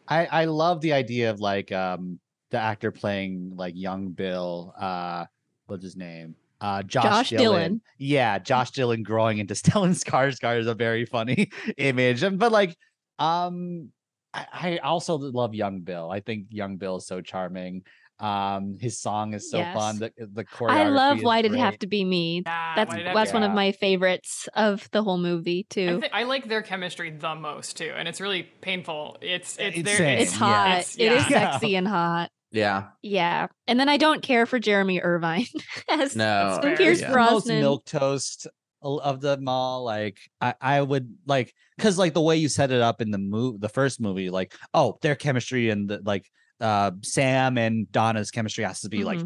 I 0.08 0.26
I 0.26 0.46
love 0.46 0.82
the 0.82 0.94
idea 0.94 1.30
of 1.30 1.40
like 1.40 1.72
um 1.72 2.20
the 2.50 2.58
actor 2.58 2.92
playing 2.92 3.54
like 3.56 3.76
young 3.76 4.10
Bill. 4.10 4.74
Uh, 4.80 5.26
what's 5.68 5.84
his 5.84 5.96
name? 5.96 6.36
Uh, 6.62 6.82
Josh, 6.84 7.04
Josh 7.04 7.30
Dylan. 7.32 7.40
Dylan. 7.70 7.82
Yeah, 8.00 8.40
Josh 8.40 8.72
Dylan 8.72 9.04
growing 9.04 9.38
into 9.38 9.54
Stellan 9.62 9.92
Skarsgård 9.92 10.60
is 10.60 10.68
a 10.68 10.74
very 10.74 11.06
funny 11.06 11.52
image, 11.78 12.24
and 12.24 12.40
but 12.40 12.52
like 12.52 12.76
um. 13.20 13.90
I, 14.32 14.46
I 14.54 14.78
also 14.78 15.16
love 15.18 15.56
Young 15.56 15.82
Bill. 15.82 16.12
I 16.12 16.20
think 16.20 16.50
Young 16.52 16.78
Bill 16.78 16.98
is 16.98 17.08
so 17.08 17.20
charming. 17.20 17.82
Um, 18.20 18.78
his 18.80 19.00
song 19.00 19.34
is 19.34 19.50
so 19.50 19.64
fun. 19.74 19.98
The 19.98 20.12
the 20.20 20.44
choreography. 20.46 20.70
I 20.72 20.84
love 20.90 21.18
is 21.18 21.24
Why 21.24 21.42
Did 21.42 21.54
It. 21.54 21.58
Have 21.58 21.80
to 21.80 21.88
Be 21.88 22.06
Me? 22.06 22.44
Yeah, 22.46 22.74
That's 22.76 22.90
why 22.90 22.98
did 22.98 23.02
it 23.02 23.08
have 23.08 23.16
that's 23.16 23.34
one 23.34 23.42
of 23.42 23.54
my 23.54 23.72
favorites 23.72 24.48
of 24.54 24.88
the 24.92 25.02
whole 25.02 25.18
movie 25.18 25.66
I, 25.72 25.74
too. 25.74 26.04
I 26.14 26.24
like 26.24 26.48
their 26.48 26.62
chemistry 26.62 27.10
the 27.10 27.34
most 27.34 27.78
too, 27.78 27.92
and 27.96 28.08
it's 28.08 28.22
really 28.22 28.44
painful. 28.44 29.18
It's 29.22 29.58
it's 29.58 29.78
It's 29.80 29.98
their- 29.98 30.08
it's 30.20 30.34
hot. 30.34 30.68
It's- 30.68 30.96
It 31.00 31.12
is 31.12 31.28
yeah. 31.30 31.52
sexy 31.52 31.76
and 31.76 31.88
hot. 31.88 32.30
Yeah. 32.52 32.88
Yeah. 33.04 33.46
And 33.68 33.80
then 33.80 33.90
I 33.90 33.98
don't 33.98 34.24
care 34.24 34.48
for 34.48 34.58
Jeremy 34.58 35.02
Irvine 35.02 35.46
as 35.88 36.16
No. 36.16 36.58
fair. 36.62 36.76
Pierce 36.78 37.00
yeah. 37.00 37.12
the 37.12 37.18
most 37.18 37.46
milk 37.48 37.86
toast 37.86 38.48
o- 38.48 38.50
of 38.82 39.22
them 39.22 39.48
all. 39.48 39.84
Like 39.84 40.20
I, 40.42 40.54
I 40.62 40.82
would 40.82 41.16
like 41.26 41.54
because 41.78 41.98
like 41.98 42.14
the 42.14 42.22
way 42.22 42.38
you 42.38 42.50
set 42.50 42.72
it 42.72 42.82
up 42.82 43.02
in 43.02 43.12
the 43.12 43.18
move, 43.18 43.60
the 43.60 43.70
first 43.70 44.00
movie, 44.00 44.30
like 44.30 44.56
oh, 44.74 44.98
their 45.02 45.16
chemistry 45.16 45.70
and 45.70 45.90
the 45.90 46.02
like 46.04 46.30
uh 46.62 46.92
Sam 47.04 47.58
and 47.58 47.92
Donna's 47.92 48.32
chemistry 48.32 48.64
has 48.64 48.82
to 48.82 48.90
be 48.90 49.04
like 49.04 49.20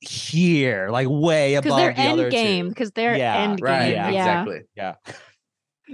here, 0.00 0.88
like 0.90 1.08
way 1.10 1.56
because 1.56 1.66
above 1.66 1.78
they're 1.78 1.92
the 1.94 2.10
other 2.10 2.22
end 2.24 2.32
game. 2.32 2.68
Because 2.68 2.90
they're 2.92 3.16
Yeah, 3.16 3.36
end 3.36 3.58
game. 3.58 3.64
Right. 3.64 3.92
Yeah. 3.92 4.10
Yeah. 4.10 4.40
Exactly. 4.42 4.60
Yeah. 4.76 4.94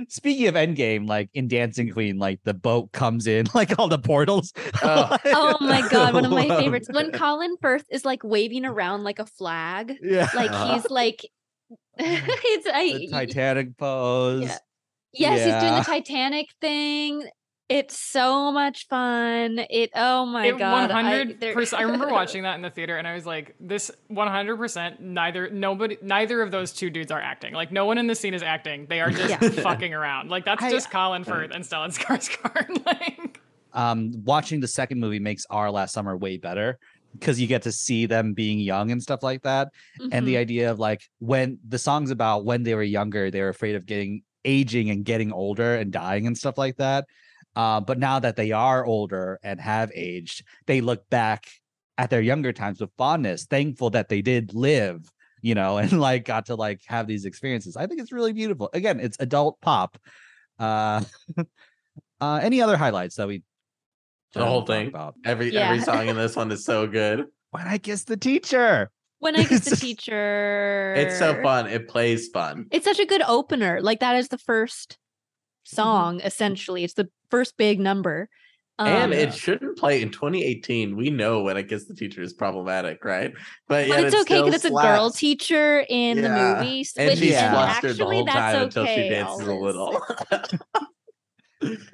Speaking 0.09 0.47
of 0.47 0.55
Endgame, 0.55 1.09
like 1.09 1.31
in 1.33 1.49
Dancing 1.49 1.91
Queen, 1.91 2.19
like 2.19 2.41
the 2.45 2.53
boat 2.53 2.93
comes 2.93 3.27
in, 3.27 3.47
like 3.55 3.79
all 3.79 3.89
the 3.89 3.99
portals. 3.99 4.53
Oh. 4.83 5.17
Oh 5.25 5.57
my 5.61 5.89
god, 5.89 6.13
one 6.13 6.25
of 6.27 6.31
my 6.31 6.47
favorites. 6.49 6.89
When 6.93 7.11
Colin 7.13 7.57
Firth 7.63 7.85
is 7.91 8.05
like 8.05 8.23
waving 8.23 8.67
around 8.67 9.05
like 9.05 9.19
a 9.19 9.25
flag, 9.27 9.97
yeah. 10.03 10.29
like 10.35 10.51
Uh-huh. 10.51 10.75
he's 10.75 10.91
like, 10.91 11.27
it's 11.99 12.67
I, 12.73 12.93
the 12.99 13.09
Titanic 13.09 13.77
pose. 13.77 14.43
Yeah. 14.45 14.57
yes, 15.13 15.45
he's 15.45 15.63
doing 15.63 15.75
the 15.75 15.85
Titanic 15.85 16.47
thing. 16.61 17.27
It's 17.69 17.99
so 17.99 18.53
much 18.53 18.87
fun. 18.87 19.59
It 19.71 19.91
oh 19.97 20.25
my 20.25 20.47
it 20.47 20.57
god, 20.59 20.91
one 20.91 20.91
I- 20.93 21.03
hundred 21.03 21.41
percent. 21.53 21.81
I 21.81 21.85
remember 21.85 22.07
watching 22.09 22.45
that 22.45 22.55
in 22.55 22.63
the 22.63 22.71
theater, 22.71 22.97
and 22.97 23.09
I 23.09 23.15
was 23.15 23.27
like, 23.27 23.57
"This 23.59 23.91
one 24.07 24.29
hundred 24.29 24.57
percent. 24.57 25.01
Neither 25.01 25.51
nobody, 25.51 25.99
neither 26.01 26.43
of 26.43 26.53
those 26.53 26.73
two 26.73 26.91
dudes 26.91 27.11
are 27.11 27.21
acting. 27.21 27.55
Like, 27.55 27.73
no 27.73 27.85
one 27.85 27.99
in 27.99 28.07
the 28.07 28.15
scene 28.15 28.35
is 28.35 28.43
acting. 28.45 28.87
They 28.89 29.01
are 29.01 29.11
just 29.11 29.31
Yeah. 29.31 29.39
fucking 29.65 29.93
around. 29.93 30.31
Like, 30.31 30.45
that's 30.45 30.63
I- 30.63 30.71
just 30.71 30.93
Colin 30.93 31.25
Firth 31.25 31.51
and 31.53 31.65
Stellan 31.65 31.93
Skarsgård. 31.93 32.87
like, 32.87 33.41
um 33.73 34.13
watching 34.25 34.61
the 34.61 34.69
second 34.69 35.01
movie 35.01 35.19
makes 35.19 35.45
our 35.51 35.69
last 35.71 35.93
summer 35.93 36.17
way 36.17 36.37
better 36.37 36.79
because 37.19 37.41
you 37.41 37.47
get 37.47 37.63
to 37.63 37.73
see 37.73 38.07
them 38.07 38.35
being 38.35 38.59
young 38.59 38.91
and 38.91 39.03
stuff 39.03 39.23
like 39.23 39.43
that 39.43 39.69
and 40.11 40.25
Mhm. 40.25 40.27
the 40.27 40.37
idea 40.37 40.71
of 40.71 40.79
like 40.79 41.03
when 41.19 41.59
the 41.67 41.79
song's 41.79 42.11
about 42.11 42.45
when 42.45 42.63
they 42.63 42.75
were 42.75 42.83
younger 42.83 43.31
they 43.31 43.41
were 43.41 43.49
afraid 43.49 43.75
of 43.75 43.87
getting 43.87 44.23
aging 44.45 44.91
and 44.91 45.05
getting 45.05 45.33
older 45.33 45.75
and 45.77 45.93
dying 45.93 46.27
and 46.27 46.37
stuff 46.39 46.57
like 46.59 46.77
that 46.77 47.05
uh, 47.57 47.81
but 47.81 47.99
now 47.99 48.19
that 48.19 48.37
they 48.37 48.53
are 48.53 48.85
older 48.85 49.39
and 49.43 49.61
have 49.61 49.91
aged 49.95 50.45
they 50.67 50.81
look 50.81 51.09
back 51.11 51.47
at 51.99 52.11
their 52.11 52.21
younger 52.21 52.53
times 52.53 52.81
with 52.81 52.91
fondness 52.99 53.47
thankful 53.47 53.91
that 53.91 54.09
they 54.09 54.23
did 54.23 54.55
live 54.55 55.11
you 55.43 55.55
know 55.55 55.79
and 55.83 56.01
like 56.01 56.25
got 56.25 56.47
to 56.47 56.55
like 56.55 56.81
have 56.87 57.07
these 57.07 57.25
experiences 57.25 57.77
i 57.77 57.87
think 57.87 58.01
it's 58.01 58.13
really 58.13 58.33
beautiful 58.33 58.71
again 58.73 59.01
it's 59.01 59.17
adult 59.21 59.61
pop 59.61 59.99
uh 60.59 61.03
uh 62.21 62.41
any 62.43 62.61
other 62.63 62.77
highlights 62.77 63.17
that 63.17 63.27
we 63.29 63.43
The 64.37 64.47
whole 64.47 64.63
thing. 64.67 64.89
about 64.89 65.15
Every 65.25 65.53
Yeah. 65.53 65.71
every 65.71 65.81
song 65.91 66.09
in 66.09 66.17
this 66.17 66.37
one 66.37 66.51
is 66.53 66.65
so 66.65 66.87
good. 66.87 67.25
when 67.51 67.67
i 67.67 67.79
kiss 67.79 68.05
the 68.05 68.17
teacher 68.17 68.91
when 69.19 69.35
I 69.35 69.45
kiss 69.47 69.61
the 69.71 69.77
teacher, 69.77 70.93
It's 70.95 71.19
so 71.19 71.41
fun. 71.43 71.67
It 71.69 71.89
plays 71.89 72.29
fun. 72.29 72.67
It's 72.71 72.85
such 72.85 72.99
a 72.99 73.07
good 73.07 73.23
opener. 73.27 73.81
Like 73.81 74.01
that 74.01 74.15
is 74.17 74.29
the 74.29 74.37
first 74.37 74.99
song. 75.65 76.21
Essentially, 76.21 76.85
it's 76.85 76.93
the 76.95 77.09
first 77.31 77.57
big 77.57 77.81
number. 77.81 78.29
and 78.79 79.05
Um, 79.05 79.13
Yeah. 79.13 79.21
it 79.25 79.33
shouldn't 79.35 79.79
play 79.79 80.03
in 80.03 80.11
2018. 80.11 80.97
We 80.97 81.09
know 81.09 81.41
when 81.41 81.57
I 81.57 81.63
gets 81.63 81.87
the 81.87 81.95
teacher 81.95 82.21
is 82.21 82.35
problematic, 82.35 83.03
right? 83.07 83.33
But, 83.69 83.89
But 83.89 83.89
yet 83.89 84.05
it's 84.05 84.15
it 84.15 84.21
okay 84.21 84.43
because 84.43 84.55
it's 84.57 84.65
a 84.67 84.71
girl 84.71 85.09
teacher 85.11 85.87
in 85.89 86.19
Yeah. 86.19 86.23
the 86.23 86.29
movie, 86.29 86.85
And 86.99 87.09
which 87.09 87.19
she's 87.19 87.29
is 87.29 87.31
Yeah. 87.33 87.53
flustered 87.53 87.83
the 87.83 87.89
actually 88.05 88.17
whole 88.17 88.25
that's 88.27 88.37
time 88.37 88.55
okay. 88.57 88.65
until 88.65 88.87
she 88.87 89.09
dances 89.09 89.47
a 89.49 89.55
little. 89.55 89.99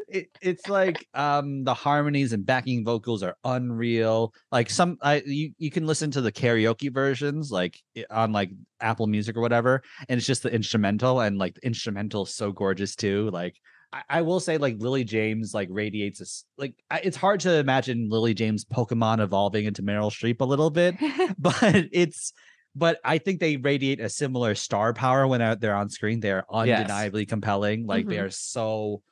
it, 0.09 0.29
it's 0.41 0.69
like 0.69 1.07
um 1.15 1.65
the 1.65 1.75
harmonies 1.75 2.33
and 2.33 2.45
backing 2.47 2.85
vocals 2.85 3.23
are 3.23 3.37
unreal 3.45 4.33
like 4.51 4.69
some 4.71 4.99
i 5.03 5.23
you, 5.27 5.53
you 5.59 5.71
can 5.71 5.87
listen 5.87 6.11
to 6.11 6.21
the 6.21 6.33
karaoke 6.33 6.93
versions 6.93 7.51
like 7.51 7.79
on 8.11 8.33
like 8.33 8.51
apple 8.81 9.07
music 9.07 9.37
or 9.37 9.41
whatever 9.41 9.83
and 10.09 10.19
it's 10.19 10.27
just 10.27 10.43
the 10.43 10.53
instrumental 10.53 11.21
and 11.21 11.39
like 11.39 11.55
the 11.55 11.67
instrumental 11.67 12.25
is 12.25 12.35
so 12.35 12.53
gorgeous 12.53 12.95
too 12.97 13.31
like 13.31 13.57
I, 13.93 14.03
I 14.09 14.23
will 14.23 14.41
say 14.41 14.59
like 14.59 14.77
lily 14.79 15.05
james 15.05 15.53
like 15.55 15.69
radiates 15.71 16.19
this 16.19 16.45
like 16.59 16.75
I, 16.91 16.99
it's 17.01 17.17
hard 17.17 17.41
to 17.41 17.55
imagine 17.57 18.09
lily 18.11 18.35
james 18.35 18.65
pokemon 18.65 19.21
evolving 19.21 19.65
into 19.67 19.83
meryl 19.83 20.11
streep 20.11 20.41
a 20.41 20.45
little 20.45 20.71
bit 20.71 20.97
but 21.39 21.63
it's 21.93 22.33
but 22.75 22.99
I 23.05 23.19
think 23.19 23.39
they 23.39 23.59
radiate 23.59 24.01
a 24.01 24.09
similar 24.09 24.55
star 24.55 24.95
power 24.95 25.27
when 25.27 25.41
they're- 25.41 25.57
they're 25.57 25.75
on 25.75 25.91
screen. 25.91 26.21
They 26.21 26.31
are 26.31 26.47
Yes. 26.65 26.79
undeniably 26.81 27.27
compelling. 27.27 27.85
Like 27.85 28.07
they 28.07 28.17
Mhm. 28.17 28.23
are 28.25 28.31
so, 28.31 29.03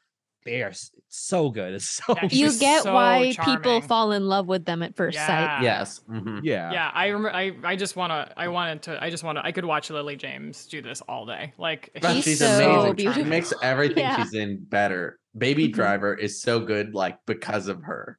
they 0.44 0.62
are 0.62 0.72
so 1.08 1.50
good. 1.50 1.74
It's 1.80 1.88
so 1.88 2.14
Yeah, 2.16 2.28
you 2.30 2.58
get 2.58 2.82
so 2.84 2.94
why 2.94 3.34
people 3.44 3.80
fall 3.80 4.12
in 4.12 4.26
love 4.26 4.46
with 4.46 4.64
them 4.64 4.82
at 4.82 4.96
first 4.96 5.18
sight. 5.18 5.26
Yeah. 5.42 5.62
yes. 5.62 6.00
mhm. 6.08 6.40
yeah. 6.42 6.72
yeah, 6.72 6.90
I 6.94 7.08
remember. 7.08 7.32
I, 7.34 7.52
I 7.64 7.76
just 7.76 7.96
want 7.96 8.10
to. 8.10 8.32
I 8.38 8.48
wanted 8.48 8.82
to. 8.82 9.02
I 9.02 9.10
just 9.10 9.22
want 9.24 9.38
to. 9.38 9.44
I 9.44 9.52
could 9.52 9.64
watch 9.64 9.90
Lily 9.90 10.16
James 10.16 10.66
do 10.66 10.80
this 10.82 11.00
all 11.02 11.26
day. 11.26 11.52
Like, 11.58 11.90
But 12.00 12.14
She's 12.14 12.24
she's 12.24 12.38
so 12.38 12.90
amazing. 12.90 13.12
She 13.12 13.22
makes 13.24 13.52
everything 13.62 13.98
Yeah. 14.04 14.22
she's 14.22 14.34
in 14.34 14.64
better. 14.64 15.18
Baby 15.36 15.68
Mhm. 15.68 15.72
Driver 15.74 16.14
is 16.14 16.40
so 16.40 16.60
good, 16.60 16.94
like 16.94 17.18
because 17.26 17.68
of 17.68 17.82
her. 17.84 18.18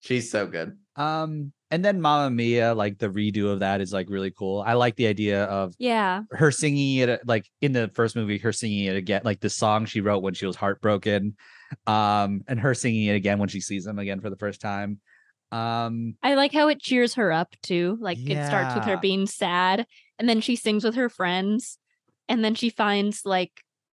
She's 0.00 0.30
so 0.30 0.46
good. 0.46 0.76
Um, 0.96 1.52
and 1.70 1.84
then 1.84 2.00
Mamma 2.00 2.30
Mia, 2.30 2.74
like 2.74 2.98
the 2.98 3.08
redo 3.08 3.52
of 3.52 3.60
that 3.60 3.80
is 3.80 3.92
like 3.92 4.10
really 4.10 4.30
cool. 4.30 4.60
I 4.66 4.72
like 4.74 4.96
the 4.96 5.06
idea 5.06 5.44
of 5.44 5.74
Yeah. 5.78 6.22
her 6.32 6.50
singing 6.50 6.96
it 6.96 7.20
like 7.26 7.46
in 7.60 7.72
the 7.72 7.90
first 7.94 8.16
movie, 8.16 8.38
her 8.38 8.52
singing 8.52 8.86
it 8.86 8.96
again, 8.96 9.22
like 9.24 9.40
the 9.40 9.48
song 9.50 9.86
she 9.86 10.00
wrote 10.00 10.22
when 10.22 10.34
she 10.34 10.46
was 10.46 10.56
heartbroken. 10.56 11.36
Um, 11.86 12.42
and 12.48 12.58
her 12.60 12.74
singing 12.74 13.06
it 13.06 13.14
again 13.14 13.38
when 13.38 13.48
she 13.48 13.60
sees 13.60 13.86
him 13.86 13.98
again 13.98 14.20
for 14.20 14.30
the 14.30 14.36
first 14.36 14.60
time. 14.60 15.00
Um, 15.52 16.14
I 16.22 16.34
like 16.34 16.52
how 16.52 16.68
it 16.68 16.80
cheers 16.80 17.14
her 17.14 17.32
up 17.32 17.54
too. 17.62 17.98
Like 18.00 18.18
it 18.24 18.46
starts 18.46 18.74
with 18.74 18.84
her 18.84 18.96
being 18.96 19.26
sad 19.26 19.86
and 20.18 20.28
then 20.28 20.40
she 20.40 20.54
sings 20.56 20.84
with 20.84 20.94
her 20.94 21.08
friends 21.08 21.78
and 22.28 22.44
then 22.44 22.54
she 22.54 22.70
finds 22.70 23.22
like 23.24 23.52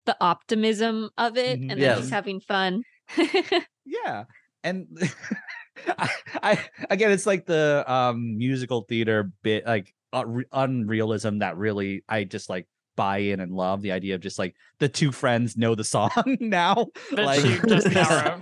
the 0.06 0.16
optimism 0.22 1.10
of 1.18 1.38
it 1.38 1.60
Mhm. 1.60 1.72
and 1.72 1.82
then 1.82 1.98
she's 1.98 2.10
having 2.10 2.40
fun. 2.40 2.84
yeah 3.86 4.24
and 4.64 4.88
I, 5.98 6.10
I 6.44 6.60
again 6.90 7.12
it's 7.12 7.26
like 7.26 7.46
the 7.46 7.84
um 7.92 8.38
musical 8.38 8.82
theater 8.82 9.32
bit 9.42 9.66
like 9.66 9.94
unre- 10.14 10.46
unrealism 10.54 11.40
that 11.40 11.58
really 11.58 12.04
i 12.08 12.24
just 12.24 12.50
like 12.50 12.68
buy 12.96 13.18
in 13.20 13.40
and 13.40 13.52
love 13.54 13.82
the 13.82 13.92
idea 13.92 14.16
of 14.16 14.22
just 14.22 14.38
like 14.40 14.56
the 14.80 14.90
two 14.90 15.12
friends 15.12 15.56
know 15.58 15.76
the 15.76 15.84
song 15.96 16.10
now 16.40 16.88
that 17.12 17.26
like 17.26 17.40
she 17.42 17.60
just 17.68 17.90
now 17.92 18.36
wrote. 18.40 18.42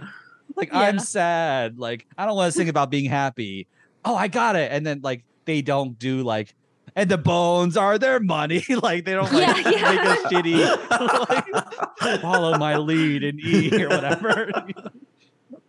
like 0.55 0.69
Yeah. 0.71 0.79
i'm 0.79 0.99
sad 0.99 1.77
like 1.79 2.05
i 2.17 2.25
don't 2.25 2.35
want 2.35 2.51
to 2.53 2.57
sing 2.57 2.69
about 2.69 2.89
being 2.89 3.05
happy 3.09 3.67
oh 4.05 4.15
i 4.15 4.27
got 4.27 4.55
it 4.55 4.71
and 4.71 4.85
then 4.85 5.01
like 5.03 5.23
they 5.45 5.61
don't 5.61 5.97
do 5.99 6.23
like 6.23 6.55
and 6.95 7.09
the 7.09 7.17
bones 7.17 7.77
are 7.77 7.97
their 7.99 8.19
money 8.19 8.63
like 8.81 9.05
they 9.05 9.13
don't 9.13 9.31
like 9.31 9.63
Yeah, 9.65 9.69
yeah. 9.71 9.91
make 9.91 10.01
a 10.01 10.29
shitty 10.29 11.29
like, 12.01 12.21
follow 12.21 12.57
my 12.57 12.77
lead 12.77 13.23
and 13.23 13.39
E 13.39 13.83
or 13.83 13.89
whatever. 13.89 14.49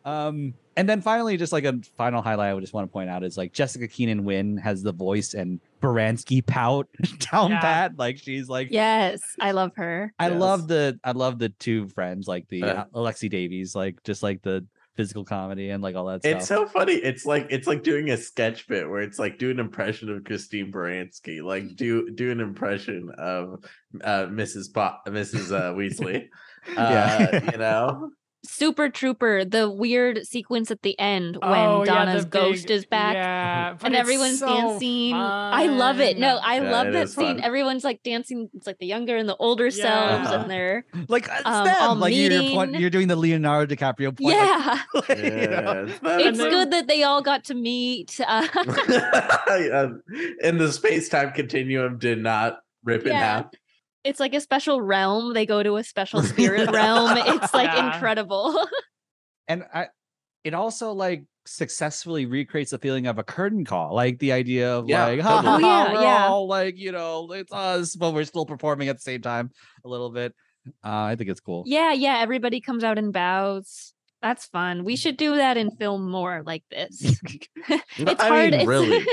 Um, 0.05 0.55
and 0.81 0.89
then 0.89 1.01
finally, 1.03 1.37
just 1.37 1.53
like 1.53 1.65
a 1.65 1.79
final 1.97 2.23
highlight, 2.23 2.51
I 2.51 2.55
would 2.55 2.63
just 2.63 2.73
want 2.73 2.89
to 2.89 2.93
point 2.93 3.11
out 3.11 3.23
is 3.23 3.37
like 3.37 3.53
Jessica 3.53 3.87
Keenan 3.87 4.25
Wynn 4.25 4.57
has 4.57 4.83
the 4.83 4.93
voice 4.93 5.35
and 5.35 5.61
Baranski 5.83 6.45
pout 6.45 6.89
down 7.33 7.51
Yeah. 7.51 7.61
pat. 7.61 7.93
Like 7.99 8.19
she's 8.19 8.49
like, 8.49 8.69
Yes, 8.71 9.21
I 9.41 9.51
love 9.53 9.73
her. 9.77 10.13
I 10.19 10.29
Yes. 10.31 10.41
love 10.41 10.69
the 10.69 10.99
I 11.05 11.13
love 11.13 11.39
the 11.39 11.51
two 11.51 11.89
friends, 11.89 12.27
like 12.27 12.49
the 12.49 12.63
Uh. 12.65 12.67
uh, 12.67 12.85
Alexa 12.95 13.29
Davies, 13.29 13.75
like 13.75 14.03
just 14.05 14.23
like 14.23 14.43
the 14.43 14.67
physical 14.97 15.25
comedy 15.25 15.71
and 15.71 15.83
like 15.83 15.95
all 15.95 16.07
that 16.07 16.21
It's 16.25 16.47
stuff. 16.47 16.67
so 16.67 16.67
funny. 16.67 16.95
It's 16.95 17.25
like 17.25 17.47
it's 17.51 17.67
like 17.67 17.83
doing 17.83 18.11
a 18.11 18.17
sketch 18.17 18.67
bit 18.67 18.89
where 18.91 19.01
it's 19.03 19.19
like 19.19 19.39
do 19.39 19.51
an 19.51 19.59
impression 19.61 20.11
of 20.11 20.25
Christine 20.25 20.73
Baranski, 20.73 21.43
like 21.43 21.77
do 21.77 22.11
do 22.11 22.31
an 22.31 22.41
impression 22.41 23.11
of 23.17 23.65
uh 24.03 24.27
Mrs. 24.27 24.73
Pop, 24.75 25.03
Mrs. 25.07 25.53
Uh, 25.53 25.75
Weasley. 25.75 26.29
Uh, 26.77 27.29
Yeah. 27.33 27.53
you 27.53 27.57
know, 27.59 28.11
Super 28.43 28.89
Trooper, 28.89 29.45
the 29.45 29.69
weird 29.71 30.27
sequence 30.27 30.71
at 30.71 30.81
the 30.83 30.99
end 30.99 31.37
when 31.43 31.53
Oh, 31.69 31.85
Donna's 31.85 32.25
the 32.25 32.31
ghost 32.31 32.69
big- 32.69 32.71
is 32.77 32.87
back. 32.87 33.15
Yeah, 33.15 33.77
and 33.83 33.95
everyone's 33.95 34.39
so 34.39 34.47
dancing. 34.49 35.13
I 35.15 35.67
love 35.67 36.01
it. 36.01 36.19
No. 36.19 36.39
I 36.43 36.57
Yeah, 36.61 36.71
love 36.71 36.93
that 36.95 37.11
scene. 37.11 37.37
fun. 37.37 37.41
Everyone's 37.45 37.85
like 37.85 38.03
dancing. 38.03 38.49
It's 38.55 38.67
like 38.67 38.79
the 38.79 38.87
younger 38.87 39.17
and 39.17 39.29
the 39.29 39.37
older 39.37 39.71
selves, 39.71 40.31
Yeah. 40.31 40.41
and 40.41 40.51
they're 40.51 40.87
like 41.09 41.29
um, 41.45 41.69
all 41.81 41.97
like 41.97 42.15
you're 42.15 42.31
point, 42.51 42.71
meeting. 42.71 42.81
you're 42.81 42.91
doing 42.91 43.09
the 43.09 43.17
Leonardo 43.17 43.75
DiCaprio 43.75 44.17
point. 44.17 44.37
like, 44.37 44.39
yeah. 44.39 44.83
you 45.43 45.49
know? 45.49 45.87
It's 46.19 46.39
then- 46.39 46.51
good 46.51 46.71
that 46.73 46.87
they 46.89 47.03
all 47.03 47.21
got 47.23 47.45
to 47.45 47.55
meet. 47.55 48.19
Uh, 48.27 48.47
and 50.43 50.61
the 50.61 50.71
space 50.73 51.09
time 51.09 51.33
continuum 51.33 51.99
did 51.99 52.23
not 52.23 52.61
rip 52.85 53.07
in 53.07 53.13
half. 53.15 53.47
It's 54.05 54.21
like 54.21 54.35
a 54.35 54.41
special 54.41 54.81
realm. 54.81 55.35
They 55.35 55.47
go 55.47 55.63
to 55.63 55.77
a 55.77 55.85
special 55.95 56.23
spirit 56.23 56.71
realm. 56.71 57.17
It's 57.17 57.55
like 57.55 57.67
Yeah. 57.73 57.95
incredible. 57.95 58.67
and 59.49 59.65
I, 59.73 59.89
it 60.45 60.55
also 60.55 60.93
like 60.93 61.25
successfully 61.47 62.27
recreates 62.27 62.71
the 62.71 62.79
feeling 62.79 63.07
of 63.07 63.19
a 63.19 63.23
curtain 63.25 63.65
call, 63.65 63.95
like 63.95 64.19
the 64.19 64.33
idea 64.33 64.75
of 64.77 64.89
Yeah, 64.89 65.07
like, 65.07 65.21
ha, 65.21 65.29
ha, 65.43 65.43
totally. 65.43 65.65
Oh, 65.65 65.69
yeah, 65.69 65.93
we're 65.93 66.01
yeah. 66.03 66.27
all 66.29 66.47
like, 66.49 66.79
you 66.79 66.93
know, 66.93 67.31
it's 67.33 67.53
us, 67.53 67.95
but 67.97 68.13
we're 68.15 68.25
still 68.25 68.47
performing 68.47 68.89
at 68.89 68.97
the 68.97 69.03
same 69.03 69.23
time 69.23 69.51
a 69.85 69.89
little 69.89 70.11
bit. 70.11 70.35
Uh, 70.85 71.05
I 71.05 71.17
think 71.17 71.31
it's 71.31 71.41
cool. 71.41 71.65
yeah, 71.67 71.93
yeah. 71.93 72.19
Everybody 72.21 72.61
comes 72.61 72.85
out 72.85 72.99
and 72.99 73.13
bows. 73.13 73.95
That's 74.23 74.45
fun. 74.47 74.85
We 74.85 74.97
should 74.97 75.17
do 75.17 75.37
that 75.37 75.57
in 75.57 75.71
film 75.71 76.11
more 76.11 76.43
like 76.45 76.63
this. 76.71 77.01
it's 77.71 78.23
I 78.23 78.29
hard. 78.29 78.51
mean, 78.51 78.61
it's- 78.61 78.67
really. 78.67 79.07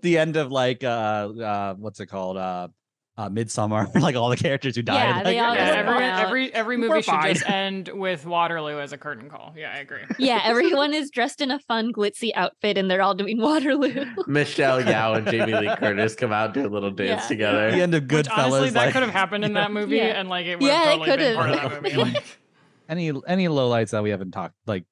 the 0.00 0.16
end 0.16 0.36
of 0.36 0.50
like 0.50 0.82
uh 0.82 1.28
uh 1.38 1.74
what's 1.74 2.00
it 2.00 2.06
called 2.06 2.38
uh 2.38 2.68
uh 3.16 3.28
midsummer 3.28 3.86
like 3.94 4.16
all 4.16 4.28
the 4.28 4.36
characters 4.36 4.74
who 4.74 4.82
died 4.82 4.94
Yeah, 4.96 5.22
they 5.22 5.38
like, 5.38 5.46
all 5.48 5.54
Yeah, 5.54 5.66
just 5.66 5.78
every, 5.78 5.92
come 5.94 6.02
every 6.26 6.52
every 6.54 6.76
We're 6.78 6.88
movie 6.88 7.02
should 7.02 7.10
fine. 7.12 7.34
just 7.34 7.48
end 7.48 7.88
with 7.94 8.26
Waterloo 8.26 8.80
as 8.80 8.92
a 8.92 8.98
curtain 8.98 9.30
call. 9.30 9.54
Yeah, 9.56 9.72
I 9.72 9.78
agree. 9.78 10.00
yeah, 10.18 10.40
everyone 10.44 10.92
is 10.92 11.10
dressed 11.10 11.40
in 11.40 11.50
a 11.52 11.58
fun 11.60 11.92
glitzy 11.92 12.30
outfit 12.34 12.76
and 12.76 12.90
they're 12.90 13.02
all 13.02 13.14
doing 13.14 13.40
Waterloo. 13.40 14.04
Michelle 14.26 14.82
Yeoh 14.82 15.18
and 15.18 15.26
Jamie 15.28 15.54
Lee 15.54 15.76
Curtis 15.76 16.14
come 16.16 16.32
out 16.32 16.54
do 16.54 16.66
a 16.66 16.68
little 16.68 16.90
dance 16.90 17.22
Yeah. 17.22 17.28
together. 17.28 17.70
the 17.70 17.82
end 17.82 17.94
of 17.94 18.02
Which 18.10 18.26
Goodfellas 18.26 18.38
honestly, 18.46 18.70
that 18.70 18.84
like, 18.86 18.92
could 18.92 19.02
have 19.02 19.12
happened 19.12 19.44
in 19.44 19.52
that 19.52 19.70
movie, 19.70 19.96
Yeah. 19.96 20.18
and 20.18 20.28
like 20.28 20.46
it 20.46 20.58
would 20.58 20.66
Yeah, 20.66 20.82
it 20.94 20.98
have 20.98 20.98
totally 20.98 21.16
been 21.16 21.18
could've. 21.18 21.36
part 21.36 21.50
of 21.50 21.70
that 21.70 21.82
movie. 21.82 21.96
Like, 21.96 22.38
any 22.88 23.08
any 23.28 23.46
lowlights 23.48 23.90
that 23.90 24.02
we 24.02 24.10
haven't 24.10 24.32
talked 24.32 24.54
like 24.66 24.84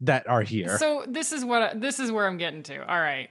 that 0.00 0.26
are 0.28 0.42
here 0.42 0.76
so 0.78 1.04
this 1.06 1.30
is 1.32 1.44
what 1.44 1.80
this 1.80 1.98
is 2.00 2.10
where 2.12 2.26
I'm 2.26 2.36
getting 2.38 2.62
to. 2.64 2.78
All 2.88 3.00
right. 3.00 3.30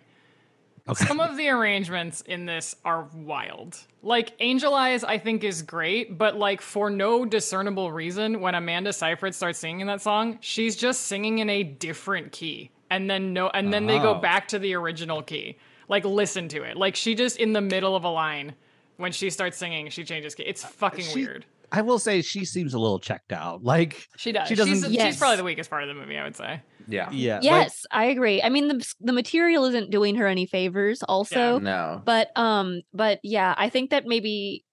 Okay. 0.88 1.05
Some 1.05 1.21
of 1.21 1.38
the 1.38 1.47
arrangements 1.47 2.19
in 2.21 2.45
this 2.45 2.75
are 2.84 3.07
wild. 3.15 3.77
Like 4.01 4.34
Angel 4.41 4.73
Eyes, 4.73 5.05
I 5.05 5.17
think 5.17 5.45
is 5.45 5.61
great, 5.61 6.17
but 6.17 6.36
like 6.36 6.59
for 6.59 6.89
no 6.89 7.23
discernible 7.23 7.89
reason, 7.91 8.41
when 8.41 8.53
Amanda 8.53 8.91
Seyfried 8.91 9.34
starts 9.34 9.59
singing 9.59 9.86
that 9.88 10.01
song, 10.01 10.39
she's 10.41 10.75
just 10.75 11.03
singing 11.03 11.39
in 11.39 11.49
a 11.49 11.63
different 11.63 12.34
key, 12.34 12.69
and 12.89 13.09
then 13.09 13.31
no, 13.31 13.47
and 13.53 13.71
then 13.73 13.86
they 13.86 13.97
go 13.97 14.15
Oh. 14.15 14.19
back 14.19 14.49
to 14.49 14.59
the 14.59 14.73
original 14.73 15.21
key. 15.21 15.57
Like 15.88 16.03
listen 16.03 16.49
to 16.49 16.63
it. 16.63 16.75
Like 16.75 16.97
she 16.97 17.15
just 17.15 17.38
in 17.38 17.53
the 17.53 17.61
middle 17.61 17.95
of 17.95 18.03
a 18.03 18.09
line 18.09 18.53
when 18.97 19.13
she 19.13 19.29
starts 19.29 19.57
singing, 19.57 19.89
she 19.89 20.03
changes 20.03 20.36
key. 20.36 20.43
It's 20.43 20.65
fucking 20.65 21.05
She- 21.05 21.15
weird. 21.25 21.45
I 21.74 21.82
will 21.82 21.99
say 21.99 22.21
she 22.21 22.45
seems 22.45 22.74
a 22.74 22.80
little 22.80 22.99
checked 22.99 23.34
out 23.34 23.63
like 23.63 24.07
She 24.15 24.32
does. 24.32 24.47
She 24.47 24.55
she's, 24.55 24.57
doesn't- 24.65 24.89
she's 24.89 24.93
Yes. 24.93 25.17
probably 25.19 25.38
the 25.38 25.43
weakest 25.43 25.69
part 25.69 25.84
of 25.84 25.89
the 25.89 25.95
movie, 25.95 26.17
I 26.17 26.24
would 26.24 26.36
say. 26.36 26.61
Yeah. 26.88 27.09
yeah 27.11 27.36
like, 27.36 27.43
yes, 27.43 27.86
I 27.91 28.05
agree. 28.05 28.41
I 28.41 28.49
mean, 28.49 28.67
the 28.67 28.93
the 29.01 29.13
material 29.13 29.63
isn't 29.65 29.89
doing 29.89 30.15
her 30.15 30.28
any 30.28 30.45
favors. 30.45 31.01
Also, 31.03 31.59
No. 31.59 32.01
but 32.05 32.30
um, 32.38 32.82
but 32.93 33.19
yeah, 33.24 33.53
I 33.57 33.69
think 33.69 33.89
that 33.91 34.05
maybe 34.05 34.65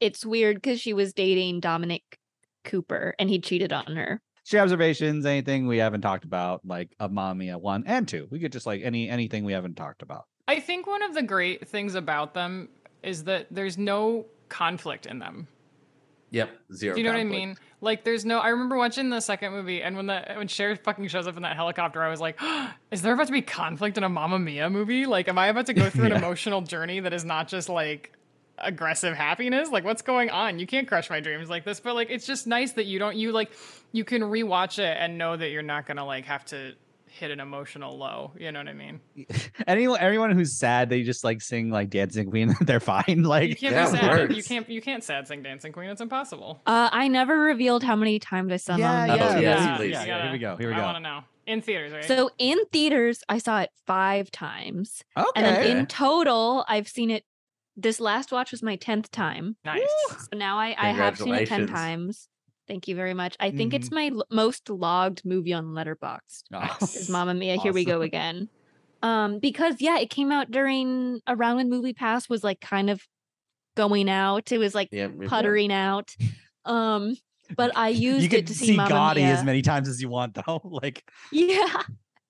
it's 0.00 0.24
weird 0.24 0.56
because 0.56 0.80
she 0.80 0.92
was 0.92 1.12
dating 1.12 1.60
Dominic 1.60 2.02
Cooper 2.64 3.14
and 3.18 3.28
he 3.28 3.40
cheated 3.40 3.72
on 3.72 3.96
her. 3.96 4.20
Share 4.44 4.62
observations, 4.62 5.26
anything 5.26 5.66
we 5.66 5.78
haven't 5.78 6.02
talked 6.02 6.24
about, 6.24 6.60
like 6.64 6.94
of 7.00 7.10
Mamma 7.10 7.34
Mia 7.34 7.58
one 7.58 7.82
and 7.86 8.06
two. 8.06 8.28
We 8.30 8.38
could 8.38 8.52
just 8.52 8.64
like 8.66 8.82
any 8.84 9.08
anything 9.10 9.44
we 9.44 9.52
haven't 9.52 9.74
talked 9.74 10.02
about. 10.02 10.24
I 10.48 10.60
think 10.60 10.86
one 10.86 11.02
of 11.02 11.14
the 11.14 11.22
great 11.22 11.66
things 11.68 11.96
about 11.96 12.32
them 12.34 12.68
is 13.02 13.24
that 13.24 13.48
there's 13.50 13.76
no 13.76 14.26
conflict 14.48 15.06
in 15.06 15.18
them. 15.18 15.48
Yep. 16.36 16.50
Zero. 16.74 16.94
Do 16.94 17.00
you 17.00 17.06
know 17.06 17.12
what 17.14 17.20
I 17.20 17.24
mean? 17.24 17.56
Like, 17.80 18.04
there's 18.04 18.26
no. 18.26 18.40
I 18.40 18.48
remember 18.48 18.76
watching 18.76 19.08
the 19.08 19.20
second 19.20 19.52
movie, 19.52 19.82
and 19.82 19.96
when 19.96 20.06
the 20.06 20.22
when 20.36 20.48
Cher 20.48 20.76
fucking 20.76 21.08
shows 21.08 21.26
up 21.26 21.36
in 21.36 21.42
that 21.44 21.56
helicopter, 21.56 22.02
I 22.02 22.10
was 22.10 22.20
like, 22.20 22.38
"Is 22.90 23.00
there 23.00 23.14
about 23.14 23.28
to 23.28 23.32
be 23.32 23.40
conflict 23.40 23.96
in 23.96 24.04
a 24.04 24.08
Mamma 24.10 24.38
Mia 24.38 24.68
movie? 24.68 25.06
Like, 25.06 25.28
am 25.28 25.38
I 25.38 25.46
about 25.46 25.64
to 25.66 25.74
go 25.74 25.88
through 25.88 26.06
an 26.06 26.12
emotional 26.22 26.60
journey 26.60 27.00
that 27.00 27.14
is 27.14 27.24
not 27.24 27.48
just 27.48 27.70
like 27.70 28.12
aggressive 28.58 29.16
happiness? 29.16 29.70
Like, 29.70 29.84
what's 29.84 30.02
going 30.02 30.28
on? 30.28 30.58
You 30.58 30.66
can't 30.66 30.86
crush 30.86 31.08
my 31.08 31.20
dreams 31.20 31.48
like 31.48 31.64
this." 31.64 31.80
But 31.80 31.94
like, 31.94 32.10
it's 32.10 32.26
just 32.26 32.46
nice 32.46 32.72
that 32.72 32.84
you 32.84 32.98
don't. 32.98 33.16
You 33.16 33.32
like, 33.32 33.52
you 33.92 34.04
can 34.04 34.20
rewatch 34.20 34.78
it 34.78 34.96
and 35.00 35.16
know 35.16 35.38
that 35.38 35.48
you're 35.48 35.62
not 35.62 35.86
gonna 35.86 36.04
like 36.04 36.26
have 36.26 36.44
to 36.46 36.74
hit 37.16 37.30
an 37.30 37.40
emotional 37.40 37.96
low. 37.98 38.32
You 38.38 38.52
know 38.52 38.60
what 38.60 38.68
I 38.68 38.74
mean? 38.74 39.00
Anyone 39.66 39.98
everyone 40.00 40.30
who's 40.32 40.58
sad, 40.58 40.88
they 40.90 41.02
just 41.02 41.24
like 41.24 41.40
sing 41.42 41.70
like 41.70 41.90
Dancing 41.90 42.30
Queen, 42.30 42.54
they're 42.60 42.80
fine. 42.80 43.22
Like 43.24 43.48
you 43.48 43.56
can't 43.56 43.74
Yeah, 43.74 43.90
be 43.90 43.96
sad. 43.98 44.36
You 44.36 44.42
can't. 44.42 44.68
You 44.68 44.80
can't 44.82 45.02
sad 45.02 45.26
sing 45.26 45.42
Dancing 45.42 45.72
Queen. 45.72 45.88
It's 45.90 46.00
impossible. 46.00 46.60
Uh, 46.66 46.88
I 46.92 47.08
never 47.08 47.40
revealed 47.40 47.82
how 47.82 47.96
many 47.96 48.18
times 48.18 48.52
I 48.52 48.56
saw 48.56 48.76
yeah, 48.76 49.06
Mamma 49.06 49.16
yeah, 49.16 49.16
Mia. 49.16 49.36
Oh, 49.36 49.40
yes, 49.40 49.60
yeah, 49.60 49.76
please. 49.76 49.90
yeah, 49.92 50.04
yeah, 50.04 50.22
Here 50.24 50.32
we 50.32 50.38
go. 50.38 50.56
Here 50.56 50.68
we 50.68 50.74
go. 50.74 50.78
I 50.78 50.82
go. 50.82 50.86
want 50.86 50.96
to 50.96 51.02
know 51.02 51.20
in 51.46 51.60
theaters, 51.62 51.92
right? 51.92 52.04
So 52.04 52.30
in 52.38 52.58
theaters, 52.72 53.22
I 53.28 53.38
saw 53.38 53.60
it 53.60 53.70
five 53.86 54.30
times, 54.30 55.02
Okay. 55.16 55.28
and 55.36 55.46
then 55.46 55.76
in 55.78 55.86
total, 55.86 56.64
I've 56.68 56.88
seen 56.88 57.10
it. 57.10 57.24
This 57.78 58.00
last 58.00 58.32
watch 58.32 58.52
was 58.52 58.62
my 58.62 58.76
tenth 58.76 59.10
time. 59.10 59.56
nice. 59.64 59.82
So 60.30 60.36
now 60.36 60.58
I, 60.58 60.74
I 60.78 60.90
have 60.92 61.18
seen 61.18 61.34
it 61.34 61.46
ten 61.48 61.66
times. 61.66 62.28
Thank 62.68 62.88
you 62.88 62.96
very 62.96 63.14
much. 63.14 63.36
I 63.38 63.50
think 63.50 63.74
it's 63.74 63.90
my 63.90 64.10
l- 64.12 64.26
most 64.30 64.68
logged 64.68 65.24
movie 65.24 65.52
on 65.52 65.66
Letterboxd. 65.66 66.44
Oh. 66.52 66.76
Is 66.82 67.08
Mamma 67.08 67.34
Mia? 67.34 67.56
Here 67.60 67.72
we 67.72 67.84
go 67.84 68.00
again. 68.02 68.48
Um, 69.02 69.38
because 69.38 69.76
yeah, 69.80 69.98
it 69.98 70.10
came 70.10 70.32
out 70.32 70.50
during 70.50 71.20
around 71.28 71.56
when 71.56 71.70
Movie 71.70 71.92
Pass 71.92 72.28
was 72.28 72.42
like 72.42 72.60
kind 72.60 72.90
of 72.90 73.00
going 73.76 74.08
out. 74.08 74.50
It 74.52 74.58
was 74.58 74.74
like 74.74 74.88
Yep. 74.90 75.10
yep, 75.12 75.20
yep. 75.20 75.30
puttering 75.30 75.72
out. 75.72 76.14
Um, 76.64 77.14
but 77.56 77.76
I 77.76 77.88
used 77.90 78.32
you 78.32 78.38
it 78.38 78.46
to 78.48 78.54
see, 78.54 78.66
see 78.68 78.76
Mamma 78.76 78.90
Gotti 78.94 79.16
Mia. 79.16 79.26
as 79.26 79.44
many 79.44 79.62
times 79.62 79.88
as 79.88 80.00
you 80.02 80.08
want, 80.08 80.34
though. 80.34 80.60
Like 80.82 81.08
Yeah. 81.30 81.82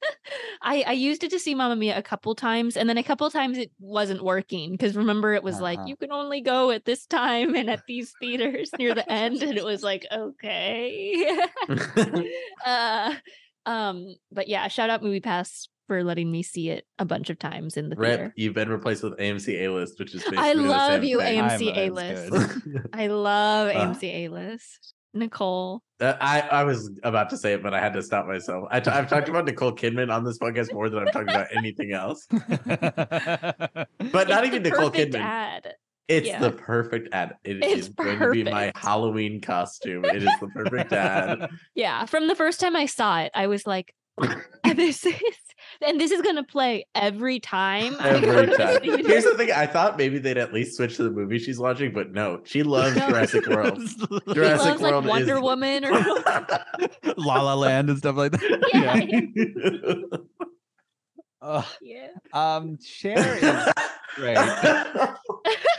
I 0.63 0.85
I 0.87 0.93
used 0.93 1.25
it 1.25 1.31
to 1.31 1.39
see 1.39 1.55
Mamma 1.55 1.77
Mia 1.77 1.97
a 1.97 2.03
couple 2.03 2.35
times 2.35 2.77
and 2.77 2.89
then 2.89 2.99
a 2.99 3.03
couple 3.03 3.31
times 3.31 3.59
it 3.59 3.71
wasn't 3.79 4.23
working 4.23 4.73
because 4.73 4.97
remember 4.97 5.33
it 5.35 5.43
was 5.43 5.61
like 5.61 5.79
Uh-huh. 5.79 5.89
you 5.89 5.97
can 5.97 6.13
only 6.13 6.41
go 6.41 6.71
at 6.71 6.85
this 6.85 7.07
time 7.07 7.55
and 7.55 7.71
at 7.71 7.83
these 7.89 8.13
theaters 8.21 8.71
near 8.79 8.95
the 8.95 9.11
end 9.11 9.43
and 9.43 9.57
it 9.57 9.65
was 9.65 9.83
like 9.83 10.05
okay. 10.13 11.37
uh 12.67 13.15
um 13.65 14.15
but 14.31 14.49
yeah, 14.49 14.69
shout 14.69 14.91
out 14.91 15.03
Movie 15.03 15.21
Pass 15.21 15.69
for 15.89 16.03
letting 16.03 16.31
me 16.33 16.43
see 16.43 16.69
it 16.71 16.85
a 16.99 17.05
bunch 17.05 17.31
of 17.31 17.39
times 17.39 17.77
in 17.77 17.89
the 17.89 17.97
Rip, 17.97 18.09
theater. 18.19 18.33
you've 18.37 18.55
been 18.55 18.69
replaced 18.69 19.03
with 19.05 19.17
AMC 19.19 19.49
A 19.63 19.69
list, 19.69 19.99
which 20.01 20.15
is 20.15 20.25
I 20.27 20.31
basically 20.31 20.63
the 20.65 20.69
love 20.69 20.93
same 20.95 21.03
you, 21.05 21.19
thing. 21.21 21.43
AMC 21.45 21.77
A-list. 21.77 22.59
I 22.93 23.07
love 23.07 23.69
Uh, 23.69 23.73
AMC 23.95 24.03
A 24.03 24.29
list. 24.29 24.95
Nicole. 25.17 25.83
Uh, 26.01 26.15
I, 26.21 26.41
I 26.43 26.65
was 26.65 26.91
about 27.03 27.31
to 27.31 27.37
say 27.39 27.55
it, 27.55 27.63
but 27.63 27.73
I 27.75 27.81
had 27.81 27.93
to 27.95 28.03
stop 28.03 28.27
myself. 28.27 28.69
I 28.71 28.81
t- 28.81 28.91
I've 28.91 29.09
talked 29.09 29.29
about 29.29 29.47
Nicole 29.47 29.73
Kidman 29.73 30.13
on 30.13 30.25
this 30.25 30.39
podcast 30.39 30.73
more 30.73 30.91
than 30.91 31.07
I've 31.07 31.13
talked 31.13 31.31
about 31.31 31.47
anything 31.57 31.93
else. 31.93 32.27
But 34.13 34.29
not 34.29 34.45
even 34.45 34.63
Nicole 34.63 34.91
Kidman. 34.91 35.21
Ad. 35.21 35.75
It's 36.09 36.27
Yeah. 36.29 36.39
the 36.41 36.53
perfect 36.53 37.09
ad. 37.13 37.35
It 37.45 37.65
It's 37.65 37.87
is 37.87 37.89
going 37.89 38.19
to 38.21 38.31
be 38.31 38.45
my. 38.45 38.71
Halloween 38.77 39.41
costume. 39.41 40.05
It 40.05 40.23
is 40.23 40.31
the 40.41 40.49
perfect 40.49 40.93
ad. 40.93 41.49
Yeah, 41.75 42.05
from 42.07 42.29
the 42.29 42.35
first 42.37 42.61
time 42.61 42.77
I 42.77 42.87
saw 42.87 43.21
it, 43.21 43.33
I 43.35 43.49
was 43.49 43.67
like, 43.67 43.93
"This 44.77 45.05
is," 45.07 45.15
and 45.87 46.01
this 46.01 46.11
is 46.11 46.23
gonna 46.23 46.45
play 46.45 46.87
every 46.95 47.39
time. 47.41 47.97
Every 48.01 48.47
to 48.47 48.51
the 48.51 48.57
time. 48.57 48.83
Here's 49.05 49.25
the 49.25 49.35
thing. 49.37 49.53
I 49.53 49.67
thought 49.67 49.97
maybe 49.99 50.19
they'd 50.19 50.39
at 50.39 50.53
least 50.53 50.77
switch 50.77 50.97
to 50.97 51.03
the 51.05 51.11
movie 51.11 51.39
she's 51.39 51.59
watching, 51.59 51.93
but 51.93 52.13
no, 52.13 52.41
she 52.45 52.63
loves 52.63 52.97
No. 52.97 53.09
Jurassic 53.09 53.47
World. 53.47 53.79
He 54.27 54.35
Jurassic 54.35 54.67
loves 54.67 54.81
like 54.83 55.05
Wonder 55.05 55.37
is- 55.37 55.43
Woman 55.43 55.85
or 55.85 55.91
La 57.17 57.43
La 57.43 57.55
Land 57.55 57.91
and 57.91 57.99
stuff 57.99 58.17
like 58.17 58.33
that. 58.33 60.11
Yeah. 60.11 60.19
Uh, 61.43 61.63
yeah. 61.81 62.09
um, 62.33 62.79
Cher 62.83 63.19
is 63.37 63.73
great. 64.17 64.39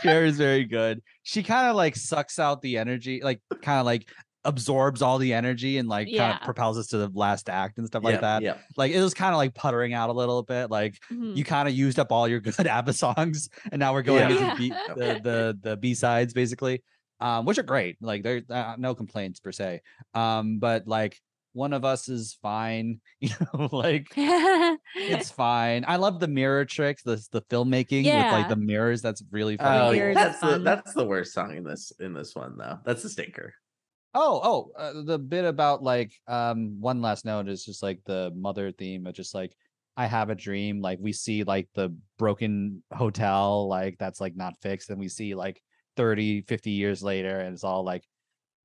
Cher 0.02 0.24
is 0.24 0.38
very 0.38 0.64
good. 0.64 1.02
She 1.24 1.42
kind 1.42 1.68
of 1.68 1.76
like 1.76 1.94
sucks 1.96 2.38
out 2.38 2.62
the 2.62 2.78
energy, 2.78 3.20
like 3.22 3.40
kind 3.62 3.80
of 3.80 3.84
like 3.86 4.08
absorbs 4.44 5.02
all 5.02 5.18
the 5.18 5.34
energy 5.34 5.78
and 5.78 5.88
like 5.88 6.08
kind 6.16 6.32
of 6.34 6.40
propels 6.42 6.78
us 6.78 6.86
to 6.88 6.96
the 6.98 7.10
last 7.12 7.48
act 7.50 7.78
and 7.78 7.86
stuff 7.86 8.04
like 8.04 8.20
that. 8.20 8.42
Yeah. 8.42 8.56
Like 8.76 8.92
it 8.92 9.00
was 9.00 9.12
kind 9.14 9.32
of 9.32 9.36
like 9.36 9.54
puttering 9.54 9.92
out 9.94 10.10
a 10.10 10.12
little 10.12 10.42
bit. 10.42 10.70
Like 10.70 10.96
Mhm. 11.12 11.36
you 11.36 11.44
kind 11.44 11.68
of 11.68 11.74
used 11.74 11.98
up 11.98 12.12
all 12.12 12.28
your 12.28 12.40
good 12.48 12.66
ABBA 12.66 12.92
songs, 12.92 13.48
and 13.72 13.80
now 13.80 13.92
we're 13.92 14.02
going 14.02 14.30
Yeah. 14.30 14.50
into 14.52 14.56
B, 14.56 14.68
the 14.88 15.20
the 15.22 15.58
the 15.70 15.76
B 15.76 15.94
sides 15.94 16.32
basically, 16.32 16.82
um, 17.20 17.44
which 17.46 17.58
are 17.58 17.62
great. 17.64 17.96
Like 18.00 18.22
there's 18.22 18.48
uh, 18.48 18.76
no 18.78 18.94
complaints 18.94 19.40
per 19.40 19.52
se. 19.52 19.80
Um, 20.14 20.58
but 20.60 20.86
like 20.86 21.18
one 21.54 21.72
of 21.72 21.84
us 21.84 22.08
is 22.08 22.38
fine, 22.40 23.00
you 23.20 23.30
know, 23.52 23.68
like 23.72 24.06
it's 24.94 25.30
fine. 25.30 25.84
I 25.88 25.96
love 25.96 26.20
the 26.20 26.28
mirror 26.28 26.64
tricks, 26.64 27.02
the 27.02 27.20
the 27.32 27.42
filmmaking 27.42 28.04
with 28.04 28.32
like 28.32 28.48
the 28.48 28.56
mirrors. 28.56 29.02
That's 29.02 29.22
really 29.30 29.56
funny. 29.56 29.78
Oh, 29.78 29.90
Years 29.90 30.14
that's 30.14 30.40
the 30.40 30.46
fun. 30.46 30.64
that's 30.64 30.94
the 30.94 31.04
worst 31.04 31.32
song 31.34 31.56
in 31.56 31.64
this 31.64 31.92
in 31.98 32.14
this 32.14 32.34
one 32.34 32.56
though. 32.56 32.78
That's 32.84 33.02
the 33.02 33.08
stinker. 33.08 33.52
Oh, 34.14 34.40
oh, 34.42 34.72
uh, 34.76 35.02
the 35.04 35.18
bit 35.18 35.44
about 35.44 35.82
like 35.82 36.12
um 36.26 36.80
one 36.80 37.02
last 37.02 37.24
note 37.24 37.48
is 37.48 37.64
just 37.64 37.82
like 37.82 38.00
the 38.04 38.32
mother 38.34 38.72
theme 38.72 39.06
of 39.06 39.14
just 39.14 39.34
like 39.34 39.54
I 39.96 40.06
have 40.06 40.30
a 40.30 40.34
dream. 40.34 40.80
Like 40.80 40.98
we 41.00 41.12
see 41.12 41.44
like 41.44 41.68
the 41.74 41.94
broken 42.18 42.82
hotel, 42.92 43.68
like 43.68 43.98
that's 43.98 44.20
like 44.20 44.36
not 44.36 44.54
fixed, 44.62 44.90
and 44.90 44.98
we 44.98 45.08
see 45.08 45.34
like 45.34 45.60
30, 45.96 46.42
50 46.42 46.70
years 46.70 47.02
later, 47.02 47.40
and 47.40 47.52
it's 47.52 47.64
all 47.64 47.84
like 47.84 48.04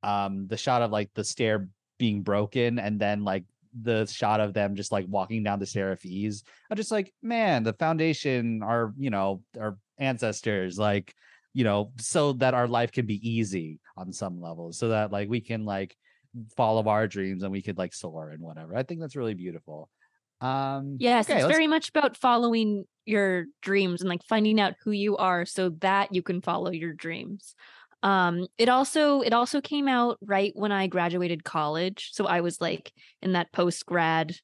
um 0.03 0.48
the 0.48 0.57
shot 0.57 0.82
of 0.82 0.91
like 0.91 1.10
the 1.15 1.24
stair 1.24 1.70
being 1.99 2.22
broken, 2.22 2.80
and 2.80 2.99
then 2.99 3.24
like 3.24 3.44
the 3.82 4.06
shot 4.06 4.40
of 4.40 4.53
them 4.53 4.76
just 4.76 4.91
like 4.91 5.06
walking 5.10 5.44
down 5.44 5.60
the 5.60 5.65
stair 5.65 5.91
of 5.91 6.06
ease. 6.06 6.44
I'm 6.70 6.78
just 6.78 6.91
like, 6.91 7.14
man, 7.22 7.64
the 7.64 7.74
foundation, 7.74 8.61
our 8.64 8.94
you 8.98 9.10
know, 9.10 9.44
our 9.60 9.78
ancestors, 9.98 10.78
like 10.78 11.14
you 11.53 11.63
know, 11.63 11.91
so 11.97 12.34
that 12.34 12.53
our 12.53 12.67
life 12.67 12.91
can 12.91 13.05
be 13.05 13.27
easy 13.27 13.80
on 13.95 14.11
some 14.11 14.41
levels, 14.41 14.77
so 14.77 14.89
that 14.89 15.11
like 15.11 15.30
we 15.30 15.41
can 15.41 15.65
like 15.65 15.95
follow 16.55 16.88
our 16.89 17.07
dreams 17.07 17.43
and 17.43 17.51
we 17.51 17.61
could 17.61 17.77
like 17.77 17.93
soar 17.93 18.30
and 18.30 18.41
whatever. 18.41 18.75
I 18.75 18.84
think 18.84 18.99
that's 18.99 19.15
really 19.15 19.34
beautiful. 19.35 19.89
Um 20.41 20.97
Yes, 20.99 21.30
okay, 21.30 21.39
it's 21.39 21.47
very 21.47 21.67
much 21.67 21.89
about 21.89 22.17
following 22.17 22.85
your 23.05 23.45
dreams 23.61 24.01
and 24.01 24.09
like 24.09 24.23
finding 24.23 24.59
out 24.59 24.75
who 24.84 24.91
you 24.91 25.17
are 25.17 25.45
so 25.45 25.69
that 25.81 26.13
you 26.13 26.21
can 26.21 26.41
follow 26.41 26.71
your 26.71 26.93
dreams. 26.93 27.55
Um 28.01 28.47
it 28.57 28.67
also 28.67 29.21
it 29.21 29.34
also 29.34 29.61
came 29.61 29.88
out 29.88 30.17
right 30.21 30.51
when 30.55 30.71
I 30.71 30.88
graduated 30.88 31.43
college. 31.43 32.09
So 32.13 32.25
I 32.25 32.41
was 32.41 32.59
like 32.59 32.91
in 33.21 33.34
that 33.34 33.51
post 33.53 33.85
grad 33.85 34.35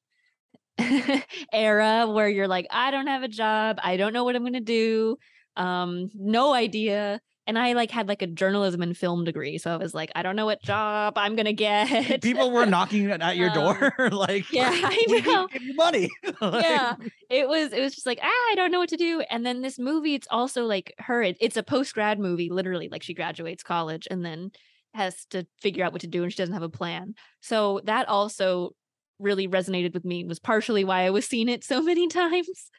era 1.52 2.06
where 2.08 2.28
you're 2.28 2.48
like 2.48 2.66
I 2.70 2.90
don't 2.90 3.08
have 3.08 3.22
a 3.22 3.28
job, 3.28 3.78
I 3.82 3.96
don't 3.96 4.12
know 4.12 4.24
what 4.24 4.36
I'm 4.36 4.42
going 4.42 4.52
to 4.54 4.60
do. 4.60 5.18
Um 5.56 6.10
no 6.14 6.52
idea. 6.52 7.20
And 7.46 7.58
I 7.58 7.72
like 7.72 7.90
had 7.90 8.06
like 8.06 8.22
a 8.22 8.28
journalism 8.28 8.80
and 8.80 8.96
film 8.96 9.24
degree. 9.24 9.58
So 9.58 9.72
I 9.72 9.76
was 9.76 9.92
like 9.92 10.12
I 10.14 10.22
don't 10.22 10.36
know 10.36 10.46
what 10.46 10.62
job 10.62 11.14
I'm 11.16 11.34
going 11.34 11.46
to 11.46 11.52
get. 11.52 12.22
people 12.22 12.52
were 12.52 12.64
knocking 12.66 13.10
at 13.10 13.36
your 13.36 13.50
door 13.50 13.92
like 14.12 14.42
Um, 14.44 14.48
yeah, 14.52 14.70
I 14.84 15.22
know. 15.26 15.48
give 15.48 15.62
you 15.62 15.74
money. 15.74 16.10
Like, 16.40 16.62
yeah 16.64 16.94
it 17.28 17.48
was 17.48 17.72
it 17.72 17.80
was 17.80 17.94
just 17.94 18.06
like 18.06 18.18
ah 18.22 18.26
i 18.50 18.54
don't 18.56 18.70
know 18.70 18.78
what 18.78 18.88
to 18.90 18.96
do 18.96 19.20
and 19.30 19.44
then 19.44 19.60
this 19.62 19.78
movie 19.78 20.14
it's 20.14 20.26
also 20.30 20.64
like 20.64 20.94
her 20.98 21.22
it- 21.22 21.36
it's 21.40 21.56
a 21.56 21.62
post 21.62 21.92
grad 21.94 22.18
movie 22.18 22.48
literally 22.50 22.88
like 22.88 23.02
she 23.02 23.12
graduates 23.14 23.62
college 23.62 24.06
and 24.10 24.24
then 24.24 24.50
has 24.94 25.26
to 25.26 25.46
figure 25.60 25.84
out 25.84 25.92
what 25.92 26.00
to 26.00 26.06
do 26.06 26.22
and 26.22 26.32
she 26.32 26.36
doesn't 26.38 26.54
have 26.54 26.62
a 26.62 26.68
plan 26.68 27.14
so 27.40 27.80
that 27.84 28.08
also 28.08 28.70
really 29.18 29.46
resonated 29.48 29.92
with 29.92 30.04
me 30.04 30.20
and 30.20 30.28
was 30.28 30.38
partially 30.38 30.82
why 30.84 31.02
i 31.02 31.10
was 31.10 31.26
seeing 31.26 31.48
it 31.48 31.62
so 31.64 31.82
many 31.82 32.08
times 32.08 32.70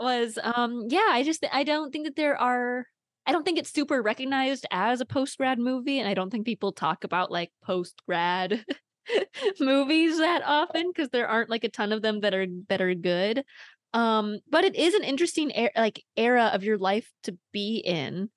was 0.00 0.38
um 0.42 0.84
yeah 0.88 1.08
i 1.10 1.22
just 1.22 1.44
i 1.52 1.62
don't 1.62 1.92
think 1.92 2.06
that 2.06 2.16
there 2.16 2.36
are 2.36 2.86
i 3.26 3.32
don't 3.32 3.44
think 3.44 3.58
it's 3.58 3.72
super 3.72 4.02
recognized 4.02 4.66
as 4.70 5.00
a 5.00 5.06
post 5.06 5.36
grad 5.38 5.58
movie 5.58 5.98
and 5.98 6.08
i 6.08 6.14
don't 6.14 6.30
think 6.30 6.46
people 6.46 6.72
talk 6.72 7.04
about 7.04 7.30
like 7.30 7.50
post 7.64 8.00
grad 8.06 8.64
movies 9.60 10.18
that 10.18 10.42
often 10.44 10.88
because 10.88 11.08
there 11.10 11.28
aren't 11.28 11.50
like 11.50 11.64
a 11.64 11.68
ton 11.68 11.92
of 11.92 12.02
them 12.02 12.20
that 12.20 12.34
are 12.34 12.46
that 12.68 12.80
are 12.80 12.94
good 12.94 13.44
um 13.92 14.38
but 14.50 14.64
it 14.64 14.74
is 14.76 14.94
an 14.94 15.04
interesting 15.04 15.52
er- 15.56 15.70
like 15.76 16.02
era 16.16 16.50
of 16.52 16.64
your 16.64 16.78
life 16.78 17.10
to 17.22 17.36
be 17.52 17.76
in 17.84 18.28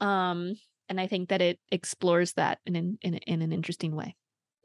um 0.00 0.54
and 0.88 1.00
i 1.00 1.06
think 1.06 1.28
that 1.30 1.40
it 1.40 1.58
explores 1.70 2.32
that 2.34 2.58
in 2.66 2.76
an, 2.76 2.98
in, 3.02 3.14
in 3.14 3.42
an 3.42 3.52
interesting 3.52 3.94
way 3.94 4.14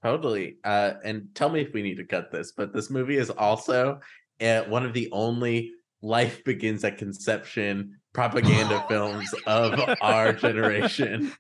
Totally. 0.04 0.58
Uh, 0.66 0.96
and 1.06 1.30
tell 1.34 1.48
me 1.48 1.62
if 1.62 1.74
we 1.74 1.82
need 1.82 1.96
to 1.96 2.04
cut 2.04 2.30
this, 2.30 2.52
but 2.52 2.74
this 2.74 2.90
movie 2.90 3.16
is 3.16 3.30
also 3.30 4.02
uh, 4.42 4.64
one 4.64 4.86
of 4.86 4.92
the 4.92 5.10
only 5.14 5.72
life 6.04 6.44
begins 6.44 6.84
at 6.84 6.98
conception 6.98 7.98
propaganda 8.14 8.86
films 8.90 9.34
of 9.48 9.80
our 10.02 10.34
generation. 10.34 11.32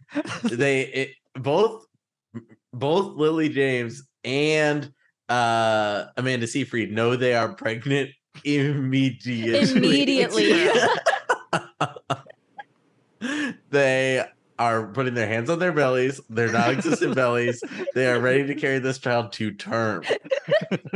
They 0.43 0.81
it, 0.85 1.09
both 1.35 1.85
both 2.71 3.15
Lily 3.15 3.49
James 3.49 4.03
and 4.23 4.91
uh 5.29 6.05
Amanda 6.17 6.47
Seyfried 6.47 6.91
know 6.91 7.15
they 7.15 7.35
are 7.35 7.53
pregnant 7.53 8.09
immediately. 8.43 9.77
Immediately. 9.77 10.69
they 13.69 14.25
are 14.59 14.85
putting 14.87 15.13
their 15.15 15.27
hands 15.27 15.49
on 15.49 15.57
their 15.59 15.71
bellies, 15.71 16.21
their 16.29 16.51
non-existent 16.51 17.15
bellies. 17.15 17.63
They 17.95 18.07
are 18.07 18.19
ready 18.19 18.45
to 18.47 18.55
carry 18.55 18.79
this 18.79 18.97
child 18.99 19.31
to 19.33 19.51
term. 19.51 20.03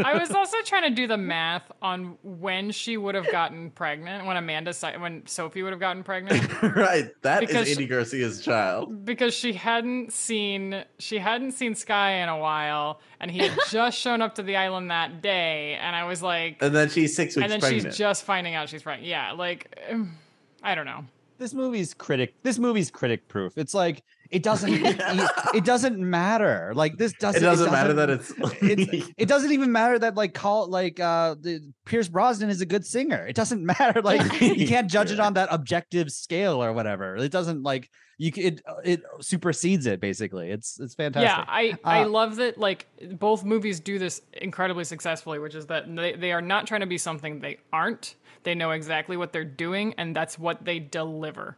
I 0.03 0.17
was 0.17 0.31
also 0.31 0.57
trying 0.63 0.83
to 0.83 0.89
do 0.91 1.07
the 1.07 1.17
math 1.17 1.71
on 1.81 2.17
when 2.23 2.71
she 2.71 2.97
would 2.97 3.15
have 3.15 3.31
gotten 3.31 3.71
pregnant, 3.71 4.25
when 4.25 4.37
Amanda, 4.37 4.73
si- 4.73 4.97
when 4.99 5.25
Sophie 5.25 5.63
would 5.63 5.71
have 5.73 5.79
gotten 5.79 6.03
pregnant, 6.03 6.61
right. 6.75 7.09
That 7.23 7.43
is 7.43 7.47
Because- 7.49 7.69
Andy 7.69 7.87
Garcia's 7.87 8.41
child. 8.41 9.03
because 9.05 9.33
she 9.33 9.53
hadn't 9.53 10.13
seen 10.13 10.83
she 10.99 11.17
hadn't 11.17 11.53
seen 11.53 11.73
Sky 11.75 12.21
in 12.23 12.29
a 12.29 12.37
while, 12.37 12.99
and 13.19 13.31
he 13.31 13.39
had 13.39 13.57
just 13.69 13.97
shown 13.97 14.21
up 14.21 14.35
to 14.35 14.43
the 14.43 14.55
island 14.55 14.91
that 14.91 15.21
day, 15.21 15.75
and 15.81 15.95
I 15.95 16.03
was 16.05 16.21
like, 16.21 16.57
And 16.61 16.75
then 16.75 16.89
she's 16.89 17.15
six 17.15 17.35
weeks 17.35 17.43
and 17.43 17.51
then 17.51 17.59
pregnant. 17.59 17.85
she's 17.87 17.97
just 17.97 18.23
finding 18.23 18.53
out 18.55 18.69
she's 18.69 18.83
pregnant. 18.83 19.07
Yeah, 19.09 19.31
like 19.31 19.79
I 20.63 20.75
don't 20.75 20.85
know. 20.85 21.05
This 21.37 21.53
movie's 21.53 21.93
critic 21.93 22.35
this 22.43 22.59
movie's 22.59 22.91
critic 22.91 23.27
proof 23.27 23.57
it's 23.57 23.73
like 23.73 24.03
it 24.29 24.43
doesn't 24.43 24.73
it, 24.73 24.99
it 25.53 25.63
doesn't 25.63 25.97
matter 25.97 26.73
like 26.75 26.97
this 26.97 27.13
doesn't 27.13 27.41
it 27.41 27.45
doesn't 27.45 27.71
matter 27.71 27.93
that 27.93 28.09
it's, 28.09 28.33
it's 28.61 29.09
it 29.17 29.27
doesn't 29.27 29.51
even 29.51 29.71
matter 29.71 29.97
that 29.97 30.15
like 30.15 30.33
call 30.33 30.67
like 30.67 30.99
uh 30.99 31.35
the 31.39 31.61
Pierce 31.85 32.09
Brosnan 32.09 32.49
is 32.49 32.59
a 32.59 32.65
good 32.65 32.85
singer. 32.85 33.25
It 33.25 33.35
doesn't 33.35 33.65
matter 33.65 34.01
like 34.01 34.41
you 34.41 34.67
can't 34.67 34.89
judge 34.89 35.11
it 35.11 35.19
on 35.21 35.33
that 35.35 35.47
objective 35.51 36.11
scale 36.11 36.61
or 36.61 36.73
whatever. 36.73 37.15
It 37.15 37.31
doesn't 37.31 37.63
like 37.63 37.89
you 38.17 38.31
it 38.35 38.61
it 38.83 39.03
supersedes 39.21 39.85
it 39.85 40.01
basically. 40.01 40.49
It's 40.51 40.79
it's 40.79 40.95
fantastic. 40.95 41.29
Yeah, 41.29 41.45
I 41.47 41.77
I 41.85 42.03
Uh, 42.03 42.09
love 42.09 42.35
that 42.37 42.57
like 42.57 42.87
both 43.13 43.45
movies 43.45 43.79
do 43.79 43.97
this 43.99 44.21
incredibly 44.33 44.83
successfully, 44.83 45.39
which 45.39 45.55
is 45.55 45.67
that 45.67 45.83
they, 45.95 46.13
they 46.13 46.31
are 46.33 46.41
not 46.41 46.67
trying 46.67 46.81
to 46.81 46.87
be 46.87 46.97
something 46.97 47.39
they 47.39 47.57
aren't. 47.71 48.15
They 48.47 48.55
know 48.55 48.71
exactly 48.71 49.17
what 49.17 49.33
they're 49.33 49.43
doing, 49.43 49.93
and 49.97 50.15
that's 50.15 50.39
what 50.39 50.63
they 50.63 50.79
deliver. 50.79 51.57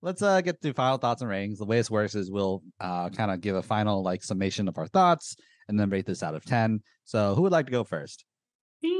Let's 0.00 0.22
uh 0.22 0.40
get 0.40 0.62
to 0.62 0.72
final 0.72 0.96
thoughts 0.96 1.20
and 1.20 1.30
ratings. 1.30 1.58
The 1.58 1.66
way 1.66 1.76
this 1.76 1.90
works 1.90 2.14
is 2.14 2.30
we'll 2.30 2.62
uh 2.80 3.10
kind 3.10 3.30
of 3.30 3.42
give 3.42 3.54
a 3.54 3.62
final 3.62 4.02
like 4.02 4.22
summation 4.22 4.66
of 4.66 4.78
our 4.78 4.86
thoughts 4.86 5.36
and 5.68 5.78
then 5.78 5.90
rate 5.90 6.06
this 6.06 6.22
out 6.22 6.34
of 6.34 6.42
10. 6.46 6.80
So 7.04 7.34
who 7.34 7.42
would 7.42 7.52
like 7.52 7.66
to 7.66 7.70
go 7.70 7.84
first? 7.84 8.24
All 8.82 8.92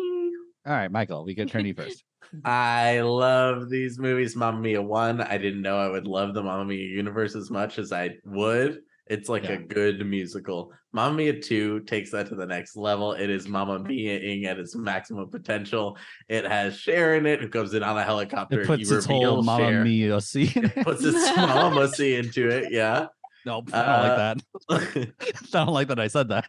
right, 0.66 0.92
Michael, 0.92 1.24
we 1.24 1.34
can 1.34 1.48
turn 1.48 1.64
you 1.64 1.72
first. 1.72 2.04
I 2.44 3.00
love 3.00 3.70
these 3.70 3.98
movies. 3.98 4.36
Mamma 4.36 4.60
Mia 4.60 4.82
1. 4.82 5.22
I 5.22 5.38
didn't 5.38 5.62
know 5.62 5.78
I 5.78 5.88
would 5.88 6.06
love 6.06 6.34
the 6.34 6.42
Mamma 6.42 6.66
Mia 6.66 6.86
universe 6.86 7.34
as 7.34 7.50
much 7.50 7.78
as 7.78 7.92
I 7.92 8.10
would. 8.26 8.80
It's 9.08 9.28
like 9.28 9.44
Yeah. 9.44 9.52
a 9.54 9.56
good 9.58 10.04
musical. 10.06 10.72
Mamma 10.92 11.14
Mia 11.16 11.38
2 11.40 11.80
takes 11.80 12.10
that 12.12 12.28
to 12.28 12.34
the 12.36 12.46
next 12.46 12.76
level. 12.76 13.12
It 13.14 13.30
is 13.30 13.48
Mamma 13.48 13.78
Mia-ing 13.80 14.44
at 14.46 14.58
its 14.58 14.76
maximum 14.76 15.28
potential. 15.28 15.98
It 16.28 16.44
has 16.46 16.78
Cher 16.78 17.16
in 17.16 17.26
it, 17.26 17.40
who 17.40 17.48
comes 17.48 17.74
in 17.74 17.82
on 17.82 17.98
a 17.98 18.04
helicopter. 18.04 18.60
It 18.62 18.66
puts 18.66 18.90
its 18.90 19.04
whole 19.06 19.42
Mamma. 19.50 19.82
Mia 19.84 20.20
scene. 20.20 20.70
Puts 20.82 21.02
its 21.04 21.36
Mamma 21.36 21.74
Mussy 21.74 22.14
into 22.16 22.48
it, 22.48 22.70
yeah. 22.72 23.06
nope, 23.44 23.70
I 23.72 23.82
don't 23.82 24.02
like 24.02 24.12
Uh, 24.12 24.16
that. 24.16 25.08
I 25.58 25.64
don't 25.64 25.72
like 25.74 25.88
that 25.88 25.98
I 25.98 26.06
said 26.06 26.28
that. 26.28 26.46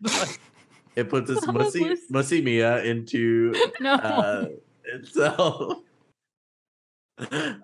it 0.96 1.10
puts 1.10 1.30
its 1.32 1.46
Mussy, 1.48 1.96
Mussy. 2.12 2.42
Mia 2.42 2.84
into 2.84 3.54
No, 3.82 3.94
uh, 3.96 4.46
itself. 4.86 5.80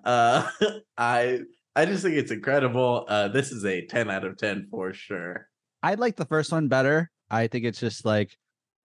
Uh, 0.04 0.48
I 0.96 1.40
I 1.76 1.84
just 1.84 2.02
think 2.02 2.16
it's 2.16 2.32
incredible. 2.32 3.06
Uh, 3.08 3.28
this 3.28 3.52
is 3.52 3.64
a 3.64 3.86
ten 3.86 4.10
out 4.10 4.24
of 4.24 4.36
ten 4.36 4.66
for 4.70 4.92
sure. 4.92 5.48
I 5.82 5.94
like 5.94 6.16
the 6.16 6.24
first 6.24 6.52
one 6.52 6.68
better. 6.68 7.10
I 7.30 7.46
think 7.46 7.64
it's 7.64 7.80
just 7.80 8.04
like, 8.04 8.36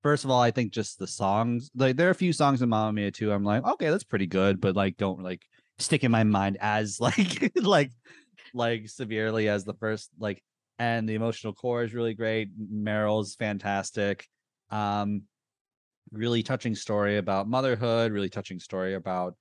first 0.04 0.24
of 0.24 0.30
all, 0.30 0.42
I 0.42 0.52
think 0.52 0.72
just 0.72 1.00
the 1.00 1.08
songs. 1.08 1.72
Like 1.76 1.98
there 1.98 2.08
are 2.08 2.12
a 2.12 2.16
few 2.16 2.32
songs 2.32 2.62
in 2.62 2.70
Mamma 2.70 2.94
Mia 2.94 3.12
too. 3.12 3.32
I'm 3.32 3.44
like, 3.44 3.66
okay, 3.66 3.90
that's 3.90 4.04
pretty 4.04 4.28
good, 4.28 4.62
but 4.62 4.76
like 4.76 4.98
don't 4.98 5.24
like 5.24 5.42
stick 5.80 6.04
in 6.04 6.12
my 6.12 6.24
mind 6.24 6.58
as 6.62 7.00
like 7.00 7.52
like 7.56 7.92
like 8.54 8.88
severely 8.88 9.50
as 9.50 9.64
the 9.64 9.74
first 9.74 10.10
like. 10.20 10.42
And 10.78 11.08
the 11.08 11.16
emotional 11.16 11.54
core 11.54 11.84
is 11.84 11.94
really 11.94 12.14
great. 12.14 12.50
Meryl's 12.60 13.36
fantastic. 13.36 14.28
Um, 14.70 15.22
really 16.12 16.44
touching 16.44 16.76
story 16.76 17.18
about 17.18 17.48
motherhood. 17.48 18.12
Really 18.12 18.30
touching 18.30 18.60
story 18.60 18.94
about 18.94 19.36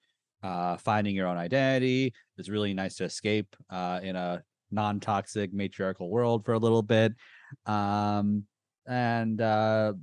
uh 0.44 0.76
finding 0.78 1.16
your 1.16 1.26
own 1.28 1.38
identity. 1.38 2.14
It's 2.38 2.48
really 2.50 2.74
nice 2.74 2.96
to 2.96 3.04
escape 3.04 3.56
uh 3.70 4.00
in 4.04 4.16
a 4.16 4.42
non-toxic 4.70 5.52
matriarchal 5.52 6.10
world 6.10 6.44
for 6.44 6.52
a 6.54 6.58
little 6.58 6.82
bit. 6.82 7.12
Um, 7.66 8.44
and 8.86 9.40
uh, 9.40 9.94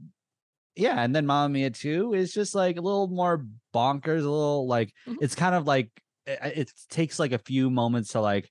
yeah, 0.76 1.02
and 1.04 1.14
then 1.16 1.26
Mamma 1.26 1.50
Mia 1.50 1.70
2 1.70 2.14
is 2.14 2.34
just 2.34 2.56
like 2.56 2.78
a 2.78 2.82
little 2.82 3.08
more 3.08 3.46
bonkers, 3.76 4.20
a 4.26 4.30
little 4.30 4.68
like 4.68 4.94
Mhm. 5.08 5.18
it's 5.22 5.36
kind 5.36 5.56
of 5.56 5.68
like 5.68 5.90
it, 6.26 6.40
it 6.58 6.72
takes 6.90 7.20
like 7.20 7.34
a 7.34 7.38
few 7.40 7.70
moments 7.70 8.14
to 8.14 8.22
like 8.22 8.50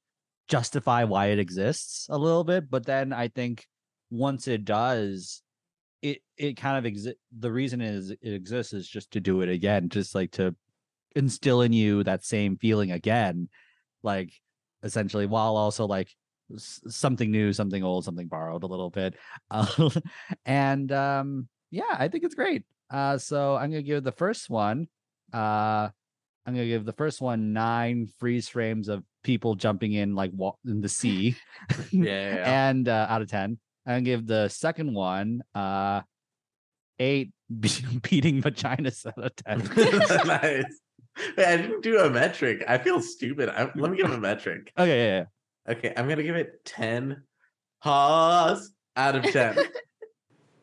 justify 0.48 1.04
why 1.04 1.26
it 1.28 1.38
exists 1.38 2.06
a 2.10 2.18
little 2.18 2.44
bit, 2.44 2.70
but 2.70 2.84
then 2.86 3.12
I 3.12 3.28
think 3.28 3.66
once 4.10 4.48
it 4.48 4.64
does, 4.64 5.42
it 6.02 6.20
it 6.36 6.56
kind 6.56 6.78
of 6.78 6.86
exist. 6.86 7.16
The 7.38 7.52
reason 7.52 7.80
is 7.80 8.10
it 8.10 8.18
exists 8.22 8.72
is 8.74 8.88
just 8.88 9.12
to 9.12 9.20
do 9.20 9.40
it 9.42 9.48
again, 9.48 9.88
just 9.88 10.14
like 10.14 10.32
to 10.32 10.54
instill 11.16 11.62
in 11.62 11.72
you 11.72 12.02
that 12.04 12.24
same 12.24 12.56
feeling 12.56 12.90
again, 12.92 13.48
like 14.02 14.32
essentially, 14.82 15.26
while 15.26 15.56
also 15.56 15.86
like 15.86 16.08
something 16.56 17.30
new, 17.30 17.52
something 17.52 17.82
old, 17.84 18.04
something 18.04 18.26
borrowed 18.28 18.62
a 18.62 18.66
little 18.66 18.90
bit, 18.90 19.14
uh, 19.50 19.90
and 20.44 20.90
um, 20.92 21.48
yeah, 21.70 21.94
I 21.96 22.08
think 22.08 22.24
it's 22.24 22.34
great. 22.34 22.64
Uh, 22.90 23.18
so 23.18 23.54
I'm 23.56 23.70
gonna 23.70 23.82
give 23.82 24.02
the 24.04 24.12
first 24.12 24.50
one. 24.50 24.88
Uh, 25.32 25.88
I'm 26.46 26.54
gonna 26.54 26.66
give 26.66 26.84
the 26.84 26.92
first 26.92 27.20
one 27.20 27.52
nine 27.52 28.08
freeze 28.18 28.48
frames 28.48 28.88
of 28.88 29.04
people 29.22 29.54
jumping 29.54 29.92
in 29.92 30.14
like 30.14 30.30
wa- 30.34 30.56
in 30.66 30.80
the 30.80 30.88
sea, 30.88 31.36
Yeah, 31.92 32.66
and 32.68 32.88
uh, 32.88 33.06
out 33.08 33.22
of 33.22 33.28
ten. 33.28 33.58
I'm 33.86 33.92
gonna 33.92 34.02
give 34.02 34.26
the 34.26 34.48
second 34.48 34.92
one 34.94 35.42
uh 35.54 36.02
eight 36.98 37.32
be- 37.60 37.70
beating 38.02 38.42
vaginas 38.42 39.06
out 39.06 39.24
of 39.24 39.36
ten. 39.36 40.26
nice. 40.26 40.80
Wait, 41.36 41.46
I 41.46 41.56
didn't 41.56 41.82
do 41.82 41.98
a 41.98 42.10
metric. 42.10 42.64
I 42.66 42.78
feel 42.78 43.00
stupid. 43.00 43.48
I, 43.48 43.70
let 43.74 43.90
me 43.90 43.96
give 43.96 44.10
a 44.10 44.18
metric. 44.18 44.72
okay, 44.78 44.98
yeah, 44.98 45.18
yeah. 45.18 45.72
Okay, 45.72 45.92
I'm 45.96 46.08
gonna 46.08 46.22
give 46.22 46.36
it 46.36 46.64
10 46.64 47.22
haws 47.80 48.72
out 48.96 49.16
of 49.16 49.24
10. 49.24 49.58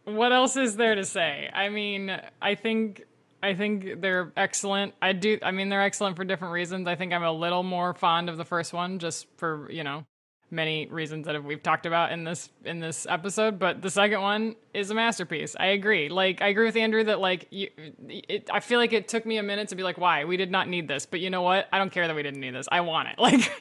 What 0.08 0.32
else 0.32 0.56
is 0.56 0.78
there 0.78 0.96
to 0.96 1.04
say? 1.04 1.50
I 1.54 1.68
mean, 1.68 2.18
I 2.42 2.56
think 2.56 3.04
I 3.44 3.56
think 3.56 4.00
they're 4.00 4.32
excellent. 4.38 4.94
I 5.02 5.12
do 5.12 5.38
I 5.44 5.52
mean 5.52 5.68
they're 5.68 5.82
excellent 5.82 6.16
for 6.16 6.24
different 6.24 6.54
reasons. 6.54 6.88
I 6.88 6.96
think 6.96 7.12
I'm 7.12 7.24
a 7.24 7.32
little 7.32 7.62
more 7.62 7.94
fond 7.94 8.30
of 8.30 8.38
the 8.38 8.46
first 8.46 8.72
one 8.72 9.00
just 9.00 9.28
for, 9.36 9.70
you 9.70 9.84
know, 9.84 10.06
many 10.50 10.86
reasons 10.88 11.26
that 11.26 11.44
we've 11.44 11.62
talked 11.62 11.86
about 11.86 12.12
in 12.12 12.24
this 12.24 12.50
in 12.64 12.80
this 12.80 13.06
episode, 13.10 13.60
but 13.60 13.82
the 13.82 13.90
second 13.90 14.22
one 14.22 14.56
is 14.74 14.90
a 14.90 14.96
masterpiece. 14.96 15.56
I 15.60 15.68
agree. 15.68 16.10
Like 16.10 16.42
I 16.42 16.48
agree 16.48 16.66
with 16.66 16.76
Andrew 16.76 17.04
that 17.04 17.20
like 17.20 17.48
you 17.52 17.70
it, 18.08 18.50
I 18.52 18.60
feel 18.62 18.80
like 18.80 18.94
it 18.94 19.08
took 19.08 19.26
me 19.26 19.38
a 19.38 19.44
minute 19.44 19.68
to 19.70 19.76
be 19.76 19.84
like 19.84 19.98
why? 19.98 20.24
We 20.26 20.38
did 20.38 20.50
not 20.52 20.68
need 20.70 20.88
this. 20.88 21.06
But 21.06 21.20
you 21.20 21.30
know 21.30 21.42
what? 21.42 21.68
I 21.72 21.78
don't 21.78 21.92
care 21.92 22.08
that 22.08 22.16
we 22.16 22.24
didn't 22.24 22.40
need 22.40 22.56
this. 22.56 22.68
I 22.72 22.82
want 22.82 23.10
it. 23.10 23.16
Like 23.20 23.52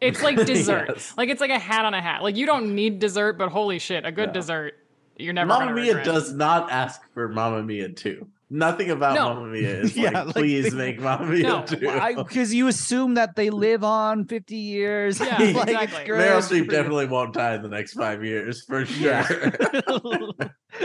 it's 0.00 0.22
like 0.22 0.36
dessert. 0.46 0.90
Yes. 0.94 1.14
Like 1.16 1.28
it's 1.30 1.40
like 1.40 1.50
a 1.50 1.58
hat 1.58 1.84
on 1.84 1.94
a 1.94 2.02
hat. 2.02 2.22
Like 2.22 2.36
you 2.36 2.46
don't 2.46 2.74
need 2.74 2.98
dessert, 2.98 3.38
but 3.38 3.48
holy 3.48 3.78
shit, 3.78 4.04
a 4.04 4.12
good 4.12 4.28
Yeah. 4.28 4.32
dessert 4.34 4.74
you're 5.16 5.32
never 5.32 5.48
gonna 5.48 5.72
Mia 5.72 5.94
regret. 5.94 6.04
does 6.04 6.32
not 6.32 6.70
ask 6.72 7.00
for 7.14 7.28
Mamma 7.28 7.62
Mia 7.62 7.88
2. 7.88 8.26
Nothing 8.54 8.90
about 8.90 9.16
No. 9.16 9.34
Mamma 9.34 9.48
Mia 9.48 9.80
is 9.80 9.96
Yeah, 9.96 10.10
like, 10.10 10.26
like, 10.26 10.34
please 10.36 10.70
they- 10.70 10.76
make 10.76 11.00
Mamma 11.00 11.26
Mia 11.26 11.42
No, 11.42 11.64
2. 11.66 11.76
Because 12.24 12.54
you 12.54 12.68
assume 12.68 13.14
that 13.14 13.34
they 13.34 13.50
live 13.50 13.82
on 13.82 14.26
50 14.26 14.54
years. 14.54 15.18
Yeah, 15.18 15.38
like, 15.38 15.68
exactly. 15.70 16.04
Meryl 16.14 16.38
Streep 16.38 16.70
definitely 16.70 17.06
won't 17.06 17.34
die 17.34 17.56
in 17.56 17.62
the 17.62 17.68
next 17.68 17.94
five 17.94 18.24
years, 18.24 18.62
for 18.62 18.86
sure. 18.86 19.10
Yeah. 19.10 19.28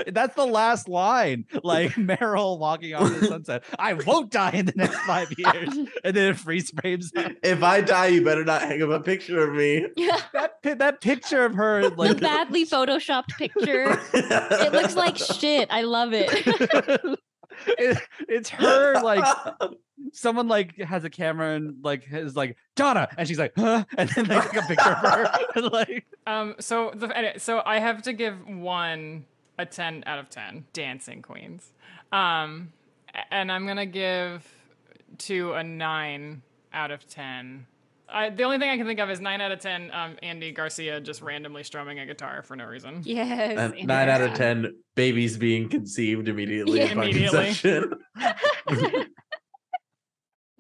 That's 0.08 0.36
the 0.36 0.46
last 0.46 0.90
line. 0.90 1.46
Like 1.64 1.92
Meryl 1.92 2.58
walking 2.60 2.96
off 2.96 3.20
the 3.20 3.28
sunset. 3.28 3.64
I 3.78 3.94
won't 3.94 4.32
die 4.32 4.52
in 4.52 4.66
the 4.66 4.74
next 4.76 4.98
five 5.00 5.32
years. 5.38 5.70
And 6.04 6.16
then 6.16 6.30
it 6.32 6.38
freeze 6.38 6.72
frames 6.82 7.12
if 7.44 7.64
I 7.64 7.82
die, 7.82 8.08
you 8.08 8.24
better 8.24 8.44
not 8.46 8.62
hang 8.64 8.82
up 8.82 8.90
a 8.90 9.00
picture 9.00 9.48
of 9.48 9.56
me. 9.56 9.86
Yeah. 9.96 10.20
that 10.34 10.80
that 10.80 11.02
picture 11.02 11.46
of 11.46 11.54
her 11.56 11.90
The 11.90 12.18
badly 12.20 12.66
photoshopped 12.66 13.38
picture. 13.38 14.00
It 14.14 14.74
looks 14.74 14.96
like 14.96 15.18
shit. 15.18 15.68
I 15.72 15.84
love 15.84 16.12
it. 16.14 17.20
It, 17.68 17.98
it's 18.28 18.50
her 18.50 19.02
like 19.02 19.26
someone 20.14 20.48
like 20.48 20.78
has 20.78 21.04
a 21.04 21.10
camera 21.10 21.56
and 21.56 21.84
like 21.84 22.08
is 22.12 22.36
like 22.36 22.58
Donna 22.76 23.08
and 23.18 23.28
she's 23.28 23.40
like 23.40 23.54
huh 23.56 23.84
and 23.98 24.10
then 24.10 24.26
they 24.26 24.40
take 24.40 24.56
a 24.56 24.62
picture 24.62 24.90
of 24.90 24.98
her 24.98 25.32
and 25.56 25.72
like 25.72 26.06
Um. 26.28 26.56
So 26.60 26.92
the 26.96 27.34
so 27.38 27.62
I 27.66 27.80
have 27.80 28.02
to 28.04 28.14
give 28.14 28.48
one 28.48 29.26
a 29.58 29.66
ten 29.66 30.04
out 30.06 30.20
of 30.20 30.30
ten. 30.30 30.66
Dancing 30.74 31.22
Queens. 31.22 31.72
Um, 32.12 32.72
and 33.32 33.52
I'm 33.52 33.68
gonna 33.68 33.86
give 33.86 34.48
two 35.18 35.54
a 35.54 35.64
nine 35.64 36.42
out 36.74 36.92
of 36.92 37.08
ten. 37.08 37.66
I, 38.12 38.30
the 38.30 38.44
only 38.44 38.58
thing 38.58 38.70
I 38.70 38.78
can 38.78 38.86
think 38.86 39.00
of 39.00 39.10
is 39.10 39.20
nine 39.22 39.42
out 39.42 39.52
of 39.52 39.60
ten. 39.60 39.92
Um, 39.94 40.18
Andy 40.24 40.52
Garcia 40.52 41.00
just 41.02 41.22
randomly 41.22 41.64
strumming 41.64 42.00
a 42.00 42.06
guitar 42.06 42.42
for 42.44 42.56
no 42.56 42.66
reason. 42.66 43.02
Yes. 43.06 43.52
And 43.52 43.60
Andy 43.74 43.84
nine 43.86 44.10
out 44.10 44.22
of 44.22 44.34
ten 44.34 44.74
babies 44.96 45.38
being 45.38 45.70
conceived 45.70 46.28
immediately 46.28 46.80
Yeah. 46.80 46.92
Immediately. 46.92 47.46
conception. 47.54 47.94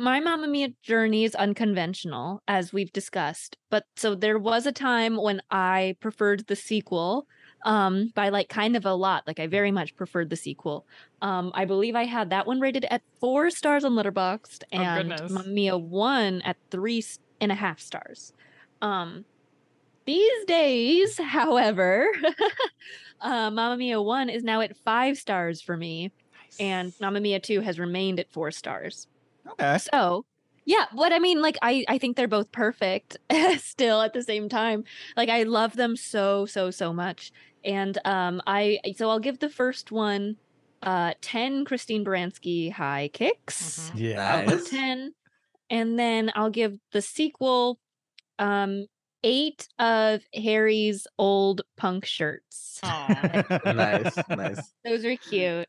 My 0.01 0.21
Mamma 0.21 0.47
Mia 0.47 0.69
journey 0.81 1.25
is 1.25 1.35
unconventional, 1.35 2.41
as 2.47 2.71
we've 2.71 2.91
discussed. 2.93 3.57
But 3.69 3.83
so 3.97 4.15
there 4.15 4.39
was 4.39 4.65
a 4.65 4.71
time 4.71 5.17
when 5.17 5.41
I 5.51 5.97
preferred 5.99 6.47
the 6.47 6.55
sequel 6.55 7.27
um 7.65 8.09
by 8.15 8.29
like 8.29 8.47
kind 8.47 8.77
of 8.77 8.85
a 8.85 8.93
lot 8.93 9.21
like 9.27 9.37
i 9.37 9.45
very 9.45 9.69
much 9.69 9.93
preferred 9.97 10.29
the 10.29 10.35
sequel 10.37 10.87
um 11.21 11.51
i 11.53 11.65
believe 11.65 11.93
i 11.93 12.05
had 12.05 12.29
that 12.29 12.47
one 12.47 12.61
rated 12.61 12.85
at 12.85 13.01
four 13.19 13.49
stars 13.49 13.83
on 13.83 13.91
letterboxd 13.95 14.63
Oh, 14.71 14.77
and 14.77 15.09
goodness. 15.09 15.29
Mamma 15.29 15.45
mia 15.49 15.77
one 15.77 16.41
at 16.43 16.55
three 16.71 16.99
s- 16.99 17.19
and 17.41 17.51
a 17.51 17.55
half 17.55 17.79
stars 17.79 18.33
um 18.81 19.25
these 20.05 20.45
days 20.47 21.17
however 21.23 22.07
uh 23.21 23.51
Mamma 23.51 23.77
mia 23.77 24.01
one 24.01 24.29
is 24.29 24.43
now 24.43 24.61
at 24.61 24.77
five 24.77 25.17
stars 25.17 25.61
for 25.61 25.77
me 25.77 26.11
and 26.59 26.93
Mamma 26.99 27.21
Mia 27.21 27.39
2 27.39 27.61
has 27.61 27.79
remained 27.79 28.19
at 28.19 28.31
four 28.31 28.51
stars. 28.51 29.07
okay 29.49 29.79
So, 29.93 30.25
yeah, 30.65 30.85
what 30.91 31.13
I 31.13 31.19
mean, 31.19 31.41
like, 31.41 31.57
I, 31.61 31.85
I 31.87 31.97
think 31.97 32.17
they're 32.17 32.27
both 32.27 32.51
perfect 32.51 33.17
still 33.57 34.01
at 34.01 34.13
the 34.13 34.23
same 34.23 34.49
time. 34.49 34.83
Like, 35.17 35.29
I 35.29 35.43
love 35.43 35.73
them 35.75 35.95
so, 35.95 36.45
so, 36.45 36.71
so 36.71 36.93
much. 36.93 37.31
And 37.63 37.97
um, 38.05 38.41
I, 38.47 38.79
so 38.97 39.09
I'll 39.09 39.19
give 39.19 39.39
the 39.39 39.49
first 39.49 39.91
one 39.91 40.37
uh 40.81 41.13
10 41.21 41.65
Christine 41.65 42.05
Baranski 42.05 42.71
high 42.71 43.09
kicks. 43.13 43.91
Mhm. 43.91 43.99
yeah 43.99 44.41
Nice. 44.45 44.69
10. 44.69 45.13
And 45.69 45.97
then 45.99 46.31
I'll 46.35 46.49
give 46.49 46.77
the 46.91 47.01
sequel 47.01 47.79
um 48.39 48.85
eight 49.23 49.67
of 49.79 50.21
Harry's 50.33 51.05
old 51.17 51.61
punk 51.77 52.05
shirts. 52.05 52.79
Nice, 52.83 54.17
nice. 54.29 54.73
Those 54.85 55.03
are 55.05 55.15
cute. 55.17 55.67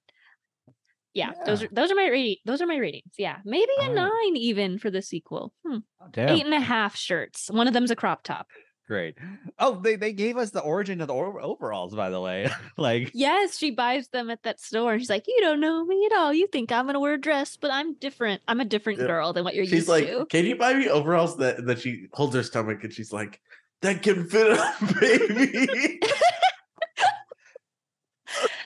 Yeah, 1.13 1.33
those 1.45 1.65
are 1.65 1.69
those 1.73 1.91
are 1.91 1.97
my 1.97 2.07
rating. 2.09 2.37
Those 2.45 2.61
are 2.63 2.67
my 2.67 2.77
ratings. 2.77 3.15
Yeah, 3.19 3.39
maybe 3.45 3.73
a 3.81 3.91
Oh. 3.91 3.93
nine 3.95 4.37
even 4.37 4.79
for 4.79 4.91
the 4.91 5.03
sequel. 5.03 5.53
Hmm. 5.67 5.79
Damn. 6.13 6.29
Eight 6.29 6.45
and 6.45 6.55
a 6.55 6.61
half 6.61 6.95
shirts. 6.95 7.51
One 7.51 7.67
of 7.67 7.75
them's 7.75 7.91
a 7.91 7.97
crop 7.97 8.23
top. 8.23 8.47
Great 8.91 9.17
oh 9.61 9.77
they 9.81 9.95
they 9.95 10.13
gave 10.13 10.37
us 10.37 10.51
the 10.51 10.61
origin 10.61 11.01
of 11.01 11.07
the 11.07 11.15
overalls 11.15 11.95
by 11.95 12.11
the 12.11 12.21
way 12.21 12.51
like 12.77 13.11
Yes, 13.15 13.57
she 13.57 13.71
buys 13.71 14.09
them 14.09 14.31
at 14.31 14.43
that 14.43 14.59
store, 14.59 14.93
and 14.95 15.01
she's 15.01 15.09
like, 15.11 15.27
"You 15.29 15.39
don't 15.41 15.61
know 15.61 15.85
me 15.85 16.05
at 16.11 16.19
all. 16.19 16.33
You 16.35 16.49
think 16.49 16.73
I'm 16.73 16.87
gonna 16.87 16.99
wear 16.99 17.15
a 17.15 17.21
dress, 17.21 17.57
but 17.57 17.71
I'm 17.71 17.95
different. 17.95 18.43
I'm 18.49 18.59
a 18.61 18.65
different 18.65 18.99
Yeah. 18.99 19.07
girl 19.07 19.33
than 19.33 19.45
what 19.45 19.55
you're 19.55 19.65
She's 19.65 19.75
used 19.75 19.89
like, 19.89 20.07
to." 20.09 20.27
can 20.27 20.45
you 20.45 20.57
buy 20.57 20.75
me 20.75 20.89
overalls 20.89 21.37
that 21.37 21.67
that 21.67 21.79
she 21.81 22.09
holds 22.13 22.35
her 22.35 22.43
stomach 22.43 22.83
and 22.83 22.93
she's 22.93 23.13
like, 23.13 23.41
that 23.83 24.03
can 24.03 24.27
fit 24.29 24.51
a 24.59 24.75
baby. 25.01 26.01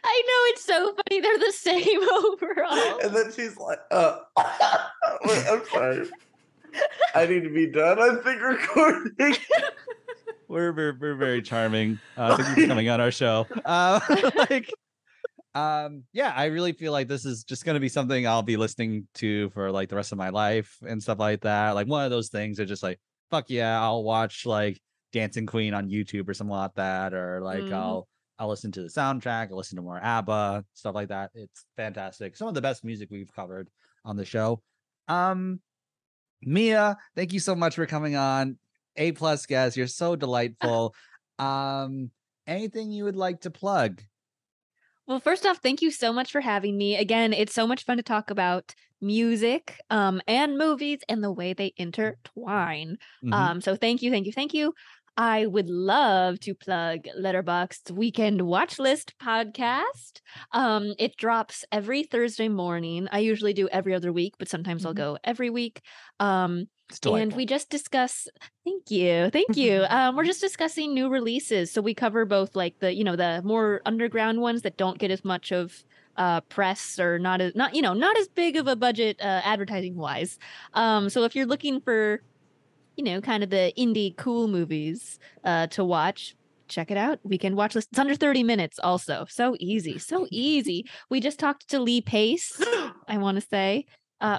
I 0.06 0.22
know 0.26 0.40
it's 0.52 0.64
so 0.64 0.94
funny. 0.94 1.20
They're 1.20 1.38
the 1.38 1.52
same 1.52 2.08
overall. 2.10 2.98
and 3.02 3.14
then 3.14 3.32
she's 3.32 3.56
like, 3.56 3.78
uh, 3.90 4.18
wait, 5.24 5.44
I'm 5.50 5.62
sorry. 5.72 6.08
I 7.14 7.26
need 7.26 7.44
to 7.44 7.50
be 7.50 7.66
done. 7.66 7.98
I 8.00 8.16
think 8.22 8.40
recording. 8.42 9.36
We're 10.54 10.72
we're, 10.72 10.96
we're 10.98 11.14
very 11.16 11.42
charming. 11.50 11.98
Uh 12.16 12.36
thank 12.36 12.56
you 12.56 12.62
for 12.62 12.68
coming 12.68 12.88
on 12.88 13.00
our 13.00 13.10
show. 13.10 13.46
Uh 13.64 14.00
like 14.50 14.72
um 15.56 16.02
yeah 16.12 16.32
i 16.34 16.46
really 16.46 16.72
feel 16.72 16.90
like 16.90 17.06
this 17.06 17.24
is 17.24 17.44
just 17.44 17.64
going 17.64 17.74
to 17.74 17.80
be 17.80 17.88
something 17.88 18.26
i'll 18.26 18.42
be 18.42 18.56
listening 18.56 19.06
to 19.14 19.50
for 19.50 19.70
like 19.70 19.88
the 19.88 19.94
rest 19.94 20.10
of 20.10 20.18
my 20.18 20.30
life 20.30 20.76
and 20.88 21.00
stuff 21.00 21.18
like 21.20 21.42
that. 21.42 21.72
Like 21.76 21.86
one 21.86 22.04
of 22.04 22.10
those 22.10 22.28
things 22.28 22.58
are 22.58 22.64
just 22.64 22.82
like 22.82 22.98
fuck 23.30 23.44
yeah 23.48 23.80
i'll 23.80 24.02
watch 24.02 24.46
like 24.46 24.80
dancing 25.12 25.46
queen 25.46 25.72
on 25.74 25.88
youtube 25.88 26.28
or 26.28 26.34
something 26.34 26.56
like 26.56 26.74
that 26.74 27.14
or 27.14 27.40
like 27.40 27.62
Mhm. 27.64 27.72
i'll 27.72 28.08
i'll 28.40 28.48
listen 28.48 28.72
to 28.72 28.82
the 28.82 28.88
soundtrack 28.88 29.50
i'll 29.50 29.56
listen 29.56 29.76
to 29.76 29.82
more 29.82 30.00
abba 30.02 30.64
stuff 30.74 30.94
like 30.96 31.08
that. 31.08 31.30
It's 31.34 31.66
fantastic. 31.76 32.36
Some 32.36 32.48
of 32.48 32.54
the 32.54 32.62
best 32.62 32.82
music 32.84 33.08
we've 33.12 33.32
covered 33.32 33.68
on 34.04 34.16
the 34.16 34.24
show. 34.24 34.60
Um 35.06 35.60
mia 36.42 36.96
thank 37.14 37.32
you 37.32 37.38
so 37.40 37.54
much 37.54 37.76
for 37.76 37.86
coming 37.86 38.16
on 38.16 38.58
a 38.96 39.12
plus 39.12 39.46
guest 39.46 39.76
you're 39.76 39.86
so 39.86 40.16
delightful 40.16 40.94
um 41.38 42.10
anything 42.46 42.90
you 42.90 43.04
would 43.04 43.16
like 43.16 43.40
to 43.40 43.50
plug 43.50 44.02
Well, 45.06 45.20
first 45.20 45.44
off, 45.44 45.58
thank 45.58 45.82
you 45.82 45.90
so 45.90 46.12
much 46.12 46.32
for 46.32 46.40
having 46.40 46.78
me. 46.78 46.96
Again, 46.96 47.32
it's 47.32 47.52
so 47.52 47.66
much 47.66 47.84
fun 47.84 47.98
to 47.98 48.02
talk 48.02 48.30
about 48.30 48.74
music 49.02 49.78
um, 49.90 50.22
and 50.26 50.56
movies 50.56 51.00
and 51.08 51.22
the 51.22 51.32
way 51.32 51.52
they 51.52 51.74
intertwine. 51.76 52.96
Mhm. 53.22 53.32
Um, 53.32 53.60
so 53.60 53.76
thank 53.76 54.00
you, 54.00 54.10
thank 54.10 54.24
you, 54.26 54.32
thank 54.32 54.54
you. 54.54 54.72
I 55.16 55.46
would 55.46 55.68
love 55.68 56.40
to 56.40 56.54
plug 56.54 57.02
Letterboxd 57.16 57.90
Weekend 57.92 58.42
Watch 58.42 58.78
List 58.78 59.14
podcast. 59.22 60.20
Um, 60.52 60.94
it 60.98 61.16
drops 61.18 61.64
every 61.70 62.02
Thursday 62.04 62.48
morning. 62.48 63.06
I 63.12 63.20
usually 63.20 63.52
do 63.52 63.68
every 63.68 63.94
other 63.94 64.12
week, 64.12 64.34
but 64.38 64.48
sometimes 64.48 64.84
I'll 64.84 64.94
Mhm. 64.94 64.94
go 64.94 65.18
every 65.22 65.50
week. 65.50 65.82
Um, 66.18 66.66
and 67.14 67.32
we 67.32 67.46
just 67.46 67.70
discuss 67.70 68.28
thank 68.64 68.90
you 68.90 69.30
thank 69.30 69.56
you 69.56 69.84
um 69.88 70.16
we're 70.16 70.24
just 70.24 70.40
discussing 70.40 70.92
new 70.94 71.08
releases 71.08 71.70
so 71.70 71.80
we 71.80 71.94
cover 71.94 72.24
both 72.24 72.54
like 72.54 72.78
the 72.80 72.94
you 72.94 73.02
know 73.02 73.16
the 73.16 73.40
more 73.44 73.80
underground 73.86 74.40
ones 74.40 74.62
that 74.62 74.76
don't 74.76 74.98
get 74.98 75.10
as 75.10 75.24
much 75.24 75.50
of 75.50 75.84
uh 76.16 76.40
press 76.42 76.98
or 76.98 77.18
not 77.18 77.40
as 77.40 77.54
not 77.54 77.74
you 77.74 77.82
know 77.82 77.94
not 77.94 78.16
as 78.18 78.28
big 78.28 78.56
of 78.56 78.68
a 78.68 78.76
budget 78.76 79.16
uh 79.20 79.40
advertising 79.44 79.96
wise 79.96 80.38
um 80.74 81.08
so 81.08 81.24
if 81.24 81.34
you're 81.34 81.46
looking 81.46 81.80
for 81.80 82.22
you 82.96 83.04
know 83.04 83.20
kind 83.20 83.42
of 83.42 83.50
the 83.50 83.72
indie 83.78 84.14
cool 84.16 84.46
movies 84.46 85.18
uh 85.44 85.66
to 85.68 85.84
watch 85.84 86.36
check 86.66 86.90
it 86.90 86.96
out. 86.96 87.18
Weekend 87.24 87.56
watch 87.56 87.74
list 87.74 87.88
it's 87.90 87.98
under 87.98 88.14
30 88.14 88.42
minutes 88.42 88.78
also 88.78 89.26
so 89.28 89.54
easy 89.58 89.98
so 89.98 90.26
easy. 90.30 90.86
We 91.10 91.20
just 91.20 91.38
talked 91.38 91.68
to 91.68 91.78
lee 91.78 92.00
pace 92.00 92.60
i 93.08 93.18
want 93.18 93.40
to 93.40 93.46
say 93.46 93.86
uh 94.20 94.38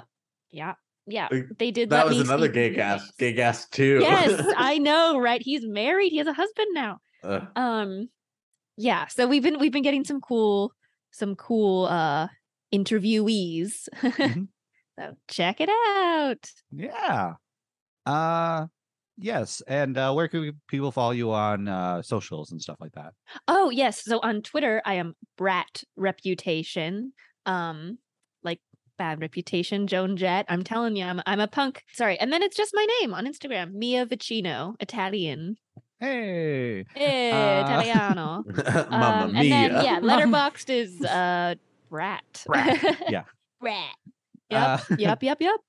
yeah 0.50 0.74
yeah 1.06 1.28
they 1.58 1.70
did 1.70 1.90
that 1.90 2.06
was 2.06 2.18
another 2.20 2.48
gay 2.48 2.70
gas, 2.70 3.10
gay 3.18 3.32
gas 3.32 3.68
too. 3.68 3.98
yes 4.00 4.52
i 4.56 4.78
know 4.78 5.18
right 5.18 5.42
he's 5.42 5.64
married 5.66 6.10
he 6.10 6.18
has 6.18 6.26
a 6.26 6.32
husband 6.32 6.68
now 6.72 6.98
Uh, 7.22 7.40
um 7.56 8.08
yeah 8.76 9.06
so 9.06 9.26
we've 9.26 9.42
been 9.42 9.58
we've 9.58 9.72
been 9.72 9.82
getting 9.82 10.04
some 10.04 10.20
cool 10.20 10.72
some 11.12 11.34
cool 11.36 11.86
uh 11.86 12.26
interviewees 12.74 13.88
Mhm. 14.02 14.48
so 14.98 15.14
check 15.28 15.60
it 15.60 15.68
out 15.68 16.50
Yeah. 16.72 17.34
Uh 18.04 18.66
yes. 19.16 19.62
And 19.66 19.96
uh 19.96 20.12
where 20.12 20.28
can 20.28 20.60
people 20.68 20.92
follow 20.92 21.12
you 21.12 21.32
on 21.32 21.68
uh 21.68 22.02
socials 22.02 22.52
and 22.52 22.60
stuff 22.60 22.76
like 22.80 22.92
that? 22.92 23.12
oh 23.48 23.70
yes 23.70 24.02
so 24.04 24.20
on 24.22 24.42
twitter 24.42 24.82
i 24.84 24.94
am 24.94 25.14
brat 25.38 25.82
reputation 25.96 27.12
um 27.46 27.98
bad 28.96 29.20
reputation 29.20 29.86
joan 29.86 30.16
jett 30.16 30.44
i'm 30.48 30.62
telling 30.64 30.96
you 30.96 31.04
i'm, 31.04 31.20
I'm 31.26 31.40
a 31.40 31.46
punk 31.48 31.82
sorry 31.92 32.18
and 32.18 32.32
then 32.32 32.42
it's 32.42 32.56
just 32.56 32.72
my 32.74 32.86
name 33.00 33.14
on 33.14 33.26
instagram 33.26 33.72
mia 33.72 34.04
vicino 34.06 34.74
italian 34.80 35.56
Hey. 35.98 36.84
eh, 36.94 37.30
Uh, 37.30 37.64
italiano 37.64 38.44
Mamma 38.90 39.24
um, 39.24 39.32
mia. 39.32 39.40
and 39.42 39.52
then 39.52 39.84
yeah 39.84 40.00
letterboxd 40.02 40.68
is 40.70 41.02
uh 41.02 41.54
rat. 41.90 42.44
Brat, 42.46 42.82
yeah. 43.08 43.22
rat. 43.62 43.94
yep 44.50 44.62
Uh, 44.62 44.78
yep 44.98 45.22
yep 45.22 45.38
yep 45.40 45.60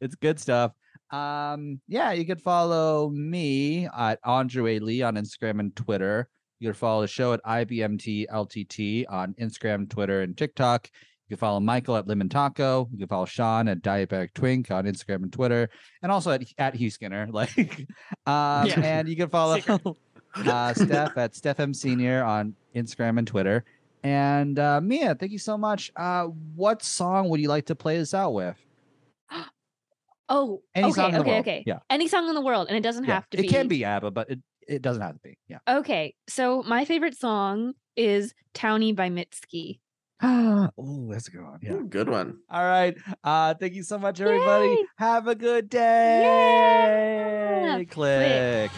it's 0.00 0.14
good 0.14 0.38
stuff. 0.40 0.72
Um, 1.10 1.78
yeah, 1.88 2.12
you 2.12 2.24
could 2.24 2.40
follow 2.40 3.10
me 3.10 3.86
at 3.96 4.18
Andre 4.24 4.78
Lee 4.78 5.02
on 5.02 5.14
Instagram 5.16 5.60
and 5.60 5.76
Twitter. 5.76 6.28
You 6.58 6.68
can 6.68 6.74
follow 6.74 7.02
the 7.02 7.06
show 7.08 7.34
at 7.34 7.42
IBMT 7.44 8.26
LTT 8.32 9.04
on 9.10 9.34
Instagram, 9.34 9.88
Twitter, 9.90 10.22
and 10.22 10.34
TikTok. 10.36 10.88
You 11.34 11.36
can 11.36 11.40
follow 11.48 11.58
Michael 11.58 11.96
at 11.96 12.06
Lemon 12.06 12.28
Taco. 12.28 12.88
You 12.92 12.98
can 12.98 13.08
follow 13.08 13.24
Sean 13.24 13.66
at 13.66 13.82
Diabetic 13.82 14.34
Twink 14.34 14.70
on 14.70 14.84
Instagram 14.84 15.24
and 15.24 15.32
Twitter, 15.32 15.68
and 16.00 16.12
also 16.12 16.30
at 16.30 16.44
at 16.58 16.76
Hugh 16.76 16.90
Skinner. 16.90 17.26
Like, 17.32 17.58
um, 18.24 18.66
Yeah. 18.68 18.80
and 18.80 19.08
you 19.08 19.16
can 19.16 19.28
follow 19.28 19.58
uh, 20.36 20.74
Steph 20.74 21.18
at 21.18 21.34
Steph 21.34 21.58
M 21.58 21.74
Senior 21.74 22.22
on 22.22 22.54
Instagram 22.76 23.18
and 23.18 23.26
Twitter. 23.26 23.64
And 24.04 24.60
uh, 24.60 24.80
Mia, 24.80 25.16
thank 25.16 25.32
you 25.32 25.40
so 25.40 25.58
much. 25.58 25.90
Uh, 25.96 26.26
what 26.54 26.84
song 26.84 27.28
would 27.30 27.40
you 27.40 27.48
like 27.48 27.66
to 27.66 27.74
play 27.74 27.98
this 27.98 28.14
out 28.14 28.32
with? 28.32 28.56
Oh, 30.28 30.62
Any 30.74 30.86
okay, 30.86 30.94
song 30.94 31.06
in 31.08 31.12
the 31.16 31.20
okay, 31.20 31.30
world. 31.32 31.40
okay. 31.40 31.64
Yeah. 31.66 31.78
Any 31.90 32.08
song 32.08 32.28
in 32.30 32.34
the 32.34 32.40
world, 32.40 32.68
and 32.68 32.76
it 32.78 32.82
doesn't 32.82 33.04
Yeah, 33.04 33.14
have 33.14 33.28
to 33.30 33.38
it 33.38 33.42
be. 33.42 33.46
It 33.48 33.50
can 33.50 33.68
be 33.68 33.84
ABBA, 33.84 34.10
but 34.12 34.30
it, 34.30 34.38
it 34.66 34.80
doesn't 34.80 35.02
have 35.02 35.12
to 35.14 35.20
be. 35.22 35.36
Yeah. 35.48 35.58
Okay, 35.68 36.14
so 36.30 36.62
my 36.62 36.86
favorite 36.86 37.14
song 37.18 37.74
is 37.94 38.32
"Townie" 38.54 38.96
by 38.96 39.10
Mitski. 39.10 39.80
oh, 40.78 41.06
that's 41.10 41.28
a 41.28 41.30
good 41.30 41.42
one. 41.42 41.58
Yeah. 41.60 41.76
Good 41.86 42.08
one. 42.08 42.38
All 42.48 42.64
right. 42.64 42.96
Uh, 43.22 43.52
thank 43.54 43.74
you 43.74 43.82
so 43.82 43.98
much, 43.98 44.20
everybody. 44.22 44.68
Yay! 44.68 44.84
Have 44.96 45.28
a 45.28 45.34
good 45.34 45.68
day. 45.68 46.22
Yeah. 47.66 47.74
Click. 47.84 47.90
Click. 47.90 48.70